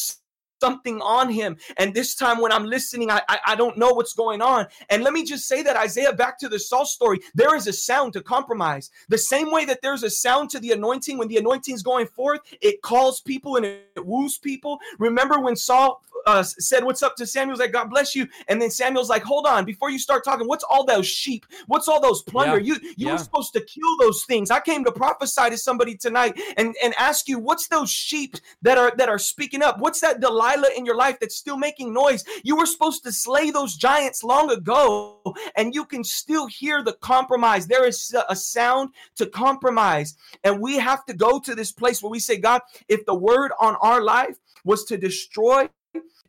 something 0.64 1.02
on 1.02 1.30
him. 1.30 1.58
And 1.78 1.94
this 1.94 2.16
time 2.16 2.40
when 2.40 2.54
I'm 2.54 2.64
listening, 2.64 3.12
I, 3.12 3.22
I, 3.28 3.40
I 3.48 3.56
don't 3.56 3.78
know 3.78 3.92
what's 3.92 4.14
going 4.14 4.42
on. 4.42 4.66
And 4.90 5.04
let 5.04 5.12
me 5.12 5.26
just 5.26 5.46
say 5.46 5.62
that 5.62 5.76
Isaiah, 5.76 6.14
back 6.14 6.40
to 6.40 6.48
the 6.48 6.58
Saul 6.58 6.86
story, 6.86 7.20
there 7.36 7.54
is 7.54 7.68
a 7.68 7.74
sound 7.74 8.14
to 8.14 8.22
compromise. 8.22 8.90
The 9.10 9.18
same 9.18 9.52
way 9.52 9.66
that 9.66 9.82
there's 9.82 10.04
a 10.04 10.10
sound 10.10 10.50
to 10.52 10.60
the 10.60 10.72
anointing 10.72 11.18
when 11.18 11.28
the 11.28 11.38
anointing 11.38 11.76
is 11.76 11.84
going 11.84 12.08
forth, 12.08 12.40
it 12.62 12.82
calls 12.82 13.20
people 13.20 13.58
and 13.58 13.66
it 13.66 14.06
woos 14.06 14.38
people. 14.38 14.80
Remember 15.00 15.42
when 15.42 15.58
Saul 15.58 16.02
uh, 16.26 16.44
said, 16.44 16.84
What's 16.84 17.04
up 17.04 17.16
to 17.18 17.26
Samuel's 17.26 17.60
like, 17.60 17.72
God 17.72 17.90
bless 17.90 18.16
you. 18.16 18.28
And 18.48 18.62
then 18.62 18.70
Samuel's 18.72 19.10
like, 19.10 19.24
Hold 19.24 19.46
on, 19.46 19.66
before 19.66 19.90
you 19.90 20.00
start 20.00 20.24
talking, 20.24 20.48
what's 20.48 20.64
all 20.64 20.86
those 20.86 21.08
sheep? 21.08 21.46
What's 21.68 21.88
all 21.88 22.02
those 22.02 22.22
plunder? 22.24 22.60
Yeah. 22.60 22.76
You 22.76 22.80
you 22.98 23.08
Yeah. 23.08 23.14
were 23.14 23.18
supposed 23.18 23.54
to 23.54 23.62
kill 23.62 23.98
those 24.00 24.24
things. 24.26 24.52
I 24.52 24.60
came 24.60 24.84
to 24.86 24.92
prophesy 24.92 25.50
to 25.50 25.58
somebody 25.58 25.96
tonight 25.96 26.40
and, 26.58 26.76
and 26.84 26.94
ask 26.98 27.28
you, 27.28 27.40
what's 27.40 27.68
those 27.68 27.90
sheep 27.90 28.36
that 28.62 28.78
are 28.78 28.94
that 28.98 29.10
are 29.10 29.20
speaking 29.20 29.62
up? 29.62 29.80
What's 29.80 30.00
that 30.02 30.20
Delilah 30.20 30.70
in 30.76 30.86
your 30.86 30.96
life 30.96 31.20
that's 31.20 31.36
still 31.36 31.58
making 31.58 31.94
noise? 31.94 32.24
You 32.44 32.56
were 32.56 32.66
supposed 32.66 33.04
to 33.04 33.12
slay 33.12 33.52
those 33.52 33.76
giants 33.76 34.24
long 34.24 34.52
ago, 34.52 35.22
and 35.56 35.74
you 35.74 35.86
can 35.86 36.04
still 36.04 36.48
hear 36.48 36.84
the 36.84 36.94
compromise. 36.94 37.68
There 37.68 37.86
is 37.86 38.14
a- 38.14 38.26
a 38.30 38.36
sound 38.36 38.90
to 39.16 39.26
compromise, 39.26 40.16
and 40.44 40.60
we 40.60 40.78
have 40.78 41.06
to 41.06 41.14
go 41.14 41.40
to 41.40 41.56
this 41.56 41.72
place 41.72 42.02
where 42.02 42.10
we 42.10 42.20
say, 42.20 42.38
God, 42.38 42.62
if 42.88 43.06
the 43.06 43.16
word 43.16 43.52
on 43.60 43.76
our 43.82 44.02
life 44.02 44.38
was 44.66 44.84
to 44.86 44.98
destroy 44.98 45.70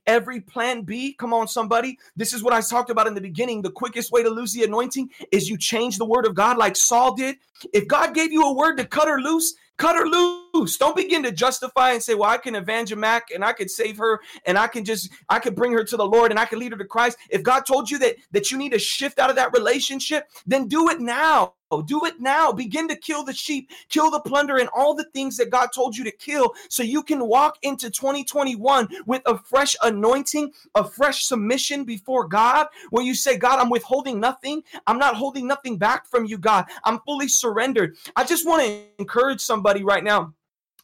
every 0.07 0.41
plan 0.41 0.83
B. 0.83 1.15
Come 1.15 1.33
on, 1.33 1.49
somebody. 1.49 1.99
This 2.17 2.33
is 2.33 2.43
what 2.43 2.53
I 2.53 2.61
talked 2.61 2.91
about 2.91 3.07
in 3.07 3.15
the 3.15 3.21
beginning. 3.21 3.63
The 3.63 3.71
quickest 3.71 4.13
way 4.13 4.23
to 4.23 4.31
lose 4.31 4.53
the 4.53 4.65
anointing 4.65 5.11
is 5.33 5.49
you 5.49 5.57
change 5.57 5.99
the 5.99 6.05
word 6.05 6.27
of 6.27 6.35
God 6.35 6.57
like 6.57 6.77
Saul 6.77 7.15
did. 7.15 7.37
If 7.73 7.89
God 7.89 8.15
gave 8.15 8.33
you 8.33 8.43
a 8.45 8.53
word 8.53 8.77
to 8.77 8.85
cut 8.85 9.09
her 9.09 9.21
loose, 9.21 9.55
cut 9.77 9.97
her 9.97 10.07
loose. 10.07 10.44
Don't 10.55 10.95
begin 10.95 11.25
to 11.25 11.33
justify 11.33 11.91
and 11.93 12.03
say, 12.03 12.15
well, 12.15 12.31
I 12.31 12.37
can 12.37 12.55
evangel 12.55 12.97
Mac 12.97 13.33
and 13.35 13.45
I 13.45 13.53
could 13.53 13.69
save 13.69 13.99
her 13.99 14.21
and 14.47 14.57
I 14.57 14.69
can 14.69 14.85
just, 14.85 15.11
I 15.29 15.41
could 15.41 15.57
bring 15.57 15.73
her 15.73 15.83
to 15.83 15.97
the 15.97 16.07
Lord 16.07 16.31
and 16.31 16.39
I 16.39 16.45
can 16.45 16.61
lead 16.61 16.71
her 16.71 16.79
to 16.79 16.85
Christ. 16.85 17.19
If 17.29 17.43
God 17.43 17.67
told 17.67 17.91
you 17.91 17.99
that, 17.99 18.17
that 18.31 18.53
you 18.53 18.59
need 18.59 18.71
to 18.71 18.79
shift 18.79 19.19
out 19.19 19.31
of 19.31 19.37
that 19.37 19.53
relationship, 19.53 20.29
then 20.47 20.69
do 20.69 20.91
it 20.91 21.01
now. 21.01 21.55
Do 21.87 22.05
it 22.05 22.21
now. 22.21 22.53
Begin 22.53 22.87
to 22.87 22.95
kill 22.95 23.25
the 23.25 23.33
sheep, 23.33 23.69
kill 23.89 24.09
the 24.09 24.21
plunder, 24.21 24.59
and 24.59 24.69
all 24.77 24.95
the 24.95 25.07
things 25.13 25.37
that 25.39 25.51
God 25.51 25.71
told 25.75 25.97
you 25.97 26.05
to 26.05 26.13
kill 26.13 26.55
so 26.69 26.85
you 26.85 27.03
can 27.03 27.27
walk 27.27 27.59
into 27.63 27.91
2021 27.91 28.87
with 29.07 29.23
a 29.27 29.37
fresh 29.37 29.75
anointing, 29.83 30.53
a 30.77 30.85
fresh 30.85 31.25
submission 31.25 31.83
before 31.83 32.29
God, 32.29 32.69
where 32.91 33.05
you 33.05 33.13
say, 33.13 33.37
God, 33.37 33.59
I'm 33.59 33.71
withholding 33.71 34.21
nothing. 34.21 34.63
I'm 34.87 34.99
not 34.99 35.17
holding 35.17 35.49
nothing 35.49 35.77
back 35.77 36.07
from 36.07 36.27
you, 36.27 36.39
God. 36.39 36.67
I'm 36.85 37.01
fully 37.01 37.27
surrendered. 37.27 37.97
I 38.15 38.23
just 38.23 38.47
want 38.47 38.63
to 38.63 38.83
encourage 39.01 39.41
somebody 39.41 39.83
right 39.83 40.05
now 40.05 40.33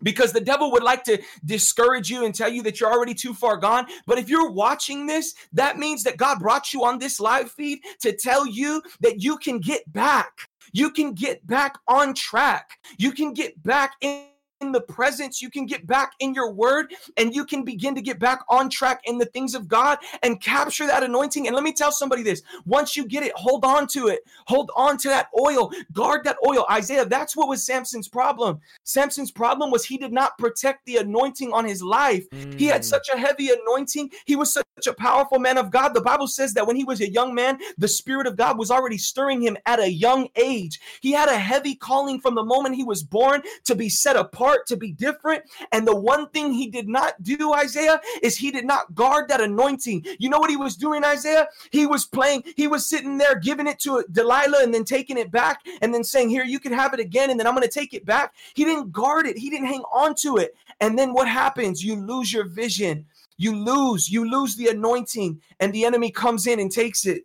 because 0.02 0.32
the 0.32 0.40
devil 0.40 0.70
would 0.72 0.82
like 0.82 1.04
to 1.04 1.20
discourage 1.44 2.10
you 2.10 2.24
and 2.24 2.34
tell 2.34 2.48
you 2.48 2.62
that 2.62 2.80
you're 2.80 2.92
already 2.92 3.14
too 3.14 3.34
far 3.34 3.56
gone. 3.56 3.86
But 4.06 4.18
if 4.18 4.28
you're 4.28 4.50
watching 4.50 5.06
this, 5.06 5.34
that 5.52 5.78
means 5.78 6.02
that 6.04 6.16
God 6.16 6.38
brought 6.40 6.72
you 6.72 6.84
on 6.84 6.98
this 6.98 7.20
live 7.20 7.50
feed 7.50 7.80
to 8.00 8.12
tell 8.16 8.46
you 8.46 8.82
that 9.00 9.22
you 9.22 9.36
can 9.38 9.58
get 9.58 9.90
back. 9.92 10.48
You 10.72 10.90
can 10.90 11.14
get 11.14 11.46
back 11.46 11.76
on 11.88 12.14
track. 12.14 12.78
You 12.98 13.12
can 13.12 13.32
get 13.32 13.60
back 13.62 13.94
in. 14.00 14.26
In 14.60 14.72
the 14.72 14.80
presence, 14.82 15.40
you 15.40 15.48
can 15.48 15.64
get 15.64 15.86
back 15.86 16.12
in 16.20 16.34
your 16.34 16.52
word 16.52 16.92
and 17.16 17.34
you 17.34 17.46
can 17.46 17.64
begin 17.64 17.94
to 17.94 18.02
get 18.02 18.18
back 18.18 18.40
on 18.50 18.68
track 18.68 19.00
in 19.04 19.16
the 19.16 19.24
things 19.24 19.54
of 19.54 19.66
God 19.68 19.96
and 20.22 20.38
capture 20.38 20.86
that 20.86 21.02
anointing. 21.02 21.46
And 21.46 21.54
let 21.56 21.64
me 21.64 21.72
tell 21.72 21.90
somebody 21.90 22.22
this 22.22 22.42
once 22.66 22.94
you 22.94 23.06
get 23.06 23.22
it, 23.22 23.32
hold 23.36 23.64
on 23.64 23.86
to 23.88 24.08
it, 24.08 24.20
hold 24.46 24.70
on 24.76 24.98
to 24.98 25.08
that 25.08 25.28
oil, 25.40 25.70
guard 25.94 26.24
that 26.24 26.36
oil. 26.46 26.66
Isaiah, 26.70 27.06
that's 27.06 27.34
what 27.34 27.48
was 27.48 27.64
Samson's 27.64 28.06
problem. 28.06 28.60
Samson's 28.84 29.30
problem 29.30 29.70
was 29.70 29.86
he 29.86 29.96
did 29.96 30.12
not 30.12 30.36
protect 30.36 30.84
the 30.84 30.98
anointing 30.98 31.54
on 31.54 31.64
his 31.64 31.82
life. 31.82 32.26
He 32.56 32.66
had 32.66 32.82
Mm. 32.82 32.84
such 32.84 33.08
a 33.08 33.16
heavy 33.16 33.48
anointing. 33.48 34.10
He 34.26 34.36
was 34.36 34.52
such 34.52 34.66
a 34.86 34.92
powerful 34.92 35.38
man 35.38 35.56
of 35.56 35.70
God. 35.70 35.94
The 35.94 36.02
Bible 36.02 36.26
says 36.26 36.52
that 36.52 36.66
when 36.66 36.76
he 36.76 36.84
was 36.84 37.00
a 37.00 37.10
young 37.10 37.34
man, 37.34 37.58
the 37.78 37.88
Spirit 37.88 38.26
of 38.26 38.36
God 38.36 38.58
was 38.58 38.70
already 38.70 38.98
stirring 38.98 39.40
him 39.40 39.56
at 39.64 39.80
a 39.80 39.90
young 39.90 40.28
age. 40.36 40.80
He 41.00 41.12
had 41.12 41.30
a 41.30 41.38
heavy 41.38 41.74
calling 41.74 42.20
from 42.20 42.34
the 42.34 42.44
moment 42.44 42.74
he 42.74 42.84
was 42.84 43.02
born 43.02 43.42
to 43.64 43.74
be 43.74 43.88
set 43.88 44.16
apart, 44.16 44.49
to 44.66 44.76
be 44.76 44.92
different. 44.92 45.44
And 45.72 45.86
the 45.86 45.96
one 45.96 46.28
thing 46.30 46.52
he 46.52 46.68
did 46.68 46.88
not 46.88 47.22
do, 47.22 47.52
Isaiah, 47.52 48.00
is 48.22 48.36
he 48.36 48.50
did 48.50 48.64
not 48.64 48.94
guard 48.94 49.28
that 49.28 49.40
anointing. 49.40 50.04
You 50.18 50.28
know 50.28 50.38
what 50.38 50.50
he 50.50 50.56
was 50.56 50.76
doing, 50.76 51.04
Isaiah? 51.04 51.48
He 51.70 51.86
was 51.86 52.06
playing, 52.06 52.44
he 52.56 52.66
was 52.66 52.86
sitting 52.86 53.18
there 53.18 53.38
giving 53.38 53.66
it 53.66 53.78
to 53.80 54.04
Delilah 54.10 54.62
and 54.62 54.72
then 54.72 54.84
taking 54.84 55.18
it 55.18 55.30
back 55.30 55.60
and 55.80 55.92
then 55.92 56.04
saying, 56.04 56.30
Here, 56.30 56.44
you 56.44 56.60
can 56.60 56.72
have 56.72 56.94
it 56.94 57.00
again, 57.00 57.30
and 57.30 57.38
then 57.38 57.46
I'm 57.46 57.54
going 57.54 57.66
to 57.66 57.72
take 57.72 57.94
it 57.94 58.06
back. 58.06 58.34
He 58.54 58.64
didn't 58.64 58.92
guard 58.92 59.26
it, 59.26 59.38
he 59.38 59.50
didn't 59.50 59.68
hang 59.68 59.82
on 59.92 60.14
to 60.16 60.36
it. 60.36 60.54
And 60.80 60.98
then 60.98 61.12
what 61.12 61.28
happens? 61.28 61.84
You 61.84 61.96
lose 61.96 62.32
your 62.32 62.44
vision. 62.44 63.06
You 63.36 63.56
lose, 63.56 64.10
you 64.10 64.30
lose 64.30 64.56
the 64.56 64.68
anointing, 64.68 65.40
and 65.60 65.72
the 65.72 65.86
enemy 65.86 66.10
comes 66.10 66.46
in 66.46 66.60
and 66.60 66.70
takes 66.70 67.06
it. 67.06 67.24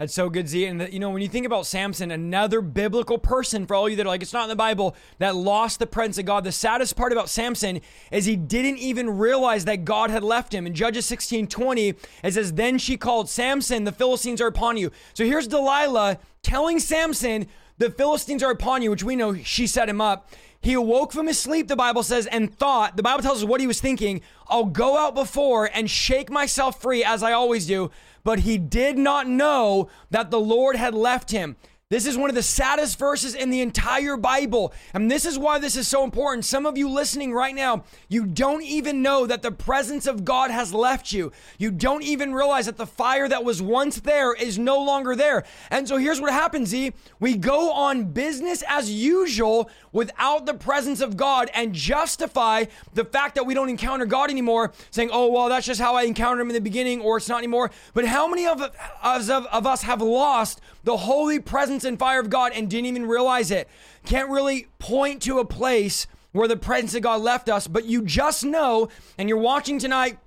That's 0.00 0.14
so 0.14 0.30
good, 0.30 0.48
Zee. 0.48 0.64
And 0.64 0.80
the, 0.80 0.90
you 0.90 0.98
know, 0.98 1.10
when 1.10 1.20
you 1.20 1.28
think 1.28 1.44
about 1.44 1.66
Samson, 1.66 2.10
another 2.10 2.62
biblical 2.62 3.18
person, 3.18 3.66
for 3.66 3.74
all 3.74 3.86
you 3.86 3.96
that 3.96 4.06
are 4.06 4.08
like, 4.08 4.22
it's 4.22 4.32
not 4.32 4.44
in 4.44 4.48
the 4.48 4.56
Bible, 4.56 4.96
that 5.18 5.36
lost 5.36 5.78
the 5.78 5.86
presence 5.86 6.16
of 6.16 6.24
God. 6.24 6.42
The 6.42 6.52
saddest 6.52 6.96
part 6.96 7.12
about 7.12 7.28
Samson 7.28 7.82
is 8.10 8.24
he 8.24 8.34
didn't 8.34 8.78
even 8.78 9.18
realize 9.18 9.66
that 9.66 9.84
God 9.84 10.08
had 10.08 10.24
left 10.24 10.54
him. 10.54 10.66
In 10.66 10.72
Judges 10.72 11.04
16 11.04 11.48
20, 11.48 11.88
it 12.24 12.32
says, 12.32 12.54
Then 12.54 12.78
she 12.78 12.96
called, 12.96 13.28
Samson, 13.28 13.84
the 13.84 13.92
Philistines 13.92 14.40
are 14.40 14.46
upon 14.46 14.78
you. 14.78 14.90
So 15.12 15.26
here's 15.26 15.46
Delilah 15.46 16.18
telling 16.42 16.78
Samson, 16.78 17.46
The 17.76 17.90
Philistines 17.90 18.42
are 18.42 18.50
upon 18.50 18.80
you, 18.80 18.88
which 18.88 19.04
we 19.04 19.16
know 19.16 19.34
she 19.34 19.66
set 19.66 19.86
him 19.86 20.00
up. 20.00 20.32
He 20.62 20.74
awoke 20.74 21.12
from 21.12 21.26
his 21.26 21.38
sleep, 21.38 21.68
the 21.68 21.76
Bible 21.76 22.02
says, 22.02 22.26
and 22.26 22.54
thought, 22.54 22.96
the 22.96 23.02
Bible 23.02 23.22
tells 23.22 23.42
us 23.42 23.48
what 23.48 23.62
he 23.62 23.66
was 23.66 23.80
thinking. 23.80 24.20
I'll 24.46 24.66
go 24.66 24.98
out 24.98 25.14
before 25.14 25.70
and 25.72 25.90
shake 25.90 26.30
myself 26.30 26.80
free 26.82 27.02
as 27.02 27.22
I 27.22 27.32
always 27.32 27.66
do. 27.66 27.90
But 28.24 28.40
he 28.40 28.58
did 28.58 28.98
not 28.98 29.28
know 29.28 29.88
that 30.10 30.30
the 30.30 30.40
Lord 30.40 30.76
had 30.76 30.94
left 30.94 31.30
him. 31.30 31.56
This 31.90 32.06
is 32.06 32.16
one 32.16 32.30
of 32.30 32.36
the 32.36 32.42
saddest 32.44 33.00
verses 33.00 33.34
in 33.34 33.50
the 33.50 33.62
entire 33.62 34.16
Bible. 34.16 34.72
And 34.94 35.10
this 35.10 35.24
is 35.24 35.36
why 35.36 35.58
this 35.58 35.74
is 35.74 35.88
so 35.88 36.04
important. 36.04 36.44
Some 36.44 36.64
of 36.64 36.78
you 36.78 36.88
listening 36.88 37.32
right 37.32 37.52
now, 37.52 37.82
you 38.08 38.26
don't 38.26 38.62
even 38.62 39.02
know 39.02 39.26
that 39.26 39.42
the 39.42 39.50
presence 39.50 40.06
of 40.06 40.24
God 40.24 40.52
has 40.52 40.72
left 40.72 41.12
you. 41.12 41.32
You 41.58 41.72
don't 41.72 42.04
even 42.04 42.32
realize 42.32 42.66
that 42.66 42.76
the 42.76 42.86
fire 42.86 43.28
that 43.28 43.42
was 43.42 43.60
once 43.60 43.98
there 43.98 44.32
is 44.32 44.56
no 44.56 44.80
longer 44.80 45.16
there. 45.16 45.42
And 45.68 45.88
so 45.88 45.96
here's 45.96 46.20
what 46.20 46.32
happens, 46.32 46.68
Zee. 46.68 46.92
We 47.18 47.36
go 47.36 47.72
on 47.72 48.12
business 48.12 48.62
as 48.68 48.88
usual 48.88 49.68
without 49.92 50.46
the 50.46 50.54
presence 50.54 51.00
of 51.00 51.16
God 51.16 51.50
and 51.54 51.74
justify 51.74 52.64
the 52.94 53.04
fact 53.04 53.34
that 53.34 53.46
we 53.46 53.54
don't 53.54 53.68
encounter 53.68 54.06
God 54.06 54.30
anymore, 54.30 54.72
saying, 54.90 55.10
oh, 55.12 55.30
well, 55.30 55.48
that's 55.48 55.66
just 55.66 55.80
how 55.80 55.94
I 55.94 56.02
encountered 56.02 56.42
him 56.42 56.50
in 56.50 56.54
the 56.54 56.60
beginning, 56.60 57.00
or 57.00 57.16
it's 57.16 57.28
not 57.28 57.38
anymore. 57.38 57.70
But 57.94 58.06
how 58.06 58.28
many 58.28 58.46
of, 58.46 58.60
us- 58.60 59.28
of, 59.28 59.46
of 59.46 59.66
us 59.66 59.82
have 59.82 60.00
lost 60.00 60.60
the 60.84 60.96
holy 60.96 61.38
presence 61.40 61.84
and 61.84 61.98
fire 61.98 62.20
of 62.20 62.30
God 62.30 62.52
and 62.54 62.70
didn't 62.70 62.86
even 62.86 63.06
realize 63.06 63.50
it? 63.50 63.68
Can't 64.06 64.30
really 64.30 64.68
point 64.78 65.22
to 65.22 65.38
a 65.38 65.44
place 65.44 66.06
where 66.32 66.48
the 66.48 66.56
presence 66.56 66.94
of 66.94 67.02
God 67.02 67.20
left 67.20 67.48
us, 67.48 67.66
but 67.66 67.84
you 67.84 68.02
just 68.02 68.44
know, 68.44 68.88
and 69.18 69.28
you're 69.28 69.38
watching 69.38 69.78
tonight. 69.78 70.18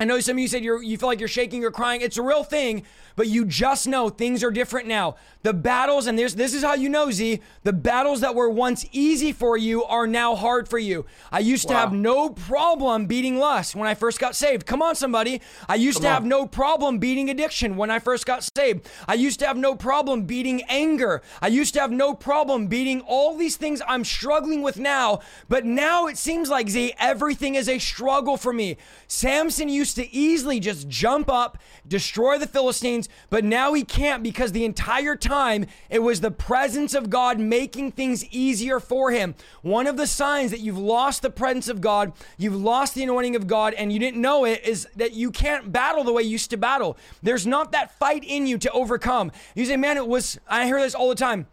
I 0.00 0.04
know 0.04 0.18
some 0.18 0.36
of 0.36 0.40
you 0.40 0.48
said 0.48 0.64
you 0.64 0.98
feel 0.98 1.08
like 1.08 1.20
you're 1.20 1.28
shaking 1.28 1.64
or 1.64 1.70
crying. 1.70 2.00
It's 2.00 2.18
a 2.18 2.22
real 2.22 2.42
thing, 2.42 2.82
but 3.16 3.28
you 3.28 3.44
just 3.44 3.86
know 3.86 4.08
things 4.08 4.42
are 4.42 4.50
different 4.50 4.88
now. 4.88 5.16
The 5.42 5.52
battles, 5.52 6.06
and 6.06 6.18
this, 6.18 6.34
this 6.34 6.54
is 6.54 6.62
how 6.62 6.74
you 6.74 6.88
know, 6.88 7.10
Zee, 7.10 7.40
the 7.62 7.72
battles 7.72 8.20
that 8.22 8.34
were 8.34 8.48
once 8.48 8.86
easy 8.92 9.32
for 9.32 9.56
you 9.56 9.84
are 9.84 10.06
now 10.06 10.34
hard 10.34 10.68
for 10.68 10.78
you. 10.78 11.04
I 11.30 11.40
used 11.40 11.68
to 11.68 11.74
have 11.74 11.92
no 11.92 12.30
problem 12.30 13.06
beating 13.06 13.38
lust 13.38 13.74
when 13.74 13.86
I 13.86 13.94
first 13.94 14.18
got 14.18 14.34
saved. 14.34 14.66
Come 14.66 14.80
on, 14.80 14.94
somebody. 14.94 15.42
I 15.68 15.74
used 15.74 15.98
to 15.98 16.04
Come 16.04 16.12
have 16.12 16.24
no 16.24 16.46
problem 16.46 16.98
beating 16.98 17.28
addiction 17.28 17.76
when 17.76 17.90
I 17.90 17.98
first 17.98 18.24
got 18.24 18.48
saved. 18.56 18.88
I 19.06 19.14
used 19.14 19.38
to 19.40 19.46
have 19.46 19.56
no 19.56 19.74
problem 19.74 20.22
beating 20.22 20.62
anger. 20.68 21.22
I 21.42 21.48
used 21.48 21.74
to 21.74 21.80
have 21.80 21.90
no 21.90 22.14
problem 22.14 22.68
beating 22.68 23.02
all 23.02 23.36
these 23.36 23.56
things 23.56 23.82
I'm 23.86 24.04
struggling 24.04 24.62
with 24.62 24.78
now. 24.78 25.20
But 25.48 25.64
now 25.64 26.06
it 26.06 26.16
seems 26.16 26.48
like, 26.48 26.68
Zee, 26.68 26.94
everything 26.98 27.54
is 27.54 27.68
a 27.68 27.78
struggle 27.78 28.36
for 28.36 28.52
me. 28.52 28.76
Samson 29.08 29.68
used 29.68 29.96
to 29.96 30.12
easily 30.14 30.58
just 30.58 30.88
jump 30.88 31.28
up, 31.28 31.58
destroy 31.86 32.38
the 32.38 32.46
Philistines, 32.46 33.03
but 33.30 33.44
now 33.44 33.72
he 33.72 33.84
can't 33.84 34.22
because 34.22 34.52
the 34.52 34.64
entire 34.64 35.16
time 35.16 35.66
it 35.90 36.00
was 36.00 36.20
the 36.20 36.30
presence 36.30 36.94
of 36.94 37.10
God 37.10 37.38
making 37.38 37.92
things 37.92 38.24
easier 38.26 38.80
for 38.80 39.10
him. 39.10 39.34
One 39.62 39.86
of 39.86 39.96
the 39.96 40.06
signs 40.06 40.50
that 40.50 40.60
you've 40.60 40.78
lost 40.78 41.22
the 41.22 41.30
presence 41.30 41.68
of 41.68 41.80
God, 41.80 42.12
you've 42.36 42.56
lost 42.56 42.94
the 42.94 43.02
anointing 43.02 43.36
of 43.36 43.46
God, 43.46 43.74
and 43.74 43.92
you 43.92 43.98
didn't 43.98 44.20
know 44.20 44.44
it 44.44 44.64
is 44.64 44.86
that 44.96 45.12
you 45.12 45.30
can't 45.30 45.72
battle 45.72 46.04
the 46.04 46.12
way 46.12 46.22
you 46.22 46.30
used 46.30 46.50
to 46.50 46.56
battle. 46.56 46.96
There's 47.22 47.46
not 47.46 47.72
that 47.72 47.98
fight 47.98 48.24
in 48.24 48.46
you 48.46 48.58
to 48.58 48.70
overcome. 48.72 49.32
You 49.54 49.64
say, 49.64 49.76
man, 49.76 49.96
it 49.96 50.06
was, 50.06 50.38
I 50.48 50.66
hear 50.66 50.80
this 50.80 50.94
all 50.94 51.08
the 51.08 51.14
time. 51.14 51.46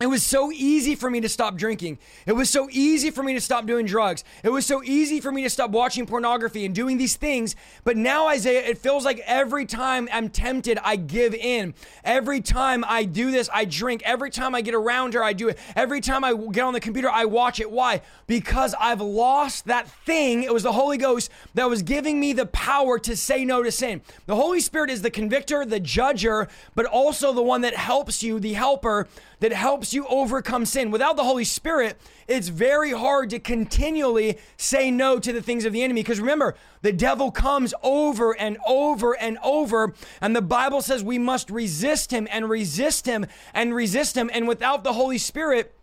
It 0.00 0.06
was 0.06 0.22
so 0.22 0.52
easy 0.52 0.94
for 0.94 1.10
me 1.10 1.20
to 1.22 1.28
stop 1.28 1.56
drinking. 1.56 1.98
It 2.24 2.32
was 2.32 2.48
so 2.48 2.68
easy 2.70 3.10
for 3.10 3.24
me 3.24 3.34
to 3.34 3.40
stop 3.40 3.66
doing 3.66 3.84
drugs. 3.84 4.22
It 4.44 4.50
was 4.50 4.64
so 4.64 4.80
easy 4.84 5.20
for 5.20 5.32
me 5.32 5.42
to 5.42 5.50
stop 5.50 5.70
watching 5.70 6.06
pornography 6.06 6.64
and 6.64 6.72
doing 6.72 6.98
these 6.98 7.16
things. 7.16 7.56
But 7.82 7.96
now, 7.96 8.28
Isaiah, 8.28 8.64
it 8.64 8.78
feels 8.78 9.04
like 9.04 9.18
every 9.26 9.66
time 9.66 10.08
I'm 10.12 10.28
tempted, 10.28 10.78
I 10.84 10.94
give 10.94 11.34
in. 11.34 11.74
Every 12.04 12.40
time 12.40 12.84
I 12.86 13.02
do 13.02 13.32
this, 13.32 13.50
I 13.52 13.64
drink. 13.64 14.02
Every 14.04 14.30
time 14.30 14.54
I 14.54 14.60
get 14.60 14.74
around 14.74 15.14
her, 15.14 15.24
I 15.24 15.32
do 15.32 15.48
it. 15.48 15.58
Every 15.74 16.00
time 16.00 16.22
I 16.22 16.32
get 16.32 16.62
on 16.62 16.74
the 16.74 16.80
computer, 16.80 17.10
I 17.10 17.24
watch 17.24 17.58
it. 17.58 17.68
Why? 17.68 18.00
Because 18.28 18.76
I've 18.78 19.00
lost 19.00 19.64
that 19.64 19.88
thing. 20.06 20.44
It 20.44 20.54
was 20.54 20.62
the 20.62 20.72
Holy 20.72 20.96
Ghost 20.96 21.28
that 21.54 21.68
was 21.68 21.82
giving 21.82 22.20
me 22.20 22.32
the 22.32 22.46
power 22.46 23.00
to 23.00 23.16
say 23.16 23.44
no 23.44 23.64
to 23.64 23.72
sin. 23.72 24.02
The 24.26 24.36
Holy 24.36 24.60
Spirit 24.60 24.90
is 24.90 25.02
the 25.02 25.10
convictor, 25.10 25.64
the 25.64 25.80
judger, 25.80 26.48
but 26.76 26.86
also 26.86 27.32
the 27.32 27.42
one 27.42 27.62
that 27.62 27.74
helps 27.74 28.22
you, 28.22 28.38
the 28.38 28.52
helper 28.52 29.08
that 29.40 29.52
helps 29.52 29.92
you 29.94 30.06
overcome 30.06 30.66
sin. 30.66 30.90
Without 30.90 31.16
the 31.16 31.24
Holy 31.24 31.44
Spirit, 31.44 31.96
it's 32.26 32.48
very 32.48 32.90
hard 32.90 33.30
to 33.30 33.38
continually 33.38 34.38
say 34.56 34.90
no 34.90 35.18
to 35.18 35.32
the 35.32 35.42
things 35.42 35.64
of 35.64 35.72
the 35.72 35.82
enemy. 35.82 36.02
Because 36.02 36.20
remember, 36.20 36.54
the 36.82 36.92
devil 36.92 37.30
comes 37.30 37.72
over 37.82 38.32
and 38.38 38.58
over 38.66 39.16
and 39.16 39.38
over. 39.42 39.94
And 40.20 40.34
the 40.34 40.42
Bible 40.42 40.82
says 40.82 41.04
we 41.04 41.18
must 41.18 41.50
resist 41.50 42.10
him 42.10 42.26
and 42.30 42.48
resist 42.48 43.06
him 43.06 43.26
and 43.54 43.74
resist 43.74 44.16
him. 44.16 44.30
And 44.32 44.48
without 44.48 44.84
the 44.84 44.92
Holy 44.92 45.18
Spirit, 45.18 45.74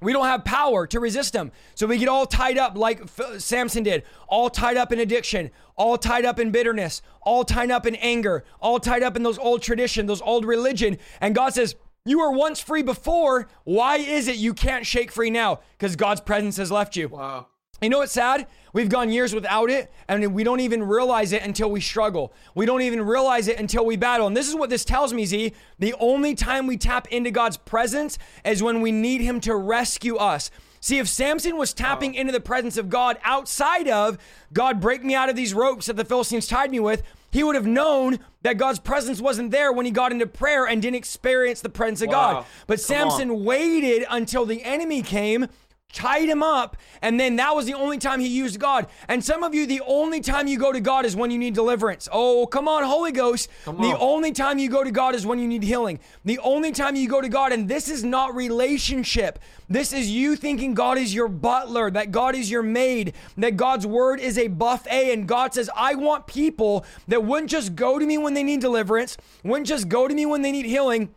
we 0.00 0.12
don't 0.12 0.26
have 0.26 0.44
power 0.44 0.86
to 0.88 0.98
resist 0.98 1.34
him. 1.34 1.52
So 1.74 1.86
we 1.86 1.96
get 1.96 2.08
all 2.08 2.26
tied 2.26 2.58
up 2.58 2.76
like 2.76 3.02
Samson 3.38 3.84
did, 3.84 4.02
all 4.26 4.50
tied 4.50 4.76
up 4.76 4.92
in 4.92 4.98
addiction, 4.98 5.50
all 5.76 5.96
tied 5.96 6.24
up 6.24 6.40
in 6.40 6.50
bitterness, 6.50 7.02
all 7.22 7.44
tied 7.44 7.70
up 7.70 7.86
in 7.86 7.94
anger, 7.96 8.44
all 8.60 8.80
tied 8.80 9.04
up 9.04 9.14
in 9.16 9.22
those 9.22 9.38
old 9.38 9.62
tradition, 9.62 10.06
those 10.06 10.22
old 10.22 10.44
religion. 10.44 10.98
And 11.20 11.34
God 11.34 11.54
says, 11.54 11.76
you 12.04 12.18
were 12.18 12.32
once 12.32 12.60
free 12.60 12.82
before. 12.82 13.48
Why 13.64 13.96
is 13.96 14.28
it 14.28 14.36
you 14.36 14.54
can't 14.54 14.86
shake 14.86 15.12
free 15.12 15.30
now? 15.30 15.60
Because 15.78 15.96
God's 15.96 16.20
presence 16.20 16.56
has 16.56 16.70
left 16.70 16.96
you. 16.96 17.08
Wow. 17.08 17.46
You 17.80 17.88
know 17.88 17.98
what's 17.98 18.12
sad? 18.12 18.46
We've 18.72 18.88
gone 18.88 19.10
years 19.10 19.34
without 19.34 19.68
it, 19.68 19.92
and 20.08 20.34
we 20.34 20.44
don't 20.44 20.60
even 20.60 20.84
realize 20.84 21.32
it 21.32 21.42
until 21.42 21.68
we 21.68 21.80
struggle. 21.80 22.32
We 22.54 22.64
don't 22.64 22.82
even 22.82 23.02
realize 23.02 23.48
it 23.48 23.58
until 23.58 23.84
we 23.84 23.96
battle. 23.96 24.28
And 24.28 24.36
this 24.36 24.48
is 24.48 24.54
what 24.54 24.70
this 24.70 24.84
tells 24.84 25.12
me, 25.12 25.24
Zee. 25.24 25.52
The 25.80 25.94
only 25.98 26.36
time 26.36 26.68
we 26.68 26.76
tap 26.76 27.08
into 27.08 27.32
God's 27.32 27.56
presence 27.56 28.18
is 28.44 28.62
when 28.62 28.82
we 28.82 28.92
need 28.92 29.20
Him 29.20 29.40
to 29.40 29.56
rescue 29.56 30.16
us. 30.16 30.50
See, 30.80 30.98
if 30.98 31.08
Samson 31.08 31.56
was 31.56 31.72
tapping 31.72 32.14
wow. 32.14 32.20
into 32.20 32.32
the 32.32 32.40
presence 32.40 32.76
of 32.76 32.88
God 32.88 33.18
outside 33.24 33.88
of 33.88 34.16
God, 34.52 34.80
break 34.80 35.04
me 35.04 35.14
out 35.14 35.28
of 35.28 35.36
these 35.36 35.52
ropes 35.52 35.86
that 35.86 35.96
the 35.96 36.04
Philistines 36.04 36.46
tied 36.46 36.70
me 36.70 36.78
with, 36.80 37.02
he 37.32 37.42
would 37.42 37.56
have 37.56 37.66
known 37.66 38.18
that 38.42 38.58
God's 38.58 38.78
presence 38.78 39.20
wasn't 39.20 39.50
there 39.50 39.72
when 39.72 39.86
he 39.86 39.90
got 39.90 40.12
into 40.12 40.26
prayer 40.26 40.66
and 40.66 40.82
didn't 40.82 40.96
experience 40.96 41.62
the 41.62 41.70
presence 41.70 42.02
of 42.02 42.08
wow. 42.08 42.12
God. 42.12 42.46
But 42.66 42.78
Come 42.78 42.84
Samson 42.84 43.30
on. 43.30 43.44
waited 43.44 44.04
until 44.08 44.44
the 44.44 44.62
enemy 44.62 45.02
came 45.02 45.48
tied 45.92 46.28
him 46.28 46.42
up, 46.42 46.76
and 47.00 47.20
then 47.20 47.36
that 47.36 47.54
was 47.54 47.66
the 47.66 47.74
only 47.74 47.98
time 47.98 48.20
he 48.20 48.28
used 48.28 48.58
God. 48.58 48.86
And 49.08 49.24
some 49.24 49.42
of 49.42 49.54
you, 49.54 49.66
the 49.66 49.82
only 49.86 50.20
time 50.20 50.46
you 50.46 50.58
go 50.58 50.72
to 50.72 50.80
God 50.80 51.04
is 51.04 51.14
when 51.14 51.30
you 51.30 51.38
need 51.38 51.54
deliverance. 51.54 52.08
Oh, 52.10 52.46
come 52.46 52.66
on, 52.66 52.82
Holy 52.82 53.12
Ghost. 53.12 53.48
The 53.64 53.96
only 53.98 54.32
time 54.32 54.58
you 54.58 54.68
go 54.68 54.82
to 54.82 54.90
God 54.90 55.14
is 55.14 55.26
when 55.26 55.38
you 55.38 55.46
need 55.46 55.62
healing. 55.62 56.00
The 56.24 56.38
only 56.38 56.72
time 56.72 56.96
you 56.96 57.08
go 57.08 57.20
to 57.20 57.28
God, 57.28 57.52
and 57.52 57.68
this 57.68 57.88
is 57.88 58.02
not 58.02 58.34
relationship. 58.34 59.38
This 59.68 59.92
is 59.92 60.10
you 60.10 60.36
thinking 60.36 60.74
God 60.74 60.98
is 60.98 61.14
your 61.14 61.28
butler, 61.28 61.90
that 61.90 62.10
God 62.10 62.34
is 62.34 62.50
your 62.50 62.62
maid, 62.62 63.14
that 63.36 63.56
God's 63.56 63.86
word 63.86 64.20
is 64.20 64.38
a 64.38 64.48
buffet. 64.48 65.12
And 65.12 65.28
God 65.28 65.54
says, 65.54 65.70
I 65.76 65.94
want 65.94 66.26
people 66.26 66.84
that 67.08 67.24
wouldn't 67.24 67.50
just 67.50 67.74
go 67.74 67.98
to 67.98 68.04
me 68.04 68.18
when 68.18 68.34
they 68.34 68.42
need 68.42 68.60
deliverance, 68.60 69.16
wouldn't 69.44 69.66
just 69.66 69.88
go 69.88 70.08
to 70.08 70.14
me 70.14 70.26
when 70.26 70.42
they 70.42 70.52
need 70.52 70.66
healing. 70.66 71.14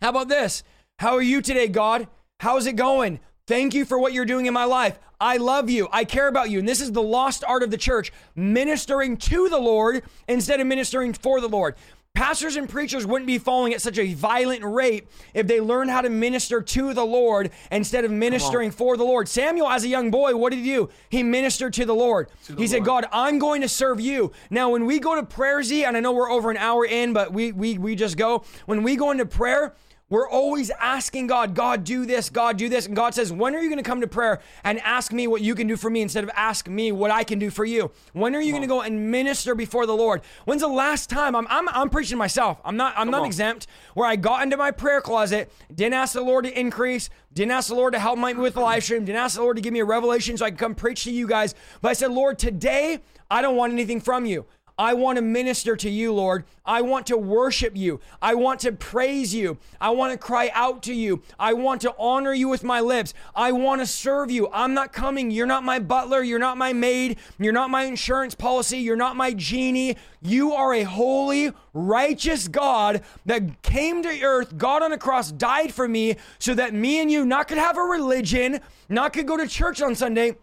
How 0.00 0.10
about 0.10 0.28
this? 0.28 0.62
How 0.98 1.14
are 1.14 1.22
you 1.22 1.40
today, 1.40 1.68
God? 1.68 2.08
How's 2.40 2.66
it 2.66 2.76
going? 2.76 3.18
Thank 3.48 3.72
you 3.72 3.86
for 3.86 3.98
what 3.98 4.12
you're 4.12 4.26
doing 4.26 4.44
in 4.44 4.52
my 4.52 4.64
life. 4.64 4.98
I 5.18 5.38
love 5.38 5.70
you. 5.70 5.88
I 5.90 6.04
care 6.04 6.28
about 6.28 6.50
you. 6.50 6.58
And 6.58 6.68
this 6.68 6.82
is 6.82 6.92
the 6.92 7.02
lost 7.02 7.42
art 7.48 7.62
of 7.62 7.70
the 7.70 7.78
church 7.78 8.12
ministering 8.36 9.16
to 9.16 9.48
the 9.48 9.58
Lord 9.58 10.02
instead 10.28 10.60
of 10.60 10.66
ministering 10.66 11.14
for 11.14 11.40
the 11.40 11.48
Lord. 11.48 11.74
Pastors 12.12 12.56
and 12.56 12.68
preachers 12.68 13.06
wouldn't 13.06 13.26
be 13.26 13.38
falling 13.38 13.72
at 13.72 13.80
such 13.80 13.96
a 13.96 14.12
violent 14.12 14.62
rate 14.62 15.08
if 15.32 15.46
they 15.46 15.62
learned 15.62 15.88
how 15.90 16.02
to 16.02 16.10
minister 16.10 16.60
to 16.60 16.92
the 16.92 17.06
Lord 17.06 17.50
instead 17.72 18.04
of 18.04 18.10
ministering 18.10 18.70
for 18.70 18.98
the 18.98 19.04
Lord. 19.04 19.28
Samuel, 19.28 19.70
as 19.70 19.82
a 19.82 19.88
young 19.88 20.10
boy, 20.10 20.36
what 20.36 20.52
did 20.52 20.58
he 20.58 20.66
do? 20.66 20.90
He 21.08 21.22
ministered 21.22 21.72
to 21.72 21.86
the 21.86 21.94
Lord. 21.94 22.28
To 22.28 22.52
the 22.52 22.52
he 22.52 22.58
Lord. 22.58 22.70
said, 22.70 22.84
God, 22.84 23.06
I'm 23.12 23.38
going 23.38 23.62
to 23.62 23.68
serve 23.68 23.98
you. 23.98 24.32
Now, 24.50 24.68
when 24.68 24.84
we 24.84 24.98
go 24.98 25.14
to 25.14 25.22
prayer, 25.22 25.62
Zee, 25.62 25.84
and 25.84 25.96
I 25.96 26.00
know 26.00 26.12
we're 26.12 26.30
over 26.30 26.50
an 26.50 26.58
hour 26.58 26.84
in, 26.84 27.14
but 27.14 27.32
we, 27.32 27.52
we, 27.52 27.78
we 27.78 27.94
just 27.94 28.18
go, 28.18 28.44
when 28.66 28.82
we 28.82 28.94
go 28.94 29.10
into 29.10 29.24
prayer, 29.24 29.74
we're 30.10 30.28
always 30.28 30.70
asking 30.70 31.26
God, 31.26 31.54
God, 31.54 31.84
do 31.84 32.06
this, 32.06 32.30
God, 32.30 32.56
do 32.56 32.68
this. 32.68 32.86
And 32.86 32.96
God 32.96 33.14
says, 33.14 33.30
When 33.30 33.54
are 33.54 33.60
you 33.60 33.68
going 33.68 33.82
to 33.82 33.88
come 33.88 34.00
to 34.00 34.06
prayer 34.06 34.40
and 34.64 34.80
ask 34.80 35.12
me 35.12 35.26
what 35.26 35.42
you 35.42 35.54
can 35.54 35.66
do 35.66 35.76
for 35.76 35.90
me 35.90 36.00
instead 36.00 36.24
of 36.24 36.30
ask 36.34 36.66
me 36.66 36.92
what 36.92 37.10
I 37.10 37.24
can 37.24 37.38
do 37.38 37.50
for 37.50 37.64
you? 37.64 37.90
When 38.14 38.34
are 38.34 38.40
you 38.40 38.52
going 38.52 38.62
to 38.62 38.68
go 38.68 38.80
and 38.80 39.10
minister 39.10 39.54
before 39.54 39.84
the 39.84 39.94
Lord? 39.94 40.22
When's 40.46 40.62
the 40.62 40.68
last 40.68 41.10
time 41.10 41.36
I'm, 41.36 41.46
I'm, 41.48 41.68
I'm 41.68 41.90
preaching 41.90 42.16
myself? 42.16 42.58
I'm 42.64 42.76
not, 42.76 42.94
I'm 42.96 43.06
Come 43.06 43.10
not 43.12 43.20
on. 43.20 43.26
exempt 43.26 43.66
where 43.92 44.08
I 44.08 44.16
got 44.16 44.42
into 44.42 44.56
my 44.56 44.70
prayer 44.70 45.02
closet, 45.02 45.52
didn't 45.74 45.94
ask 45.94 46.14
the 46.14 46.22
Lord 46.22 46.46
to 46.46 46.58
increase, 46.58 47.10
didn't 47.34 47.52
ask 47.52 47.68
the 47.68 47.74
Lord 47.74 47.92
to 47.92 47.98
help 47.98 48.18
me 48.18 48.32
with 48.32 48.54
the 48.54 48.60
live 48.60 48.84
stream, 48.84 49.04
didn't 49.04 49.20
ask 49.20 49.36
the 49.36 49.42
Lord 49.42 49.56
to 49.56 49.62
give 49.62 49.72
me 49.72 49.80
a 49.80 49.84
revelation 49.84 50.38
so 50.38 50.46
I 50.46 50.50
can 50.50 50.58
come 50.58 50.74
preach 50.74 51.04
to 51.04 51.12
you 51.12 51.26
guys. 51.26 51.54
But 51.82 51.90
I 51.90 51.92
said, 51.92 52.10
Lord, 52.12 52.38
today 52.38 53.00
I 53.30 53.42
don't 53.42 53.56
want 53.56 53.74
anything 53.74 54.00
from 54.00 54.24
you. 54.24 54.46
I 54.78 54.94
want 54.94 55.16
to 55.16 55.22
minister 55.22 55.74
to 55.74 55.90
you, 55.90 56.12
Lord. 56.14 56.44
I 56.64 56.82
want 56.82 57.08
to 57.08 57.16
worship 57.16 57.76
you. 57.76 57.98
I 58.22 58.34
want 58.34 58.60
to 58.60 58.70
praise 58.70 59.34
you. 59.34 59.58
I 59.80 59.90
want 59.90 60.12
to 60.12 60.18
cry 60.18 60.52
out 60.54 60.84
to 60.84 60.94
you. 60.94 61.22
I 61.38 61.54
want 61.54 61.80
to 61.80 61.94
honor 61.98 62.32
you 62.32 62.48
with 62.48 62.62
my 62.62 62.80
lips. 62.80 63.12
I 63.34 63.50
want 63.50 63.80
to 63.80 63.86
serve 63.86 64.30
you. 64.30 64.48
I'm 64.52 64.74
not 64.74 64.92
coming. 64.92 65.32
You're 65.32 65.46
not 65.46 65.64
my 65.64 65.80
butler. 65.80 66.22
You're 66.22 66.38
not 66.38 66.56
my 66.56 66.72
maid. 66.72 67.18
You're 67.38 67.52
not 67.52 67.70
my 67.70 67.84
insurance 67.84 68.36
policy. 68.36 68.78
You're 68.78 68.96
not 68.96 69.16
my 69.16 69.32
genie. 69.32 69.96
You 70.22 70.52
are 70.52 70.72
a 70.74 70.84
holy, 70.84 71.52
righteous 71.74 72.46
God 72.46 73.02
that 73.26 73.62
came 73.62 74.02
to 74.04 74.22
earth, 74.22 74.56
God 74.56 74.82
on 74.82 74.92
a 74.92 74.98
cross, 74.98 75.32
died 75.32 75.74
for 75.74 75.88
me 75.88 76.16
so 76.38 76.54
that 76.54 76.72
me 76.72 77.00
and 77.00 77.10
you 77.10 77.24
not 77.24 77.48
could 77.48 77.58
have 77.58 77.76
a 77.76 77.82
religion, 77.82 78.60
not 78.88 79.12
could 79.12 79.26
go 79.26 79.36
to 79.36 79.48
church 79.48 79.82
on 79.82 79.94
Sunday 79.94 80.36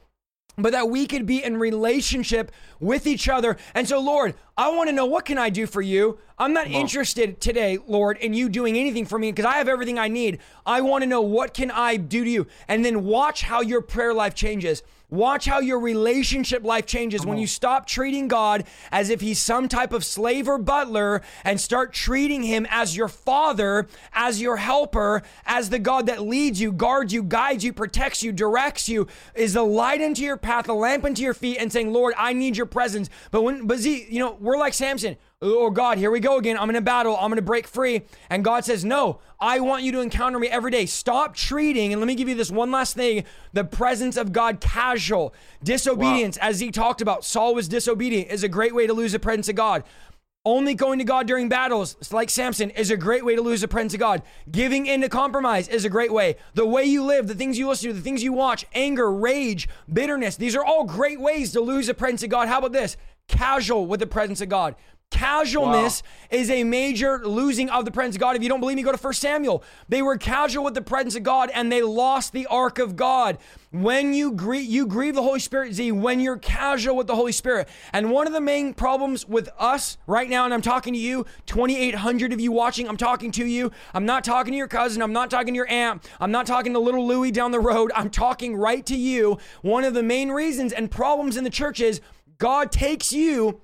but 0.57 0.71
that 0.71 0.89
we 0.89 1.05
could 1.05 1.25
be 1.25 1.43
in 1.43 1.57
relationship 1.57 2.51
with 2.79 3.07
each 3.07 3.27
other. 3.27 3.57
And 3.73 3.87
so, 3.87 3.99
Lord, 3.99 4.35
I 4.57 4.69
want 4.69 4.89
to 4.89 4.95
know 4.95 5.05
what 5.05 5.25
can 5.25 5.37
I 5.37 5.49
do 5.49 5.67
for 5.67 5.81
you? 5.81 6.17
I'm 6.37 6.53
not 6.53 6.67
interested 6.67 7.39
today, 7.39 7.77
Lord, 7.87 8.17
in 8.17 8.33
you 8.33 8.49
doing 8.49 8.77
anything 8.77 9.05
for 9.05 9.17
me 9.17 9.31
because 9.31 9.45
I 9.45 9.57
have 9.57 9.67
everything 9.67 9.97
I 9.97 10.07
need. 10.07 10.39
I 10.65 10.81
want 10.81 11.03
to 11.03 11.07
know 11.07 11.21
what 11.21 11.53
can 11.53 11.71
I 11.71 11.97
do 11.97 12.23
to 12.23 12.29
you? 12.29 12.47
And 12.67 12.83
then 12.83 13.05
watch 13.05 13.43
how 13.43 13.61
your 13.61 13.81
prayer 13.81 14.13
life 14.13 14.35
changes. 14.35 14.83
Watch 15.09 15.45
how 15.45 15.59
your 15.59 15.79
relationship 15.79 16.63
life 16.63 16.85
changes 16.85 17.21
Come 17.21 17.29
when 17.29 17.37
on. 17.37 17.41
you 17.41 17.47
stop 17.47 17.85
treating 17.87 18.27
God 18.27 18.65
as 18.91 19.09
if 19.09 19.21
he's 19.21 19.39
some 19.39 19.67
type 19.67 19.93
of 19.93 20.03
slave 20.03 20.47
or 20.47 20.57
butler 20.57 21.21
and 21.43 21.59
start 21.59 21.93
treating 21.93 22.43
him 22.43 22.65
as 22.69 22.95
your 22.97 23.07
father, 23.07 23.87
as 24.13 24.41
your 24.41 24.57
helper, 24.57 25.21
as 25.45 25.69
the 25.69 25.79
God 25.79 26.07
that 26.07 26.21
leads 26.21 26.59
you, 26.59 26.71
guards 26.71 27.13
you, 27.13 27.23
guides 27.23 27.63
you, 27.63 27.73
protects 27.73 28.23
you, 28.23 28.31
directs 28.31 28.89
you, 28.89 29.07
is 29.35 29.55
a 29.55 29.61
light 29.61 30.01
into 30.01 30.23
your 30.23 30.37
path, 30.37 30.67
a 30.69 30.73
lamp 30.73 31.05
into 31.05 31.21
your 31.21 31.33
feet, 31.33 31.57
and 31.59 31.71
saying, 31.71 31.93
Lord, 31.93 32.13
I 32.17 32.33
need 32.33 32.57
your 32.57 32.65
presence. 32.65 33.09
But 33.31 33.43
when, 33.43 33.67
but 33.67 33.79
see, 33.79 34.07
you 34.09 34.19
know, 34.19 34.37
we're 34.39 34.57
like 34.57 34.73
Samson. 34.73 35.17
Oh, 35.41 35.65
oh 35.65 35.69
God, 35.69 35.97
here 35.97 36.11
we 36.11 36.21
go 36.21 36.37
again. 36.37 36.57
I'm 36.57 36.69
in 36.69 36.75
a 36.77 36.81
battle. 36.81 37.17
I'm 37.17 37.29
going 37.29 37.35
to 37.35 37.41
break 37.41 37.67
free. 37.67 38.03
And 38.29 38.43
God 38.43 38.63
says, 38.63 38.85
No, 38.85 39.19
I 39.39 39.59
want 39.59 39.83
you 39.83 39.91
to 39.93 39.99
encounter 39.99 40.39
me 40.39 40.47
every 40.47 40.71
day. 40.71 40.85
Stop 40.85 41.35
treating, 41.35 41.91
and 41.91 41.99
let 41.99 42.07
me 42.07 42.15
give 42.15 42.29
you 42.29 42.35
this 42.35 42.51
one 42.51 42.71
last 42.71 42.95
thing 42.95 43.25
the 43.51 43.65
presence 43.65 44.17
of 44.17 44.31
God 44.31 44.61
casual. 44.61 45.33
Disobedience, 45.63 46.37
wow. 46.41 46.47
as 46.47 46.59
he 46.59 46.71
talked 46.71 47.01
about, 47.01 47.25
Saul 47.25 47.53
was 47.53 47.67
disobedient, 47.67 48.31
is 48.31 48.43
a 48.43 48.49
great 48.49 48.73
way 48.73 48.87
to 48.87 48.93
lose 48.93 49.11
the 49.11 49.19
presence 49.19 49.49
of 49.49 49.55
God. 49.55 49.83
Only 50.47 50.75
going 50.75 50.99
to 50.99 51.05
God 51.05 51.25
during 51.25 51.49
battles, 51.49 51.97
like 52.11 52.29
Samson, 52.29 52.69
is 52.69 52.91
a 52.91 52.97
great 52.97 53.25
way 53.25 53.35
to 53.35 53.41
lose 53.41 53.61
the 53.61 53.67
presence 53.67 53.95
of 53.95 53.99
God. 53.99 54.21
Giving 54.49 54.85
in 54.85 55.01
to 55.01 55.09
compromise 55.09 55.67
is 55.67 55.85
a 55.85 55.89
great 55.89 56.13
way. 56.13 56.35
The 56.53 56.67
way 56.67 56.83
you 56.83 57.03
live, 57.03 57.27
the 57.27 57.33
things 57.33 57.57
you 57.57 57.67
listen 57.67 57.89
to, 57.89 57.95
the 57.95 58.01
things 58.01 58.21
you 58.21 58.31
watch, 58.31 58.63
anger, 58.75 59.11
rage, 59.11 59.67
bitterness, 59.91 60.37
these 60.37 60.55
are 60.55 60.63
all 60.63 60.83
great 60.83 61.19
ways 61.19 61.51
to 61.53 61.61
lose 61.61 61.87
the 61.87 61.95
presence 61.95 62.21
of 62.21 62.29
God. 62.29 62.47
How 62.47 62.59
about 62.59 62.73
this? 62.73 62.95
Casual 63.27 63.87
with 63.87 63.99
the 63.99 64.05
presence 64.05 64.39
of 64.39 64.49
God. 64.49 64.75
Casualness 65.11 66.03
wow. 66.03 66.37
is 66.37 66.49
a 66.49 66.63
major 66.63 67.25
losing 67.25 67.69
of 67.69 67.85
the 67.85 67.91
presence 67.91 68.15
of 68.15 68.19
God. 68.19 68.35
If 68.35 68.43
you 68.43 68.49
don't 68.49 68.59
believe 68.59 68.75
me, 68.75 68.83
go 68.83 68.91
to 68.91 68.97
1 68.97 69.13
Samuel. 69.13 69.63
They 69.87 70.01
were 70.01 70.17
casual 70.17 70.63
with 70.65 70.73
the 70.73 70.81
presence 70.81 71.15
of 71.15 71.23
God 71.23 71.49
and 71.53 71.71
they 71.71 71.81
lost 71.81 72.33
the 72.33 72.47
ark 72.47 72.79
of 72.79 72.95
God. 72.95 73.37
When 73.71 74.13
you 74.13 74.31
grieve, 74.31 74.69
you 74.69 74.85
grieve 74.87 75.15
the 75.15 75.21
Holy 75.21 75.39
Spirit, 75.39 75.73
Zee, 75.73 75.91
when 75.91 76.19
you're 76.19 76.37
casual 76.37 76.97
with 76.97 77.07
the 77.07 77.15
Holy 77.15 77.31
Spirit. 77.31 77.69
And 77.93 78.11
one 78.11 78.27
of 78.27 78.33
the 78.33 78.41
main 78.41 78.73
problems 78.73 79.25
with 79.25 79.49
us 79.57 79.97
right 80.07 80.29
now, 80.29 80.43
and 80.45 80.53
I'm 80.53 80.61
talking 80.61 80.93
to 80.93 80.99
you, 80.99 81.25
2,800 81.45 82.33
of 82.33 82.41
you 82.41 82.51
watching, 82.51 82.89
I'm 82.89 82.97
talking 82.97 83.31
to 83.31 83.45
you. 83.45 83.71
I'm 83.93 84.05
not 84.05 84.23
talking 84.23 84.51
to 84.51 84.57
your 84.57 84.67
cousin. 84.67 85.01
I'm 85.01 85.13
not 85.13 85.29
talking 85.29 85.53
to 85.53 85.57
your 85.57 85.69
aunt. 85.69 86.03
I'm 86.19 86.31
not 86.31 86.45
talking 86.45 86.73
to 86.73 86.79
little 86.79 87.05
Louie 87.05 87.31
down 87.31 87.51
the 87.51 87.59
road. 87.59 87.91
I'm 87.95 88.09
talking 88.09 88.55
right 88.55 88.85
to 88.87 88.97
you. 88.97 89.37
One 89.61 89.83
of 89.83 89.93
the 89.93 90.03
main 90.03 90.29
reasons 90.29 90.73
and 90.73 90.89
problems 90.89 91.37
in 91.37 91.43
the 91.43 91.49
church 91.49 91.79
is 91.79 92.01
God 92.37 92.71
takes 92.71 93.13
you 93.13 93.61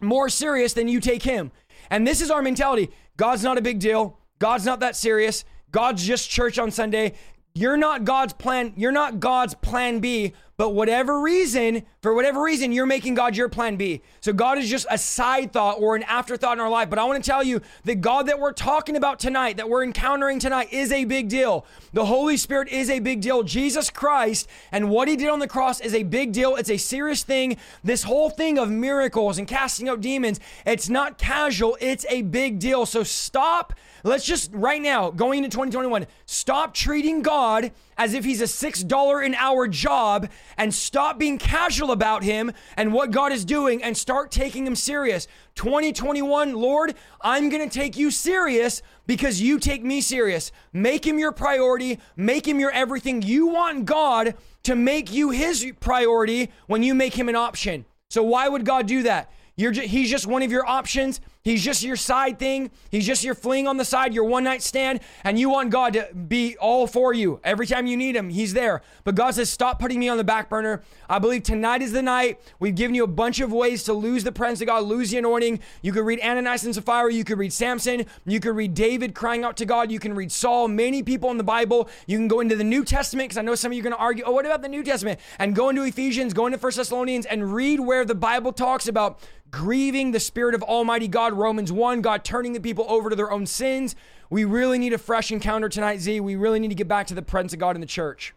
more 0.00 0.28
serious 0.28 0.72
than 0.72 0.88
you 0.88 1.00
take 1.00 1.22
him. 1.22 1.52
And 1.90 2.06
this 2.06 2.20
is 2.20 2.30
our 2.30 2.42
mentality 2.42 2.90
God's 3.16 3.42
not 3.42 3.58
a 3.58 3.62
big 3.62 3.80
deal. 3.80 4.18
God's 4.38 4.64
not 4.64 4.80
that 4.80 4.96
serious. 4.96 5.44
God's 5.72 6.06
just 6.06 6.30
church 6.30 6.58
on 6.58 6.70
Sunday. 6.70 7.14
You're 7.54 7.76
not 7.76 8.04
God's 8.04 8.32
plan. 8.32 8.72
You're 8.76 8.92
not 8.92 9.20
God's 9.20 9.54
plan 9.54 9.98
B, 9.98 10.32
but 10.58 10.70
whatever 10.70 11.20
reason, 11.20 11.84
for 12.02 12.12
whatever 12.14 12.42
reason, 12.42 12.72
you're 12.72 12.84
making 12.84 13.14
God 13.14 13.36
your 13.36 13.48
plan 13.48 13.76
B. 13.76 14.02
So 14.20 14.32
God 14.32 14.58
is 14.58 14.68
just 14.68 14.88
a 14.90 14.98
side 14.98 15.52
thought 15.52 15.80
or 15.80 15.94
an 15.94 16.02
afterthought 16.02 16.54
in 16.54 16.60
our 16.60 16.68
life. 16.68 16.90
But 16.90 16.98
I 16.98 17.04
want 17.04 17.22
to 17.22 17.30
tell 17.30 17.44
you 17.44 17.62
the 17.84 17.94
God 17.94 18.26
that 18.26 18.40
we're 18.40 18.52
talking 18.52 18.96
about 18.96 19.20
tonight, 19.20 19.56
that 19.58 19.68
we're 19.68 19.84
encountering 19.84 20.40
tonight, 20.40 20.72
is 20.72 20.90
a 20.90 21.04
big 21.04 21.28
deal. 21.28 21.64
The 21.92 22.04
Holy 22.04 22.36
Spirit 22.36 22.68
is 22.70 22.90
a 22.90 22.98
big 22.98 23.20
deal. 23.20 23.44
Jesus 23.44 23.88
Christ 23.88 24.48
and 24.72 24.90
what 24.90 25.06
he 25.06 25.14
did 25.14 25.28
on 25.28 25.38
the 25.38 25.46
cross 25.46 25.78
is 25.78 25.94
a 25.94 26.02
big 26.02 26.32
deal. 26.32 26.56
It's 26.56 26.70
a 26.70 26.76
serious 26.76 27.22
thing. 27.22 27.56
This 27.84 28.02
whole 28.02 28.28
thing 28.28 28.58
of 28.58 28.68
miracles 28.68 29.38
and 29.38 29.46
casting 29.46 29.88
out 29.88 30.00
demons, 30.00 30.40
it's 30.66 30.88
not 30.88 31.18
casual, 31.18 31.78
it's 31.80 32.04
a 32.10 32.22
big 32.22 32.58
deal. 32.58 32.84
So 32.84 33.04
stop 33.04 33.74
Let's 34.04 34.24
just 34.24 34.50
right 34.52 34.80
now, 34.80 35.10
going 35.10 35.38
into 35.38 35.50
2021, 35.50 36.06
stop 36.26 36.72
treating 36.72 37.22
God 37.22 37.72
as 37.96 38.14
if 38.14 38.24
he's 38.24 38.40
a 38.40 38.44
$6 38.44 39.26
an 39.26 39.34
hour 39.34 39.66
job 39.66 40.28
and 40.56 40.74
stop 40.74 41.18
being 41.18 41.38
casual 41.38 41.92
about 41.92 42.22
him 42.22 42.52
and 42.76 42.92
what 42.92 43.10
God 43.10 43.32
is 43.32 43.44
doing 43.44 43.82
and 43.82 43.96
start 43.96 44.30
taking 44.30 44.66
him 44.66 44.76
serious. 44.76 45.26
2021, 45.56 46.54
Lord, 46.54 46.94
I'm 47.20 47.48
going 47.48 47.68
to 47.68 47.78
take 47.78 47.96
you 47.96 48.10
serious 48.10 48.82
because 49.06 49.40
you 49.40 49.58
take 49.58 49.82
me 49.82 50.00
serious. 50.00 50.52
Make 50.72 51.06
him 51.06 51.18
your 51.18 51.32
priority, 51.32 51.98
make 52.16 52.46
him 52.46 52.60
your 52.60 52.70
everything. 52.70 53.22
You 53.22 53.48
want 53.48 53.84
God 53.84 54.34
to 54.64 54.74
make 54.74 55.12
you 55.12 55.30
his 55.30 55.72
priority 55.80 56.50
when 56.66 56.82
you 56.82 56.94
make 56.94 57.14
him 57.14 57.28
an 57.28 57.36
option. 57.36 57.84
So 58.10 58.22
why 58.22 58.48
would 58.48 58.64
God 58.64 58.86
do 58.86 59.02
that? 59.04 59.30
You're 59.56 59.72
ju- 59.72 59.82
he's 59.82 60.10
just 60.10 60.26
one 60.26 60.42
of 60.42 60.52
your 60.52 60.66
options. 60.66 61.20
He's 61.48 61.64
just 61.64 61.82
your 61.82 61.96
side 61.96 62.38
thing. 62.38 62.70
He's 62.90 63.06
just 63.06 63.24
your 63.24 63.34
fling 63.34 63.66
on 63.66 63.78
the 63.78 63.84
side, 63.84 64.12
your 64.12 64.24
one 64.24 64.44
night 64.44 64.62
stand, 64.62 65.00
and 65.24 65.38
you 65.38 65.48
want 65.48 65.70
God 65.70 65.94
to 65.94 66.06
be 66.14 66.58
all 66.58 66.86
for 66.86 67.14
you. 67.14 67.40
Every 67.42 67.66
time 67.66 67.86
you 67.86 67.96
need 67.96 68.14
Him, 68.16 68.28
He's 68.28 68.52
there. 68.52 68.82
But 69.04 69.14
God 69.14 69.34
says, 69.34 69.48
Stop 69.48 69.78
putting 69.78 69.98
me 69.98 70.10
on 70.10 70.18
the 70.18 70.24
back 70.24 70.50
burner. 70.50 70.82
I 71.08 71.18
believe 71.18 71.44
tonight 71.44 71.80
is 71.80 71.92
the 71.92 72.02
night. 72.02 72.38
We've 72.60 72.74
given 72.74 72.94
you 72.94 73.02
a 73.02 73.06
bunch 73.06 73.40
of 73.40 73.50
ways 73.50 73.82
to 73.84 73.94
lose 73.94 74.24
the 74.24 74.32
presence 74.32 74.60
of 74.60 74.66
God, 74.66 74.84
lose 74.84 75.10
the 75.10 75.16
anointing. 75.16 75.60
You 75.80 75.92
could 75.92 76.04
read 76.04 76.20
Ananias 76.20 76.64
and 76.64 76.74
Sapphira. 76.74 77.10
You 77.10 77.24
could 77.24 77.38
read 77.38 77.54
Samson. 77.54 78.04
You 78.26 78.40
could 78.40 78.54
read 78.54 78.74
David 78.74 79.14
crying 79.14 79.42
out 79.42 79.56
to 79.56 79.64
God. 79.64 79.90
You 79.90 79.98
can 79.98 80.14
read 80.14 80.30
Saul, 80.30 80.68
many 80.68 81.02
people 81.02 81.30
in 81.30 81.38
the 81.38 81.44
Bible. 81.44 81.88
You 82.06 82.18
can 82.18 82.28
go 82.28 82.40
into 82.40 82.56
the 82.56 82.64
New 82.64 82.84
Testament 82.84 83.30
because 83.30 83.38
I 83.38 83.42
know 83.42 83.54
some 83.54 83.72
of 83.72 83.76
you 83.76 83.82
are 83.82 83.84
going 83.84 83.96
to 83.96 84.02
argue, 84.02 84.24
Oh, 84.26 84.32
what 84.32 84.44
about 84.44 84.60
the 84.60 84.68
New 84.68 84.84
Testament? 84.84 85.18
And 85.38 85.56
go 85.56 85.70
into 85.70 85.82
Ephesians, 85.84 86.34
go 86.34 86.44
into 86.44 86.58
First 86.58 86.76
Thessalonians, 86.76 87.24
and 87.24 87.54
read 87.54 87.80
where 87.80 88.04
the 88.04 88.14
Bible 88.14 88.52
talks 88.52 88.86
about 88.86 89.18
grieving 89.50 90.12
the 90.12 90.20
Spirit 90.20 90.54
of 90.54 90.62
Almighty 90.62 91.08
God. 91.08 91.32
Romans 91.32 91.72
1, 91.72 92.02
God 92.02 92.24
turning 92.24 92.52
the 92.52 92.60
people 92.60 92.86
over 92.88 93.10
to 93.10 93.16
their 93.16 93.30
own 93.30 93.46
sins. 93.46 93.96
We 94.30 94.44
really 94.44 94.78
need 94.78 94.92
a 94.92 94.98
fresh 94.98 95.32
encounter 95.32 95.68
tonight, 95.68 95.98
Zee. 95.98 96.20
We 96.20 96.36
really 96.36 96.60
need 96.60 96.68
to 96.68 96.74
get 96.74 96.88
back 96.88 97.06
to 97.08 97.14
the 97.14 97.22
presence 97.22 97.52
of 97.52 97.58
God 97.58 97.76
in 97.76 97.80
the 97.80 97.86
church. 97.86 98.34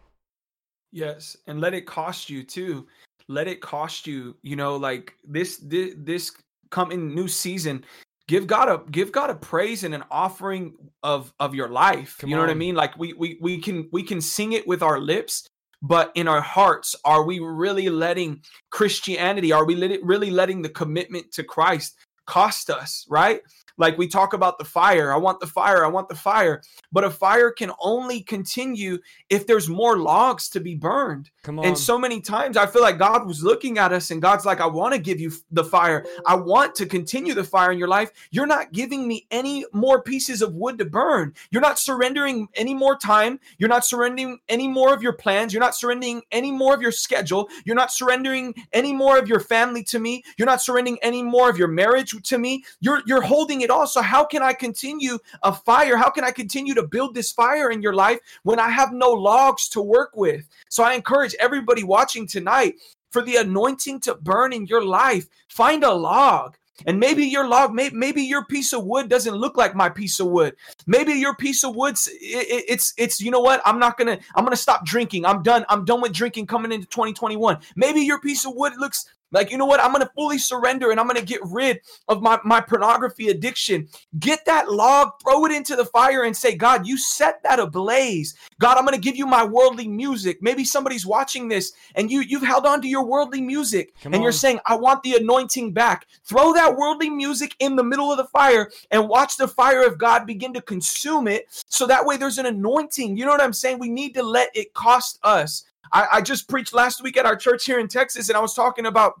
Yes, 0.90 1.36
and 1.46 1.60
let 1.60 1.74
it 1.74 1.86
cost 1.86 2.28
you 2.28 2.42
too. 2.42 2.86
Let 3.28 3.48
it 3.48 3.60
cost 3.60 4.06
you, 4.06 4.36
you 4.42 4.56
know, 4.56 4.76
like 4.76 5.14
this 5.26 5.56
this, 5.58 5.94
this 5.96 6.32
coming 6.70 7.14
new 7.14 7.28
season. 7.28 7.84
Give 8.28 8.46
God 8.46 8.68
a 8.68 8.90
give 8.90 9.10
God 9.10 9.30
a 9.30 9.34
praise 9.34 9.84
and 9.84 9.94
an 9.94 10.04
offering 10.10 10.74
of 11.02 11.32
of 11.40 11.54
your 11.54 11.68
life. 11.68 12.16
Come 12.18 12.30
you 12.30 12.36
know 12.36 12.42
on. 12.42 12.48
what 12.48 12.54
I 12.54 12.58
mean? 12.58 12.74
Like 12.74 12.96
we 12.98 13.12
we 13.14 13.38
we 13.40 13.58
can 13.58 13.88
we 13.92 14.02
can 14.02 14.20
sing 14.20 14.52
it 14.52 14.66
with 14.66 14.82
our 14.82 14.98
lips, 14.98 15.48
but 15.82 16.12
in 16.14 16.28
our 16.28 16.40
hearts, 16.40 16.94
are 17.04 17.24
we 17.24 17.40
really 17.40 17.88
letting 17.88 18.42
Christianity, 18.70 19.52
are 19.52 19.66
we 19.66 19.98
really 20.02 20.30
letting 20.30 20.62
the 20.62 20.68
commitment 20.68 21.32
to 21.32 21.42
Christ 21.42 21.96
cost 22.26 22.70
us, 22.70 23.06
right? 23.08 23.40
Like 23.78 23.98
we 23.98 24.06
talk 24.06 24.32
about 24.32 24.58
the 24.58 24.64
fire. 24.64 25.12
I 25.12 25.16
want 25.16 25.40
the 25.40 25.46
fire. 25.46 25.84
I 25.84 25.88
want 25.88 26.08
the 26.08 26.14
fire. 26.14 26.62
But 26.90 27.04
a 27.04 27.10
fire 27.10 27.50
can 27.50 27.72
only 27.80 28.20
continue 28.20 28.98
if 29.30 29.46
there's 29.46 29.68
more 29.68 29.96
logs 29.96 30.48
to 30.50 30.60
be 30.60 30.74
burned. 30.74 31.30
Come 31.42 31.58
on. 31.58 31.64
And 31.64 31.78
so 31.78 31.98
many 31.98 32.20
times 32.20 32.56
I 32.56 32.66
feel 32.66 32.82
like 32.82 32.98
God 32.98 33.26
was 33.26 33.42
looking 33.42 33.78
at 33.78 33.92
us 33.92 34.10
and 34.10 34.22
God's 34.22 34.44
like, 34.44 34.60
I 34.60 34.66
want 34.66 34.94
to 34.94 35.00
give 35.00 35.20
you 35.20 35.32
the 35.50 35.64
fire. 35.64 36.04
I 36.26 36.36
want 36.36 36.74
to 36.76 36.86
continue 36.86 37.34
the 37.34 37.44
fire 37.44 37.72
in 37.72 37.78
your 37.78 37.88
life. 37.88 38.12
You're 38.30 38.46
not 38.46 38.72
giving 38.72 39.08
me 39.08 39.26
any 39.30 39.64
more 39.72 40.02
pieces 40.02 40.42
of 40.42 40.54
wood 40.54 40.78
to 40.78 40.84
burn. 40.84 41.34
You're 41.50 41.62
not 41.62 41.78
surrendering 41.78 42.48
any 42.54 42.74
more 42.74 42.96
time. 42.96 43.40
You're 43.58 43.68
not 43.68 43.84
surrendering 43.84 44.38
any 44.48 44.68
more 44.68 44.94
of 44.94 45.02
your 45.02 45.14
plans. 45.14 45.52
You're 45.52 45.60
not 45.60 45.74
surrendering 45.74 46.22
any 46.30 46.52
more 46.52 46.74
of 46.74 46.82
your 46.82 46.92
schedule. 46.92 47.48
You're 47.64 47.76
not 47.76 47.90
surrendering 47.90 48.54
any 48.72 48.92
more 48.92 49.18
of 49.18 49.28
your 49.28 49.40
family 49.40 49.82
to 49.84 49.98
me. 49.98 50.22
You're 50.36 50.46
not 50.46 50.62
surrendering 50.62 50.98
any 51.02 51.22
more 51.22 51.48
of 51.48 51.56
your 51.56 51.68
marriage 51.68 52.11
to 52.20 52.38
me. 52.38 52.64
You're 52.80 53.02
you're 53.06 53.22
holding 53.22 53.60
it 53.60 53.70
all. 53.70 53.86
So 53.86 54.02
how 54.02 54.24
can 54.24 54.42
I 54.42 54.52
continue 54.52 55.18
a 55.42 55.52
fire? 55.52 55.96
How 55.96 56.10
can 56.10 56.24
I 56.24 56.30
continue 56.30 56.74
to 56.74 56.86
build 56.86 57.14
this 57.14 57.32
fire 57.32 57.70
in 57.70 57.82
your 57.82 57.94
life 57.94 58.18
when 58.42 58.58
I 58.58 58.70
have 58.70 58.92
no 58.92 59.10
logs 59.10 59.68
to 59.70 59.82
work 59.82 60.12
with? 60.14 60.48
So 60.68 60.82
I 60.82 60.94
encourage 60.94 61.34
everybody 61.40 61.82
watching 61.82 62.26
tonight 62.26 62.76
for 63.10 63.22
the 63.22 63.36
anointing 63.36 64.00
to 64.00 64.14
burn 64.14 64.52
in 64.52 64.66
your 64.66 64.84
life, 64.84 65.28
find 65.48 65.84
a 65.84 65.92
log. 65.92 66.56
And 66.86 66.98
maybe 66.98 67.24
your 67.24 67.46
log, 67.46 67.72
maybe, 67.74 68.22
your 68.22 68.44
piece 68.46 68.72
of 68.72 68.84
wood 68.84 69.08
doesn't 69.08 69.34
look 69.34 69.56
like 69.56 69.74
my 69.74 69.88
piece 69.88 70.18
of 70.20 70.28
wood. 70.28 70.56
Maybe 70.86 71.12
your 71.12 71.36
piece 71.36 71.64
of 71.64 71.76
wood, 71.76 71.96
it, 72.06 72.64
it's, 72.68 72.94
it's, 72.96 73.20
you 73.20 73.30
know 73.30 73.40
what? 73.40 73.60
I'm 73.64 73.78
not 73.78 73.98
gonna, 73.98 74.18
I'm 74.34 74.44
gonna 74.44 74.56
stop 74.56 74.84
drinking. 74.84 75.24
I'm 75.24 75.42
done. 75.42 75.64
I'm 75.68 75.84
done 75.84 76.00
with 76.00 76.12
drinking 76.12 76.46
coming 76.46 76.72
into 76.72 76.86
2021. 76.88 77.58
Maybe 77.76 78.00
your 78.00 78.20
piece 78.20 78.46
of 78.46 78.54
wood 78.56 78.72
looks 78.78 79.06
like, 79.32 79.50
you 79.50 79.58
know 79.58 79.66
what? 79.66 79.80
I'm 79.80 79.92
going 79.92 80.04
to 80.04 80.12
fully 80.14 80.38
surrender 80.38 80.90
and 80.90 81.00
I'm 81.00 81.06
going 81.06 81.18
to 81.18 81.24
get 81.24 81.40
rid 81.44 81.80
of 82.08 82.22
my, 82.22 82.38
my 82.44 82.60
pornography 82.60 83.28
addiction. 83.28 83.88
Get 84.18 84.44
that 84.44 84.70
log, 84.70 85.12
throw 85.22 85.44
it 85.46 85.52
into 85.52 85.74
the 85.74 85.86
fire 85.86 86.24
and 86.24 86.36
say, 86.36 86.54
God, 86.54 86.86
you 86.86 86.96
set 86.96 87.42
that 87.42 87.58
ablaze. 87.58 88.34
God, 88.60 88.76
I'm 88.76 88.84
going 88.84 88.94
to 88.94 89.00
give 89.00 89.16
you 89.16 89.26
my 89.26 89.44
worldly 89.44 89.88
music. 89.88 90.38
Maybe 90.42 90.64
somebody's 90.64 91.06
watching 91.06 91.48
this 91.48 91.72
and 91.94 92.10
you, 92.10 92.20
you've 92.20 92.42
held 92.42 92.66
on 92.66 92.80
to 92.82 92.88
your 92.88 93.04
worldly 93.04 93.40
music 93.40 93.94
Come 94.02 94.12
and 94.12 94.20
on. 94.20 94.22
you're 94.22 94.32
saying, 94.32 94.60
I 94.66 94.76
want 94.76 95.02
the 95.02 95.16
anointing 95.16 95.72
back. 95.72 96.06
Throw 96.24 96.52
that 96.52 96.76
worldly 96.76 97.10
music 97.10 97.56
in 97.58 97.76
the 97.76 97.84
middle 97.84 98.10
of 98.10 98.18
the 98.18 98.26
fire 98.26 98.70
and 98.90 99.08
watch 99.08 99.36
the 99.36 99.48
fire 99.48 99.86
of 99.86 99.98
God 99.98 100.26
begin 100.26 100.52
to 100.54 100.60
consume 100.62 101.26
it. 101.26 101.46
So 101.68 101.86
that 101.86 102.04
way 102.04 102.16
there's 102.16 102.38
an 102.38 102.46
anointing. 102.46 103.16
You 103.16 103.24
know 103.24 103.30
what 103.30 103.40
I'm 103.40 103.52
saying? 103.52 103.78
We 103.78 103.88
need 103.88 104.14
to 104.14 104.22
let 104.22 104.50
it 104.54 104.74
cost 104.74 105.18
us. 105.22 105.64
I, 105.92 106.06
I 106.12 106.20
just 106.22 106.48
preached 106.48 106.72
last 106.72 107.02
week 107.02 107.16
at 107.16 107.26
our 107.26 107.36
church 107.36 107.64
here 107.64 107.78
in 107.78 107.88
Texas, 107.88 108.28
and 108.28 108.36
I 108.36 108.40
was 108.40 108.54
talking 108.54 108.86
about 108.86 109.20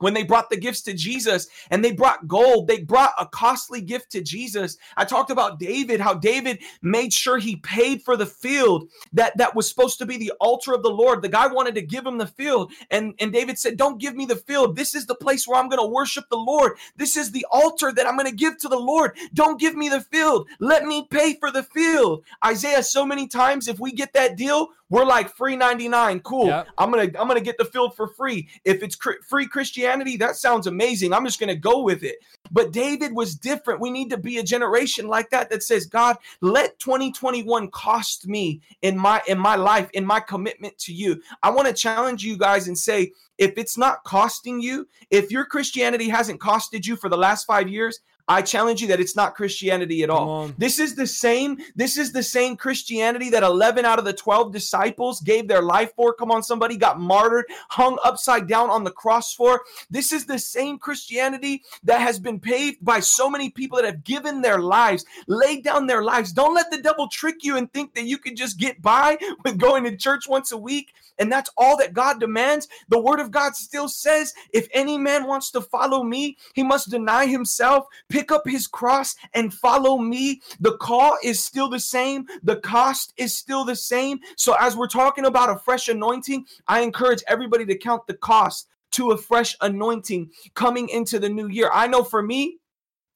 when 0.00 0.14
they 0.14 0.24
brought 0.24 0.50
the 0.50 0.56
gifts 0.56 0.80
to 0.82 0.94
Jesus 0.94 1.48
and 1.70 1.84
they 1.84 1.92
brought 1.92 2.26
gold, 2.26 2.66
they 2.66 2.80
brought 2.80 3.12
a 3.18 3.26
costly 3.26 3.80
gift 3.80 4.10
to 4.12 4.22
Jesus. 4.22 4.76
I 4.96 5.04
talked 5.04 5.30
about 5.30 5.58
David, 5.58 6.00
how 6.00 6.14
David 6.14 6.58
made 6.82 7.12
sure 7.12 7.38
he 7.38 7.56
paid 7.56 8.02
for 8.02 8.16
the 8.16 8.26
field 8.26 8.88
that, 9.12 9.36
that 9.36 9.54
was 9.54 9.68
supposed 9.68 9.98
to 9.98 10.06
be 10.06 10.16
the 10.16 10.32
altar 10.40 10.74
of 10.74 10.82
the 10.82 10.90
Lord. 10.90 11.22
The 11.22 11.28
guy 11.28 11.46
wanted 11.46 11.74
to 11.76 11.82
give 11.82 12.04
him 12.04 12.18
the 12.18 12.26
field, 12.26 12.72
and, 12.90 13.14
and 13.20 13.32
David 13.32 13.58
said, 13.58 13.76
Don't 13.76 14.00
give 14.00 14.16
me 14.16 14.26
the 14.26 14.36
field. 14.36 14.76
This 14.76 14.94
is 14.94 15.06
the 15.06 15.14
place 15.14 15.46
where 15.46 15.60
I'm 15.60 15.68
going 15.68 15.82
to 15.82 15.86
worship 15.86 16.24
the 16.30 16.36
Lord. 16.36 16.72
This 16.96 17.16
is 17.16 17.30
the 17.30 17.46
altar 17.50 17.92
that 17.92 18.06
I'm 18.06 18.16
going 18.16 18.30
to 18.30 18.34
give 18.34 18.58
to 18.58 18.68
the 18.68 18.78
Lord. 18.78 19.16
Don't 19.34 19.60
give 19.60 19.76
me 19.76 19.88
the 19.88 20.00
field. 20.00 20.48
Let 20.58 20.84
me 20.84 21.06
pay 21.10 21.34
for 21.34 21.50
the 21.50 21.62
field. 21.62 22.24
Isaiah, 22.44 22.82
so 22.82 23.04
many 23.04 23.28
times, 23.28 23.68
if 23.68 23.78
we 23.78 23.92
get 23.92 24.12
that 24.14 24.36
deal, 24.36 24.68
we're 24.90 25.04
like 25.04 25.30
free 25.30 25.56
99. 25.56 26.20
Cool. 26.20 26.46
Yep. 26.48 26.68
I'm 26.76 26.90
gonna 26.90 27.04
I'm 27.18 27.28
gonna 27.28 27.40
get 27.40 27.56
the 27.58 27.64
field 27.64 27.94
for 27.94 28.08
free. 28.08 28.48
If 28.64 28.82
it's 28.82 28.96
cr- 28.96 29.22
free 29.26 29.46
Christianity, 29.46 29.89
that 30.16 30.36
sounds 30.36 30.66
amazing. 30.66 31.12
I'm 31.12 31.24
just 31.24 31.40
gonna 31.40 31.54
go 31.54 31.82
with 31.82 32.02
it. 32.02 32.16
But 32.50 32.72
David 32.72 33.12
was 33.12 33.34
different. 33.34 33.80
We 33.80 33.90
need 33.90 34.10
to 34.10 34.16
be 34.16 34.38
a 34.38 34.42
generation 34.42 35.06
like 35.08 35.30
that 35.30 35.50
that 35.50 35.62
says, 35.62 35.86
God, 35.86 36.16
let 36.40 36.78
2021 36.78 37.70
cost 37.70 38.26
me 38.26 38.60
in 38.82 38.96
my 38.96 39.22
in 39.28 39.38
my 39.38 39.56
life, 39.56 39.88
in 39.92 40.04
my 40.04 40.20
commitment 40.20 40.76
to 40.78 40.92
you. 40.92 41.20
I 41.42 41.50
want 41.50 41.68
to 41.68 41.74
challenge 41.74 42.24
you 42.24 42.36
guys 42.36 42.68
and 42.68 42.76
say, 42.78 43.12
if 43.38 43.56
it's 43.56 43.78
not 43.78 44.04
costing 44.04 44.60
you, 44.60 44.86
if 45.10 45.30
your 45.30 45.44
Christianity 45.44 46.08
hasn't 46.08 46.40
costed 46.40 46.86
you 46.86 46.96
for 46.96 47.08
the 47.08 47.16
last 47.16 47.44
five 47.44 47.68
years, 47.68 48.00
I 48.30 48.42
challenge 48.42 48.80
you 48.80 48.86
that 48.88 49.00
it's 49.00 49.16
not 49.16 49.34
Christianity 49.34 50.04
at 50.04 50.08
all. 50.08 50.52
This 50.56 50.78
is 50.78 50.94
the 50.94 51.06
same, 51.06 51.58
this 51.74 51.98
is 51.98 52.12
the 52.12 52.22
same 52.22 52.56
Christianity 52.56 53.28
that 53.30 53.42
11 53.42 53.84
out 53.84 53.98
of 53.98 54.04
the 54.04 54.12
12 54.12 54.52
disciples 54.52 55.20
gave 55.20 55.48
their 55.48 55.62
life 55.62 55.92
for. 55.96 56.14
Come 56.14 56.30
on, 56.30 56.44
somebody 56.44 56.76
got 56.76 57.00
martyred, 57.00 57.46
hung 57.70 57.98
upside 58.04 58.46
down 58.46 58.70
on 58.70 58.84
the 58.84 58.92
cross 58.92 59.34
for. 59.34 59.62
This 59.90 60.12
is 60.12 60.26
the 60.26 60.38
same 60.38 60.78
Christianity 60.78 61.64
that 61.82 62.00
has 62.00 62.20
been 62.20 62.38
paved 62.38 62.84
by 62.84 63.00
so 63.00 63.28
many 63.28 63.50
people 63.50 63.78
that 63.78 63.84
have 63.84 64.04
given 64.04 64.40
their 64.40 64.60
lives, 64.60 65.04
laid 65.26 65.64
down 65.64 65.88
their 65.88 66.04
lives. 66.04 66.32
Don't 66.32 66.54
let 66.54 66.70
the 66.70 66.80
devil 66.80 67.08
trick 67.08 67.42
you 67.42 67.56
and 67.56 67.72
think 67.72 67.94
that 67.94 68.04
you 68.04 68.16
can 68.16 68.36
just 68.36 68.60
get 68.60 68.80
by 68.80 69.18
with 69.44 69.58
going 69.58 69.82
to 69.82 69.96
church 69.96 70.28
once 70.28 70.52
a 70.52 70.56
week 70.56 70.94
and 71.20 71.30
that's 71.30 71.50
all 71.56 71.76
that 71.76 71.92
God 71.92 72.18
demands. 72.18 72.66
The 72.88 72.98
word 72.98 73.20
of 73.20 73.30
God 73.30 73.54
still 73.54 73.88
says, 73.88 74.34
if 74.52 74.66
any 74.72 74.98
man 74.98 75.26
wants 75.26 75.50
to 75.52 75.60
follow 75.60 76.02
me, 76.02 76.38
he 76.54 76.62
must 76.62 76.90
deny 76.90 77.26
himself, 77.26 77.86
pick 78.08 78.19
up 78.28 78.46
his 78.46 78.66
cross, 78.66 79.16
and 79.34 79.52
follow 79.52 79.98
me. 79.98 80.40
The 80.60 80.76
call 80.76 81.16
is 81.22 81.42
still 81.42 81.68
the 81.68 81.80
same, 81.80 82.26
the 82.42 82.56
cost 82.56 83.12
is 83.16 83.36
still 83.36 83.64
the 83.64 83.76
same. 83.76 84.18
So, 84.36 84.54
as 84.60 84.76
we're 84.76 84.86
talking 84.86 85.26
about 85.26 85.50
a 85.50 85.58
fresh 85.58 85.88
anointing, 85.88 86.46
I 86.68 86.80
encourage 86.80 87.22
everybody 87.26 87.64
to 87.66 87.76
count 87.76 88.06
the 88.06 88.14
cost 88.14 88.68
to 88.92 89.12
a 89.12 89.16
fresh 89.16 89.56
anointing 89.60 90.30
coming 90.54 90.88
into 90.88 91.18
the 91.18 91.28
new 91.28 91.48
year. 91.48 91.70
I 91.72 91.86
know 91.86 92.02
for 92.02 92.22
me, 92.22 92.58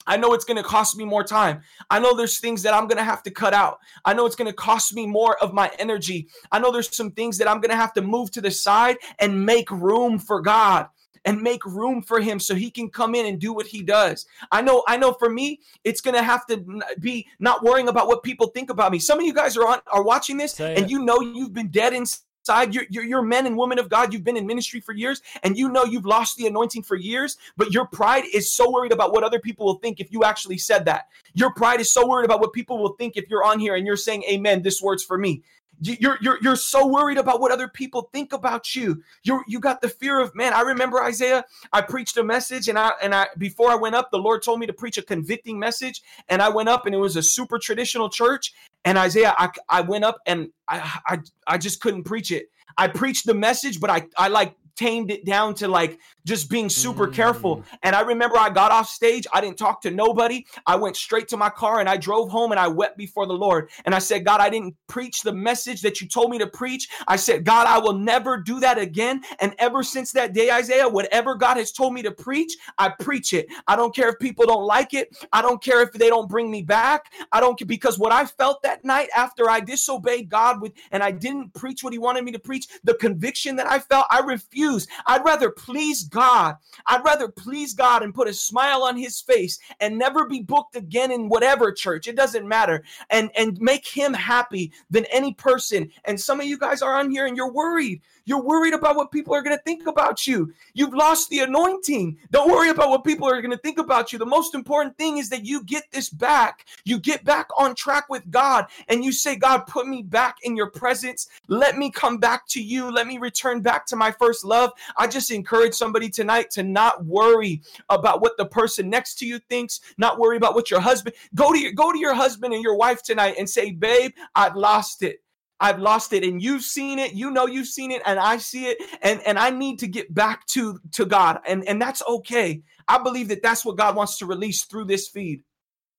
I 0.07 0.17
know 0.17 0.35
it's 0.35 0.45
going 0.45 0.59
to 0.59 0.63
cost 0.63 0.97
me 0.97 1.05
more 1.05 1.25
time. 1.25 1.63
I 1.89 1.99
know 1.99 2.15
there's 2.15 2.39
things 2.39 2.63
that 2.63 2.75
I'm 2.75 2.87
going 2.87 2.99
to 2.99 3.05
have 3.05 3.23
to 3.23 3.31
cut 3.31 3.55
out. 3.55 3.79
I 4.05 4.13
know 4.13 4.27
it's 4.27 4.37
going 4.37 4.51
to 4.51 4.57
cost 4.57 4.95
me 4.95 5.07
more 5.07 5.43
of 5.43 5.55
my 5.55 5.71
energy. 5.79 6.29
I 6.53 6.59
know 6.59 6.71
there's 6.71 6.95
some 6.95 7.11
things 7.13 7.39
that 7.39 7.49
I'm 7.49 7.61
going 7.61 7.71
to 7.71 7.77
have 7.77 7.95
to 7.95 8.03
move 8.03 8.31
to 8.33 8.41
the 8.41 8.51
side 8.51 8.99
and 9.19 9.47
make 9.47 9.71
room 9.71 10.19
for 10.19 10.43
God 10.43 10.89
and 11.25 11.41
make 11.41 11.65
room 11.65 12.03
for 12.03 12.21
him 12.21 12.39
so 12.39 12.55
he 12.55 12.71
can 12.71 12.89
come 12.91 13.15
in 13.15 13.27
and 13.27 13.41
do 13.41 13.53
what 13.53 13.67
he 13.67 13.83
does. 13.83 14.27
I 14.51 14.63
know 14.63 14.85
I 14.87 14.97
know 14.97 15.13
for 15.13 15.31
me 15.31 15.61
it's 15.85 16.01
going 16.01 16.15
to 16.15 16.23
have 16.23 16.47
to 16.47 16.83
be 17.01 17.27
not 17.39 17.63
worrying 17.63 17.89
about 17.89 18.09
what 18.09 18.23
people 18.23 18.49
think 18.49 18.71
about 18.71 18.93
me. 18.93 18.99
Some 18.99 19.19
of 19.19 19.25
you 19.25 19.35
guys 19.35 19.57
are 19.57 19.67
on 19.67 19.79
are 19.93 20.03
watching 20.03 20.37
this 20.37 20.53
Say 20.53 20.75
and 20.77 20.87
it. 20.87 20.91
you 20.91 21.05
know 21.05 21.21
you've 21.21 21.53
been 21.53 21.69
dead 21.69 21.93
inside 21.93 22.21
side. 22.45 22.75
You're, 22.75 22.85
you're, 22.91 23.05
you're 23.05 23.23
men 23.23 23.47
and 23.47 23.57
women 23.57 23.79
of 23.79 23.89
God. 23.89 24.13
You've 24.13 24.25
been 24.25 24.37
in 24.37 24.47
ministry 24.47 24.81
for 24.81 24.93
years 24.93 25.23
and 25.43 25.57
you 25.57 25.69
know 25.69 25.85
you've 25.85 26.05
lost 26.05 26.37
the 26.37 26.47
anointing 26.47 26.83
for 26.83 26.97
years, 26.97 27.39
but 27.57 27.73
your 27.73 27.87
pride 27.87 28.25
is 28.33 28.53
so 28.53 28.71
worried 28.71 28.93
about 28.93 29.13
what 29.13 29.25
other 29.25 29.39
people 29.39 29.67
will 29.67 29.79
think 29.79 30.01
if 30.01 30.13
you 30.13 30.25
actually 30.25 30.59
said 30.59 30.85
that. 30.85 31.09
Your 31.33 31.53
pride 31.53 31.81
is 31.81 31.91
so 31.91 32.07
worried 32.07 32.25
about 32.25 32.41
what 32.41 32.53
people 32.53 32.79
will 32.79 32.95
think 32.95 33.17
if 33.17 33.29
you're 33.29 33.45
on 33.45 33.59
here 33.59 33.75
and 33.75 33.87
you're 33.87 33.97
saying, 33.97 34.25
Amen, 34.25 34.63
this 34.63 34.83
word's 34.83 35.03
for 35.03 35.19
me. 35.19 35.43
You're, 35.81 36.19
you're, 36.21 36.39
you're 36.43 36.57
so 36.57 36.87
worried 36.87 37.19
about 37.19 37.41
what 37.41 37.51
other 37.53 37.69
people 37.69 38.09
think 38.13 38.33
about 38.33 38.75
you. 38.75 39.03
You 39.23 39.43
you 39.47 39.61
got 39.61 39.81
the 39.81 39.89
fear 39.89 40.21
of 40.21 40.35
man. 40.35 40.53
I 40.53 40.61
remember 40.61 41.03
Isaiah. 41.03 41.45
I 41.73 41.81
preached 41.83 42.17
a 42.17 42.25
message, 42.25 42.69
and 42.69 42.79
I 42.79 42.93
and 43.03 43.15
I 43.15 43.29
before 43.39 43.71
I 43.71 43.75
went 43.75 43.95
up, 43.95 44.11
the 44.11 44.19
Lord 44.19 44.43
told 44.43 44.61
me 44.61 44.67
to 44.67 44.73
preach 44.73 44.99
a 44.99 45.03
convicting 45.03 45.59
message, 45.59 46.03
and 46.29 46.41
I 46.41 46.49
went 46.49 46.69
up, 46.69 46.87
and 46.87 46.95
it 46.95 46.99
was 46.99 47.17
a 47.17 47.23
super 47.23 47.59
traditional 47.59 48.09
church, 48.09 48.53
and 48.85 48.99
Isaiah, 48.99 49.35
I, 49.39 49.51
I 49.69 49.81
went 49.81 50.05
up 50.05 50.19
and 50.27 50.51
I, 50.69 51.01
I 51.07 51.19
I 51.47 51.59
just 51.59 51.81
couldn't 51.81 52.05
preach 52.05 52.31
it. 52.31 52.47
I 52.77 52.89
preached 52.89 53.27
the 53.27 53.35
message, 53.35 53.81
but 53.81 53.91
I 53.91 54.07
I 54.17 54.29
like 54.29 54.57
tamed 54.77 55.11
it 55.11 55.25
down 55.25 55.55
to 55.55 55.69
like 55.69 55.99
just 56.25 56.51
being 56.51 56.69
super 56.69 57.07
mm. 57.07 57.15
careful. 57.15 57.63
And 57.83 57.95
I 57.95 58.01
remember 58.01 58.37
I 58.39 58.51
got 58.51 58.73
off 58.73 58.89
stage, 58.89 59.27
I 59.33 59.41
didn't 59.41 59.59
talk 59.59 59.81
to 59.83 59.91
nobody. 59.91 60.45
I 60.67 60.77
went 60.77 60.97
straight 60.97 61.29
to 61.29 61.37
my 61.37 61.51
car 61.51 61.81
and 61.81 61.89
I 61.89 61.97
drove 61.97 62.31
home 62.31 62.51
and 62.51 62.59
I 62.59 62.69
wept 62.69 62.97
before 62.97 63.27
the 63.27 63.35
Lord. 63.35 63.71
And 63.85 63.95
I 63.95 63.99
said, 63.99 64.25
God, 64.25 64.41
I 64.41 64.51
didn't 64.51 64.75
preach 64.87 65.23
the 65.23 65.33
message 65.33 65.83
that 65.83 66.01
you 66.01 66.09
told 66.09 66.31
me 66.31 66.39
to 66.39 66.47
preach. 66.47 66.89
I 67.07 67.17
said, 67.17 67.45
God, 67.45 67.67
I 67.67 67.79
will 67.79 67.93
never 67.93 68.39
do 68.39 68.61
that 68.61 68.79
again. 68.79 69.23
And 69.41 69.55
ever 69.59 69.83
since 69.83 70.13
that 70.13 70.33
day, 70.33 70.51
Isaiah, 70.51 70.89
whatever 70.89 71.35
God 71.35 71.57
has 71.57 71.73
told 71.73 71.93
me 71.93 72.03
to 72.03 72.11
preach, 72.11 72.57
I 72.79 72.89
preach 72.89 73.33
it. 73.33 73.47
I 73.67 73.77
don't 73.77 73.95
care 73.95 74.09
if 74.09 74.19
people 74.19 74.47
don't 74.47 74.65
like 74.65 74.95
it. 74.95 75.17
I 75.33 75.43
don't 75.43 75.63
care 75.63 75.83
if 75.83 75.93
they 75.93 76.09
don't 76.09 76.29
bring 76.29 76.51
me 76.51 76.63
back. 76.63 77.13
I 77.33 77.41
don't 77.41 77.59
care 77.59 77.67
because 77.67 77.99
what 77.99 78.13
I 78.13 78.25
felt 78.25 78.63
that 78.63 78.85
night 78.85 79.09
after 79.17 79.51
I 79.51 79.61
disobeyed 79.61 80.29
God 80.29 80.61
with 80.61 80.73
and 80.91 81.03
I 81.03 81.11
didn't 81.11 81.55
preach 81.55 81.85
what 81.85 81.93
he 81.93 81.99
wanted 81.99 82.25
me 82.25 82.33
to 82.33 82.39
preach, 82.39 82.67
the 82.83 82.95
conviction 82.95 83.57
that 83.57 83.71
I 83.71 83.79
felt, 83.79 84.07
I 84.11 84.21
refused. 84.21 84.64
I'd 85.07 85.25
rather 85.25 85.51
please 85.51 86.05
God. 86.05 86.57
I'd 86.87 87.05
rather 87.05 87.29
please 87.29 87.75
God 87.75 88.03
and 88.03 88.15
put 88.15 88.29
a 88.29 88.35
smile 88.35 88.83
on 88.83 88.97
his 88.97 89.21
face 89.21 89.59
and 89.81 89.99
never 89.99 90.27
be 90.27 90.43
booked 90.43 90.77
again 90.77 91.11
in 91.11 91.29
whatever 91.29 91.73
church. 91.73 92.09
It 92.09 92.17
doesn't 92.17 92.49
matter. 92.49 92.85
And 93.11 93.31
and 93.37 93.59
make 93.61 93.87
him 93.87 94.15
happy 94.15 94.73
than 94.91 95.05
any 95.07 95.35
person. 95.35 95.91
And 96.05 96.21
some 96.21 96.41
of 96.41 96.47
you 96.47 96.59
guys 96.59 96.83
are 96.83 96.99
on 96.99 97.11
here 97.11 97.27
and 97.27 97.37
you're 97.37 97.53
worried. 97.53 98.03
You're 98.25 98.43
worried 98.43 98.75
about 98.75 98.97
what 98.97 99.11
people 99.11 99.35
are 99.35 99.43
going 99.43 99.57
to 99.57 99.63
think 99.63 99.87
about 99.87 100.27
you. 100.27 100.53
You've 100.73 100.95
lost 100.95 101.29
the 101.31 101.41
anointing. 101.41 102.19
Don't 102.31 102.51
worry 102.51 102.71
about 102.71 102.91
what 102.91 103.05
people 103.05 103.29
are 103.29 103.41
going 103.43 103.51
to 103.51 103.59
think 103.59 103.79
about 103.79 104.13
you. 104.13 104.19
The 104.19 104.27
most 104.27 104.55
important 104.55 104.97
thing 104.97 105.19
is 105.19 105.29
that 105.31 105.45
you 105.45 105.63
get 105.65 105.85
this 105.91 106.09
back. 106.09 106.67
You 106.85 106.99
get 106.99 107.25
back 107.25 107.49
on 107.59 107.75
track 107.75 108.09
with 108.09 108.31
God 108.31 108.67
and 108.89 109.05
you 109.05 109.13
say, 109.13 109.37
God, 109.37 109.67
put 109.67 109.87
me 109.87 110.03
back 110.03 110.39
in 110.43 110.57
your 110.57 110.71
presence. 110.71 111.29
Let 111.49 111.77
me 111.77 111.91
come 111.91 112.19
back 112.19 112.47
to 112.49 112.63
you. 112.63 112.91
Let 112.91 113.07
me 113.07 113.19
return 113.19 113.61
back 113.61 113.87
to 113.87 113.97
my 113.97 114.11
first 114.11 114.45
love. 114.45 114.71
I 114.97 115.07
just 115.07 115.31
encourage 115.31 115.75
somebody 115.75 116.09
tonight 116.09 116.51
to 116.53 116.63
not 116.63 117.05
worry 117.05 117.63
about 117.91 118.21
what 118.21 118.37
the 118.37 118.47
person 118.47 118.89
next 118.89 119.17
to 119.17 119.27
you 119.27 119.39
thinks, 119.51 119.81
not 119.99 120.19
worry 120.19 120.37
about 120.37 120.55
what 120.55 120.71
your 120.71 120.81
husband. 120.81 121.15
Go 121.35 121.53
to 121.53 121.59
your 121.59 121.73
go 121.73 121.93
to 121.93 121.99
your 121.99 122.15
husband 122.15 122.55
and 122.55 122.63
your 122.63 122.77
wife 122.77 123.03
tonight 123.03 123.35
and 123.39 123.49
say, 123.49 123.71
"Babe, 123.73 124.13
I've 124.35 124.57
lost 124.57 125.03
it. 125.03 125.24
I've 125.61 125.79
lost 125.79 126.13
it 126.13 126.25
and 126.25 126.43
you've 126.43 126.63
seen 126.63 126.99
it. 126.99 127.13
You 127.13 127.31
know 127.31 127.47
you've 127.47 127.69
seen 127.69 127.91
it 127.91 128.03
and 128.05 128.19
I 128.19 128.39
see 128.39 128.67
it 128.67 128.79
and 129.03 129.21
and 129.27 129.39
I 129.39 129.51
need 129.51 129.79
to 129.81 129.87
get 129.87 130.13
back 130.13 130.47
to 130.49 130.79
to 130.93 131.07
God 131.07 131.41
and 131.47 131.67
and 131.69 131.81
that's 131.81 132.03
okay. 132.09 132.63
I 132.89 133.03
believe 133.03 133.29
that 133.29 133.43
that's 133.43 133.65
what 133.65 133.77
God 133.77 133.97
wants 133.97 134.19
to 134.19 134.27
release 134.27 134.65
through 134.65 134.87
this 134.87 135.09
feed. 135.09 135.43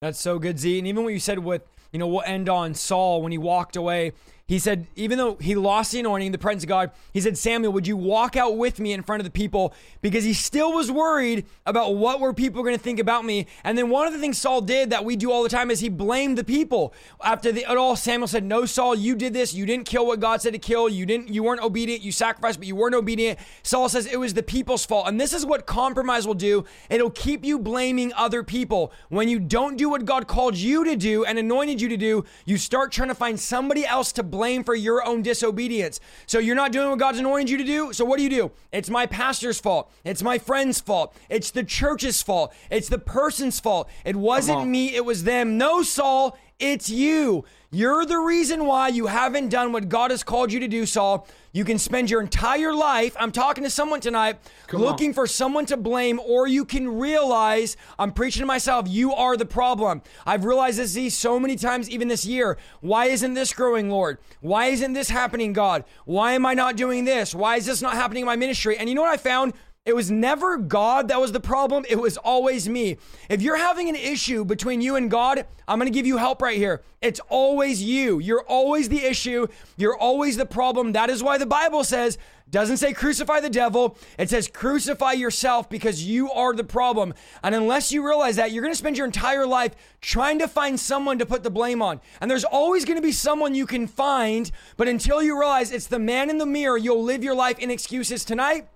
That's 0.00 0.20
so 0.20 0.38
good, 0.38 0.58
Zee. 0.58 0.78
And 0.78 0.86
even 0.86 1.04
what 1.04 1.14
you 1.14 1.18
said 1.18 1.38
with, 1.38 1.62
you 1.90 1.98
know, 1.98 2.06
we'll 2.06 2.22
end 2.22 2.48
on 2.48 2.74
Saul 2.74 3.22
when 3.22 3.32
he 3.32 3.38
walked 3.38 3.76
away 3.76 4.12
he 4.48 4.60
said, 4.60 4.86
even 4.94 5.18
though 5.18 5.34
he 5.40 5.56
lost 5.56 5.90
the 5.90 5.98
anointing, 5.98 6.30
the 6.30 6.38
presence 6.38 6.62
of 6.62 6.68
God, 6.68 6.92
he 7.12 7.20
said, 7.20 7.36
Samuel, 7.36 7.72
would 7.72 7.84
you 7.84 7.96
walk 7.96 8.36
out 8.36 8.56
with 8.56 8.78
me 8.78 8.92
in 8.92 9.02
front 9.02 9.18
of 9.18 9.24
the 9.24 9.30
people? 9.30 9.74
Because 10.02 10.22
he 10.22 10.34
still 10.34 10.72
was 10.72 10.88
worried 10.88 11.46
about 11.66 11.96
what 11.96 12.20
were 12.20 12.32
people 12.32 12.62
going 12.62 12.76
to 12.76 12.80
think 12.80 13.00
about 13.00 13.24
me. 13.24 13.48
And 13.64 13.76
then 13.76 13.90
one 13.90 14.06
of 14.06 14.12
the 14.12 14.20
things 14.20 14.38
Saul 14.38 14.60
did 14.60 14.90
that 14.90 15.04
we 15.04 15.16
do 15.16 15.32
all 15.32 15.42
the 15.42 15.48
time 15.48 15.68
is 15.68 15.80
he 15.80 15.88
blamed 15.88 16.38
the 16.38 16.44
people. 16.44 16.94
After 17.24 17.50
the, 17.50 17.62
it 17.62 17.76
all, 17.76 17.96
Samuel 17.96 18.28
said, 18.28 18.44
No, 18.44 18.66
Saul, 18.66 18.94
you 18.94 19.16
did 19.16 19.32
this. 19.32 19.52
You 19.52 19.66
didn't 19.66 19.86
kill 19.86 20.06
what 20.06 20.20
God 20.20 20.40
said 20.40 20.52
to 20.52 20.60
kill. 20.60 20.88
You 20.88 21.06
didn't, 21.06 21.28
you 21.28 21.42
weren't 21.42 21.62
obedient. 21.62 22.02
You 22.02 22.12
sacrificed, 22.12 22.60
but 22.60 22.68
you 22.68 22.76
weren't 22.76 22.94
obedient. 22.94 23.40
Saul 23.64 23.88
says 23.88 24.06
it 24.06 24.20
was 24.20 24.34
the 24.34 24.44
people's 24.44 24.86
fault. 24.86 25.08
And 25.08 25.20
this 25.20 25.32
is 25.32 25.44
what 25.44 25.66
compromise 25.66 26.24
will 26.24 26.34
do. 26.34 26.64
It'll 26.88 27.10
keep 27.10 27.44
you 27.44 27.58
blaming 27.58 28.12
other 28.12 28.44
people. 28.44 28.92
When 29.08 29.28
you 29.28 29.40
don't 29.40 29.76
do 29.76 29.88
what 29.88 30.04
God 30.04 30.28
called 30.28 30.54
you 30.54 30.84
to 30.84 30.94
do 30.94 31.24
and 31.24 31.36
anointed 31.36 31.80
you 31.80 31.88
to 31.88 31.96
do, 31.96 32.24
you 32.44 32.58
start 32.58 32.92
trying 32.92 33.08
to 33.08 33.14
find 33.16 33.40
somebody 33.40 33.84
else 33.84 34.12
to 34.12 34.22
blame 34.22 34.35
blame 34.36 34.64
for 34.64 34.74
your 34.74 35.06
own 35.06 35.22
disobedience. 35.22 35.98
So 36.26 36.38
you're 36.38 36.54
not 36.54 36.70
doing 36.70 36.90
what 36.90 36.98
God's 36.98 37.18
anointed 37.18 37.48
you 37.48 37.56
to 37.56 37.64
do. 37.64 37.92
So 37.92 38.04
what 38.04 38.18
do 38.18 38.22
you 38.22 38.30
do? 38.30 38.50
It's 38.70 38.90
my 38.90 39.06
pastor's 39.06 39.58
fault. 39.58 39.90
It's 40.04 40.22
my 40.22 40.38
friend's 40.38 40.78
fault. 40.78 41.16
It's 41.30 41.50
the 41.50 41.64
church's 41.64 42.22
fault. 42.22 42.52
It's 42.70 42.88
the 42.88 42.98
person's 42.98 43.58
fault. 43.60 43.88
It 44.04 44.14
wasn't 44.16 44.68
me, 44.68 44.94
it 44.94 45.04
was 45.04 45.24
them. 45.24 45.56
No, 45.56 45.82
Saul, 45.82 46.36
it's 46.58 46.88
you. 46.88 47.44
You're 47.70 48.06
the 48.06 48.18
reason 48.18 48.64
why 48.64 48.88
you 48.88 49.06
haven't 49.06 49.50
done 49.50 49.72
what 49.72 49.88
God 49.88 50.10
has 50.10 50.22
called 50.22 50.50
you 50.50 50.60
to 50.60 50.68
do, 50.68 50.86
Saul. 50.86 51.28
You 51.52 51.64
can 51.64 51.78
spend 51.78 52.10
your 52.10 52.20
entire 52.20 52.72
life, 52.72 53.14
I'm 53.18 53.32
talking 53.32 53.64
to 53.64 53.70
someone 53.70 54.00
tonight, 54.00 54.38
Come 54.66 54.80
looking 54.80 55.10
on. 55.10 55.14
for 55.14 55.26
someone 55.26 55.66
to 55.66 55.76
blame, 55.76 56.20
or 56.20 56.46
you 56.46 56.64
can 56.64 56.98
realize, 56.98 57.76
I'm 57.98 58.12
preaching 58.12 58.40
to 58.40 58.46
myself, 58.46 58.86
you 58.88 59.12
are 59.12 59.36
the 59.36 59.46
problem. 59.46 60.02
I've 60.24 60.44
realized 60.44 60.78
this 60.78 61.14
so 61.14 61.38
many 61.40 61.56
times, 61.56 61.90
even 61.90 62.08
this 62.08 62.24
year. 62.24 62.56
Why 62.80 63.06
isn't 63.06 63.34
this 63.34 63.52
growing, 63.52 63.90
Lord? 63.90 64.18
Why 64.40 64.66
isn't 64.66 64.92
this 64.94 65.10
happening, 65.10 65.52
God? 65.52 65.84
Why 66.04 66.32
am 66.32 66.46
I 66.46 66.54
not 66.54 66.76
doing 66.76 67.04
this? 67.04 67.34
Why 67.34 67.56
is 67.56 67.66
this 67.66 67.82
not 67.82 67.94
happening 67.94 68.22
in 68.22 68.26
my 68.26 68.36
ministry? 68.36 68.76
And 68.78 68.88
you 68.88 68.94
know 68.94 69.02
what 69.02 69.12
I 69.12 69.18
found? 69.18 69.54
It 69.86 69.94
was 69.94 70.10
never 70.10 70.58
God 70.58 71.08
that 71.08 71.20
was 71.20 71.30
the 71.30 71.38
problem. 71.38 71.84
It 71.88 72.00
was 72.00 72.16
always 72.16 72.68
me. 72.68 72.98
If 73.30 73.40
you're 73.40 73.56
having 73.56 73.88
an 73.88 73.94
issue 73.94 74.44
between 74.44 74.80
you 74.80 74.96
and 74.96 75.08
God, 75.08 75.46
I'm 75.68 75.78
going 75.78 75.90
to 75.90 75.96
give 75.96 76.06
you 76.06 76.16
help 76.16 76.42
right 76.42 76.58
here. 76.58 76.82
It's 77.00 77.20
always 77.28 77.80
you. 77.80 78.18
You're 78.18 78.42
always 78.42 78.88
the 78.88 79.04
issue. 79.04 79.46
You're 79.76 79.96
always 79.96 80.36
the 80.36 80.44
problem. 80.44 80.92
That 80.92 81.08
is 81.08 81.22
why 81.22 81.38
the 81.38 81.46
Bible 81.46 81.84
says, 81.84 82.18
doesn't 82.50 82.78
say 82.78 82.92
crucify 82.92 83.38
the 83.38 83.48
devil. 83.48 83.96
It 84.18 84.28
says 84.28 84.48
crucify 84.48 85.12
yourself 85.12 85.68
because 85.68 86.04
you 86.04 86.32
are 86.32 86.52
the 86.52 86.64
problem. 86.64 87.14
And 87.44 87.54
unless 87.54 87.92
you 87.92 88.04
realize 88.04 88.36
that, 88.36 88.50
you're 88.50 88.62
going 88.62 88.74
to 88.74 88.78
spend 88.78 88.96
your 88.96 89.06
entire 89.06 89.46
life 89.46 89.76
trying 90.00 90.40
to 90.40 90.48
find 90.48 90.80
someone 90.80 91.20
to 91.20 91.26
put 91.26 91.44
the 91.44 91.50
blame 91.50 91.80
on. 91.80 92.00
And 92.20 92.28
there's 92.28 92.44
always 92.44 92.84
going 92.84 92.98
to 92.98 93.02
be 93.02 93.12
someone 93.12 93.54
you 93.54 93.66
can 93.66 93.86
find, 93.86 94.50
but 94.76 94.88
until 94.88 95.22
you 95.22 95.38
realize 95.38 95.70
it's 95.70 95.86
the 95.86 96.00
man 96.00 96.28
in 96.28 96.38
the 96.38 96.46
mirror, 96.46 96.76
you'll 96.76 97.04
live 97.04 97.22
your 97.22 97.36
life 97.36 97.60
in 97.60 97.70
excuses 97.70 98.24
tonight. 98.24 98.66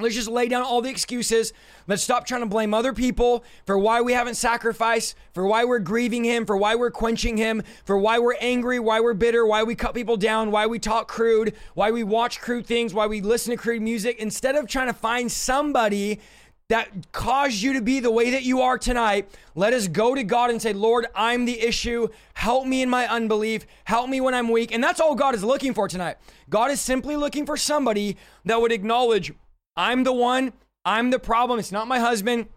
Let's 0.00 0.14
just 0.14 0.28
lay 0.28 0.46
down 0.46 0.62
all 0.62 0.80
the 0.80 0.90
excuses. 0.90 1.52
Let's 1.88 2.04
stop 2.04 2.24
trying 2.24 2.42
to 2.42 2.46
blame 2.46 2.72
other 2.72 2.92
people 2.92 3.42
for 3.66 3.76
why 3.76 4.00
we 4.00 4.12
haven't 4.12 4.36
sacrificed, 4.36 5.16
for 5.32 5.44
why 5.44 5.64
we're 5.64 5.80
grieving 5.80 6.22
Him, 6.22 6.46
for 6.46 6.56
why 6.56 6.76
we're 6.76 6.92
quenching 6.92 7.36
Him, 7.36 7.64
for 7.84 7.98
why 7.98 8.20
we're 8.20 8.36
angry, 8.40 8.78
why 8.78 9.00
we're 9.00 9.14
bitter, 9.14 9.44
why 9.44 9.64
we 9.64 9.74
cut 9.74 9.94
people 9.94 10.16
down, 10.16 10.52
why 10.52 10.66
we 10.66 10.78
talk 10.78 11.08
crude, 11.08 11.54
why 11.74 11.90
we 11.90 12.04
watch 12.04 12.40
crude 12.40 12.64
things, 12.64 12.94
why 12.94 13.08
we 13.08 13.20
listen 13.20 13.50
to 13.50 13.56
crude 13.56 13.82
music. 13.82 14.18
Instead 14.20 14.54
of 14.54 14.68
trying 14.68 14.86
to 14.86 14.92
find 14.92 15.32
somebody 15.32 16.20
that 16.68 17.10
caused 17.10 17.62
you 17.62 17.72
to 17.72 17.80
be 17.80 17.98
the 17.98 18.10
way 18.10 18.30
that 18.30 18.44
you 18.44 18.60
are 18.60 18.78
tonight, 18.78 19.28
let 19.56 19.72
us 19.72 19.88
go 19.88 20.14
to 20.14 20.22
God 20.22 20.50
and 20.50 20.62
say, 20.62 20.72
Lord, 20.72 21.06
I'm 21.14 21.44
the 21.44 21.58
issue. 21.58 22.08
Help 22.34 22.66
me 22.66 22.82
in 22.82 22.90
my 22.90 23.08
unbelief. 23.08 23.66
Help 23.84 24.08
me 24.08 24.20
when 24.20 24.34
I'm 24.34 24.48
weak. 24.48 24.72
And 24.72 24.84
that's 24.84 25.00
all 25.00 25.16
God 25.16 25.34
is 25.34 25.42
looking 25.42 25.74
for 25.74 25.88
tonight. 25.88 26.18
God 26.50 26.70
is 26.70 26.80
simply 26.80 27.16
looking 27.16 27.46
for 27.46 27.56
somebody 27.56 28.16
that 28.44 28.60
would 28.60 28.70
acknowledge, 28.70 29.32
I'm 29.78 30.02
the 30.02 30.12
one, 30.12 30.52
I'm 30.84 31.10
the 31.10 31.20
problem. 31.20 31.60
It's 31.60 31.70
not 31.70 31.86
my 31.86 32.00
husband, 32.00 32.48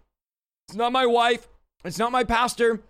it's 0.66 0.76
not 0.76 0.90
my 0.90 1.06
wife, 1.06 1.48
it's 1.84 1.98
not 1.98 2.10
my 2.10 2.24
pastor, 2.24 2.80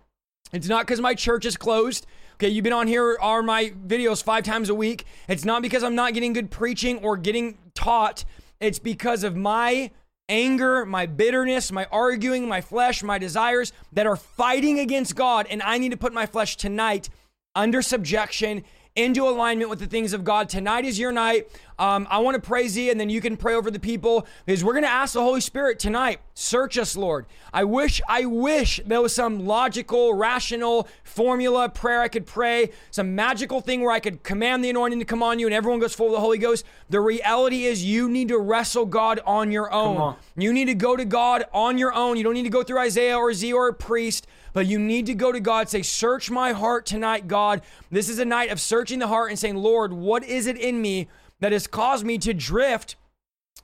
it's 0.51 0.67
not 0.67 0.87
because 0.87 0.99
my 0.99 1.13
church 1.13 1.45
is 1.45 1.55
closed. 1.55 2.07
Okay, 2.33 2.49
you've 2.49 2.63
been 2.63 2.73
on 2.73 2.87
here 2.87 3.15
are 3.21 3.43
my 3.43 3.69
videos 3.85 4.23
five 4.23 4.43
times 4.43 4.69
a 4.69 4.75
week. 4.75 5.05
It's 5.29 5.45
not 5.45 5.61
because 5.61 5.83
I'm 5.83 5.93
not 5.93 6.15
getting 6.15 6.33
good 6.33 6.49
preaching 6.49 6.97
or 7.03 7.15
getting 7.15 7.59
taught. 7.75 8.25
It's 8.59 8.79
because 8.79 9.23
of 9.23 9.35
my 9.35 9.91
anger, 10.27 10.83
my 10.83 11.05
bitterness, 11.05 11.71
my 11.71 11.85
arguing, 11.91 12.47
my 12.47 12.59
flesh, 12.59 13.03
my 13.03 13.19
desires 13.19 13.71
that 13.91 14.07
are 14.07 14.15
fighting 14.15 14.79
against 14.79 15.15
God. 15.15 15.45
And 15.47 15.61
I 15.61 15.77
need 15.77 15.91
to 15.91 15.97
put 15.97 16.11
my 16.11 16.25
flesh 16.25 16.57
tonight 16.57 17.07
under 17.53 17.83
subjection 17.83 18.63
into 18.95 19.27
alignment 19.27 19.69
with 19.69 19.79
the 19.79 19.85
things 19.85 20.13
of 20.13 20.23
God. 20.23 20.49
Tonight 20.49 20.85
is 20.85 20.99
your 20.99 21.11
night. 21.11 21.47
Um, 21.79 22.07
I 22.09 22.19
want 22.19 22.35
to 22.35 22.41
praise 22.41 22.77
you, 22.77 22.91
and 22.91 22.99
then 22.99 23.09
you 23.09 23.21
can 23.21 23.37
pray 23.37 23.55
over 23.55 23.71
the 23.71 23.79
people 23.79 24.27
because 24.45 24.63
we're 24.63 24.73
going 24.73 24.83
to 24.83 24.89
ask 24.89 25.13
the 25.13 25.21
Holy 25.21 25.41
Spirit 25.41 25.79
tonight, 25.79 26.19
search 26.33 26.77
us, 26.77 26.95
Lord. 26.95 27.25
I 27.53 27.63
wish, 27.63 28.01
I 28.07 28.25
wish 28.25 28.79
there 28.85 29.01
was 29.01 29.13
some 29.13 29.45
logical, 29.45 30.13
rational 30.13 30.87
formula 31.03 31.69
prayer 31.69 32.01
I 32.01 32.07
could 32.07 32.25
pray, 32.25 32.71
some 32.91 33.15
magical 33.15 33.61
thing 33.61 33.81
where 33.81 33.91
I 33.91 33.99
could 33.99 34.23
command 34.23 34.63
the 34.63 34.69
anointing 34.69 34.99
to 34.99 35.05
come 35.05 35.23
on 35.23 35.39
you 35.39 35.47
and 35.47 35.53
everyone 35.53 35.79
goes 35.79 35.93
full 35.93 36.07
of 36.07 36.13
the 36.13 36.19
Holy 36.19 36.37
Ghost. 36.37 36.65
The 36.89 37.01
reality 37.01 37.65
is 37.65 37.83
you 37.83 38.09
need 38.09 38.29
to 38.29 38.37
wrestle 38.37 38.85
God 38.85 39.19
on 39.25 39.51
your 39.51 39.71
own. 39.71 39.97
on. 39.97 40.15
You 40.35 40.53
need 40.53 40.65
to 40.65 40.75
go 40.75 40.95
to 40.95 41.05
God 41.05 41.45
on 41.53 41.77
your 41.77 41.93
own. 41.93 42.17
You 42.17 42.23
don't 42.23 42.33
need 42.33 42.43
to 42.43 42.49
go 42.49 42.63
through 42.63 42.79
Isaiah 42.79 43.17
or 43.17 43.33
Zee 43.33 43.53
or 43.53 43.67
a 43.67 43.73
priest 43.73 44.27
but 44.53 44.67
you 44.67 44.79
need 44.79 45.07
to 45.07 45.15
go 45.15 45.31
to 45.31 45.39
God, 45.39 45.67
say, 45.67 45.81
Search 45.81 46.29
my 46.29 46.53
heart 46.53 46.85
tonight, 46.85 47.27
God. 47.27 47.61
This 47.89 48.07
is 48.07 48.19
a 48.19 48.25
night 48.25 48.51
of 48.51 48.61
searching 48.61 48.99
the 48.99 49.07
heart 49.07 49.31
and 49.31 49.37
saying, 49.37 49.55
Lord, 49.55 49.91
what 49.91 50.23
is 50.23 50.47
it 50.47 50.57
in 50.57 50.81
me 50.81 51.07
that 51.43 51.51
has 51.51 51.67
caused 51.67 52.05
me 52.05 52.17
to 52.19 52.33
drift? 52.33 52.95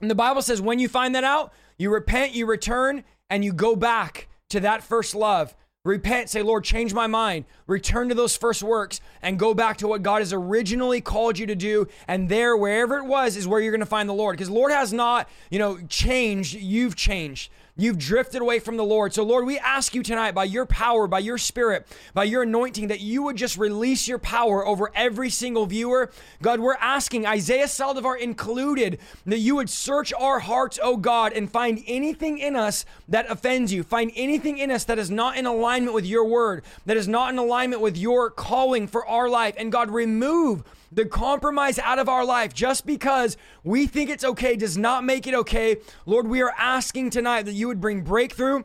And 0.02 0.10
the 0.10 0.14
Bible 0.14 0.42
says, 0.42 0.60
when 0.60 0.78
you 0.78 0.86
find 0.86 1.14
that 1.14 1.24
out, 1.24 1.50
you 1.78 1.90
repent, 1.90 2.34
you 2.34 2.44
return, 2.44 3.04
and 3.30 3.42
you 3.42 3.54
go 3.54 3.74
back 3.74 4.28
to 4.50 4.60
that 4.60 4.82
first 4.82 5.14
love. 5.14 5.56
Repent, 5.82 6.28
say, 6.28 6.42
Lord, 6.42 6.62
change 6.62 6.92
my 6.92 7.06
mind. 7.06 7.46
Return 7.66 8.10
to 8.10 8.14
those 8.14 8.36
first 8.36 8.62
works 8.62 9.00
and 9.22 9.38
go 9.38 9.54
back 9.54 9.78
to 9.78 9.88
what 9.88 10.02
God 10.02 10.18
has 10.18 10.34
originally 10.34 11.00
called 11.00 11.38
you 11.38 11.46
to 11.46 11.54
do. 11.54 11.88
And 12.06 12.28
there, 12.28 12.54
wherever 12.54 12.98
it 12.98 13.06
was, 13.06 13.34
is 13.34 13.48
where 13.48 13.62
you're 13.62 13.72
going 13.72 13.80
to 13.80 13.86
find 13.86 14.06
the 14.06 14.12
Lord. 14.12 14.36
Because 14.36 14.50
Lord 14.50 14.72
has 14.72 14.92
not, 14.92 15.26
you 15.50 15.58
know, 15.58 15.78
changed. 15.88 16.52
You've 16.54 16.96
changed. 16.96 17.50
You've 17.76 17.98
drifted 17.98 18.42
away 18.42 18.58
from 18.58 18.76
the 18.76 18.84
Lord. 18.84 19.14
So, 19.14 19.22
Lord, 19.22 19.46
we 19.46 19.58
ask 19.58 19.94
you 19.94 20.02
tonight 20.02 20.34
by 20.34 20.44
your 20.44 20.66
power, 20.66 21.06
by 21.06 21.20
your 21.20 21.38
spirit, 21.38 21.86
by 22.12 22.24
your 22.24 22.42
anointing, 22.42 22.88
that 22.88 23.00
you 23.00 23.22
would 23.22 23.36
just 23.36 23.56
release 23.56 24.06
your 24.06 24.18
power 24.18 24.66
over 24.66 24.90
every 24.94 25.30
single 25.30 25.66
viewer. 25.66 26.10
God, 26.42 26.60
we're 26.60 26.74
asking, 26.74 27.26
Isaiah 27.26 27.66
Saldivar 27.66 28.18
included, 28.18 28.98
that 29.24 29.38
you 29.38 29.56
would 29.56 29.70
search 29.70 30.12
our 30.12 30.40
hearts, 30.40 30.78
oh 30.82 30.96
God, 30.96 31.32
and 31.32 31.50
find 31.50 31.82
anything 31.86 32.38
in 32.38 32.56
us 32.56 32.84
that 33.08 33.30
offends 33.30 33.72
you. 33.72 33.82
Find 33.82 34.12
anything 34.14 34.58
in 34.58 34.70
us 34.70 34.84
that 34.84 34.98
is 34.98 35.10
not 35.10 35.36
in 35.36 35.46
alignment 35.46 35.94
with 35.94 36.06
your 36.06 36.24
word, 36.24 36.64
that 36.86 36.96
is 36.96 37.08
not 37.08 37.32
in 37.32 37.38
alignment 37.38 37.80
with 37.80 37.96
your 37.96 38.30
calling 38.30 38.86
for 38.86 39.06
our 39.06 39.28
life. 39.28 39.54
And 39.56 39.72
God, 39.72 39.90
remove 39.90 40.64
the 40.92 41.06
compromise 41.06 41.78
out 41.78 41.98
of 41.98 42.08
our 42.08 42.24
life 42.24 42.52
just 42.52 42.86
because 42.86 43.36
we 43.62 43.86
think 43.86 44.10
it's 44.10 44.24
okay 44.24 44.56
does 44.56 44.76
not 44.76 45.04
make 45.04 45.26
it 45.26 45.34
okay. 45.34 45.76
Lord, 46.06 46.26
we 46.26 46.42
are 46.42 46.54
asking 46.58 47.10
tonight 47.10 47.42
that 47.42 47.52
you 47.52 47.68
would 47.68 47.80
bring 47.80 48.02
breakthrough 48.02 48.64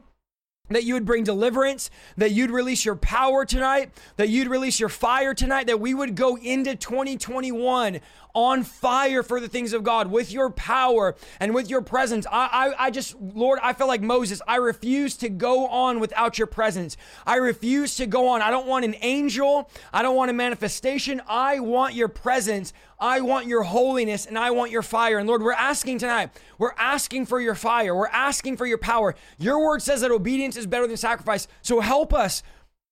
that 0.69 0.84
you 0.84 0.95
would 0.95 1.06
bring 1.06 1.23
deliverance, 1.23 1.89
that 2.18 2.31
you'd 2.31 2.52
release 2.52 2.85
your 2.85 2.95
power 2.95 3.45
tonight, 3.45 3.91
that 4.18 4.30
you'd 4.30 4.47
release 4.47 4.80
your 4.80 4.89
fire 4.89 5.34
tonight, 5.34 5.68
that 5.68 5.80
we 5.80 5.93
would 5.93 6.15
go 6.15 6.38
into 6.38 6.76
2021 6.76 7.99
on 8.36 8.64
fire 8.64 9.24
for 9.24 9.40
the 9.40 9.48
things 9.48 9.74
of 9.74 9.84
God 9.84 10.12
with 10.12 10.32
your 10.32 10.52
power 10.52 11.16
and 11.40 11.56
with 11.56 11.70
your 11.70 11.82
presence. 11.82 12.28
I, 12.32 12.74
I, 12.78 12.86
I 12.86 12.91
just, 12.91 13.16
Lord, 13.20 13.57
I 13.64 13.74
feel 13.74 13.88
like 13.88 14.02
Moses. 14.02 14.41
I 14.48 14.57
refuse 14.57 15.18
to 15.18 15.30
go 15.30 15.68
on 15.68 15.99
without 15.99 16.38
your 16.38 16.48
presence. 16.48 16.98
I 17.26 17.38
refuse 17.38 17.95
to 17.95 18.06
go 18.06 18.28
on. 18.28 18.41
I 18.41 18.52
don't 18.52 18.68
want 18.68 18.86
an 18.86 18.95
angel. 19.02 19.70
I 19.94 20.02
don't 20.02 20.16
want 20.16 20.30
a 20.30 20.34
manifestation. 20.34 21.22
I 21.28 21.62
want 21.62 21.95
your 21.95 22.10
presence. 22.10 22.74
I 22.99 23.22
want 23.22 23.48
your 23.48 23.64
holiness 23.64 24.26
and 24.26 24.38
I 24.38 24.52
want 24.52 24.72
your 24.72 24.82
fire. 24.82 25.18
And 25.18 25.28
Lord, 25.28 25.41
we're 25.41 25.53
asking 25.53 25.99
tonight, 25.99 26.30
we're 26.57 26.76
asking 26.78 27.26
for 27.26 27.40
your 27.40 27.56
fire. 27.56 27.95
We're 27.95 28.07
asking 28.07 28.57
for 28.57 28.66
your 28.66 28.78
power. 28.78 29.16
Your 29.38 29.64
word 29.64 29.82
says 29.82 30.02
that 30.02 30.12
obedience 30.12 30.56
is 30.56 30.66
better 30.66 30.88
than 30.88 30.98
sacrifice. 30.98 31.48
So 31.62 31.80
help 31.80 32.14
us 32.14 32.44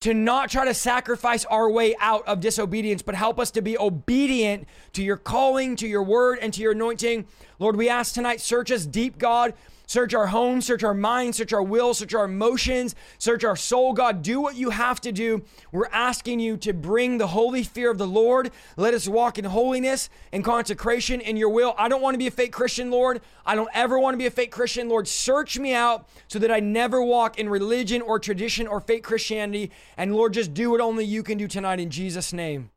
to 0.04 0.14
not 0.14 0.50
try 0.50 0.66
to 0.66 0.74
sacrifice 0.74 1.46
our 1.46 1.70
way 1.72 1.96
out 1.98 2.28
of 2.28 2.42
disobedience, 2.42 3.02
but 3.02 3.16
help 3.16 3.40
us 3.40 3.52
to 3.52 3.62
be 3.62 3.78
obedient 3.78 4.68
to 4.92 5.02
your 5.02 5.16
calling, 5.16 5.78
to 5.78 5.88
your 5.88 6.04
word, 6.04 6.40
and 6.42 6.54
to 6.54 6.62
your 6.62 6.74
anointing. 6.74 7.26
Lord, 7.58 7.78
we 7.78 7.88
ask 7.88 8.14
tonight, 8.14 8.42
search 8.42 8.70
us 8.70 8.86
deep, 8.86 9.18
God. 9.18 9.54
Search 9.86 10.14
our 10.14 10.28
home, 10.28 10.62
search 10.62 10.84
our 10.84 10.94
mind, 10.94 11.36
search 11.36 11.54
our 11.54 11.62
will, 11.62 11.94
search 11.94 12.14
our 12.14 12.26
emotions, 12.26 12.96
search 13.18 13.44
our 13.44 13.56
soul. 13.56 13.94
God, 13.94 14.22
do 14.22 14.40
what 14.40 14.56
you 14.56 14.70
have 14.70 15.02
to 15.02 15.12
do. 15.12 15.44
We're 15.72 15.90
asking 15.92 16.40
you 16.40 16.58
to 16.58 16.74
bring 16.74 17.18
the 17.18 17.28
holy 17.28 17.64
fear 17.64 17.92
of 17.92 17.98
the 17.98 18.08
Lord. 18.08 18.52
Let 18.78 18.94
us 18.94 19.08
walk 19.08 19.38
in 19.38 19.46
holiness 19.46 20.10
and 20.32 20.44
consecration 20.44 21.20
in 21.22 21.38
your 21.38 21.50
will. 21.50 21.76
I 21.78 21.90
don't 21.90 22.02
want 22.02 22.14
to 22.14 22.20
be 22.20 22.28
a 22.28 22.32
fake 22.32 22.54
Christian, 22.54 22.92
Lord. 22.92 23.22
I 23.46 23.56
don't 23.56 23.70
ever 23.74 24.00
want 24.00 24.14
to 24.14 24.18
be 24.18 24.26
a 24.26 24.32
fake 24.32 24.52
Christian. 24.52 24.88
Lord, 24.88 25.08
search 25.08 25.60
me 25.60 25.74
out 25.74 26.08
so 26.28 26.40
that 26.40 26.52
I 26.52 26.60
never 26.60 27.04
walk 27.04 27.38
in 27.38 27.50
religion 27.50 28.02
or 28.02 28.20
tradition 28.20 28.68
or 28.68 28.80
fake 28.80 29.04
Christianity. 29.04 29.72
And 29.98 30.16
Lord, 30.16 30.34
just 30.34 30.54
do 30.54 30.72
what 30.72 30.82
only 30.82 31.06
you 31.06 31.24
can 31.24 31.38
do 31.38 31.48
tonight 31.48 31.80
in 31.80 31.90
Jesus' 31.90 32.32
name. 32.32 32.72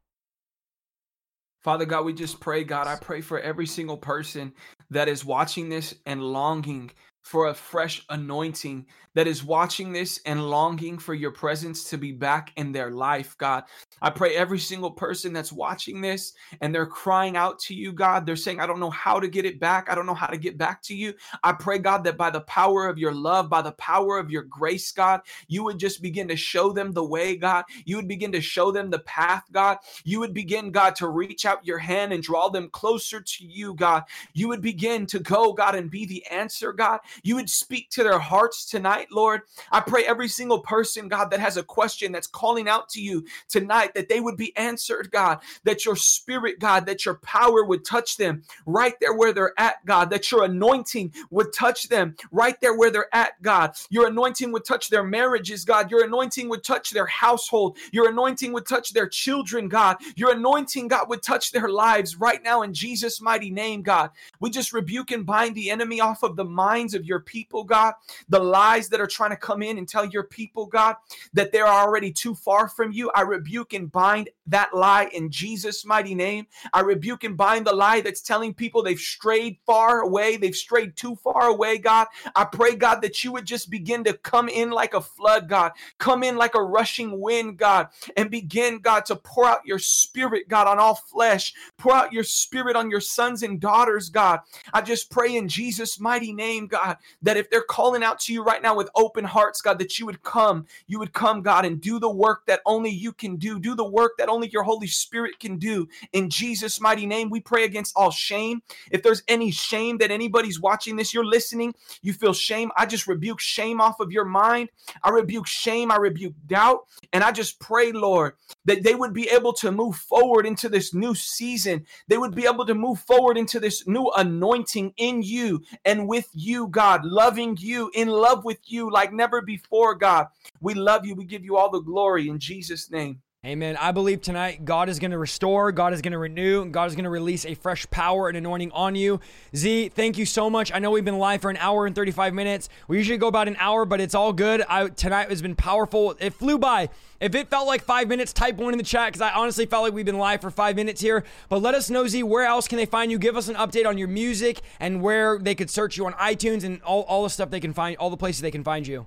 Father 1.67 1.85
God, 1.85 2.05
we 2.05 2.13
just 2.13 2.39
pray, 2.39 2.63
God. 2.63 2.87
I 2.87 2.95
pray 2.95 3.21
for 3.21 3.41
every 3.41 3.67
single 3.67 3.97
person 3.97 4.53
that 4.91 5.09
is 5.09 5.25
watching 5.25 5.69
this 5.69 5.97
and 6.07 6.23
longing 6.23 6.93
for 7.25 7.49
a 7.49 7.55
fresh 7.55 8.07
anointing 8.09 8.87
that 9.17 9.27
is 9.27 9.43
watching 9.43 9.93
this 9.93 10.21
and 10.27 10.51
longing 10.51 10.99
for 10.99 11.15
your 11.15 11.31
presence 11.31 11.85
to 11.85 11.97
be 11.97 12.13
back 12.13 12.53
in 12.57 12.71
their 12.71 12.91
life, 12.91 13.35
God. 13.39 13.65
I 14.03 14.11
pray 14.11 14.37
every 14.37 14.59
single 14.59 14.91
person 14.91 15.33
that's 15.33 15.51
watching 15.51 16.03
this 16.03 16.35
and 16.61 16.75
they're 16.75 16.85
crying 16.85 17.35
out 17.35 17.59
to 17.61 17.75
you, 17.75 17.93
God. 17.93 18.27
They're 18.27 18.37
saying, 18.37 18.61
I 18.61 18.67
don't 18.67 18.79
know 18.79 18.91
how 18.91 19.19
to 19.19 19.27
get 19.27 19.47
it 19.47 19.59
back. 19.59 19.89
I 19.91 19.95
don't 19.95 20.05
know 20.05 20.13
how 20.13 20.27
to 20.27 20.37
get 20.37 20.59
back 20.59 20.83
to 20.83 20.95
you. 20.95 21.15
I 21.43 21.55
pray, 21.55 21.79
God, 21.79 22.05
that 22.05 22.19
by 22.19 22.29
the 22.29 22.43
power 22.43 22.87
of 22.87 22.99
your 22.99 23.13
love, 23.13 23.49
by 23.49 23.63
the 23.63 23.73
power 23.73 24.19
of 24.19 24.31
your 24.31 24.43
grace, 24.43 24.93
God, 24.93 25.23
you 25.49 25.65
would 25.65 25.79
just 25.79 26.03
begin 26.03 26.29
to 26.29 26.37
show 26.37 26.71
them 26.73 26.93
the 26.93 27.05
way, 27.05 27.37
God. 27.37 27.65
You 27.87 27.97
would 27.97 28.09
begin 28.09 28.33
to 28.33 28.43
show 28.43 28.71
them 28.71 28.91
the 28.91 28.99
path, 28.99 29.45
God. 29.51 29.79
You 30.05 30.21
would 30.21 30.35
begin, 30.35 30.71
God, 30.71 30.95
to 30.97 31.09
reach 31.09 31.47
out 31.47 31.67
your 31.67 31.79
hand 31.79 32.13
and 32.13 32.23
draw 32.23 32.51
them 32.51 32.69
closer 32.69 33.23
to 33.23 33.47
you, 33.47 33.73
God. 33.73 34.03
You 34.35 34.49
would 34.49 34.61
begin 34.61 35.07
to 35.07 35.21
go, 35.21 35.55
God, 35.55 35.75
and 35.75 35.91
be 35.91 36.05
the 36.05 36.25
answer, 36.27 36.75
God. 36.75 37.01
You 37.23 37.37
would 37.37 37.49
speak 37.49 37.89
to 37.93 38.03
their 38.03 38.19
hearts 38.19 38.67
tonight, 38.67 39.06
Lord. 39.11 39.43
I 39.71 39.81
pray 39.81 40.05
every 40.05 40.29
single 40.29 40.61
person, 40.61 41.09
God, 41.09 41.31
that 41.31 41.41
has 41.41 41.57
a 41.57 41.63
question 41.63 42.13
that's 42.13 42.27
calling 42.27 42.69
out 42.69 42.89
to 42.91 43.01
you 43.01 43.27
tonight, 43.49 43.95
that 43.95 44.09
they 44.09 44.21
would 44.21 44.37
be 44.37 44.57
answered, 44.57 45.11
God, 45.11 45.41
that 45.65 45.85
your 45.85 45.97
spirit, 45.97 46.59
God, 46.59 46.87
that 46.87 47.05
your 47.05 47.17
power 47.17 47.65
would 47.65 47.85
touch 47.85 48.17
them 48.17 48.43
right 48.67 48.95
there 49.01 49.15
where 49.15 49.33
they're 49.33 49.59
at, 49.59 49.85
God, 49.85 50.11
that 50.11 50.31
your 50.31 50.45
anointing 50.45 51.13
would 51.31 51.53
touch 51.53 51.89
them 51.89 52.17
right 52.31 52.61
there 52.61 52.77
where 52.77 52.91
they're 52.91 53.15
at, 53.15 53.41
God. 53.43 53.75
Your 53.91 54.09
anointing 54.09 54.53
would 54.53 54.65
touch 54.65 54.89
their 54.89 55.05
marriages, 55.05 55.65
God. 55.65 55.91
Your 55.91 56.05
anointing 56.05 56.49
would 56.49 56.65
touch 56.65 56.91
their 56.91 57.07
household. 57.07 57.79
Your 57.93 58.09
anointing 58.09 58.53
would 58.53 58.67
touch 58.67 58.93
their 58.93 59.09
children, 59.09 59.69
God. 59.69 59.97
Your 60.17 60.33
anointing, 60.33 60.89
God, 60.89 61.09
would 61.09 61.23
touch 61.23 61.53
their 61.53 61.69
lives 61.69 62.17
right 62.17 62.43
now 62.43 62.63
in 62.63 62.73
Jesus' 62.75 63.21
mighty 63.21 63.51
name, 63.51 63.83
God. 63.83 64.11
We 64.41 64.51
just 64.51 64.73
rebuke 64.73 65.11
and 65.11 65.27
bind 65.27 65.55
the 65.55 65.71
enemy 65.71 66.01
off 66.01 66.23
of 66.23 66.37
the 66.37 66.45
minds 66.45 66.95
of 66.95 67.05
your 67.05 67.21
people, 67.21 67.65
God. 67.65 67.95
The 68.29 68.39
lies 68.39 68.89
that 68.89 68.96
are 69.01 69.07
trying 69.07 69.31
to 69.31 69.37
come 69.37 69.63
in 69.63 69.79
and 69.79 69.89
tell 69.89 70.05
your 70.05 70.25
people, 70.25 70.67
God, 70.67 70.97
that 71.33 71.53
they're 71.53 71.67
already 71.67 72.13
too 72.13 72.35
far 72.35 72.69
from 72.69 72.93
you. 72.93 73.11
I 73.15 73.23
rebuke 73.23 73.73
and 73.73 73.91
bind 73.91 74.31
that 74.47 74.75
lie 74.75 75.09
in 75.13 75.31
Jesus' 75.31 75.85
mighty 75.85 76.15
name. 76.15 76.47
I 76.73 76.81
rebuke 76.81 77.25
and 77.25 77.37
bind 77.37 77.67
the 77.67 77.75
lie 77.75 78.01
that's 78.01 78.21
telling 78.21 78.55
people 78.55 78.83
they've 78.83 78.99
strayed 78.99 79.59
far 79.67 80.01
away, 80.01 80.37
they've 80.37 80.55
strayed 80.55 80.97
too 80.97 81.17
far 81.17 81.49
away, 81.49 81.79
God. 81.79 82.07
I 82.35 82.45
pray, 82.45 82.77
God, 82.77 83.03
that 83.03 83.25
you 83.25 83.33
would 83.33 83.45
just 83.45 83.71
begin 83.71 84.05
to 84.05 84.15
come 84.15 84.49
in 84.49 84.71
like 84.71 84.95
a 84.95 85.01
flood, 85.01 85.49
God, 85.49 85.73
come 85.99 86.23
in 86.23 86.37
like 86.37 86.55
a 86.55 86.63
rushing 86.63 87.21
wind, 87.21 87.59
God, 87.59 87.89
and 88.17 88.31
begin, 88.31 88.79
God, 88.79 89.05
to 89.07 89.17
pour 89.17 89.47
out 89.47 89.67
your 89.67 89.79
spirit, 89.79 90.49
God, 90.49 90.67
on 90.67 90.79
all 90.79 90.95
flesh. 90.95 91.55
Pour 91.77 91.95
out 91.95 92.13
your 92.13 92.25
spirit 92.25 92.77
on 92.77 92.91
your 92.91 93.01
sons 93.01 93.43
and 93.43 93.61
daughters, 93.61 94.09
God. 94.09 94.41
I 94.73 94.83
just 94.83 95.11
pray 95.11 95.37
in 95.37 95.49
Jesus' 95.49 95.99
mighty 95.99 96.33
name, 96.33 96.67
God, 96.67 96.97
that 97.23 97.37
if 97.37 97.51
they're 97.51 97.63
calling 97.63 98.03
out 98.03 98.21
to 98.21 98.33
you 98.33 98.43
right 98.43 98.63
now 98.63 98.75
with 98.87 99.05
open 99.05 99.25
hearts, 99.25 99.61
God, 99.61 99.79
that 99.81 99.99
you 99.99 100.07
would 100.07 100.23
come, 100.23 100.67
you 100.87 100.99
would 101.01 101.13
come, 101.13 101.43
God, 101.43 101.65
and 101.65 101.81
do 101.81 101.99
the 101.99 102.11
work 102.11 102.47
that 102.47 102.61
only 102.65 102.91
you 102.91 103.13
can 103.13 103.37
do, 103.37 103.59
do 103.59 103.75
the 103.75 103.85
work 103.85 104.13
that 104.19 104.29
only 104.29 104.49
your 104.49 104.63
Holy 104.63 104.87
Spirit 104.87 105.41
can 105.41 105.59
do. 105.59 105.89
In 106.13 106.31
Jesus' 106.31 106.81
mighty 106.81 107.07
name, 107.07 107.31
we 107.31 107.41
pray 107.41 107.65
against 107.65 107.95
all 107.97 108.11
shame. 108.11 108.63
If 108.91 109.03
there's 109.03 109.23
any 109.27 109.51
shame 109.51 109.99
that 109.99 110.11
anybody's 110.11 110.61
watching 110.61 110.97
this, 110.97 111.13
you're 111.13 111.25
listening, 111.25 111.75
you 112.03 112.13
feel 112.13 112.33
shame, 112.33 112.71
I 112.77 112.87
just 112.87 113.09
rebuke 113.09 113.41
shame 113.41 113.81
off 113.81 113.99
of 113.99 114.13
your 114.13 114.25
mind. 114.25 114.69
I 115.03 115.11
rebuke 115.11 115.49
shame, 115.49 115.91
I 115.91 115.97
rebuke 115.97 116.35
doubt, 116.47 116.87
and 117.13 117.25
I 117.25 117.33
just 117.33 117.59
pray, 117.59 117.91
Lord, 117.91 118.35
that 118.67 118.83
they 118.83 118.95
would 118.95 119.13
be 119.13 119.29
able 119.31 119.53
to 119.55 119.73
move 119.73 119.97
forward 119.97 120.47
into 120.47 120.69
this 120.69 120.93
new 120.93 121.15
season. 121.15 121.87
They 122.09 122.19
would 122.19 122.35
be 122.35 122.47
able 122.47 122.67
to 122.67 122.75
move 122.75 123.01
forward 123.01 123.39
into 123.39 123.59
this 123.59 123.87
new 123.87 124.11
anointing 124.17 124.93
in 124.97 125.23
you 125.23 125.63
and 125.85 126.07
with 126.07 126.29
you, 126.35 126.69
God, 126.69 127.05
loving 127.05 127.57
you, 127.59 127.91
in 127.95 128.09
love 128.09 128.45
with 128.45 128.59
you 128.67 128.91
like 128.91 129.13
never 129.13 129.41
before, 129.41 129.95
God. 129.95 130.27
We 130.61 130.75
love 130.75 131.07
you. 131.07 131.15
We 131.15 131.25
give 131.25 131.45
you 131.45 131.57
all 131.57 131.71
the 131.71 131.81
glory 131.81 132.29
in 132.29 132.39
Jesus' 132.39 132.91
name. 132.91 133.21
Amen. 133.47 133.77
I 133.81 133.93
believe 133.93 134.23
tonight 134.23 134.65
God 134.65 134.89
is 134.89 134.99
going 134.99 135.13
to 135.13 135.19
restore, 135.19 135.71
God 135.71 135.93
is 135.93 136.03
going 136.03 136.11
to 136.11 136.19
renew, 136.19 136.63
and 136.63 136.73
God 136.73 136.89
is 136.89 136.97
going 136.97 137.05
to 137.05 137.11
release 137.11 137.47
a 137.47 137.55
fresh 137.55 137.89
power 137.91 138.27
and 138.27 138.37
anointing 138.37 138.73
on 138.73 138.97
you. 138.97 139.21
Zee, 139.55 139.89
thank 139.89 140.19
you 140.19 140.27
so 140.27 140.51
much. 140.51 140.73
I 140.75 140.81
know 140.81 140.91
we've 140.91 141.05
been 141.05 141.21
live 141.21 141.43
for 141.43 141.51
an 141.51 141.57
hour 141.59 141.87
and 141.87 141.95
35 141.95 142.35
minutes. 142.35 142.69
We 142.89 142.97
usually 142.97 143.19
go 143.19 143.29
about 143.29 143.47
an 143.47 143.55
hour, 143.61 143.85
but 143.85 144.01
it's 144.01 144.17
all 144.17 144.33
good. 144.33 144.65
I, 144.69 144.89
tonight 144.89 145.29
has 145.29 145.43
been 145.43 145.55
powerful. 145.55 146.17
It 146.19 146.35
flew 146.35 146.59
by. 146.59 146.89
If 147.21 147.37
it 147.37 147.49
felt 147.49 147.69
like 147.69 147.85
five 147.85 148.09
minutes, 148.09 148.33
type 148.33 148.57
one 148.57 148.75
in 148.75 148.79
the 148.79 148.85
chat 148.85 149.13
because 149.13 149.23
I 149.23 149.31
honestly 149.31 149.65
felt 149.65 149.85
like 149.85 149.93
we've 149.93 150.05
been 150.05 150.19
live 150.19 150.41
for 150.41 150.51
five 150.51 150.75
minutes 150.75 151.01
here. 151.01 151.23
But 151.49 151.63
let 151.63 151.77
us 151.77 151.89
know, 151.89 152.09
Zee, 152.09 152.25
where 152.25 152.47
else 152.47 152.67
can 152.67 152.79
they 152.79 152.85
find 152.85 153.13
you? 153.13 153.19
Give 153.21 153.37
us 153.37 153.47
an 153.47 153.55
update 153.55 153.87
on 153.87 153.97
your 153.97 154.09
music 154.09 154.61
and 154.81 155.01
where 155.01 155.39
they 155.39 155.55
could 155.55 155.71
search 155.71 155.97
you 155.97 156.05
on 156.07 156.15
iTunes 156.15 156.65
and 156.65 156.83
all, 156.83 157.03
all 157.03 157.23
the 157.23 157.31
stuff 157.31 157.51
they 157.51 157.61
can 157.61 157.73
find, 157.73 157.97
all 157.99 158.11
the 158.11 158.17
places 158.17 158.41
they 158.41 158.51
can 158.51 158.65
find 158.65 158.89
you. 158.89 159.07